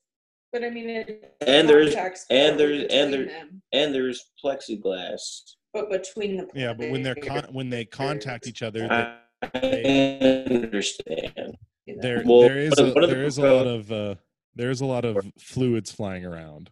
But 0.52 0.64
I 0.64 0.70
mean, 0.70 0.88
it 0.88 1.36
And 1.46 1.68
there's- 1.68 1.94
contacts 1.94 2.24
and 2.30 2.58
there's- 2.58 2.86
and 2.90 3.12
there- 3.12 3.26
them, 3.26 3.62
and 3.72 3.94
there's 3.94 4.30
plexiglass. 4.42 5.55
But 5.76 5.90
between 5.90 6.36
the 6.38 6.48
Yeah, 6.54 6.72
but 6.72 6.90
when 6.90 7.02
they're 7.02 7.14
con- 7.14 7.48
when 7.52 7.68
they 7.70 7.84
contact 7.84 8.46
each 8.46 8.62
other, 8.62 8.88
I 8.90 9.18
they- 9.60 10.44
understand. 10.46 11.56
there 11.86 12.22
Well, 12.24 12.40
there 12.42 12.58
is 12.58 12.78
a, 12.78 12.86
of- 12.86 12.94
one 12.94 13.04
of 13.04 13.10
the 13.10 13.14
there 13.16 13.24
is 13.24 13.38
a 13.38 13.42
lot 13.52 13.66
of 13.66 13.92
uh, 13.92 14.14
there 14.54 14.70
is 14.70 14.80
a 14.80 14.86
lot 14.86 15.04
of 15.04 15.18
fluids 15.38 15.90
flying 15.92 16.24
around. 16.24 16.70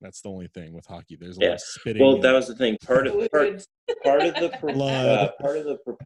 That's 0.00 0.20
the 0.22 0.30
only 0.30 0.48
thing 0.48 0.72
with 0.72 0.86
hockey. 0.86 1.16
There's 1.20 1.36
a 1.36 1.40
lot 1.40 1.52
of 1.54 1.60
spitting. 1.60 2.02
Well, 2.02 2.14
and- 2.16 2.24
that 2.24 2.32
was 2.32 2.48
the 2.48 2.56
thing. 2.56 2.76
Part 2.86 3.06
of 3.06 3.14
part, 3.30 3.64
part 4.04 4.22
of 4.22 4.34
the 4.34 4.50
pro- 4.58 4.72
uh, 4.80 5.30
part 5.40 5.58
of 5.58 5.64
the 5.64 5.76
pro- 5.84 5.98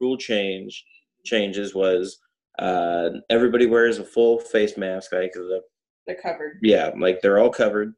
rule 0.00 0.16
change 0.16 0.84
changes 1.24 1.74
was 1.74 2.18
uh, 2.58 3.10
everybody 3.30 3.66
wears 3.66 3.98
a 3.98 4.04
full 4.04 4.38
face 4.40 4.76
mask. 4.76 5.12
Like 5.12 5.32
the 5.34 5.60
They're 6.06 6.16
covered. 6.16 6.58
yeah, 6.62 6.90
like 6.98 7.20
they're 7.20 7.38
all 7.38 7.50
covered. 7.50 7.94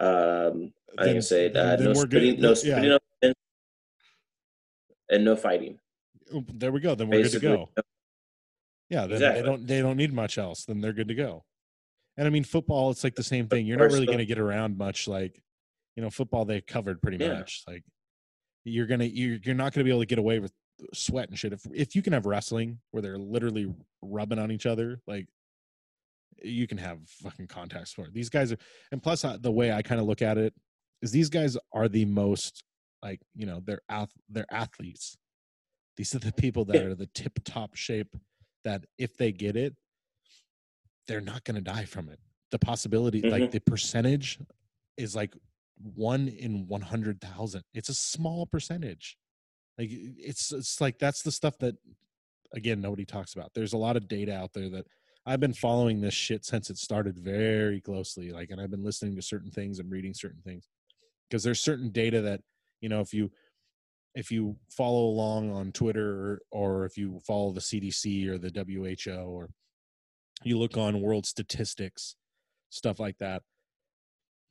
Um, 0.00 0.72
I 0.98 1.04
Then- 1.04 1.14
can 1.14 1.22
say 1.22 1.48
then 1.48 1.82
no 1.84 1.88
we're 1.90 2.06
good- 2.06 2.10
spitting, 2.22 2.40
no 2.40 2.48
yeah. 2.50 2.54
spitting, 2.54 2.92
up 2.92 3.02
and 5.10 5.24
no 5.24 5.36
fighting. 5.36 5.78
There 6.54 6.72
we 6.72 6.80
go. 6.80 6.94
Then 6.94 7.08
we're 7.08 7.22
good 7.22 7.32
to 7.32 7.40
Basically, 7.40 7.48
go. 7.56 7.70
Yeah, 8.88 9.02
then 9.02 9.12
Exactly. 9.12 9.40
they 9.42 9.46
don't 9.46 9.66
they 9.66 9.80
don't 9.80 9.96
need 9.96 10.12
much 10.12 10.38
else. 10.38 10.64
Then 10.64 10.80
they're 10.80 10.92
good 10.92 11.08
to 11.08 11.14
go. 11.14 11.44
And 12.16 12.26
I 12.26 12.30
mean, 12.30 12.44
football, 12.44 12.90
it's 12.90 13.04
like 13.04 13.14
the 13.14 13.22
same 13.22 13.48
thing. 13.48 13.66
You're 13.66 13.78
not 13.78 13.90
really 13.90 14.06
going 14.06 14.18
to 14.18 14.26
get 14.26 14.38
around 14.38 14.76
much. 14.76 15.08
Like, 15.08 15.42
you 15.96 16.02
know, 16.02 16.10
football 16.10 16.44
they 16.44 16.60
covered 16.60 17.00
pretty 17.00 17.16
Yeah. 17.22 17.34
much. 17.34 17.62
Like, 17.66 17.84
you're 18.64 18.86
gonna 18.86 19.04
you're 19.04 19.38
you're 19.44 19.54
not 19.54 19.72
going 19.72 19.80
to 19.80 19.84
be 19.84 19.90
able 19.90 20.00
to 20.00 20.06
get 20.06 20.18
away 20.18 20.38
with 20.38 20.52
sweat 20.94 21.28
and 21.28 21.38
shit. 21.38 21.52
If 21.52 21.66
if 21.74 21.96
you 21.96 22.02
can 22.02 22.12
have 22.12 22.26
wrestling 22.26 22.80
where 22.90 23.02
they're 23.02 23.18
literally 23.18 23.72
rubbing 24.02 24.38
on 24.38 24.50
each 24.50 24.66
other, 24.66 25.00
like 25.06 25.26
you 26.42 26.66
can 26.66 26.78
have 26.78 26.98
fucking 27.08 27.46
contact 27.46 27.88
sport. 27.88 28.12
These 28.12 28.28
guys 28.30 28.52
are, 28.52 28.58
and 28.90 29.02
plus 29.02 29.24
uh, 29.24 29.36
the 29.40 29.50
way 29.52 29.72
I 29.72 29.80
kind 29.82 30.00
of 30.00 30.06
look 30.06 30.22
at 30.22 30.38
it 30.38 30.52
is 31.02 31.10
these 31.10 31.28
guys 31.28 31.56
are 31.72 31.88
the 31.88 32.04
most 32.04 32.62
like 33.02 33.20
you 33.34 33.44
know 33.44 33.60
they're 33.64 33.82
ath- 33.88 34.14
they're 34.28 34.46
athletes. 34.50 35.16
These 35.96 36.14
are 36.14 36.20
the 36.20 36.32
people 36.32 36.64
that 36.66 36.76
Yeah. 36.76 36.82
are 36.82 36.94
the 36.94 37.08
tip 37.08 37.38
top 37.44 37.74
shape. 37.74 38.16
That 38.64 38.84
if 38.96 39.16
they 39.16 39.32
get 39.32 39.56
it, 39.56 39.74
they're 41.08 41.20
not 41.20 41.42
going 41.42 41.56
to 41.56 41.60
die 41.60 41.84
from 41.84 42.08
it. 42.08 42.20
The 42.52 42.60
possibility, 42.60 43.20
like 43.22 43.42
mm-hmm. 43.42 43.50
the 43.50 43.60
percentage, 43.60 44.38
is 44.96 45.16
like 45.16 45.34
one 45.82 46.28
in 46.28 46.68
one 46.68 46.80
hundred 46.80 47.20
thousand. 47.20 47.64
It's 47.74 47.88
a 47.88 47.94
small 47.94 48.46
percentage. 48.46 49.16
Like 49.78 49.88
it's 49.90 50.52
it's 50.52 50.80
like 50.80 50.98
that's 50.98 51.22
the 51.22 51.32
stuff 51.32 51.58
that 51.58 51.74
again 52.54 52.80
nobody 52.80 53.04
talks 53.04 53.34
about. 53.34 53.50
There's 53.54 53.72
a 53.72 53.78
lot 53.78 53.96
of 53.96 54.06
data 54.06 54.34
out 54.34 54.52
there 54.52 54.68
that 54.70 54.86
I've 55.26 55.40
been 55.40 55.54
following 55.54 56.00
this 56.00 56.14
shit 56.14 56.44
since 56.44 56.70
it 56.70 56.78
started 56.78 57.18
very 57.18 57.80
closely. 57.80 58.30
Like, 58.30 58.50
and 58.50 58.60
I've 58.60 58.70
been 58.70 58.84
listening 58.84 59.16
to 59.16 59.22
certain 59.22 59.50
things 59.50 59.78
and 59.78 59.90
reading 59.90 60.14
certain 60.14 60.42
things 60.44 60.68
because 61.32 61.42
there's 61.42 61.60
certain 61.62 61.88
data 61.90 62.20
that 62.20 62.42
you 62.82 62.90
know 62.90 63.00
if 63.00 63.14
you 63.14 63.30
if 64.14 64.30
you 64.30 64.54
follow 64.70 65.06
along 65.06 65.50
on 65.50 65.72
Twitter 65.72 66.38
or, 66.52 66.82
or 66.82 66.84
if 66.84 66.98
you 66.98 67.18
follow 67.26 67.50
the 67.50 67.60
CDC 67.60 68.26
or 68.28 68.36
the 68.36 68.50
WHO 68.50 69.12
or 69.24 69.48
you 70.44 70.58
look 70.58 70.76
on 70.76 71.00
world 71.00 71.24
statistics, 71.24 72.16
stuff 72.68 73.00
like 73.00 73.16
that, 73.18 73.42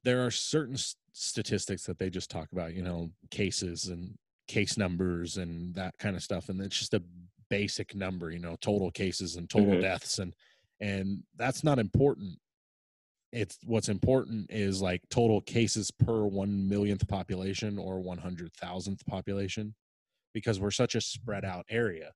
there 0.03 0.25
are 0.25 0.31
certain 0.31 0.73
s- 0.73 0.95
statistics 1.13 1.83
that 1.85 1.99
they 1.99 2.09
just 2.09 2.31
talk 2.31 2.51
about, 2.53 2.73
you 2.73 2.81
know, 2.81 3.11
cases 3.29 3.85
and 3.89 4.17
case 4.47 4.77
numbers 4.77 5.37
and 5.37 5.75
that 5.75 5.95
kind 5.99 6.15
of 6.15 6.23
stuff. 6.23 6.49
And 6.49 6.59
it's 6.59 6.79
just 6.79 6.95
a 6.95 7.03
basic 7.51 7.93
number, 7.93 8.31
you 8.31 8.39
know, 8.39 8.55
total 8.61 8.89
cases 8.89 9.35
and 9.35 9.47
total 9.47 9.75
Mhm. 9.75 9.81
deaths. 9.81 10.17
And, 10.17 10.33
and 10.79 11.21
that's 11.35 11.63
not 11.63 11.77
important. 11.77 12.39
It's 13.31 13.57
what's 13.65 13.89
important 13.89 14.47
is 14.49 14.81
like 14.81 15.01
total 15.09 15.41
cases 15.41 15.89
per 15.89 16.23
1 16.25 16.67
millionth 16.67 17.07
population 17.07 17.77
or 17.77 17.99
100,000th 17.99 19.05
population 19.05 19.73
because 20.33 20.59
we're 20.59 20.71
such 20.71 20.95
a 20.95 21.01
spread 21.01 21.45
out 21.45 21.65
area. 21.69 22.11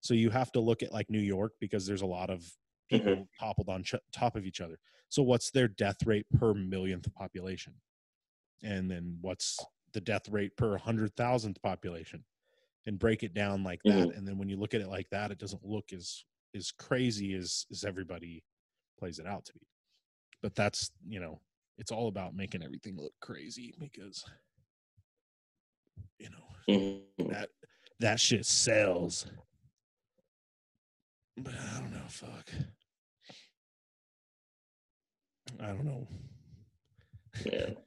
So 0.00 0.14
you 0.14 0.30
have 0.30 0.52
to 0.52 0.60
look 0.60 0.82
at 0.82 0.92
like 0.92 1.10
New 1.10 1.18
York 1.18 1.52
because 1.60 1.86
there's 1.86 2.02
a 2.02 2.06
lot 2.06 2.30
of 2.30 2.50
people 2.88 3.12
mm-hmm. 3.12 3.44
toppled 3.44 3.68
on 3.68 3.82
ch- 3.82 3.94
top 4.12 4.36
of 4.36 4.46
each 4.46 4.60
other. 4.60 4.78
So 5.08 5.22
what's 5.22 5.50
their 5.50 5.68
death 5.68 6.06
rate 6.06 6.26
per 6.38 6.54
millionth 6.54 7.12
population? 7.14 7.74
And 8.62 8.90
then 8.90 9.18
what's 9.20 9.58
the 9.92 10.00
death 10.00 10.28
rate 10.28 10.56
per 10.56 10.78
100,000th 10.78 11.62
population? 11.62 12.24
And 12.86 12.98
break 12.98 13.22
it 13.22 13.34
down 13.34 13.64
like 13.64 13.80
that. 13.84 13.92
Mm-hmm. 13.92 14.18
And 14.18 14.26
then 14.26 14.38
when 14.38 14.48
you 14.48 14.56
look 14.56 14.74
at 14.74 14.80
it 14.80 14.88
like 14.88 15.10
that, 15.10 15.30
it 15.30 15.38
doesn't 15.38 15.64
look 15.64 15.92
as 15.92 16.24
as 16.56 16.70
crazy 16.70 17.34
as 17.34 17.66
as 17.70 17.84
everybody 17.84 18.42
plays 18.98 19.18
it 19.18 19.26
out 19.26 19.44
to 19.44 19.52
be. 19.52 19.60
But 20.42 20.54
that's, 20.54 20.90
you 21.08 21.20
know, 21.20 21.40
it's 21.78 21.90
all 21.92 22.08
about 22.08 22.34
making 22.34 22.62
everything 22.62 22.96
look 22.96 23.12
crazy 23.20 23.74
because 23.78 24.24
you 26.18 26.28
know, 26.30 26.74
Mhm. 26.74 27.30
that 27.30 27.50
that 28.00 28.20
shit 28.20 28.44
sells. 28.46 29.26
But 31.36 31.54
I 31.54 31.80
don't 31.80 31.92
know, 31.92 32.08
fuck. 32.08 32.50
I 35.60 35.66
don't 35.68 35.84
know. 35.84 36.08
Yeah. 37.44 37.70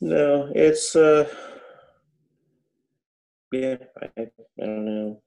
No, 0.00 0.52
it's 0.54 0.94
uh 0.94 1.26
yeah, 3.50 3.76
I, 4.02 4.10
I 4.22 4.28
don't 4.58 4.84
know. 4.84 5.22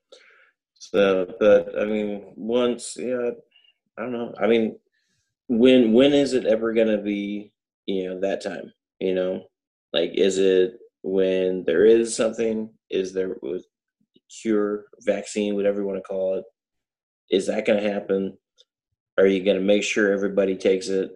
So, 0.75 1.35
but 1.39 1.79
I 1.79 1.85
mean, 1.85 2.33
once, 2.35 2.95
yeah, 2.97 3.31
I 3.97 4.01
don't 4.03 4.11
know. 4.13 4.33
I 4.39 4.47
mean, 4.47 4.77
when 5.47 5.93
when 5.93 6.13
is 6.13 6.33
it 6.33 6.45
ever 6.45 6.73
gonna 6.73 6.97
be, 7.01 7.51
you 7.85 8.09
know, 8.09 8.19
that 8.21 8.41
time? 8.43 8.71
You 8.99 9.15
know, 9.15 9.45
like, 9.93 10.11
is 10.13 10.37
it 10.37 10.73
when 11.01 11.63
there 11.65 11.85
is 11.85 12.15
something? 12.15 12.69
Is 12.89 13.13
there 13.13 13.35
was 13.41 13.67
cure, 14.41 14.85
vaccine, 15.01 15.55
whatever 15.55 15.81
you 15.81 15.87
want 15.87 15.97
to 15.97 16.03
call 16.03 16.35
it? 16.35 16.43
Is 17.29 17.47
that 17.47 17.65
gonna 17.65 17.81
happen? 17.81 18.37
Are 19.17 19.27
you 19.27 19.43
gonna 19.43 19.59
make 19.59 19.83
sure 19.83 20.11
everybody 20.11 20.55
takes 20.55 20.87
it? 20.87 21.11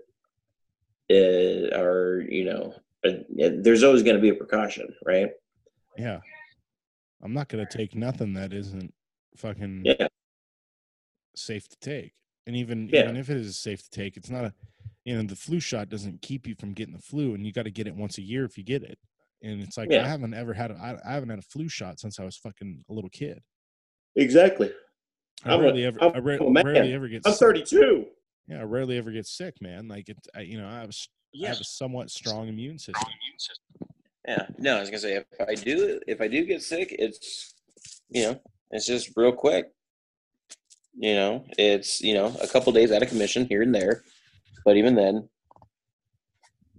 Uh, 1.12 1.78
or 1.80 2.22
you 2.30 2.46
know, 2.46 2.74
uh, 3.06 3.12
there's 3.62 3.84
always 3.84 4.04
gonna 4.04 4.20
be 4.20 4.30
a 4.30 4.36
precaution, 4.36 4.94
right? 5.06 5.30
Yeah. 5.98 6.20
I'm 7.22 7.34
not 7.34 7.48
gonna 7.50 7.66
take 7.70 7.96
nothing 7.96 8.34
that 8.34 8.52
isn't 8.52 8.94
fucking 9.38 9.84
Yeah. 9.86 10.08
safe 11.36 11.68
to 11.70 11.78
take. 11.80 12.14
And 12.46 12.56
even 12.56 12.90
Yeah. 12.92 13.04
even 13.04 13.18
if 13.18 13.30
it 13.30 13.38
is 13.38 13.58
safe 13.58 13.84
to 13.84 13.90
take, 13.90 14.18
it's 14.18 14.30
not 14.30 14.46
a 14.46 14.54
you 15.06 15.16
know, 15.18 15.24
the 15.24 15.36
flu 15.36 15.60
shot 15.60 15.90
doesn't 15.90 16.22
keep 16.22 16.48
you 16.48 16.56
from 16.56 16.72
getting 16.74 16.94
the 16.96 17.02
flu 17.02 17.34
and 17.34 17.46
you 17.46 17.52
gotta 17.52 17.70
get 17.70 17.88
it 17.88 17.96
once 17.96 18.18
a 18.18 18.22
year 18.22 18.46
if 18.46 18.58
you 18.58 18.64
get 18.64 18.84
it. 18.84 18.98
And 19.42 19.62
it's 19.62 19.78
like 19.78 19.90
I 19.92 20.08
haven't 20.08 20.34
ever 20.34 20.54
had 20.54 20.72
a, 20.72 20.76
I, 20.76 20.98
I 21.10 21.14
haven't 21.14 21.30
had 21.30 21.40
a 21.40 21.44
flu 21.44 21.68
shot 21.68 22.00
since 22.00 22.20
I 22.20 22.24
was 22.24 22.38
fucking 22.38 22.86
a 22.90 22.94
little 22.94 23.10
kid. 23.10 23.42
Exactly. 24.16 24.72
I 25.44 25.54
I'm 25.54 25.60
a- 25.60 25.64
rarely 25.64 25.84
ever 25.86 26.02
I'm 26.02 26.16
I 26.16 26.20
ra- 26.20 26.50
man. 26.50 26.66
rarely 26.66 26.94
ever 26.94 27.08
get 27.10 27.24
I'm 27.26 27.34
sick. 27.34 27.40
32. 27.42 28.08
Yeah, 28.48 28.62
I 28.62 28.64
rarely 28.64 28.98
ever 28.98 29.12
get 29.12 29.26
sick, 29.26 29.62
man. 29.62 29.88
Like 29.90 30.08
it, 30.10 30.18
I, 30.34 30.42
you 30.42 30.58
know, 30.58 30.68
I 30.68 30.80
have, 30.80 30.90
s- 30.90 31.10
I 31.12 31.28
Yeah. 31.34 31.48
have 31.50 31.60
a 31.62 31.64
somewhat 31.66 32.10
strong 32.12 32.48
immune 32.48 32.80
system. 32.80 33.08
Yeah. 34.28 34.48
No, 34.58 34.78
I 34.78 34.80
was 34.80 34.90
gonna 34.90 35.00
say 35.00 35.16
if 35.16 35.26
I 35.42 35.56
do 35.56 36.00
if 36.08 36.22
I 36.22 36.30
do 36.30 36.46
get 36.46 36.62
sick, 36.62 36.96
it's 36.98 37.54
you 38.10 38.24
know, 38.24 38.42
it's 38.72 38.86
just 38.86 39.12
real 39.18 39.34
quick. 39.34 39.66
You 40.96 41.16
know, 41.16 41.46
it's 41.58 42.02
you 42.02 42.14
know, 42.14 42.36
a 42.42 42.48
couple 42.48 42.72
days 42.72 42.92
out 42.92 43.02
of 43.04 43.10
commission 43.10 43.46
here 43.48 43.62
and 43.62 43.74
there. 43.74 44.04
But 44.66 44.78
even 44.78 44.96
then, 44.96 45.28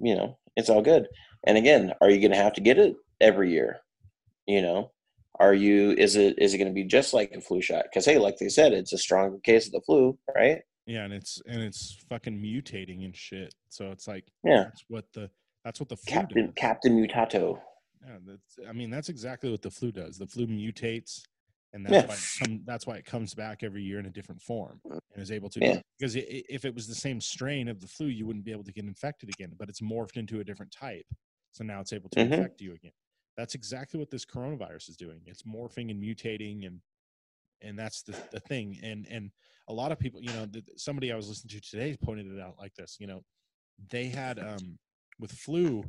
you 0.00 0.14
know, 0.14 0.38
it's 0.56 0.70
all 0.70 0.82
good. 0.82 1.08
And 1.46 1.58
again, 1.58 1.92
are 2.00 2.08
you 2.10 2.20
gonna 2.20 2.40
have 2.40 2.54
to 2.54 2.60
get 2.60 2.78
it 2.78 2.94
every 3.20 3.52
year? 3.52 3.80
You 4.46 4.62
know? 4.62 4.90
Are 5.40 5.52
you 5.54 5.90
is 5.92 6.14
it 6.14 6.38
is 6.38 6.54
it 6.54 6.58
gonna 6.58 6.70
be 6.72 6.84
just 6.84 7.12
like 7.12 7.32
a 7.32 7.40
flu 7.40 7.60
shot? 7.60 7.84
Because 7.84 8.04
hey, 8.04 8.18
like 8.18 8.36
they 8.38 8.48
said, 8.48 8.72
it's 8.72 8.92
a 8.92 8.98
stronger 8.98 9.38
case 9.42 9.66
of 9.66 9.72
the 9.72 9.80
flu, 9.80 10.16
right? 10.34 10.60
Yeah, 10.86 11.04
and 11.04 11.12
it's 11.12 11.42
and 11.48 11.60
it's 11.60 11.98
fucking 12.08 12.40
mutating 12.40 13.04
and 13.04 13.16
shit. 13.16 13.52
So 13.68 13.90
it's 13.90 14.06
like 14.06 14.24
Yeah. 14.44 14.64
that's 14.64 14.84
what 14.88 15.06
the 15.12 15.28
that's 15.64 15.80
what 15.80 15.88
the 15.88 15.96
flu 15.96 16.12
Captain 16.12 16.46
does. 16.46 16.54
Captain 16.56 16.96
Mutato. 16.96 17.58
Yeah, 18.06 18.18
that's 18.24 18.68
I 18.68 18.72
mean 18.72 18.90
that's 18.90 19.08
exactly 19.08 19.50
what 19.50 19.62
the 19.62 19.70
flu 19.72 19.90
does. 19.90 20.18
The 20.18 20.26
flu 20.26 20.46
mutates, 20.46 21.22
and 21.74 21.86
that's 21.86 21.92
Yeah. 21.92 22.06
why 22.06 22.16
it 22.16 22.30
come, 22.38 22.62
that's 22.66 22.86
why 22.86 22.96
it 22.98 23.06
comes 23.06 23.34
back 23.34 23.62
every 23.64 23.84
year 23.84 24.00
in 24.00 24.06
a 24.06 24.10
different 24.10 24.42
form 24.42 24.82
and 25.14 25.22
is 25.22 25.32
able 25.32 25.50
to. 25.50 25.60
Yeah. 25.60 25.80
Because 25.98 26.16
i 26.16 26.20
i- 26.20 26.44
if 26.50 26.64
it 26.66 26.74
was 26.74 26.88
the 26.88 26.96
same 26.96 27.20
strain 27.20 27.68
of 27.68 27.80
the 27.80 27.88
flu, 27.88 28.08
you 28.08 28.26
wouldn't 28.26 28.46
be 28.46 28.52
able 28.52 28.64
to 28.64 28.72
get 28.72 28.84
infected 28.86 29.30
again. 29.30 29.54
But 29.58 29.68
it's 29.70 29.82
morphed 29.82 30.16
into 30.18 30.40
a 30.40 30.44
different 30.44 30.72
type, 30.72 31.06
so 31.52 31.64
now 31.64 31.80
it's 31.82 31.92
able 31.94 32.10
to 32.10 32.20
Mhm. 32.20 32.22
infect 32.22 32.62
you 32.62 32.74
again. 32.74 32.92
That's 33.36 33.56
exactly 33.56 34.00
what 34.00 34.10
this 34.10 34.24
coronavirus 34.26 34.90
is 34.90 34.96
doing. 34.96 35.22
It's 35.26 35.42
morphing 35.44 35.90
and 35.90 36.02
mutating, 36.02 36.66
and 36.66 36.82
and 37.62 37.78
that's 37.78 38.02
the 38.02 38.12
the 38.32 38.40
thing. 38.40 38.78
And 38.82 39.06
and 39.08 39.32
a 39.68 39.74
lot 39.74 39.92
of 39.92 39.98
people, 39.98 40.22
you 40.22 40.32
know, 40.32 40.46
th- 40.46 40.64
somebody 40.76 41.12
I 41.12 41.16
was 41.16 41.28
listening 41.28 41.60
to 41.60 41.70
today 41.70 41.96
pointed 41.96 42.28
it 42.32 42.40
out 42.40 42.58
like 42.58 42.74
this. 42.76 42.98
You 43.00 43.06
know, 43.08 43.24
they 43.90 44.08
had 44.08 44.38
um 44.38 44.78
with 45.18 45.32
flu, 45.32 45.84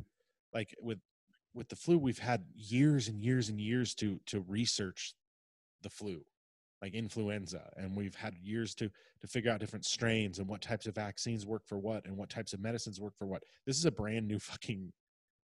like 0.54 0.74
with 0.80 1.00
with 1.54 1.68
the 1.68 1.76
flu, 1.76 1.98
we've 1.98 2.18
had 2.18 2.46
years 2.54 3.08
and 3.08 3.22
years 3.22 3.48
and 3.50 3.60
years 3.60 3.94
to 3.96 4.20
to 4.26 4.40
research 4.40 5.14
the 5.86 5.90
flu, 5.90 6.20
like 6.82 6.94
influenza, 6.94 7.70
and 7.76 7.96
we've 7.96 8.14
had 8.14 8.34
years 8.42 8.74
to 8.74 8.90
to 9.20 9.26
figure 9.26 9.50
out 9.50 9.60
different 9.60 9.84
strains 9.84 10.38
and 10.38 10.48
what 10.48 10.60
types 10.60 10.86
of 10.86 10.94
vaccines 10.94 11.46
work 11.46 11.62
for 11.64 11.78
what 11.78 12.04
and 12.06 12.16
what 12.16 12.28
types 12.28 12.52
of 12.52 12.60
medicines 12.60 13.00
work 13.00 13.14
for 13.16 13.26
what. 13.26 13.42
This 13.66 13.78
is 13.78 13.84
a 13.84 13.90
brand 13.90 14.26
new 14.26 14.38
fucking 14.38 14.92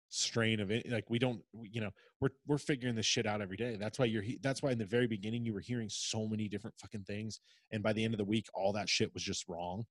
strain 0.09 0.61
of 0.61 0.71
it. 0.71 0.91
Like 0.91 1.09
we 1.09 1.19
don't, 1.19 1.41
you 1.63 1.81
know, 1.81 1.91
we're 2.21 2.31
we're 2.47 2.59
figuring 2.59 2.95
this 2.95 3.07
shit 3.07 3.27
out 3.27 3.41
every 3.41 3.57
day. 3.57 3.77
That's 3.77 3.99
why 3.99 4.07
you're. 4.07 4.25
That's 4.43 4.63
why 4.63 4.73
in 4.73 4.79
the 4.79 4.85
very 4.85 5.07
beginning 5.07 5.45
you 5.45 5.55
were 5.55 5.61
hearing 5.61 5.89
so 5.89 6.27
many 6.27 6.49
different 6.49 6.77
fucking 6.79 7.05
things, 7.05 7.41
and 7.71 7.83
by 7.83 7.93
the 7.93 8.05
end 8.05 8.15
of 8.15 8.19
the 8.19 8.25
week, 8.25 8.47
all 8.55 8.73
that 8.73 8.89
shit 8.89 9.13
was 9.15 9.23
just 9.23 9.49
wrong. 9.49 9.85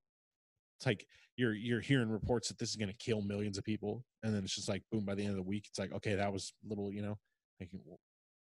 It's 0.78 0.86
like 0.86 1.06
you're 1.38 1.54
you're 1.54 1.82
hearing 1.82 2.10
reports 2.10 2.48
that 2.50 2.58
this 2.58 2.70
is 2.70 2.76
going 2.76 2.90
to 2.90 2.98
kill 2.98 3.22
millions 3.22 3.58
of 3.58 3.64
people, 3.64 4.04
and 4.24 4.34
then 4.34 4.44
it's 4.44 4.56
just 4.56 4.70
like 4.70 4.84
boom. 4.92 5.06
By 5.06 5.16
the 5.16 5.24
end 5.24 5.32
of 5.32 5.38
the 5.38 5.44
week, 5.44 5.66
it's 5.70 5.80
like 5.80 5.94
okay, 5.94 6.16
that 6.16 6.32
was 6.32 6.54
little, 6.68 6.92
you 6.92 7.02
know, 7.02 7.18
like 7.60 7.70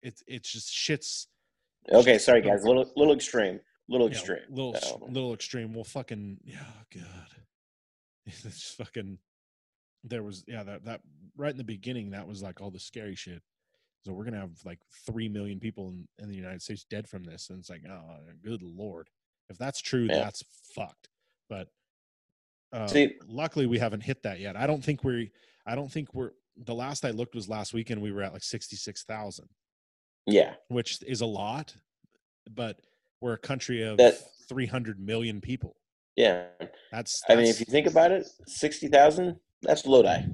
it's 0.02 0.22
it's 0.26 0.50
just 0.50 0.72
shits. 0.72 1.26
Okay, 1.92 2.18
sorry 2.18 2.42
guys, 2.42 2.64
a 2.64 2.66
little 2.66 2.90
little 2.96 3.14
extreme. 3.14 3.60
Little 3.88 4.08
extreme. 4.08 4.40
little 4.50 4.74
So- 4.74 5.06
little 5.08 5.32
extreme. 5.34 5.72
Well, 5.72 5.84
fucking 5.84 6.38
yeah, 6.44 6.64
god, 6.94 7.28
it's 8.26 8.74
fucking. 8.74 9.18
There 10.04 10.22
was 10.22 10.44
yeah 10.46 10.62
that 10.64 10.84
that 10.84 11.00
right 11.36 11.50
in 11.50 11.56
the 11.56 11.64
beginning 11.64 12.10
that 12.10 12.26
was 12.26 12.42
like 12.42 12.60
all 12.60 12.70
the 12.70 12.80
scary 12.80 13.14
shit. 13.14 13.42
So 14.04 14.12
we're 14.12 14.24
gonna 14.24 14.40
have 14.40 14.58
like 14.64 14.78
three 15.06 15.28
million 15.28 15.58
people 15.58 15.88
in, 15.88 16.06
in 16.18 16.28
the 16.28 16.36
United 16.36 16.62
States 16.62 16.84
dead 16.88 17.08
from 17.08 17.24
this, 17.24 17.50
and 17.50 17.58
it's 17.58 17.70
like 17.70 17.82
oh 17.88 18.16
good 18.44 18.62
lord, 18.62 19.08
if 19.48 19.58
that's 19.58 19.80
true, 19.80 20.06
Yeah. 20.08 20.18
that's 20.18 20.42
fucked. 20.74 21.08
But 21.48 21.68
uh, 22.72 22.86
See- 22.88 23.14
luckily 23.26 23.66
we 23.66 23.78
haven't 23.78 24.02
hit 24.02 24.22
that 24.24 24.38
yet. 24.40 24.56
I 24.56 24.66
don't 24.66 24.82
think 24.84 25.02
we're 25.04 25.26
I 25.66 25.74
don't 25.74 25.90
think 25.90 26.14
we're 26.14 26.32
the 26.56 26.74
last 26.74 27.04
I 27.04 27.10
looked 27.10 27.34
was 27.34 27.48
last 27.48 27.74
weekend. 27.74 28.00
We 28.00 28.12
were 28.12 28.22
at 28.22 28.32
like 28.32 28.44
sixty 28.44 28.76
six 28.76 29.02
thousand, 29.04 29.48
Yeah, 30.26 30.54
which 30.68 31.02
is 31.06 31.20
a 31.20 31.26
lot, 31.26 31.74
but 32.50 32.80
we're 33.20 33.34
a 33.34 33.38
country 33.38 33.82
of 33.82 33.96
That- 33.98 34.18
three 34.48 34.66
hundred 34.66 34.98
million 35.00 35.40
people. 35.40 35.76
yeah. 36.16 36.46
That's, 36.92 37.22
I 37.28 37.36
mean, 37.36 37.46
if 37.46 37.60
you 37.60 37.66
think 37.66 37.86
about 37.86 38.10
it, 38.12 38.26
sixty 38.46 38.88
thousand. 38.88 39.38
That's 39.62 39.86
Lodi. 39.86 40.24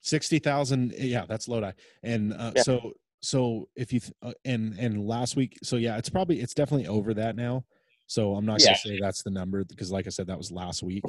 sixty 0.00 0.38
thousand. 0.38 0.92
Yeah, 0.98 1.24
that's 1.28 1.48
Lodi. 1.48 1.72
And 2.02 2.32
uh, 2.34 2.52
Yeah. 2.56 2.62
so 2.62 2.92
so 3.20 3.68
if 3.76 3.92
you 3.92 4.00
th- 4.00 4.12
uh, 4.22 4.32
and 4.44 4.78
and 4.78 5.06
last 5.06 5.34
week, 5.36 5.58
so 5.62 5.76
yeah, 5.76 5.98
it's 5.98 6.08
probably 6.08 6.40
it's 6.40 6.54
definitely 6.54 6.86
over 6.86 7.14
that 7.14 7.34
now. 7.36 7.64
So 8.06 8.34
I'm 8.36 8.46
not 8.46 8.60
Yeah. 8.60 8.68
gonna 8.68 8.78
say 8.78 8.98
that's 9.00 9.22
the 9.22 9.30
number 9.30 9.64
because, 9.64 9.90
like 9.90 10.06
I 10.06 10.10
said, 10.10 10.26
that 10.28 10.38
was 10.38 10.50
last 10.52 10.82
week. 10.82 11.04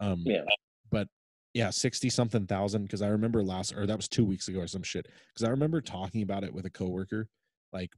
Um, 0.00 0.22
Yeah. 0.26 0.44
but 0.90 1.08
yeah, 1.54 1.70
sixty 1.70 2.10
something 2.10 2.46
thousand. 2.46 2.82
Because 2.82 3.00
I 3.02 3.08
remember 3.08 3.42
last, 3.44 3.74
or 3.74 3.86
that 3.86 3.96
was 3.96 4.08
two 4.08 4.24
weeks 4.24 4.48
ago 4.48 4.60
or 4.60 4.66
some 4.66 4.82
shit. 4.82 5.06
Because 5.28 5.44
I 5.44 5.50
remember 5.50 5.80
talking 5.80 6.22
about 6.22 6.44
it 6.44 6.52
with 6.52 6.66
a 6.66 6.70
coworker. 6.70 7.28
Like, 7.72 7.92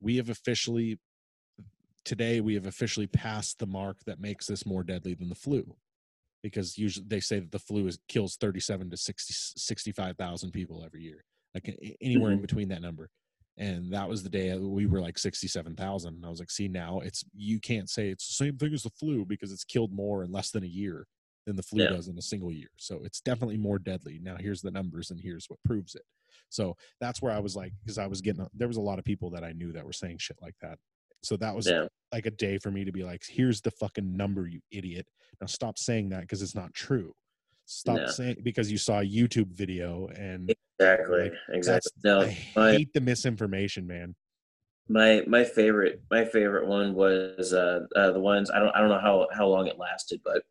we 0.00 0.16
have 0.16 0.30
officially 0.30 0.98
today 2.04 2.40
we 2.40 2.54
have 2.54 2.66
officially 2.66 3.08
passed 3.08 3.58
the 3.58 3.66
mark 3.66 3.98
that 4.06 4.20
makes 4.20 4.46
this 4.46 4.64
more 4.64 4.84
deadly 4.84 5.12
than 5.14 5.28
the 5.28 5.34
flu. 5.34 5.76
Because 6.42 6.78
usually 6.78 7.06
they 7.08 7.20
say 7.20 7.40
that 7.40 7.50
the 7.50 7.58
flu 7.58 7.86
is 7.88 7.98
kills 8.08 8.36
thirty 8.36 8.60
seven 8.60 8.88
to 8.90 8.96
60, 8.96 9.34
65,000 9.56 10.52
people 10.52 10.84
every 10.84 11.02
year, 11.02 11.24
like 11.54 11.76
anywhere 12.00 12.30
in 12.30 12.36
mm-hmm. 12.36 12.42
between 12.42 12.68
that 12.68 12.82
number. 12.82 13.10
And 13.58 13.92
that 13.92 14.08
was 14.08 14.22
the 14.22 14.28
day 14.28 14.50
uh, 14.50 14.58
we 14.58 14.86
were 14.86 15.00
like 15.00 15.18
sixty 15.18 15.48
seven 15.48 15.74
thousand. 15.74 16.14
and 16.14 16.24
I 16.26 16.28
was 16.28 16.38
like, 16.38 16.50
see 16.50 16.68
now 16.68 17.00
it's 17.00 17.24
you 17.34 17.58
can't 17.58 17.90
say 17.90 18.10
it's 18.10 18.28
the 18.28 18.44
same 18.44 18.56
thing 18.56 18.72
as 18.72 18.84
the 18.84 18.90
flu 18.90 19.24
because 19.24 19.50
it's 19.50 19.64
killed 19.64 19.92
more 19.92 20.22
in 20.22 20.30
less 20.30 20.50
than 20.50 20.62
a 20.62 20.68
year 20.68 21.06
than 21.46 21.56
the 21.56 21.62
flu 21.62 21.80
Yeah. 21.80 21.90
does 21.90 22.08
in 22.08 22.18
a 22.18 22.22
single 22.22 22.52
year. 22.52 22.68
So 22.76 23.00
it's 23.04 23.20
definitely 23.20 23.56
more 23.56 23.78
deadly. 23.78 24.18
Now 24.20 24.36
here's 24.38 24.60
the 24.60 24.70
numbers 24.70 25.10
and 25.10 25.20
here's 25.20 25.46
what 25.48 25.62
proves 25.64 25.94
it. 25.94 26.02
So 26.50 26.76
that's 27.00 27.22
where 27.22 27.32
I 27.32 27.38
was 27.38 27.56
like, 27.56 27.72
because 27.80 27.98
I 27.98 28.06
was 28.06 28.20
getting 28.20 28.46
there 28.52 28.68
was 28.68 28.76
a 28.76 28.82
lot 28.82 28.98
of 28.98 29.04
people 29.04 29.30
that 29.30 29.44
I 29.44 29.52
knew 29.52 29.72
that 29.72 29.86
were 29.86 29.92
saying 29.92 30.18
shit 30.18 30.36
like 30.42 30.56
that. 30.60 30.78
So 31.22 31.36
that 31.36 31.54
was 31.54 31.66
Yeah, 31.66 31.86
like 32.12 32.26
a 32.26 32.30
day 32.30 32.58
for 32.58 32.70
me 32.70 32.84
to 32.84 32.92
be 32.92 33.04
like, 33.04 33.22
here's 33.26 33.60
the 33.60 33.70
fucking 33.70 34.16
number, 34.16 34.46
you 34.46 34.60
idiot. 34.70 35.06
Now 35.40 35.46
stop 35.46 35.78
saying 35.78 36.10
that 36.10 36.22
because 36.22 36.42
it's 36.42 36.54
not 36.54 36.74
true. 36.74 37.14
Stop 37.64 37.98
No. 37.98 38.06
saying 38.06 38.36
because 38.42 38.70
you 38.70 38.78
saw 38.78 39.00
a 39.00 39.04
YouTube 39.04 39.52
video 39.52 40.08
and 40.08 40.54
exactly, 40.78 41.30
Like, 41.30 41.32
exactly. 41.50 41.92
No, 42.04 42.20
I 42.20 42.26
my 42.56 42.70
hate 42.72 42.92
the 42.92 43.00
misinformation, 43.00 43.86
man. 43.86 44.14
my 44.88 45.22
my 45.26 45.42
favorite 45.42 46.00
my 46.10 46.24
favorite 46.24 46.66
one 46.68 46.94
was 46.94 47.52
uh, 47.52 47.80
uh 47.96 48.12
the 48.12 48.20
ones 48.20 48.50
I 48.50 48.58
don't 48.60 48.70
I 48.76 48.80
don't 48.80 48.88
know 48.88 49.00
how 49.00 49.26
how 49.32 49.46
long 49.48 49.66
it 49.66 49.78
lasted, 49.78 50.20
but 50.24 50.42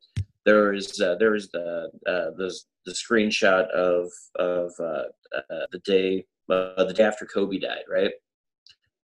there 0.45 0.71
was 0.71 0.99
uh, 1.01 1.15
there 1.15 1.31
was 1.31 1.49
the 1.49 1.89
uh 2.07 2.31
the 2.37 2.53
the 2.85 2.91
screenshot 2.91 3.67
of 3.71 4.11
of 4.37 4.71
uh, 4.79 5.03
uh 5.35 5.65
the 5.71 5.79
day 5.85 6.25
uh, 6.49 6.83
the 6.83 6.93
day 6.93 7.03
after 7.03 7.25
Kobe 7.25 7.57
died, 7.57 7.83
right? 7.89 8.11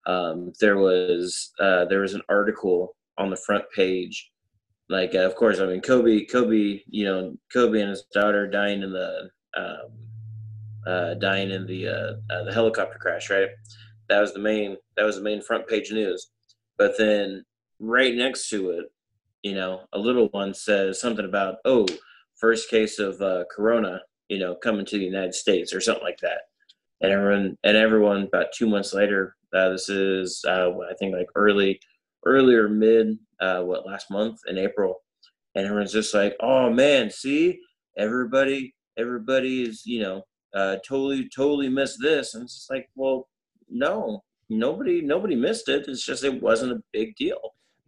Um, 0.05 0.53
there 0.59 0.77
was 0.77 1.51
there 1.59 2.01
was 2.01 2.13
an 2.13 2.23
article 2.29 2.95
on 3.17 3.29
the 3.29 3.37
front 3.37 3.65
page, 3.75 4.31
like 4.89 5.13
of 5.13 5.35
course 5.35 5.59
I 5.59 5.65
mean 5.65 5.81
Kobe 5.81 6.25
Kobe 6.25 6.81
you 6.87 7.05
know 7.05 7.35
Kobe 7.53 7.81
and 7.81 7.89
his 7.89 8.05
daughter 8.13 8.47
dying 8.47 8.81
in 8.83 8.91
the 8.91 9.29
um 9.55 11.19
dying 11.19 11.51
in 11.51 11.65
the 11.65 12.17
the 12.45 12.53
helicopter 12.53 12.97
crash, 12.99 13.29
right? 13.29 13.49
that 14.09 14.19
was 14.19 14.33
the 14.33 14.39
main 14.39 14.75
that 14.97 15.05
was 15.05 15.15
the 15.15 15.21
main 15.21 15.41
front 15.41 15.67
page 15.67 15.91
news 15.91 16.31
but 16.77 16.97
then 16.97 17.45
right 17.79 18.15
next 18.15 18.49
to 18.49 18.71
it 18.71 18.85
you 19.43 19.55
know 19.55 19.81
a 19.93 19.99
little 19.99 20.27
one 20.29 20.53
says 20.53 20.99
something 20.99 21.25
about 21.25 21.55
oh 21.65 21.85
first 22.35 22.69
case 22.69 22.99
of 22.99 23.21
uh, 23.21 23.43
corona 23.53 24.01
you 24.27 24.39
know 24.39 24.55
coming 24.55 24.85
to 24.85 24.97
the 24.97 25.05
united 25.05 25.33
states 25.33 25.73
or 25.73 25.81
something 25.81 26.03
like 26.03 26.19
that. 26.19 26.41
And 27.01 27.11
everyone 27.11 27.57
and 27.63 27.77
everyone 27.77 28.23
about 28.23 28.47
two 28.53 28.67
months 28.67 28.93
later 28.93 29.35
uh, 29.53 29.69
this 29.69 29.89
is 29.89 30.43
uh, 30.47 30.71
i 30.89 30.93
think 30.99 31.13
like 31.13 31.29
early 31.35 31.79
earlier 32.25 32.67
mid 32.67 33.17
uh, 33.39 33.61
what 33.61 33.85
last 33.85 34.11
month 34.11 34.39
in 34.47 34.57
april. 34.57 35.01
And 35.55 35.65
everyone's 35.65 35.93
just 35.93 36.13
like 36.13 36.35
oh 36.39 36.69
man 36.69 37.09
see? 37.09 37.59
Everybody 37.97 38.75
everybody 38.97 39.63
is 39.63 39.85
you 39.85 40.01
know 40.01 40.23
uh, 40.53 40.77
totally 40.87 41.29
totally 41.29 41.69
missed 41.69 41.99
this. 42.01 42.33
And 42.33 42.43
it's 42.43 42.55
just 42.55 42.69
like 42.69 42.89
well 42.95 43.29
no 43.69 44.23
nobody 44.49 45.01
nobody 45.01 45.35
missed 45.35 45.69
it. 45.69 45.87
It's 45.87 46.05
just 46.05 46.23
it 46.23 46.41
wasn't 46.41 46.73
a 46.73 46.83
big 46.91 47.15
deal 47.15 47.39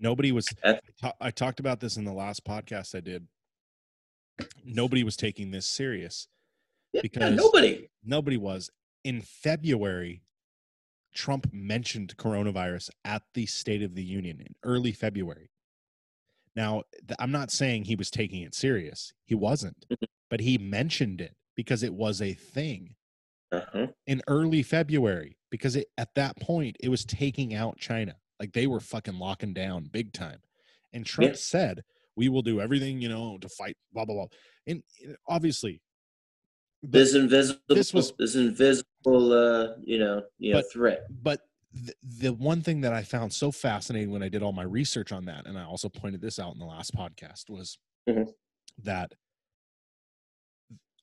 Nobody 0.01 0.31
was. 0.33 0.49
At- 0.63 0.83
I 1.21 1.31
talked 1.31 1.59
about 1.61 1.79
this 1.79 1.95
in 1.95 2.03
the 2.03 2.11
last 2.13 2.43
podcast 2.43 2.95
I 2.95 2.99
did. 2.99 3.27
Nobody 4.65 5.03
was 5.03 5.15
taking 5.15 5.51
this 5.51 5.65
serious. 5.65 6.27
yeah, 6.93 7.01
Because- 7.01 7.35
nobody 7.35 7.87
Nobody 8.03 8.37
was. 8.37 8.69
In 9.03 9.21
February, 9.21 10.23
Trump 11.13 11.51
mentioned 11.53 12.17
coronavirus 12.17 12.89
at 13.05 13.23
the 13.33 13.45
State 13.45 13.81
of 13.83 13.95
the 13.95 14.03
Union 14.03 14.39
in 14.41 14.55
early 14.63 14.91
February. 14.91 15.51
Now, 16.55 16.83
I'm 17.19 17.31
not 17.31 17.49
saying 17.51 17.85
he 17.85 17.95
was 17.95 18.11
taking 18.11 18.41
it 18.41 18.53
serious. 18.55 19.13
He 19.25 19.35
wasn't, 19.35 19.85
but 20.29 20.41
he 20.41 20.57
mentioned 20.57 21.21
it 21.21 21.35
because 21.55 21.81
it 21.83 21.93
was 21.93 22.21
a 22.21 22.33
thing. 22.33 22.95
uh-huh. 23.51 23.87
in 24.07 24.21
early 24.27 24.63
February 24.63 25.37
because 25.49 25.75
it, 25.75 25.87
at 25.97 26.13
that 26.15 26.39
point 26.39 26.77
it 26.79 26.89
was 26.89 27.03
taking 27.05 27.53
out 27.53 27.77
China. 27.77 28.15
Like 28.41 28.53
they 28.53 28.65
were 28.65 28.79
fucking 28.79 29.19
locking 29.19 29.53
down 29.53 29.83
big 29.83 30.13
time. 30.13 30.39
And 30.93 31.05
Trump 31.05 31.33
Yeah. 31.33 31.37
said, 31.37 31.83
"We 32.15 32.27
will 32.27 32.41
do 32.41 32.59
everything, 32.59 32.99
you 32.99 33.07
know, 33.07 33.37
to 33.37 33.47
fight 33.47 33.77
blah 33.93 34.03
blah 34.05 34.15
blah." 34.15 34.27
And 34.65 34.81
obviously 35.27 35.79
this 36.81 37.13
invisible 37.13 37.61
this 37.69 37.93
was- 37.93 38.11
this 38.17 38.33
invisible 38.35 39.31
uh 39.31 39.75
you 39.83 39.99
know 39.99 40.23
you 40.39 40.53
know 40.53 40.61
But- 40.61 40.71
threat 40.73 41.01
but 41.11 41.41
the, 41.71 41.93
the 42.01 42.33
one 42.33 42.63
thing 42.63 42.81
that 42.81 42.93
I 42.93 43.03
found 43.03 43.31
so 43.31 43.51
fascinating 43.51 44.09
when 44.09 44.23
I 44.23 44.29
did 44.29 44.41
all 44.41 44.51
my 44.53 44.63
research 44.63 45.11
on 45.11 45.25
that 45.25 45.45
and 45.45 45.55
I 45.59 45.63
also 45.63 45.87
pointed 45.87 46.19
this 46.21 46.39
out 46.39 46.53
in 46.53 46.59
the 46.59 46.65
last 46.65 46.95
podcast 46.95 47.51
was 47.51 47.77
Mhm. 48.09 48.33
that 48.79 49.13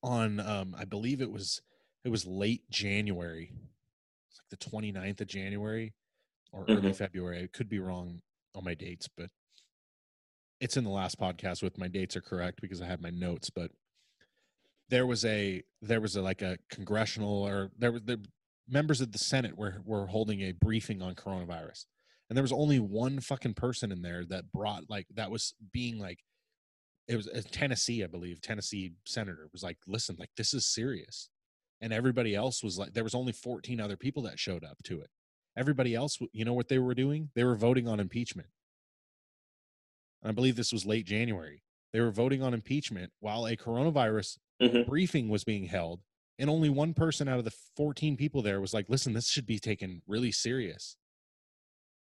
on 0.02 0.40
um 0.40 0.74
I 0.76 0.84
believe 0.84 1.20
it 1.20 1.30
was 1.30 1.62
it 2.04 2.08
was 2.08 2.26
late 2.26 2.68
January. 2.70 3.52
It's 4.30 4.40
like 4.40 4.48
the 4.50 4.56
29th 4.70 5.20
of 5.20 5.28
January 5.28 5.94
or 6.52 6.64
early 6.68 6.90
Mhm. 6.90 6.96
February. 6.96 7.42
I 7.42 7.46
could 7.46 7.68
be 7.68 7.78
wrong 7.78 8.22
on 8.54 8.64
my 8.64 8.74
dates, 8.74 9.08
but 9.08 9.30
it's 10.60 10.76
in 10.76 10.84
the 10.84 10.90
last 10.90 11.18
podcast 11.18 11.62
with 11.62 11.78
my 11.78 11.88
dates 11.88 12.16
are 12.16 12.20
correct 12.20 12.60
because 12.60 12.80
I 12.82 12.86
have 12.86 13.00
my 13.00 13.10
notes, 13.10 13.50
but 13.50 13.70
there 14.88 15.06
was 15.06 15.24
a 15.24 15.62
there 15.82 16.00
was 16.00 16.16
a 16.16 16.22
like 16.22 16.42
a 16.42 16.58
congressional 16.70 17.46
or 17.46 17.70
there 17.78 17.92
was 17.92 18.02
the 18.02 18.24
members 18.66 19.00
of 19.00 19.12
the 19.12 19.18
Senate 19.18 19.56
were 19.56 19.82
were 19.84 20.06
holding 20.06 20.40
a 20.40 20.52
briefing 20.52 21.02
on 21.02 21.14
coronavirus. 21.14 21.86
And 22.28 22.36
there 22.36 22.42
was 22.42 22.52
only 22.52 22.78
one 22.78 23.20
fucking 23.20 23.54
person 23.54 23.90
in 23.92 24.02
there 24.02 24.24
that 24.26 24.52
brought 24.52 24.90
like 24.90 25.06
that 25.14 25.30
was 25.30 25.54
being 25.72 25.98
like 25.98 26.24
it 27.06 27.16
was 27.16 27.26
a 27.28 27.42
Tennessee, 27.42 28.04
I 28.04 28.06
believe, 28.06 28.40
Tennessee 28.42 28.92
senator 29.06 29.48
was 29.52 29.62
like, 29.62 29.78
listen, 29.86 30.16
like 30.18 30.30
this 30.36 30.52
is 30.52 30.66
serious. 30.66 31.30
And 31.80 31.90
everybody 31.92 32.34
else 32.34 32.62
was 32.62 32.76
like, 32.76 32.92
there 32.92 33.04
was 33.04 33.14
only 33.14 33.32
14 33.32 33.80
other 33.80 33.96
people 33.96 34.22
that 34.24 34.38
showed 34.38 34.62
up 34.64 34.82
to 34.84 35.00
it. 35.00 35.10
Everybody 35.58 35.94
else, 35.94 36.18
you 36.32 36.44
know 36.44 36.52
what 36.54 36.68
they 36.68 36.78
were 36.78 36.94
doing? 36.94 37.30
They 37.34 37.42
were 37.42 37.56
voting 37.56 37.88
on 37.88 37.98
impeachment. 37.98 38.48
And 40.22 40.30
I 40.30 40.32
believe 40.32 40.54
this 40.56 40.72
was 40.72 40.86
late 40.86 41.04
January. 41.04 41.62
They 41.92 42.00
were 42.00 42.12
voting 42.12 42.42
on 42.42 42.54
impeachment 42.54 43.12
while 43.18 43.46
a 43.46 43.56
coronavirus 43.56 44.38
Mhm. 44.60 44.86
briefing 44.86 45.28
was 45.28 45.42
being 45.44 45.64
held. 45.66 46.02
And 46.38 46.48
only 46.48 46.68
one 46.68 46.94
person 46.94 47.26
out 47.28 47.38
of 47.40 47.44
the 47.44 47.50
14 47.76 48.16
people 48.16 48.40
there 48.42 48.60
was 48.60 48.72
like, 48.72 48.88
listen, 48.88 49.12
this 49.12 49.28
should 49.28 49.46
be 49.46 49.58
taken 49.58 50.02
really 50.06 50.30
serious. 50.30 50.96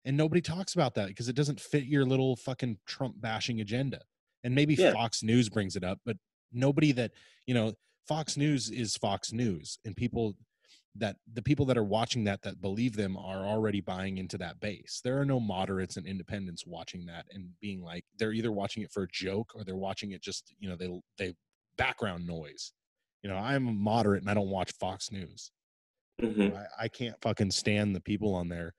And 0.05 0.17
nobody 0.17 0.41
talks 0.41 0.75
about 0.75 0.95
that 0.95 1.09
because 1.09 1.29
it 1.29 1.35
doesn't 1.35 1.61
fit 1.61 1.85
your 1.85 2.05
little 2.05 2.37
fucking 2.37 2.79
Trump 2.87 3.21
bashing 3.21 3.61
agenda. 3.61 4.05
And 4.45 4.55
maybe 4.55 4.75
Yeah. 4.75 4.93
Fox 4.93 5.23
News 5.23 5.49
brings 5.49 5.75
it 5.75 5.83
up, 5.85 6.01
but 6.05 6.17
nobody 6.53 6.93
that, 6.93 7.13
you 7.47 7.55
know, 7.55 7.75
Fox 8.07 8.37
News 8.37 8.71
is 8.71 8.97
Fox 8.97 9.33
News. 9.33 9.79
And 9.85 9.97
people 9.97 10.37
that 10.97 11.17
the 11.33 11.43
people 11.43 11.65
that 11.67 11.79
are 11.79 11.85
watching 11.85 12.25
that 12.25 12.43
that 12.43 12.61
believe 12.61 12.97
them 12.97 13.17
are 13.17 13.47
already 13.47 13.81
buying 13.81 14.19
into 14.19 14.37
that 14.39 14.59
base. 14.61 15.01
There 15.05 15.21
are 15.21 15.25
no 15.25 15.39
moderates 15.39 15.97
and 15.97 16.07
independents 16.07 16.67
watching 16.67 17.07
that 17.07 17.27
and 17.31 17.51
being 17.61 17.81
like 17.83 18.05
they're 18.19 18.33
either 18.33 18.51
watching 18.51 18.83
it 18.83 18.91
for 18.91 19.05
a 19.05 19.09
joke 19.09 19.53
or 19.55 19.63
they're 19.65 19.77
watching 19.77 20.13
it 20.13 20.23
just, 20.23 20.53
you 20.59 20.69
know, 20.69 20.77
they 20.77 21.01
they 21.17 21.35
background 21.77 22.27
noise. 22.27 22.73
You 23.23 23.31
know, 23.31 23.37
I'm 23.37 23.69
a 23.69 23.73
moderate 23.73 24.23
and 24.23 24.31
I 24.31 24.35
don't 24.35 24.51
watch 24.51 24.73
Fox 24.81 25.13
News. 25.13 25.53
Mhm. 26.21 26.57
I, 26.57 26.85
I 26.85 26.89
can't 26.89 27.21
fucking 27.21 27.51
stand 27.53 27.95
the 27.95 28.01
people 28.01 28.35
on 28.35 28.49
there. 28.49 28.75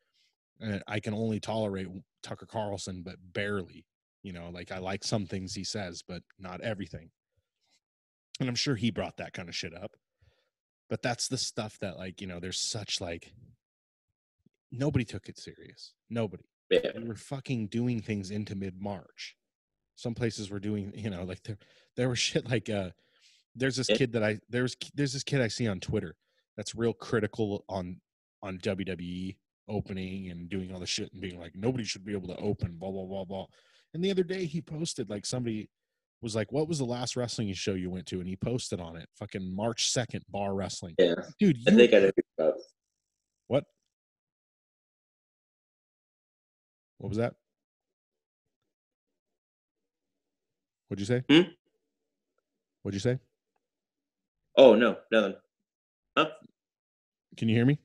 And 0.60 0.84
I 0.88 1.00
can 1.00 1.14
only 1.14 1.40
tolerate 1.40 1.88
Tucker 2.22 2.46
Carlson, 2.46 3.04
but 3.04 3.16
barely. 3.34 3.86
You 4.22 4.34
know, 4.34 4.50
like 4.50 4.72
I 4.72 4.78
like 4.78 5.04
some 5.04 5.26
things 5.26 5.56
he 5.56 5.64
says, 5.64 6.04
but 6.08 6.22
not 6.38 6.62
everything. 6.62 7.10
And 8.40 8.50
I'm 8.50 8.56
sure 8.56 8.76
he 8.76 8.92
brought 8.92 9.18
that 9.18 9.34
kind 9.34 9.50
of 9.50 9.56
shit 9.56 9.74
up. 9.76 9.96
But 10.92 11.02
that's 11.02 11.30
the 11.30 11.38
stuff 11.38 11.80
that, 11.80 11.98
like, 11.98 12.20
you 12.20 12.28
know, 12.28 12.42
there's 12.42 12.60
such 12.60 13.00
like 13.00 13.32
nobody 14.74 15.06
took 15.06 15.30
it 15.30 15.40
serious. 15.40 15.94
Nobody. 16.10 16.44
yeah 16.70 16.92
We 16.98 17.06
were 17.06 17.16
fucking 17.16 17.68
doing 17.68 18.02
things 18.02 18.30
into 18.30 18.56
mid 18.56 18.76
March. 18.78 19.38
Some 19.96 20.14
places 20.14 20.52
were 20.52 20.60
doing, 20.60 20.92
you 20.94 21.10
know, 21.10 21.24
like 21.24 21.44
there 21.44 21.58
there 21.96 22.10
was 22.10 22.20
shit 22.30 22.50
like 22.50 22.70
uh 22.70 22.90
there's 23.56 23.78
this 23.78 23.88
kid 23.88 24.12
that 24.12 24.24
I 24.24 24.40
there's 24.50 24.76
there's 24.94 25.14
this 25.14 25.24
kid 25.24 25.40
I 25.40 25.48
see 25.48 25.66
on 25.66 25.80
Twitter 25.80 26.18
that's 26.58 26.76
real 26.76 26.94
critical 26.94 27.64
on 27.70 28.02
on 28.44 28.58
WWE 28.58 29.38
opening 29.70 30.30
and 30.30 30.50
doing 30.50 30.74
all 30.74 30.80
the 30.82 30.86
shit 30.86 31.14
and 31.14 31.22
being 31.22 31.40
like 31.40 31.56
nobody 31.56 31.86
should 31.86 32.04
be 32.04 32.14
able 32.14 32.28
to 32.28 32.38
open 32.38 32.76
blah 32.78 32.92
blah 32.92 33.06
blah 33.06 33.24
blah. 33.24 33.46
And 33.94 34.04
the 34.04 34.12
other 34.12 34.24
day 34.24 34.44
he 34.44 34.62
posted 34.62 35.10
like 35.10 35.26
somebody 35.26 35.70
was 36.22 36.36
like, 36.36 36.52
"What 36.52 36.68
was 36.68 36.78
the 36.78 36.86
last 36.86 37.16
wrestling 37.16 37.52
show 37.54 37.74
you 37.74 37.90
went 37.90 38.06
to?" 38.08 38.20
And 38.20 38.28
he 38.28 38.36
posted 38.36 38.80
on 38.80 38.96
it, 38.96 39.08
fucking 39.18 39.56
March 39.56 39.92
second, 39.92 40.24
bar 40.30 40.54
wrestling. 40.54 40.96
Yeah, 40.98 41.16
Dude, 41.40 41.58
I 41.68 41.72
you 41.72 41.78
think 41.78 41.94
I 41.94 42.00
know 42.00 42.12
about. 42.38 42.54
what? 43.48 43.66
What 47.00 47.10
was 47.10 47.18
that? 47.18 47.34
What'd 50.88 51.00
you 51.00 51.06
say? 51.06 51.24
Hmm? 51.30 51.50
What'd 52.84 52.96
you 52.96 53.00
say? 53.00 53.20
Oh 54.58 54.76
no, 54.76 54.98
nothing. 55.12 55.36
Huh? 56.18 56.30
Can 57.38 57.48
you 57.50 57.56
hear 57.56 57.66
me? 57.66 57.80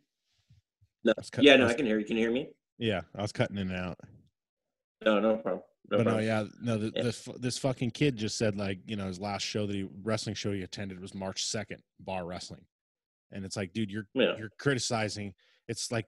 No. 1.05 1.13
Cut- 1.31 1.45
Yeah, 1.45 1.55
I 1.55 1.57
no, 1.57 1.65
was- 1.65 1.75
I 1.75 1.77
can 1.77 1.87
hear 1.87 1.99
you. 1.99 2.05
Can 2.05 2.17
you 2.17 2.23
hear 2.25 2.33
me? 2.33 2.49
Yeah, 2.79 3.03
I 3.15 3.23
was 3.23 3.33
cutting 3.33 3.57
in 3.57 3.71
and 3.71 3.81
out. 3.81 3.99
No, 5.05 5.21
no 5.21 5.37
problem. 5.37 5.63
No 5.91 5.99
but 5.99 6.07
no, 6.07 6.19
yeah, 6.19 6.45
no. 6.61 6.79
The, 6.79 6.93
Yeah. 6.95 7.03
This 7.05 7.29
this 7.39 7.59
fucking 7.59 7.93
kid 7.93 8.17
just 8.17 8.37
said 8.37 8.57
like 8.57 8.79
you 8.87 8.97
know 8.97 9.07
his 9.07 9.21
last 9.21 9.43
show 9.43 9.67
that 9.67 9.75
he 9.77 9.89
wrestling 10.03 10.35
show 10.35 10.53
he 10.53 10.63
attended 10.63 11.01
was 11.01 11.15
March 11.15 11.45
second, 11.45 11.83
bar 12.01 12.25
wrestling, 12.27 12.65
and 13.33 13.45
it's 13.45 13.57
like, 13.57 13.73
dude, 13.73 13.91
you're 13.91 14.07
Yeah. 14.15 14.37
you're 14.37 14.51
criticizing. 14.59 15.35
It's 15.69 15.91
like 15.93 16.07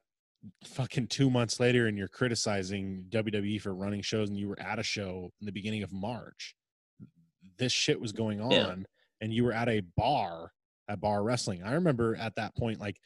fucking 0.64 1.08
two 1.08 1.30
months 1.30 1.60
later, 1.60 1.86
and 1.86 1.96
you're 1.98 2.08
criticizing 2.08 3.04
WWE 3.08 3.60
for 3.60 3.74
running 3.74 4.02
shows, 4.02 4.28
and 4.28 4.38
you 4.38 4.48
were 4.48 4.60
at 4.60 4.78
a 4.78 4.82
show 4.84 5.32
in 5.40 5.46
the 5.46 5.52
beginning 5.52 5.82
of 5.82 5.92
March. 5.92 6.54
This 7.56 7.72
shit 7.72 8.00
was 8.00 8.12
going 8.12 8.40
on, 8.40 8.50
Yeah. 8.52 8.74
and 9.20 9.32
you 9.32 9.44
were 9.44 9.52
at 9.52 9.68
a 9.68 9.80
bar 9.96 10.52
at 10.88 11.00
bar 11.00 11.22
wrestling. 11.22 11.62
I 11.62 11.72
remember 11.74 12.16
at 12.16 12.34
that 12.36 12.56
point, 12.56 12.80
like 12.80 12.98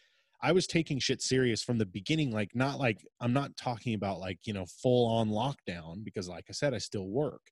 I 0.42 0.52
was 0.52 0.66
taking 0.66 0.98
shit 0.98 1.22
serious 1.22 1.62
from 1.62 1.78
the 1.78 1.86
beginning. 1.86 2.32
Like, 2.32 2.50
not 2.54 2.78
like 2.78 3.04
I'm 3.20 3.32
not 3.32 3.56
talking 3.56 3.94
about 3.94 4.18
like, 4.18 4.38
you 4.44 4.52
know, 4.52 4.66
full 4.66 5.06
on 5.06 5.28
lockdown 5.30 6.04
because, 6.04 6.28
like 6.28 6.46
I 6.48 6.52
said, 6.52 6.74
I 6.74 6.78
still 6.78 7.06
work, 7.08 7.42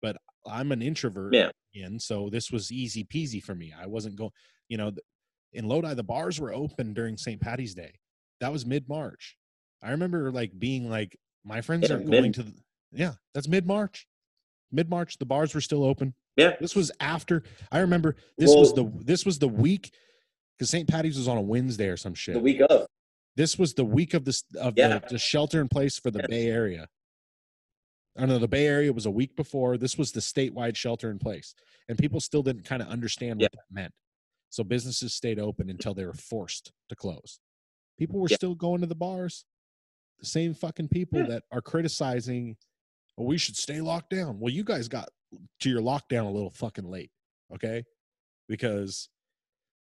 but 0.00 0.16
I'm 0.46 0.72
an 0.72 0.80
introvert. 0.80 1.34
Yeah. 1.34 1.50
And 1.74 2.00
so 2.00 2.28
this 2.30 2.50
was 2.50 2.72
easy 2.72 3.04
peasy 3.04 3.42
for 3.42 3.54
me. 3.54 3.74
I 3.78 3.86
wasn't 3.86 4.16
going, 4.16 4.30
you 4.68 4.78
know, 4.78 4.92
in 5.52 5.66
Lodi, 5.68 5.94
the 5.94 6.02
bars 6.02 6.40
were 6.40 6.52
open 6.52 6.94
during 6.94 7.16
St. 7.16 7.40
Patty's 7.40 7.74
Day. 7.74 7.92
That 8.40 8.52
was 8.52 8.64
mid 8.64 8.88
March. 8.88 9.36
I 9.82 9.90
remember 9.90 10.30
like 10.32 10.58
being 10.58 10.88
like, 10.88 11.16
my 11.44 11.60
friends 11.60 11.88
Yeah, 11.88 11.96
are 11.96 12.00
going 12.00 12.22
mid- 12.22 12.34
to, 12.34 12.42
the, 12.44 12.52
yeah, 12.92 13.12
that's 13.34 13.48
mid 13.48 13.66
March. 13.66 14.06
Mid 14.72 14.88
March, 14.90 15.18
the 15.18 15.26
bars 15.26 15.54
were 15.54 15.60
still 15.60 15.84
open. 15.84 16.14
Yeah. 16.36 16.54
This 16.60 16.74
was 16.76 16.90
after, 17.00 17.42
I 17.72 17.80
remember 17.80 18.16
this 18.36 18.54
was 18.54 18.72
the, 18.74 18.90
this 19.04 19.24
was 19.26 19.38
the 19.38 19.48
week 19.48 19.92
because 20.58 20.70
St. 20.70 20.88
Patty's 20.88 21.16
was 21.16 21.28
on 21.28 21.36
a 21.38 21.42
Wednesday 21.42 21.88
or 21.88 21.96
some 21.96 22.14
shit 22.14 22.34
The 22.34 22.40
week 22.40 22.60
of. 22.68 22.86
this 23.36 23.56
was 23.58 23.74
the 23.74 23.84
week 23.84 24.14
of 24.14 24.24
this 24.24 24.42
of 24.60 24.74
Yeah. 24.76 24.98
the, 24.98 25.06
the 25.10 25.18
shelter 25.18 25.60
in 25.60 25.68
place 25.68 25.98
for 25.98 26.10
the 26.10 26.20
Yeah. 26.20 26.26
Bay 26.28 26.46
Area. 26.46 26.88
I 28.16 28.26
know 28.26 28.38
the 28.38 28.48
Bay 28.48 28.66
Area 28.66 28.92
was 28.92 29.06
a 29.06 29.10
week 29.10 29.36
before. 29.36 29.76
This 29.76 29.96
was 29.96 30.10
the 30.10 30.20
statewide 30.20 30.74
shelter 30.76 31.10
in 31.10 31.18
place, 31.20 31.54
and 31.88 31.96
people 31.96 32.18
still 32.20 32.42
didn't 32.42 32.64
kind 32.64 32.82
of 32.82 32.88
understand 32.88 33.40
what 33.40 33.52
that 33.52 33.60
meant. 33.70 33.92
So 34.50 34.64
businesses 34.64 35.14
stayed 35.14 35.38
open 35.38 35.70
until 35.70 35.94
they 35.94 36.04
were 36.04 36.14
forced 36.14 36.72
to 36.88 36.96
close. 36.96 37.38
People 37.98 38.18
were 38.18 38.28
still 38.28 38.54
going 38.56 38.80
to 38.80 38.86
the 38.88 38.94
bars. 38.96 39.44
The 40.18 40.26
same 40.26 40.52
fucking 40.54 40.88
people 40.88 41.24
that 41.26 41.44
are 41.52 41.60
criticizing, 41.60 42.56
well, 43.16 43.28
we 43.28 43.38
should 43.38 43.56
stay 43.56 43.80
locked 43.80 44.10
down. 44.10 44.40
Well, 44.40 44.52
you 44.52 44.64
guys 44.64 44.88
got 44.88 45.10
to 45.60 45.70
your 45.70 45.80
lockdown 45.82 46.26
a 46.26 46.30
little 46.30 46.50
fucking 46.50 46.90
late, 46.90 47.12
okay? 47.54 47.84
Because 48.48 49.08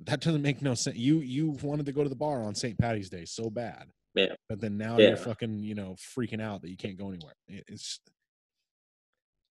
that 0.06 0.22
doesn't 0.22 0.42
make 0.42 0.62
no 0.62 0.74
sense. 0.74 0.98
You 0.98 1.20
you 1.20 1.52
wanted 1.62 1.86
to 1.86 1.92
go 1.92 2.04
to 2.04 2.10
the 2.10 2.16
bar 2.16 2.44
on 2.44 2.56
St. 2.56 2.78
Patty's 2.78 3.10
Day 3.10 3.26
so 3.26 3.50
bad, 3.50 3.90
Yeah. 4.16 4.34
but 4.50 4.60
then 4.60 4.78
now 4.78 4.98
Yeah. 4.98 5.10
you're 5.10 5.18
fucking 5.18 5.64
you 5.64 5.76
know 5.76 5.96
freaking 5.96 6.42
out 6.42 6.62
that 6.62 6.70
you 6.70 6.78
can't 6.78 6.98
go 6.98 7.10
anywhere. 7.10 7.36
It- 7.48 7.66
It's 7.68 8.00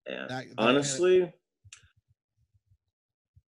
Yeah. 0.09 0.27
that, 0.29 0.49
that 0.49 0.55
Honestly, 0.59 1.23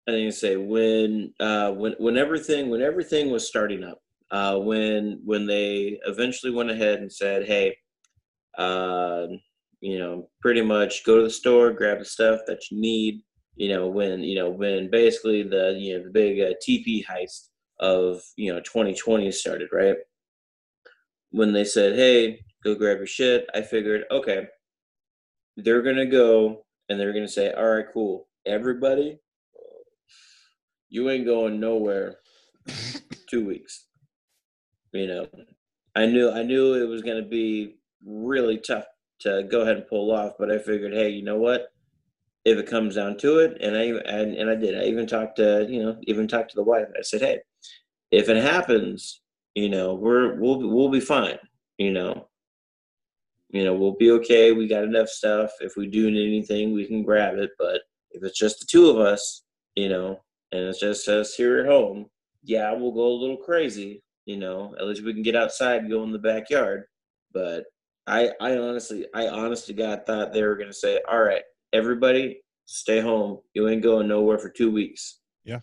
I 0.07 0.11
think 0.11 0.27
I 0.27 0.29
say 0.31 0.55
when 0.57 1.33
uh 1.39 1.71
when 1.71 1.93
when 1.99 2.17
everything 2.17 2.69
when 2.69 2.81
everything 2.81 3.29
was 3.29 3.47
starting 3.47 3.83
up, 3.83 3.99
uh 4.31 4.57
when 4.57 5.21
when 5.23 5.45
they 5.45 5.99
eventually 6.05 6.51
went 6.51 6.71
ahead 6.71 6.99
and 6.99 7.11
said, 7.11 7.45
Hey, 7.45 7.77
uh, 8.57 9.27
you 9.81 9.97
know, 9.99 10.29
pretty 10.41 10.61
much 10.61 11.05
go 11.05 11.17
to 11.17 11.23
the 11.23 11.29
store, 11.29 11.71
grab 11.71 11.99
the 11.99 12.05
stuff 12.05 12.41
that 12.47 12.69
you 12.69 12.81
need, 12.81 13.21
you 13.59 13.67
know, 13.67 13.87
when 13.87 14.23
you 14.23 14.35
know, 14.35 14.49
when 14.49 14.89
basically 14.89 15.43
the 15.43 15.75
you 15.77 15.97
know 15.97 16.05
the 16.05 16.09
big 16.09 16.39
uh, 16.39 16.53
TP 16.65 17.05
heist 17.05 17.49
of 17.81 18.21
you 18.37 18.53
know 18.53 18.61
2020 18.61 19.29
started, 19.33 19.67
right? 19.73 19.97
When 21.31 21.51
they 21.51 21.65
said, 21.65 21.95
Hey, 21.95 22.39
go 22.63 22.73
grab 22.73 22.97
your 22.97 23.05
shit, 23.05 23.47
I 23.53 23.61
figured, 23.61 24.05
okay, 24.09 24.47
they're 25.57 25.81
gonna 25.81 26.05
go 26.05 26.65
and 26.87 26.97
they're 26.97 27.11
gonna 27.11 27.27
say, 27.27 27.51
"All 27.51 27.67
right, 27.67 27.85
cool, 27.93 28.29
everybody, 28.45 29.19
you 30.87 31.09
ain't 31.09 31.25
going 31.25 31.59
nowhere." 31.59 32.15
Two 33.29 33.45
weeks. 33.45 33.87
You 34.93 35.07
know, 35.07 35.27
I 35.95 36.05
knew 36.05 36.31
I 36.31 36.43
knew 36.43 36.75
it 36.75 36.87
was 36.87 37.01
gonna 37.01 37.23
be 37.23 37.75
really 38.05 38.57
tough 38.57 38.85
to 39.19 39.43
go 39.43 39.61
ahead 39.61 39.75
and 39.75 39.87
pull 39.87 40.11
off, 40.11 40.33
but 40.39 40.49
I 40.49 40.59
figured, 40.59 40.93
hey, 40.93 41.09
you 41.09 41.23
know 41.23 41.37
what? 41.37 41.73
If 42.45 42.57
it 42.57 42.69
comes 42.69 42.95
down 42.95 43.17
to 43.17 43.39
it, 43.39 43.57
and 43.61 43.75
I 43.75 43.83
and, 43.83 44.35
and 44.35 44.49
I 44.49 44.55
did, 44.55 44.77
I 44.77 44.85
even 44.85 45.07
talked 45.07 45.35
to 45.37 45.65
you 45.69 45.83
know 45.83 45.97
even 46.03 46.27
talked 46.27 46.51
to 46.51 46.55
the 46.55 46.63
wife. 46.63 46.87
I 46.97 47.01
said, 47.01 47.21
hey, 47.21 47.39
if 48.11 48.29
it 48.29 48.41
happens, 48.41 49.21
you 49.55 49.69
know, 49.69 49.93
we're 49.93 50.35
we'll 50.39 50.67
we'll 50.69 50.89
be 50.89 50.99
fine. 50.99 51.37
You 51.77 51.91
know, 51.91 52.27
you 53.49 53.63
know, 53.63 53.73
we'll 53.73 53.95
be 53.95 54.11
okay. 54.11 54.51
We 54.51 54.67
got 54.67 54.83
enough 54.83 55.09
stuff. 55.09 55.51
If 55.59 55.75
we 55.75 55.87
do 55.87 56.09
need 56.11 56.27
anything, 56.27 56.73
we 56.73 56.85
can 56.85 57.03
grab 57.03 57.37
it. 57.37 57.51
But 57.57 57.81
if 58.11 58.23
it's 58.23 58.37
just 58.37 58.59
the 58.59 58.65
two 58.65 58.89
of 58.89 58.97
us, 58.97 59.43
you 59.75 59.89
know, 59.89 60.21
and 60.51 60.61
it's 60.61 60.79
just 60.79 61.07
us 61.07 61.35
here 61.35 61.59
at 61.59 61.67
home, 61.67 62.07
yeah, 62.43 62.71
we'll 62.73 62.91
go 62.91 63.07
a 63.07 63.19
little 63.19 63.37
crazy. 63.37 64.03
You 64.25 64.37
know, 64.37 64.75
at 64.79 64.85
least 64.85 65.03
we 65.03 65.13
can 65.13 65.23
get 65.23 65.35
outside 65.35 65.81
and 65.81 65.89
go 65.89 66.03
in 66.03 66.11
the 66.11 66.19
backyard. 66.19 66.85
But 67.33 67.65
I, 68.07 68.31
I 68.39 68.57
honestly, 68.57 69.07
I 69.13 69.27
honestly 69.27 69.73
God 69.73 70.05
thought 70.05 70.33
they 70.33 70.43
were 70.43 70.55
gonna 70.55 70.73
say, 70.73 71.01
"All 71.09 71.21
right, 71.21 71.43
everybody, 71.73 72.41
stay 72.65 72.99
home. 72.99 73.39
You 73.53 73.67
ain't 73.69 73.83
going 73.83 74.07
nowhere 74.07 74.37
for 74.37 74.49
two 74.49 74.71
weeks." 74.71 75.19
Yeah, 75.43 75.59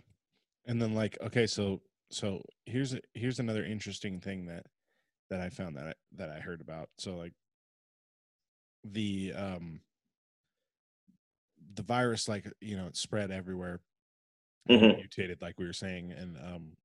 and 0.67 0.81
then 0.81 0.95
like 0.95 1.17
okay 1.21 1.47
so 1.47 1.81
so 2.11 2.43
here's 2.67 2.95
a, 2.95 3.01
here's 3.15 3.39
another 3.41 3.65
interesting 3.65 4.21
thing 4.21 4.47
that 4.47 4.65
that 5.29 5.41
i 5.41 5.49
found 5.51 5.77
that 5.77 5.89
I, 5.89 5.95
that 6.13 6.31
i 6.31 6.39
heard 6.39 6.61
about 6.61 6.89
so 6.99 7.17
like 7.17 7.33
the 8.85 9.33
um 9.35 9.81
the 11.75 11.83
virus 11.83 12.29
like 12.29 12.47
you 12.61 12.77
know 12.77 12.87
it 12.87 12.97
spread 12.97 13.31
everywhere 13.31 13.81
Mhm. 14.69 14.97
mutated 14.97 15.43
like 15.43 15.59
we 15.59 15.67
were 15.67 15.73
saying 15.73 16.13
and 16.13 16.37
um 16.39 16.77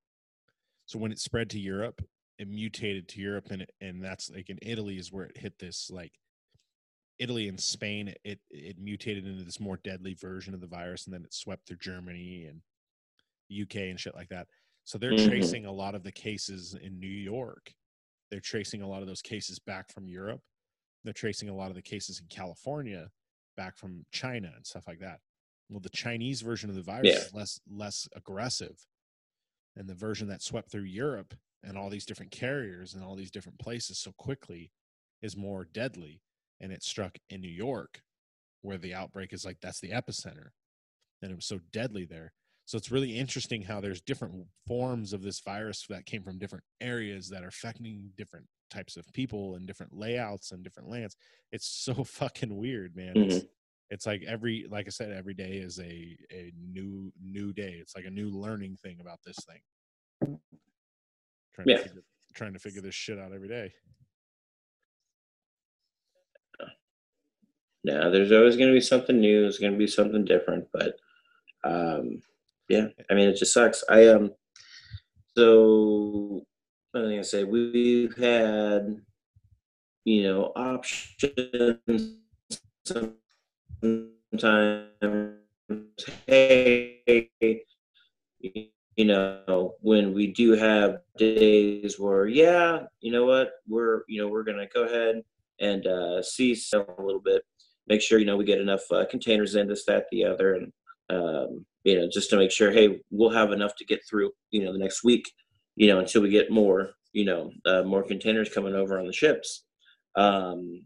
so 0.86 0.98
when 1.00 1.12
it 1.12 1.20
spread 1.20 1.50
to 1.52 1.60
europe 1.60 2.02
it 2.40 2.48
mutated 2.48 3.08
to 3.10 3.22
europe 3.22 3.52
and 3.52 3.66
and 3.80 4.04
that's 4.04 4.30
like 4.32 4.50
in 4.50 4.58
italy 4.62 4.98
is 4.98 5.12
where 5.12 5.26
it 5.26 5.38
hit 5.38 5.58
this 5.60 5.90
like 5.92 6.14
italy 7.22 7.48
and 7.50 7.60
spain 7.60 8.14
it 8.26 8.42
it 8.50 8.78
mutated 8.80 9.28
into 9.28 9.44
this 9.46 9.60
more 9.60 9.78
deadly 9.78 10.16
version 10.16 10.54
of 10.56 10.62
the 10.62 10.68
virus 10.68 11.06
and 11.06 11.14
then 11.14 11.24
it 11.24 11.34
swept 11.34 11.68
through 11.68 11.78
germany 11.78 12.46
and 12.46 12.62
uk 13.62 13.76
and 13.76 14.00
shit 14.00 14.16
like 14.16 14.30
that. 14.30 14.48
So 14.86 14.98
they're 14.98 15.14
Mhm. 15.14 15.28
tracing 15.28 15.66
a 15.66 15.72
lot 15.72 15.96
of 15.96 16.04
the 16.04 16.12
cases 16.12 16.74
in 16.74 17.00
new 17.00 17.08
york. 17.08 17.74
They're 18.32 18.40
tracing 18.40 18.82
a 18.82 18.88
lot 18.90 19.02
of 19.02 19.08
those 19.10 19.22
cases 19.22 19.60
back 19.60 19.92
from 19.92 20.08
europe. 20.08 20.42
They're 21.04 21.14
tracing 21.14 21.50
a 21.50 21.56
lot 21.56 21.70
of 21.72 21.76
the 21.76 21.82
cases 21.84 22.20
in 22.22 22.28
california 22.28 23.12
back 23.58 23.78
from 23.78 24.06
china 24.12 24.54
and 24.56 24.66
stuff 24.66 24.88
like 24.88 25.00
that. 25.00 25.22
Well 25.70 25.82
the 25.82 25.90
chinese 25.90 26.42
version 26.42 26.70
of 26.70 26.76
the 26.78 26.84
virus 26.84 27.22
Yeah. 27.22 27.24
is 27.24 27.34
less 27.34 27.60
less 27.68 28.08
aggressive 28.16 28.88
and 29.76 29.90
the 29.90 29.96
version 29.96 30.28
that 30.30 30.42
swept 30.42 30.72
through 30.72 30.84
europe 30.84 31.36
and 31.64 31.78
all 31.78 31.90
these 31.90 32.06
different 32.06 32.32
carriers 32.32 32.94
and 32.94 33.04
all 33.04 33.16
these 33.16 33.32
different 33.32 33.60
places 33.60 34.00
so 34.00 34.12
quickly 34.14 34.72
is 35.22 35.38
more 35.38 35.66
deadly 35.66 36.22
and 36.62 36.72
it 36.72 36.84
struck 36.84 37.18
in 37.30 37.42
new 37.42 37.50
york 37.50 38.02
where 38.62 38.78
the 38.78 38.94
outbreak 38.94 39.34
is 39.34 39.44
like 39.44 39.58
that's 39.62 39.82
the 39.82 39.90
epicenter 39.90 40.52
and 41.22 41.32
it 41.32 41.36
was 41.36 41.46
so 41.48 41.60
deadly 41.74 42.06
there 42.06 42.32
so 42.66 42.78
it's 42.78 42.92
really 42.92 43.18
interesting 43.18 43.64
how 43.64 43.82
there's 43.82 44.00
different 44.00 44.46
forms 44.66 45.12
of 45.12 45.24
this 45.24 45.42
virus 45.42 45.86
that 45.90 46.06
came 46.06 46.24
from 46.24 46.38
different 46.38 46.64
areas 46.80 47.28
that 47.30 47.44
are 47.44 47.50
affecting 47.50 48.12
different 48.16 48.46
types 48.70 48.96
of 48.96 49.12
people 49.14 49.56
and 49.56 49.68
different 49.68 49.94
layouts 49.94 50.52
and 50.52 50.64
different 50.64 50.90
lands. 50.90 51.18
It's 51.52 51.68
so 51.68 52.04
fucking 52.06 52.56
weird, 52.56 52.96
man. 52.96 53.18
It's, 53.18 53.36
mm-hmm. 53.36 53.46
it's 53.90 54.06
like 54.06 54.24
every, 54.26 54.66
like 54.70 54.88
I 54.88 54.90
said, 54.90 55.12
every 55.12 55.34
day 55.34 55.58
is 55.58 55.80
a 55.80 56.18
a 56.32 56.54
new 56.58 57.12
new 57.22 57.52
day. 57.52 57.78
It's 57.82 57.96
like 57.96 58.06
a 58.06 58.10
new 58.10 58.30
learning 58.30 58.78
thing 58.78 59.00
about 59.02 59.20
this 59.26 59.38
thing. 59.46 60.40
Trying 61.54 61.68
Yeah. 61.68 61.78
to 61.78 61.84
figure, 61.84 62.04
trying 62.34 62.54
to 62.54 62.60
figure 62.60 62.82
this 62.82 62.96
shit 62.96 63.20
out 63.20 63.34
every 63.34 63.50
day. 63.50 63.74
Yeah, 67.84 68.10
there's 68.10 68.32
always 68.32 68.58
going 68.58 68.70
to 68.70 68.76
be 68.76 68.82
something 68.82 69.20
new. 69.20 69.42
There's 69.42 69.58
going 69.58 69.72
to 69.74 69.78
be 69.78 69.88
something 69.88 70.24
different, 70.26 70.68
but 70.72 70.98
um, 71.64 72.22
yeah. 72.70 72.88
I 73.10 73.14
mean, 73.14 73.30
it 73.30 73.38
just 73.38 73.54
sucks. 73.54 73.84
I 73.90 74.08
um, 74.08 74.32
so 75.36 76.44
what 76.92 77.02
was 77.02 77.10
I 77.10 77.14
gonna 77.14 77.24
say? 77.24 77.44
We've 77.44 78.16
had, 78.18 79.02
you 80.04 80.24
know, 80.24 80.52
options 80.56 82.18
sometimes. 82.86 84.08
Hey, 86.28 87.32
you 88.42 89.06
know, 89.06 89.76
when 89.82 90.14
we 90.14 90.28
do 90.28 90.52
have 90.52 91.00
days 91.18 92.00
where, 92.00 92.28
yeah, 92.28 92.84
you 93.00 93.12
know 93.12 93.26
what, 93.26 93.54
we're, 93.68 94.04
you 94.08 94.22
know, 94.22 94.28
we're 94.28 94.44
gonna 94.44 94.68
go 94.74 94.84
ahead 94.84 95.24
and 95.60 95.88
uh, 95.88 96.22
see 96.22 96.58
a 96.74 97.02
little 97.02 97.22
bit. 97.22 97.44
Make 97.92 98.02
sure 98.02 98.20
you 98.20 98.30
know 98.30 98.38
we 98.38 98.52
get 98.54 98.66
enough 98.68 98.86
uh, 98.96 99.06
containers 99.14 99.56
in 99.56 99.68
this, 99.68 99.84
that, 99.86 100.06
the 100.12 100.24
other, 100.32 100.50
and 100.58 100.68
um, 101.16 101.50
you 101.88 101.96
know, 101.98 102.08
just 102.18 102.30
to 102.30 102.38
make 102.38 102.52
sure, 102.52 102.72
hey, 102.72 102.88
we'll 103.10 103.40
have 103.42 103.52
enough 103.52 103.76
to 103.78 103.86
get 103.92 104.02
through, 104.08 104.30
you 104.54 104.64
know, 104.64 104.72
the 104.72 104.84
next 104.86 105.04
week, 105.04 105.26
you 105.76 105.88
know, 105.90 106.00
until 106.00 106.22
we 106.22 106.30
get 106.30 106.52
more, 106.62 106.82
you 107.20 107.26
know, 107.30 107.52
uh, 107.70 107.84
more 107.84 108.04
containers 108.12 108.54
coming 108.56 108.76
over 108.82 108.94
on 109.00 109.08
the 109.08 109.14
ships. 109.24 109.66
Um, 110.16 110.86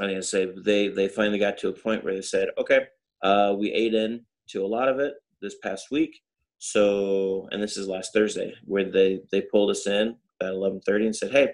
I 0.00 0.16
I 0.16 0.20
say 0.20 0.42
they 0.70 0.82
they 0.88 1.08
finally 1.08 1.38
got 1.46 1.56
to 1.58 1.68
a 1.68 1.72
point 1.84 2.02
where 2.02 2.14
they 2.14 2.22
said, 2.22 2.48
okay, 2.60 2.80
uh, 3.22 3.54
we 3.58 3.72
ate 3.82 3.94
in 3.94 4.24
to 4.50 4.64
a 4.64 4.72
lot 4.76 4.88
of 4.88 4.98
it 4.98 5.14
this 5.42 5.56
past 5.62 5.90
week. 5.90 6.12
So, 6.58 7.48
and 7.50 7.62
this 7.62 7.76
is 7.76 7.86
last 7.94 8.12
Thursday 8.14 8.54
where 8.64 8.90
they 8.96 9.20
they 9.32 9.42
pulled 9.42 9.70
us 9.70 9.86
in 9.86 10.16
at 10.40 10.54
eleven 10.58 10.80
thirty 10.80 11.06
and 11.06 11.16
said, 11.16 11.32
hey, 11.32 11.48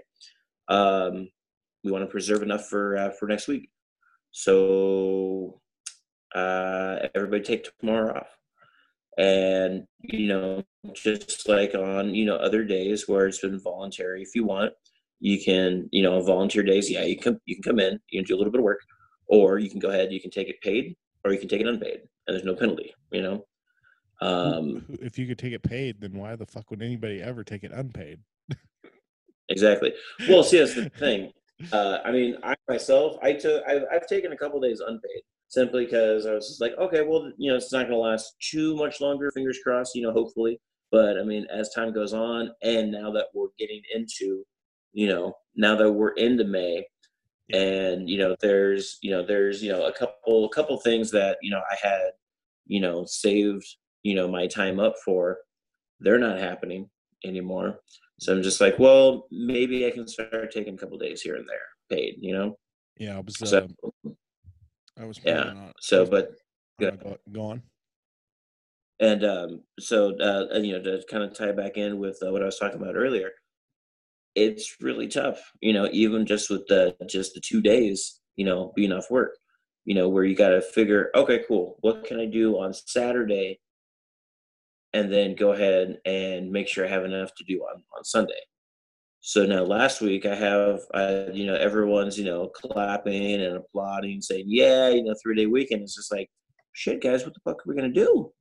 um, 0.69 1.29
we 1.83 1.91
want 1.91 2.05
to 2.05 2.15
preserve 2.17 2.43
enough 2.43 2.65
for 2.69 2.97
uh, 2.97 3.11
for 3.19 3.27
next 3.27 3.49
week. 3.49 3.65
So 4.33 5.61
uh, 6.35 7.09
everybody 7.15 7.43
take 7.43 7.69
tomorrow 7.79 8.19
off. 8.19 8.37
And 9.19 9.85
you 10.01 10.27
know, 10.27 10.65
just 10.95 11.47
like 11.47 11.75
on 11.75 12.15
you 12.15 12.25
know 12.25 12.37
other 12.37 12.65
days 12.65 13.07
where 13.07 13.27
it's 13.27 13.41
been 13.41 13.61
voluntary, 13.61 14.23
if 14.23 14.35
you 14.35 14.45
want, 14.45 14.73
you 15.21 15.43
can 15.43 15.89
you 15.93 16.03
know 16.03 16.23
volunteer 16.23 16.63
days. 16.63 16.91
Yeah, 16.91 17.05
you 17.05 17.19
can 17.19 17.39
you 17.45 17.57
can 17.57 17.63
come 17.63 17.79
in, 17.79 18.01
you 18.11 18.21
can 18.21 18.27
do 18.27 18.35
a 18.35 18.39
little 18.39 18.51
bit 18.51 18.61
of 18.61 18.65
work, 18.65 18.81
or 19.27 19.59
you 19.59 19.69
can 19.69 19.81
go 19.81 19.91
ahead, 19.91 20.13
you 20.13 20.21
can 20.21 20.31
take 20.31 20.49
it 20.49 20.63
paid, 20.63 20.97
or 21.25 21.33
you 21.33 21.39
can 21.39 21.49
take 21.49 21.61
it 21.61 21.67
unpaid, 21.67 22.01
and 22.27 22.35
there's 22.35 22.45
no 22.45 22.57
penalty. 22.57 22.95
You 23.11 23.23
know. 23.23 23.47
Um, 24.23 24.87
if 25.03 25.19
you 25.19 25.27
could 25.27 25.39
take 25.39 25.53
it 25.53 25.63
paid, 25.63 26.01
then 26.01 26.15
why 26.15 26.37
the 26.37 26.47
fuck 26.47 26.71
would 26.71 26.81
anybody 26.81 27.21
ever 27.21 27.45
take 27.45 27.65
it 27.65 27.73
unpaid? 27.73 28.21
exactly. 29.51 29.93
Well, 30.29 30.45
see, 30.45 30.59
that's 30.59 30.75
the 30.75 30.89
thing. 30.89 31.33
Uh, 31.71 31.99
I 32.05 32.11
mean, 32.11 32.37
I 32.43 32.55
myself, 32.69 33.17
I 33.23 33.33
took, 33.35 33.63
I've, 33.67 33.83
I've 33.93 34.07
taken 34.07 34.33
a 34.33 34.37
couple 34.37 34.61
days 34.61 34.81
unpaid 34.81 35.23
simply 35.49 35.85
because 35.85 36.27
I 36.27 36.33
was 36.33 36.49
just 36.49 36.61
like, 36.61 36.73
okay, 36.79 37.03
well, 37.03 37.31
you 37.37 37.51
know, 37.51 37.57
it's 37.57 37.73
not 37.73 37.89
going 37.89 37.93
to 37.93 37.99
last 37.99 38.35
too 38.41 38.75
much 38.77 39.01
longer. 39.01 39.31
Fingers 39.31 39.61
crossed, 39.63 39.95
you 39.95 40.03
know, 40.03 40.13
hopefully. 40.13 40.59
But 40.91 41.19
I 41.19 41.25
mean, 41.25 41.47
as 41.53 41.71
time 41.71 41.93
goes 41.93 42.13
on, 42.13 42.51
and 42.63 42.91
now 42.91 43.11
that 43.13 43.27
we're 43.35 43.49
getting 43.59 43.83
into, 43.95 44.45
you 44.93 45.09
know, 45.09 45.35
now 45.57 45.75
that 45.77 45.91
we're 45.91 46.13
into 46.13 46.45
May, 46.45 46.87
and 47.53 48.09
you 48.09 48.19
know, 48.19 48.37
there's, 48.41 48.99
you 49.03 49.11
know, 49.11 49.25
there's, 49.25 49.63
you 49.63 49.73
know, 49.73 49.87
a 49.87 49.93
couple, 49.93 50.45
a 50.47 50.49
couple 50.51 50.79
things 50.79 51.11
that 51.11 51.39
you 51.43 51.51
know 51.51 51.61
I 51.71 51.77
had, 51.83 52.11
you 52.67 52.81
know, 52.81 53.05
saved, 53.07 53.65
you 54.03 54.15
know, 54.15 54.29
my 54.29 54.47
time 54.47 54.81
up 54.81 54.95
for, 55.05 55.39
they're 56.01 56.19
not 56.19 56.39
happening 56.39 56.91
anymore. 57.25 57.81
So 58.23 58.33
I'm 58.33 58.41
just 58.41 58.61
like, 58.61 58.79
well, 58.79 59.27
maybe 59.33 59.85
I 59.85 59.91
can 59.91 60.07
start 60.07 60.53
taking 60.53 60.75
a 60.75 60.77
couple 60.77 60.97
days 60.97 61.23
here 61.23 61.35
and 61.35 61.49
there, 61.49 61.59
paid. 61.91 62.19
You 62.21 62.35
know. 62.35 62.59
Yeah, 62.97 63.17
I 63.17 63.21
was. 63.21 63.37
So, 63.37 63.67
uh, 64.07 64.11
I 64.97 65.07
was. 65.07 65.19
Yeah. 65.25 65.49
On, 65.49 65.73
so, 65.81 66.07
but 66.07 66.31
go, 66.81 67.19
go, 67.33 67.41
on. 67.41 67.63
And 69.01 69.25
um, 69.25 69.63
so, 69.81 70.17
uh, 70.21 70.57
you 70.59 70.71
know, 70.71 70.83
to 70.85 71.03
kind 71.11 71.25
of 71.25 71.35
tie 71.35 71.51
back 71.51 71.77
in 71.77 71.99
with 71.99 72.17
uh, 72.25 72.31
what 72.31 72.43
I 72.43 72.47
was 72.47 72.61
talking 72.61 72.81
about 72.81 72.95
earlier, 72.95 73.33
it's 74.37 74.77
really 74.81 75.09
tough. 75.09 75.41
You 75.61 75.73
know, 75.73 75.89
even 75.91 76.25
just 76.25 76.49
with 76.49 76.65
the 76.69 76.95
just 77.09 77.35
the 77.35 77.41
two 77.41 77.61
days, 77.61 78.21
you 78.37 78.45
know, 78.45 78.73
being 78.77 78.93
off 78.93 79.11
work, 79.11 79.37
you 79.85 79.97
know, 79.97 80.09
where 80.09 80.23
you 80.23 80.37
got 80.37 80.51
to 80.51 80.63
figure, 80.63 81.11
okay, 81.17 81.43
cool, 81.49 81.77
what 81.81 82.05
can 82.05 82.21
I 82.21 82.27
do 82.27 82.61
on 82.61 82.73
Saturday 82.73 83.59
and 84.95 85.13
then 85.13 85.35
go 85.35 85.53
ahead 85.53 85.99
and 86.05 86.51
make 86.51 86.69
sure 86.69 86.85
I 86.85 86.89
have 86.89 87.05
enough 87.05 87.35
to 87.37 87.45
do 87.45 87.61
on, 87.61 87.83
on 87.97 88.05
Sunday. 88.05 88.41
So 89.21 89.47
now 89.47 89.63
last 89.63 90.01
week 90.01 90.27
I 90.27 90.35
have, 90.35 90.81
I, 90.93 91.27
you 91.33 91.47
know, 91.47 91.55
everyone's, 91.55 92.19
you 92.19 92.25
know, 92.25 92.49
clapping 92.49 93.41
and 93.41 93.57
applauding, 93.57 94.21
saying, 94.21 94.47
yeah, 94.49 94.89
you 94.89 95.05
know, 95.05 95.15
three 95.23 95.37
day 95.37 95.47
weekend. 95.47 95.83
It's 95.83 95.95
just 95.95 96.13
like, 96.13 96.29
shit, 96.73 97.03
guys, 97.03 97.25
what 97.25 97.33
the 97.33 97.41
fuck 97.45 97.59
are 97.59 97.69
we 97.69 97.77
going 97.77 97.93
to 97.93 98.05
do? 98.05 98.33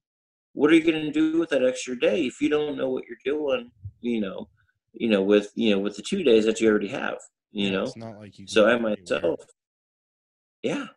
What 0.54 0.72
are 0.72 0.74
you 0.74 0.84
going 0.84 1.06
to 1.06 1.12
do 1.12 1.40
with 1.40 1.50
that 1.50 1.64
extra 1.64 1.98
day 1.98 2.26
if 2.26 2.42
you 2.42 2.50
don't 2.50 2.78
know 2.78 2.90
what 2.90 3.04
you're 3.08 3.18
doing, 3.24 3.72
you 4.02 4.22
know, 4.22 4.50
you 4.94 5.08
know, 5.08 5.22
with, 5.22 5.52
you 5.56 5.70
know, 5.70 5.80
with 5.80 5.96
the 5.96 6.02
two 6.02 6.24
days 6.24 6.46
that 6.46 6.60
you 6.60 6.68
already 6.68 6.90
have, 6.90 7.20
you 7.52 7.68
yeah, 7.68 7.72
know? 7.74 7.84
It's 7.84 7.96
not 7.96 8.18
like 8.18 8.38
you 8.40 8.48
so 8.48 8.68
I 8.68 8.78
myself, 8.78 9.40
yeah, 10.64 10.88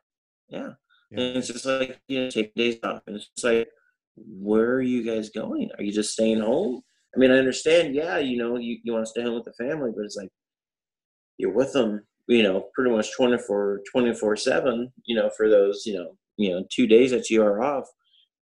yeah, 0.49 0.71
yeah. 1.11 1.21
And 1.21 1.37
it's 1.37 1.49
just 1.49 1.67
like, 1.67 2.01
you 2.09 2.25
know, 2.25 2.31
take 2.31 2.55
days 2.55 2.79
off. 2.83 3.03
And 3.07 3.17
it's 3.17 3.29
just 3.29 3.45
like, 3.45 3.69
where 4.17 4.73
are 4.73 4.83
you 4.83 5.03
guys 5.03 5.31
going? 5.31 5.71
Are 5.77 5.85
you 5.85 5.93
just 5.93 6.13
staying 6.13 6.41
home? 6.41 6.83
I 7.15 7.19
mean, 7.19 7.31
I 7.31 7.39
understand, 7.39 7.95
yeah, 7.95 8.19
you 8.19 8.37
know, 8.37 8.57
you, 8.57 8.79
you 8.83 8.93
want 8.93 9.05
to 9.05 9.11
stay 9.11 9.23
home 9.23 9.35
with 9.35 9.45
the 9.45 9.53
family, 9.53 9.91
but 9.95 10.05
it's 10.05 10.17
like 10.17 10.31
you're 11.39 11.53
with 11.53 11.73
them, 11.73 12.03
you 12.29 12.43
know, 12.43 12.69
pretty 12.75 12.91
much 12.91 13.15
24, 13.17 13.83
24 13.91 14.37
7, 14.37 14.93
you 15.05 15.17
know, 15.17 15.31
for 15.37 15.49
those, 15.49 15.83
you 15.87 15.95
know, 15.95 16.17
you 16.37 16.51
know, 16.51 16.65
two 16.71 16.87
days 16.87 17.11
that 17.13 17.31
you 17.31 17.43
are 17.43 17.63
off. 17.63 17.87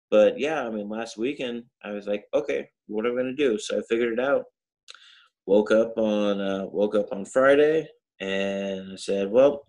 But 0.09 0.39
yeah, 0.39 0.65
I 0.65 0.69
mean, 0.69 0.89
last 0.89 1.17
weekend 1.17 1.63
I 1.83 1.91
was 1.91 2.07
like, 2.07 2.25
okay, 2.33 2.69
what 2.87 3.05
am 3.05 3.13
I 3.13 3.21
going 3.21 3.35
to 3.35 3.49
do? 3.49 3.57
So 3.57 3.77
I 3.77 3.81
figured 3.89 4.13
it 4.13 4.23
out. 4.23 4.45
Woke 5.45 5.71
up 5.71 5.97
on, 5.97 6.39
uh, 6.39 6.65
woke 6.71 6.95
up 6.95 7.11
on 7.11 7.25
Friday 7.25 7.87
and 8.19 8.93
I 8.93 8.95
said, 8.95 9.29
well, 9.29 9.65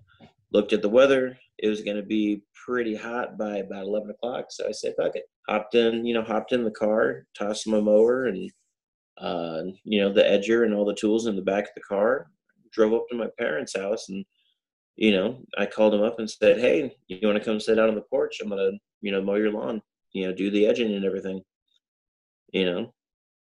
looked 0.52 0.72
at 0.72 0.82
the 0.82 0.88
weather. 0.88 1.36
It 1.58 1.68
was 1.68 1.82
going 1.82 1.96
to 1.96 2.02
be 2.02 2.42
pretty 2.64 2.94
hot 2.94 3.36
by 3.36 3.58
about 3.58 3.86
11 3.86 4.10
o'clock. 4.10 4.46
So 4.50 4.68
I 4.68 4.72
said, 4.72 4.94
fuck 4.96 5.16
it. 5.16 5.24
Hopped 5.48 5.74
in, 5.74 6.06
you 6.06 6.14
know, 6.14 6.22
hopped 6.22 6.52
in 6.52 6.64
the 6.64 6.70
car, 6.70 7.26
tossed 7.36 7.66
my 7.66 7.80
mower 7.80 8.26
and, 8.26 8.50
uh, 9.18 9.62
you 9.84 10.00
know, 10.00 10.12
the 10.12 10.22
edger 10.22 10.64
and 10.64 10.74
all 10.74 10.84
the 10.84 10.94
tools 10.94 11.26
in 11.26 11.36
the 11.36 11.42
back 11.42 11.64
of 11.64 11.74
the 11.74 11.82
car, 11.82 12.28
drove 12.72 12.94
up 12.94 13.06
to 13.10 13.16
my 13.16 13.28
parents' 13.38 13.76
house. 13.76 14.08
And, 14.08 14.24
you 14.96 15.12
know, 15.12 15.42
I 15.58 15.66
called 15.66 15.92
them 15.92 16.02
up 16.02 16.18
and 16.18 16.30
said, 16.30 16.58
hey, 16.58 16.96
you 17.08 17.26
want 17.26 17.38
to 17.38 17.44
come 17.44 17.60
sit 17.60 17.78
out 17.78 17.88
on 17.88 17.94
the 17.94 18.02
porch? 18.02 18.40
I'm 18.42 18.50
to, 18.50 18.72
you 19.02 19.12
know, 19.12 19.22
mow 19.22 19.34
your 19.34 19.52
lawn, 19.52 19.82
you 20.12 20.26
know, 20.26 20.34
do 20.34 20.50
the 20.50 20.66
edging 20.66 20.94
and 20.94 21.04
everything, 21.04 21.42
you 22.52 22.64
know. 22.64 22.94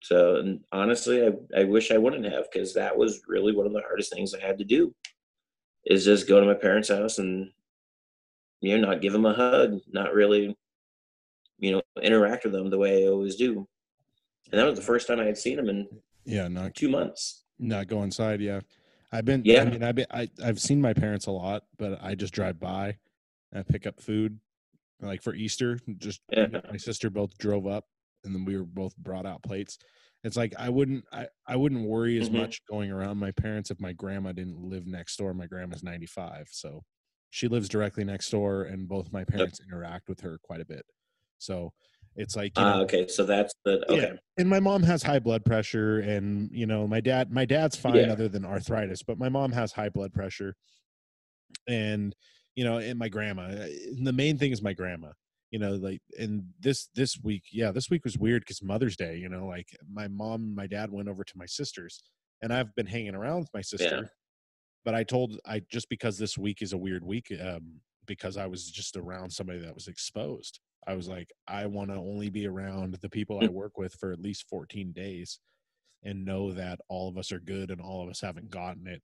So 0.02 0.38
and 0.38 0.62
honestly, 0.72 1.26
I, 1.26 1.62
I 1.62 1.64
wish 1.66 1.92
I 1.92 1.98
wouldn't 1.98 2.26
have 2.26 2.46
because 2.52 2.74
that 2.74 2.98
was 2.98 3.22
really 3.28 3.56
one 3.56 3.68
of 3.68 3.74
the 3.74 3.82
hardest 3.82 4.12
things 4.14 4.34
I 4.34 4.46
had 4.46 4.58
to 4.58 4.64
do 4.64 4.96
is 5.86 6.06
just 6.06 6.28
go 6.28 6.40
to 6.40 6.46
my 6.46 6.54
parents' 6.54 6.90
house 6.90 7.20
and 7.20 7.52
you 8.62 8.78
know 8.78 8.88
not 8.88 9.02
give 9.02 9.14
them 9.14 9.26
a 9.26 9.34
hug, 9.34 9.80
not 9.92 10.14
really 10.14 10.58
you 11.62 11.72
know 11.72 11.82
interact 12.02 12.44
with 12.44 12.54
them 12.54 12.70
the 12.70 12.78
way 12.78 13.06
I 13.06 13.08
always 13.08 13.36
do. 13.36 13.68
And 14.52 14.60
that 14.60 14.66
was 14.66 14.78
the 14.78 14.84
first 14.84 15.08
time 15.08 15.22
I 15.22 15.26
had 15.26 15.38
seen 15.38 15.56
them 15.56 15.70
in 15.70 15.88
yeah, 16.26 16.48
not 16.48 16.76
two 16.76 16.90
months. 16.90 17.44
Not 17.60 17.88
go 17.88 18.04
inside. 18.04 18.42
Yeah, 18.42 18.62
I've 19.12 19.26
been. 19.26 19.44
Yeah, 19.46 19.62
I 19.62 19.66
mean, 19.66 19.84
I've 19.84 19.96
been. 19.96 20.08
I 20.12 20.30
I've 20.44 20.60
seen 20.60 20.82
my 20.82 20.94
parents 20.94 21.28
a 21.28 21.32
lot, 21.32 21.64
but 21.78 22.00
I 22.04 22.16
just 22.16 22.34
drive 22.34 22.60
by 22.60 22.98
and 23.54 23.68
pick 23.68 23.86
up 23.88 24.02
food, 24.02 24.40
like 25.02 25.22
for 25.22 25.34
Easter. 25.34 25.80
Just 25.98 26.22
yeah. 26.32 26.48
my 26.70 26.78
sister 26.78 27.10
both 27.10 27.38
drove 27.38 27.68
up, 27.68 27.86
and 28.24 28.34
then 28.36 28.46
we 28.46 28.58
were 28.58 28.66
both 28.66 28.96
brought 28.98 29.26
out 29.26 29.44
plates. 29.44 29.78
It's 30.24 30.38
like 30.38 30.54
I 30.58 30.70
wouldn't 30.70 31.06
I, 31.12 31.28
I 31.48 31.56
wouldn't 31.56 31.88
worry 31.88 32.20
as 32.20 32.30
mm-hmm. 32.30 32.40
much 32.40 32.62
going 32.70 32.92
around 32.92 33.18
my 33.18 33.32
parents 33.32 33.72
if 33.72 33.80
my 33.80 33.94
grandma 33.94 34.32
didn't 34.32 34.62
live 34.62 34.86
next 34.86 35.16
door. 35.18 35.34
My 35.34 35.48
grandma's 35.48 35.84
95, 35.84 36.50
so 36.52 36.84
she 37.32 37.48
lives 37.48 37.70
directly 37.70 38.04
next 38.04 38.30
door 38.30 38.64
and 38.64 38.88
both 38.88 39.12
my 39.12 39.24
parents 39.24 39.60
yep. 39.60 39.68
interact 39.70 40.10
with 40.10 40.20
her 40.20 40.38
quite 40.44 40.62
a 40.62 40.66
bit. 40.66 40.86
So 41.42 41.72
it's 42.16 42.36
like 42.36 42.58
you 42.58 42.64
know, 42.64 42.74
uh, 42.74 42.82
okay, 42.82 43.08
so 43.08 43.24
that's 43.24 43.54
the 43.66 43.84
okay. 43.90 44.02
Yeah. 44.02 44.14
And 44.38 44.50
my 44.50 44.60
mom 44.60 44.84
has 44.84 45.04
high 45.04 45.20
blood 45.20 45.46
pressure 45.46 46.00
and 46.00 46.50
you 46.52 46.66
know, 46.66 46.88
my 46.88 47.02
dad 47.02 47.32
my 47.32 47.46
dad's 47.46 47.76
fine 47.76 47.96
yeah. 47.96 48.12
other 48.12 48.28
than 48.28 48.46
arthritis, 48.46 49.04
but 49.04 49.18
my 49.18 49.30
mom 49.30 49.52
has 49.52 49.72
high 49.72 49.90
blood 49.90 50.14
pressure. 50.14 50.56
And 51.68 52.16
you 52.56 52.66
know, 52.66 52.78
and 52.78 53.00
my 53.00 53.08
grandma. 53.08 53.46
And 53.46 54.06
the 54.06 54.14
main 54.14 54.38
thing 54.38 54.52
is 54.52 54.62
my 54.62 54.74
grandma 54.74 55.12
you 55.52 55.60
know 55.60 55.74
like 55.74 56.02
and 56.18 56.44
this 56.60 56.88
this 56.96 57.18
week 57.22 57.44
yeah 57.52 57.72
this 57.72 57.90
week 57.90 58.04
was 58.04 58.18
weird 58.18 58.42
because 58.42 58.64
mother's 58.64 58.96
day 58.96 59.18
you 59.18 59.30
know 59.30 59.46
like 59.46 59.68
my 59.92 60.08
mom 60.08 60.42
and 60.42 60.56
my 60.56 60.66
dad 60.66 60.90
went 60.90 61.10
over 61.10 61.24
to 61.24 61.34
my 61.36 61.46
sister's 61.46 62.02
and 62.42 62.54
i've 62.54 62.74
been 62.76 62.86
hanging 62.86 63.14
around 63.14 63.42
with 63.42 63.54
my 63.54 63.62
sister 63.62 64.00
yeah. 64.02 64.08
but 64.84 64.96
i 64.96 65.04
told 65.04 65.38
i 65.46 65.62
just 65.70 65.90
because 65.90 66.18
this 66.18 66.38
week 66.38 66.62
is 66.62 66.74
a 66.74 66.78
weird 66.78 67.06
week 67.06 67.32
um 67.44 67.82
because 68.08 68.38
i 68.38 68.48
was 68.48 68.72
just 68.72 68.96
around 68.96 69.30
somebody 69.30 69.60
that 69.60 69.76
was 69.76 69.88
exposed 69.88 70.60
i 70.88 70.94
was 70.94 71.08
like 71.08 71.32
i 71.48 71.66
want 71.66 71.90
to 71.90 71.96
only 71.96 72.30
be 72.30 72.48
around 72.48 72.98
the 73.02 73.10
people 73.10 73.40
i 73.42 73.48
mm. 73.48 73.50
work 73.50 73.78
with 73.78 73.94
for 73.94 74.12
at 74.12 74.22
least 74.22 74.50
14 74.50 74.92
days 74.92 75.40
and 76.04 76.26
know 76.26 76.52
that 76.52 76.80
all 76.90 77.08
of 77.08 77.18
us 77.18 77.32
are 77.32 77.40
good 77.40 77.70
and 77.70 77.80
all 77.80 78.04
of 78.04 78.10
us 78.10 78.22
haven't 78.22 78.50
gotten 78.50 78.88
it 78.88 79.02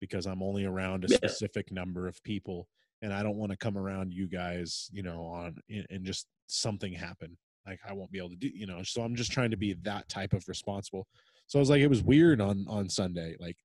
because 0.00 0.26
i'm 0.26 0.42
only 0.42 0.64
around 0.64 1.04
a 1.04 1.08
specific 1.08 1.72
number 1.72 2.06
of 2.06 2.22
people 2.22 2.68
and 3.02 3.12
I 3.12 3.22
don't 3.22 3.36
want 3.36 3.52
to 3.52 3.58
come 3.58 3.76
around 3.76 4.12
you 4.12 4.26
guys, 4.26 4.88
you 4.92 5.02
know, 5.02 5.22
on 5.22 5.56
and 5.90 6.04
just 6.04 6.26
something 6.46 6.92
happen. 6.92 7.36
like 7.66 7.80
I 7.88 7.92
won't 7.92 8.10
be 8.10 8.18
able 8.18 8.30
to 8.30 8.36
do, 8.36 8.50
you 8.52 8.66
know. 8.66 8.82
So 8.82 9.02
I'm 9.02 9.14
just 9.14 9.32
trying 9.32 9.50
to 9.50 9.56
be 9.56 9.74
that 9.82 10.08
type 10.08 10.32
of 10.32 10.48
responsible. 10.48 11.06
So 11.46 11.58
I 11.58 11.60
was 11.60 11.70
like, 11.70 11.80
it 11.80 11.88
was 11.88 12.02
weird 12.02 12.40
on 12.40 12.64
on 12.68 12.88
Sunday, 12.88 13.36
like, 13.38 13.56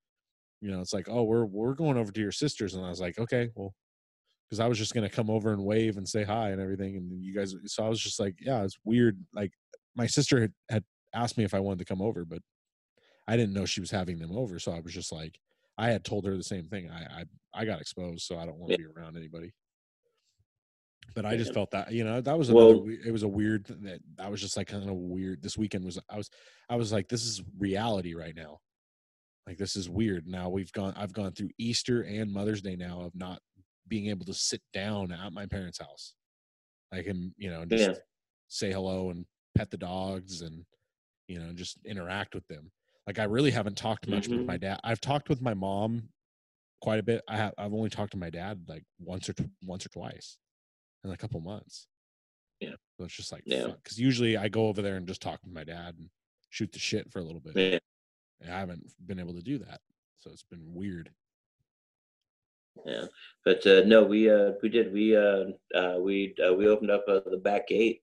you 0.62 0.72
know, 0.72 0.82
it's 0.82 0.94
like, 0.94 1.08
oh, 1.10 1.24
we're 1.24 1.46
we're 1.46 1.74
going 1.74 1.98
over 1.98 2.12
to 2.12 2.22
your 2.22 2.32
sisters, 2.32 2.76
and 2.76 2.86
I 2.86 2.90
was 2.90 3.02
like, 3.02 3.18
okay, 3.20 3.50
well, 3.56 3.74
because 4.52 4.60
I 4.60 4.68
was 4.68 4.78
just 4.78 4.94
gonna 4.94 5.10
come 5.10 5.30
over 5.30 5.54
and 5.54 5.64
wave 5.64 5.96
and 5.96 6.06
say 6.08 6.26
hi 6.26 6.50
and 6.50 6.60
everything, 6.62 6.98
and 6.98 7.24
you 7.24 7.34
guys. 7.34 7.56
So 7.68 7.86
I 7.86 7.90
was 7.90 8.02
just 8.02 8.20
like, 8.20 8.36
yeah, 8.42 8.64
it's 8.66 8.78
weird. 8.84 9.18
Like 9.34 9.54
my 9.96 10.06
sister 10.08 10.42
had, 10.42 10.54
had 10.70 10.84
asked 11.16 11.38
me 11.38 11.46
if 11.46 11.54
I 11.54 11.60
wanted 11.62 11.80
to 11.80 11.86
come 11.86 12.02
over, 12.02 12.26
but 12.26 12.40
I 13.30 13.38
didn't 13.38 13.54
know 13.54 13.66
she 13.66 13.80
was 13.80 13.92
having 13.92 14.20
them 14.20 14.36
over, 14.36 14.60
so 14.60 14.74
I 14.74 14.82
was 14.82 14.94
just 14.94 15.14
like, 15.14 15.40
I 15.78 15.90
had 15.90 16.04
told 16.04 16.26
her 16.26 16.36
the 16.36 16.44
same 16.44 16.66
thing. 16.66 16.90
I 16.92 17.22
I, 17.22 17.62
I 17.62 17.66
got 17.66 17.80
exposed, 17.80 18.24
so 18.26 18.38
I 18.38 18.46
don't 18.46 18.58
want 18.58 18.74
to 18.74 18.78
be 18.78 18.86
around 19.00 19.16
anybody. 19.16 19.54
But 21.16 21.26
I 21.26 21.36
just 21.38 21.54
felt 21.54 21.72
that 21.72 21.94
you 21.94 22.04
know 22.04 22.20
that 22.20 22.38
was 22.38 22.50
another. 22.50 22.66
Well- 22.78 22.96
it 23.06 23.12
was 23.12 23.24
a 23.24 23.28
weird 23.30 23.66
th- 23.68 23.80
that 23.84 24.00
I 24.20 24.28
was 24.28 24.42
just 24.42 24.58
like 24.58 24.68
kind 24.68 24.90
of 24.90 24.96
weird. 24.96 25.42
This 25.42 25.58
weekend 25.58 25.86
was 25.86 25.98
I 26.10 26.18
was 26.18 26.30
I 26.70 26.76
was 26.76 26.92
like 26.92 27.08
this 27.08 27.24
is 27.26 27.42
reality 27.58 28.16
right 28.16 28.36
now. 28.36 28.60
Like 29.48 29.58
this 29.58 29.76
is 29.76 29.90
weird. 29.90 30.28
Now 30.28 30.50
we've 30.50 30.72
gone. 30.72 30.94
I've 30.96 31.14
gone 31.14 31.32
through 31.34 31.50
Easter 31.58 32.02
and 32.04 32.32
Mother's 32.32 32.62
Day 32.62 32.76
now 32.76 33.02
of 33.02 33.16
not 33.16 33.40
being 33.88 34.08
able 34.08 34.26
to 34.26 34.34
sit 34.34 34.62
down 34.74 35.12
at 35.12 35.34
my 35.34 35.46
parents' 35.46 35.80
house. 35.80 36.14
I 36.92 37.02
can 37.04 37.34
you 37.38 37.50
know 37.50 37.66
just 37.66 37.90
Yeah. 37.90 37.96
say 38.48 38.72
hello 38.72 39.10
and 39.12 39.26
pet 39.56 39.70
the 39.72 39.78
dogs 39.78 40.42
and 40.42 40.66
you 41.28 41.40
know 41.40 41.54
just 41.54 41.78
interact 41.86 42.36
with 42.36 42.46
them. 42.48 42.72
Like 43.08 43.20
I 43.20 43.24
really 43.24 43.52
haven't 43.52 43.78
talked 43.78 44.08
much 44.08 44.28
with 44.28 44.40
Mhm. 44.42 44.46
my 44.46 44.58
dad. 44.58 44.80
I've 44.84 45.02
talked 45.02 45.30
with 45.30 45.42
my 45.42 45.54
mom 45.54 46.10
quite 46.82 47.00
a 47.00 47.04
bit. 47.04 47.24
I 47.28 47.38
have 47.38 47.54
I've 47.58 47.74
only 47.74 47.90
talked 47.90 48.12
to 48.12 48.18
my 48.18 48.30
dad 48.30 48.64
like 48.68 48.84
once 49.00 49.30
or 49.30 49.34
tw- 49.34 49.52
once 49.64 49.86
or 49.86 49.90
twice 49.90 50.38
in 51.04 51.12
a 51.12 51.18
couple 51.18 51.40
months. 51.42 51.88
Yeah. 52.60 52.76
So 52.98 53.06
it's 53.06 53.16
just 53.16 53.32
like 53.32 53.44
Yeah. 53.46 53.68
because 53.68 54.00
usually 54.00 54.38
I 54.38 54.48
go 54.50 54.68
over 54.68 54.82
there 54.82 54.98
and 54.98 55.08
just 55.08 55.22
talk 55.22 55.42
with 55.44 55.54
my 55.54 55.64
dad 55.64 55.98
and 55.98 56.10
shoot 56.50 56.72
the 56.72 56.80
shit 56.80 57.12
for 57.12 57.20
a 57.20 57.24
little 57.24 57.42
bit. 57.42 57.56
Yeah. 57.58 57.80
I 58.56 58.60
haven't 58.60 58.92
been 59.08 59.20
able 59.20 59.34
to 59.36 59.42
do 59.42 59.58
that, 59.60 59.82
so 60.20 60.32
it's 60.32 60.44
been 60.44 60.74
weird. 60.74 61.14
Yeah, 62.86 63.06
but 63.46 63.66
uh, 63.68 63.84
no, 63.86 64.04
we 64.04 64.30
uh, 64.30 64.54
we 64.62 64.70
did 64.70 64.92
we 64.94 65.16
uh, 65.16 65.46
uh, 65.76 65.98
we 66.00 66.36
uh, 66.46 66.54
we 66.54 66.68
opened 66.68 66.92
up 66.92 67.06
uh, 67.08 67.22
the 67.30 67.38
back 67.38 67.68
gate 67.68 68.02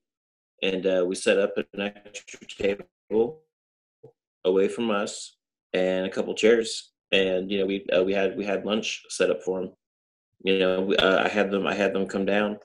and 0.63 0.85
uh, 0.85 1.05
we 1.07 1.15
set 1.15 1.37
up 1.39 1.53
an 1.57 1.81
extra 1.81 2.39
table 2.47 3.41
away 4.45 4.67
from 4.67 4.91
us 4.91 5.35
and 5.73 6.05
a 6.05 6.09
couple 6.09 6.33
chairs, 6.33 6.91
and 7.11 7.51
you 7.51 7.59
know 7.59 7.65
we 7.65 7.85
uh, 7.89 8.03
we 8.03 8.13
had 8.13 8.37
we 8.37 8.45
had 8.45 8.65
lunch 8.65 9.03
set 9.09 9.29
up 9.31 9.43
for 9.43 9.61
them. 9.61 9.71
You 10.43 10.59
know, 10.59 10.81
we, 10.81 10.97
uh, 10.97 11.23
I 11.25 11.29
had 11.29 11.51
them 11.51 11.67
I 11.67 11.73
had 11.75 11.93
them 11.93 12.07
come 12.07 12.25
down, 12.25 12.59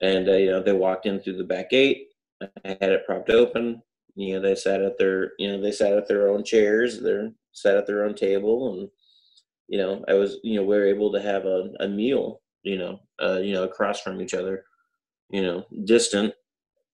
and 0.00 0.28
uh, 0.28 0.32
you 0.36 0.50
know 0.50 0.62
they 0.62 0.72
walked 0.72 1.06
in 1.06 1.20
through 1.20 1.38
the 1.38 1.44
back 1.44 1.70
gate. 1.70 2.08
I 2.42 2.76
had 2.80 2.92
it 2.92 3.06
propped 3.06 3.30
open. 3.30 3.82
You 4.14 4.34
know, 4.34 4.40
they 4.40 4.54
sat 4.54 4.82
at 4.82 4.98
their 4.98 5.32
you 5.38 5.52
know 5.52 5.60
they 5.60 5.72
sat 5.72 5.92
at 5.92 6.08
their 6.08 6.28
own 6.28 6.44
chairs. 6.44 7.00
They 7.00 7.30
sat 7.52 7.76
at 7.76 7.86
their 7.86 8.04
own 8.04 8.14
table 8.14 8.72
and 8.80 8.88
you 9.68 9.78
know, 9.78 10.04
I 10.08 10.14
was, 10.14 10.38
you 10.42 10.56
know, 10.56 10.62
we 10.66 10.76
were 10.76 10.86
able 10.86 11.12
to 11.12 11.20
have 11.20 11.44
a, 11.44 11.70
a 11.80 11.88
meal, 11.88 12.40
you 12.62 12.78
know, 12.78 13.00
uh, 13.22 13.38
you 13.38 13.52
know, 13.52 13.64
across 13.64 14.00
from 14.00 14.20
each 14.20 14.34
other, 14.34 14.64
you 15.30 15.42
know, 15.42 15.66
distant. 15.84 16.34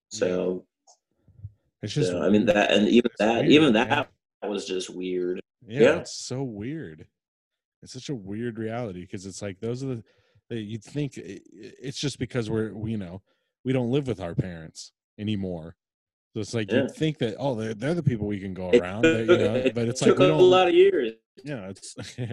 So, 0.08 0.66
It's 1.82 1.94
just 1.94 2.10
so, 2.10 2.22
I 2.22 2.28
mean 2.28 2.44
that, 2.46 2.70
and 2.72 2.88
even 2.88 3.10
that, 3.18 3.40
weird, 3.42 3.52
even 3.52 3.72
that 3.74 4.08
was 4.42 4.66
just 4.66 4.90
weird. 4.90 5.40
yeah, 5.66 5.80
Yeah. 5.80 5.96
it's 6.00 6.16
so 6.16 6.42
weird. 6.42 7.06
It's 7.82 7.92
such 7.92 8.08
a 8.08 8.14
weird 8.14 8.58
reality 8.58 9.00
because 9.02 9.26
it's 9.26 9.42
like 9.42 9.60
those 9.60 9.82
are 9.82 9.86
the 9.86 10.04
that 10.50 10.60
you'd 10.60 10.84
think 10.84 11.14
it's 11.16 11.98
just 11.98 12.18
because 12.18 12.50
we're 12.50 12.72
we, 12.74 12.90
you 12.92 12.98
know 12.98 13.22
we 13.64 13.72
don't 13.72 13.90
live 13.90 14.06
with 14.06 14.20
our 14.20 14.34
parents 14.34 14.92
anymore. 15.18 15.74
So 16.34 16.40
it's 16.40 16.52
like 16.54 16.70
Yeah. 16.70 16.82
you'd 16.82 16.90
think 16.90 17.18
that 17.18 17.36
oh 17.38 17.54
they're, 17.54 17.74
they're 17.74 17.94
the 17.94 18.02
people 18.02 18.26
we 18.26 18.40
can 18.40 18.54
go 18.54 18.70
around, 18.70 19.04
you 19.04 19.38
know, 19.38 19.70
but 19.74 19.88
it's 19.88 20.02
it 20.02 20.06
like 20.06 20.10
took 20.10 20.18
we 20.18 20.24
a 20.26 20.28
don't. 20.28 20.50
lot 20.50 20.68
of 20.68 20.74
years. 20.74 21.12
yeah, 21.44 21.68
it's 21.70 21.94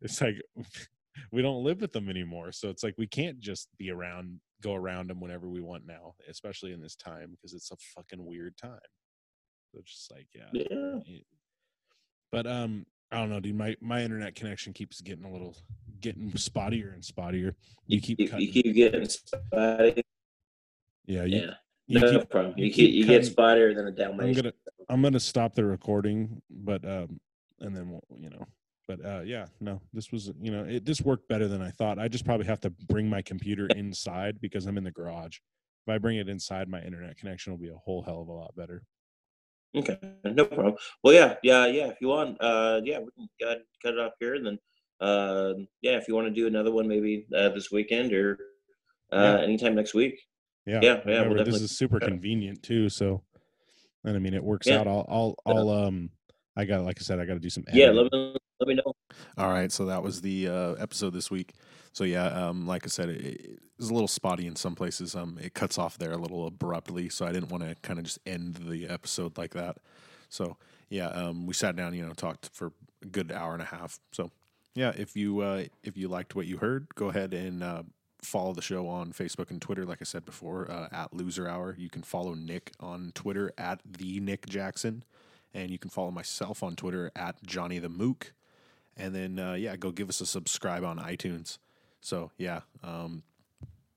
it's 0.00 0.20
like 0.20 0.36
we 1.32 1.42
don't 1.42 1.64
live 1.64 1.80
with 1.80 1.92
them 1.92 2.08
anymore. 2.08 2.52
So 2.52 2.68
it's 2.70 2.84
like 2.84 2.94
we 2.96 3.08
can't 3.08 3.40
just 3.40 3.68
be 3.76 3.90
around, 3.90 4.40
go 4.62 4.74
around 4.74 5.10
them 5.10 5.20
whenever 5.20 5.48
we 5.48 5.60
want 5.60 5.84
now, 5.84 6.14
especially 6.28 6.72
in 6.72 6.80
this 6.80 6.94
time 6.94 7.30
because 7.32 7.52
it's 7.52 7.72
a 7.72 7.76
fucking 7.96 8.24
weird 8.24 8.56
time. 8.56 8.78
So 9.72 9.80
it's 9.80 9.90
just 9.92 10.12
like 10.12 10.28
yeah, 10.32 10.46
Yeah. 10.54 11.18
but 12.32 12.46
um 12.46 12.86
i 13.12 13.16
don't 13.18 13.28
know 13.30 13.40
dude 13.40 13.56
my 13.56 13.74
my 13.80 14.02
internet 14.02 14.34
connection 14.36 14.72
keeps 14.72 15.00
getting 15.00 15.24
a 15.24 15.32
little 15.32 15.56
getting 16.00 16.30
spottier 16.32 16.92
and 16.94 17.02
spottier 17.02 17.54
you 17.88 18.00
keep 18.00 18.20
you, 18.20 18.28
you 18.38 18.52
keep 18.52 18.72
getting 18.74 19.08
spotty. 19.08 20.00
yeah 21.06 21.24
you, 21.24 21.38
Yeah, 21.40 21.54
you 21.90 22.00
no 22.00 22.10
keep 22.20 22.30
problem. 22.30 22.54
you 22.56 22.66
You, 22.66 22.72
keep 22.72 22.94
you 22.94 23.06
get 23.06 23.22
spottier 23.22 23.74
than 23.74 23.86
a 23.88 24.04
i'm 24.22 24.32
gonna 24.32 24.52
i'm 24.88 25.02
gonna 25.02 25.20
stop 25.20 25.54
the 25.54 25.64
recording 25.64 26.40
but 26.48 26.84
um 26.84 27.20
and 27.58 27.76
then 27.76 27.90
we'll 27.90 28.04
you 28.16 28.30
know 28.30 28.46
but 28.86 29.04
uh 29.04 29.20
yeah 29.24 29.46
no 29.60 29.80
this 29.92 30.12
was 30.12 30.30
you 30.40 30.52
know 30.52 30.64
it 30.64 30.84
this 30.84 31.00
worked 31.00 31.26
better 31.28 31.48
than 31.48 31.60
i 31.60 31.70
thought 31.70 31.98
i 31.98 32.06
just 32.06 32.24
probably 32.24 32.46
have 32.46 32.60
to 32.60 32.70
bring 32.88 33.08
my 33.08 33.20
computer 33.20 33.66
inside 33.74 34.40
because 34.40 34.66
i'm 34.66 34.78
in 34.78 34.84
the 34.84 34.90
garage 34.92 35.36
if 35.86 35.92
i 35.92 35.98
bring 35.98 36.16
it 36.18 36.28
inside 36.28 36.68
my 36.68 36.80
internet 36.82 37.16
connection 37.16 37.52
will 37.52 37.58
be 37.58 37.68
a 37.70 37.76
whole 37.84 38.02
hell 38.02 38.20
of 38.22 38.28
a 38.28 38.32
lot 38.32 38.54
better 38.56 38.82
Okay, 39.76 39.96
no 40.24 40.44
problem. 40.46 40.74
Well, 41.04 41.14
yeah, 41.14 41.36
yeah, 41.44 41.66
yeah. 41.66 41.86
If 41.86 41.98
you 42.00 42.08
want, 42.08 42.36
uh, 42.40 42.80
yeah, 42.82 42.98
we 42.98 43.06
can 43.16 43.28
cut, 43.40 43.58
cut 43.80 43.94
it 43.94 44.00
off 44.00 44.14
here, 44.18 44.34
and 44.34 44.44
then, 44.44 44.58
uh, 45.00 45.52
yeah, 45.80 45.92
if 45.92 46.08
you 46.08 46.16
want 46.16 46.26
to 46.26 46.34
do 46.34 46.48
another 46.48 46.72
one, 46.72 46.88
maybe 46.88 47.24
uh, 47.32 47.50
this 47.50 47.70
weekend 47.70 48.12
or 48.12 48.36
uh, 49.12 49.16
Yeah. 49.22 49.36
anytime 49.44 49.76
next 49.76 49.94
week. 49.94 50.18
Yeah 50.70 50.80
Yeah, 50.82 51.00
yeah, 51.06 51.28
we'll 51.28 51.44
this 51.44 51.60
is 51.60 51.76
super 51.76 51.98
convenient 52.00 52.62
too 52.62 52.88
so 52.88 53.22
and 54.04 54.16
i 54.16 54.18
mean 54.18 54.34
it 54.34 54.44
works 54.44 54.68
Yeah. 54.68 54.78
out 54.80 54.86
i'll 54.86 55.06
i'll 55.08 55.34
i'll 55.46 55.68
um 55.70 56.10
i 56.56 56.64
got 56.64 56.84
like 56.84 56.98
i 57.00 57.02
said 57.02 57.18
i 57.20 57.24
got 57.24 57.34
to 57.34 57.40
do 57.40 57.50
some 57.50 57.64
Yeah, 57.72 57.90
let 57.90 58.12
me 58.12 58.34
let 58.60 58.68
me 58.68 58.74
know. 58.74 58.92
All 59.38 59.48
right, 59.48 59.72
so 59.72 59.86
that 59.86 60.02
was 60.02 60.20
the 60.20 60.46
uh, 60.46 60.72
episode 60.74 61.14
this 61.14 61.30
week. 61.30 61.54
So 61.92 62.04
yeah, 62.04 62.26
um, 62.26 62.66
like 62.66 62.84
I 62.84 62.88
said, 62.88 63.08
it, 63.08 63.24
it 63.24 63.58
was 63.78 63.88
a 63.88 63.94
little 63.94 64.06
spotty 64.06 64.46
in 64.46 64.54
some 64.54 64.74
places. 64.74 65.16
Um, 65.16 65.38
it 65.40 65.54
cuts 65.54 65.78
off 65.78 65.96
there 65.96 66.12
a 66.12 66.18
little 66.18 66.46
abruptly, 66.46 67.08
so 67.08 67.24
I 67.24 67.32
didn't 67.32 67.48
want 67.50 67.62
to 67.64 67.74
kind 67.82 67.98
of 67.98 68.04
just 68.04 68.18
end 68.26 68.56
the 68.56 68.86
episode 68.86 69.38
like 69.38 69.54
that. 69.54 69.78
So 70.28 70.58
yeah, 70.90 71.06
um, 71.08 71.46
we 71.46 71.54
sat 71.54 71.74
down, 71.74 71.94
you 71.94 72.06
know, 72.06 72.12
talked 72.12 72.50
for 72.52 72.72
a 73.02 73.06
good 73.06 73.32
hour 73.32 73.54
and 73.54 73.62
a 73.62 73.66
half. 73.66 73.98
So 74.12 74.30
yeah, 74.74 74.92
if 74.94 75.16
you 75.16 75.40
uh, 75.40 75.64
if 75.82 75.96
you 75.96 76.08
liked 76.08 76.34
what 76.36 76.46
you 76.46 76.58
heard, 76.58 76.88
go 76.94 77.08
ahead 77.08 77.32
and 77.32 77.62
uh, 77.62 77.82
follow 78.22 78.52
the 78.52 78.62
show 78.62 78.88
on 78.88 79.12
Facebook 79.12 79.50
and 79.50 79.60
Twitter. 79.60 79.84
Like 79.84 79.98
I 80.00 80.04
said 80.04 80.24
before, 80.24 80.70
uh, 80.70 80.88
at 80.92 81.14
Loser 81.14 81.48
Hour. 81.48 81.74
You 81.78 81.88
can 81.88 82.02
follow 82.02 82.34
Nick 82.34 82.72
on 82.80 83.12
Twitter 83.14 83.52
at 83.58 83.80
the 83.84 84.20
Nick 84.20 84.46
Jackson, 84.46 85.04
and 85.54 85.70
you 85.70 85.78
can 85.78 85.90
follow 85.90 86.10
myself 86.10 86.62
on 86.62 86.76
Twitter 86.76 87.10
at 87.16 87.42
Johnny 87.44 87.78
the 87.78 87.88
Mook 87.88 88.32
and 89.00 89.14
then 89.14 89.38
uh, 89.38 89.54
yeah, 89.54 89.76
go 89.76 89.90
give 89.90 90.08
us 90.08 90.20
a 90.20 90.26
subscribe 90.26 90.84
on 90.84 90.98
iTunes. 90.98 91.58
So 92.00 92.30
yeah, 92.36 92.60
um, 92.82 93.22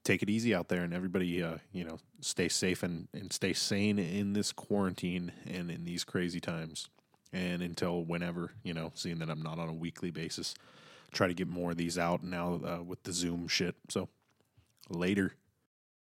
take 0.04 0.24
it 0.24 0.30
easy 0.30 0.56
out 0.56 0.70
there, 0.70 0.84
and 0.84 0.94
everybody, 0.94 1.44
uh, 1.44 1.58
you 1.72 1.84
know, 1.84 2.00
stay 2.22 2.50
safe 2.50 2.84
and, 2.84 3.08
and 3.14 3.32
stay 3.32 3.54
sane 3.54 4.00
in 4.00 4.34
this 4.34 4.52
quarantine 4.52 5.32
and 5.46 5.70
in 5.70 5.84
these 5.86 6.04
crazy 6.04 6.40
times. 6.40 6.90
And 7.32 7.62
until 7.62 8.04
whenever, 8.04 8.52
you 8.64 8.74
know, 8.74 8.92
seeing 8.94 9.20
that 9.20 9.30
I'm 9.30 9.42
not 9.42 9.60
on 9.60 9.68
a 9.68 9.74
weekly 9.74 10.12
basis, 10.12 10.54
try 11.14 11.28
to 11.28 11.34
get 11.34 11.48
more 11.48 11.72
of 11.72 11.78
these 11.78 11.98
out 11.98 12.24
now 12.24 12.60
uh, 12.66 12.84
with 12.84 13.04
the 13.04 13.14
Zoom 13.14 13.48
shit. 13.48 13.76
So 13.90 14.10
later. 14.90 15.36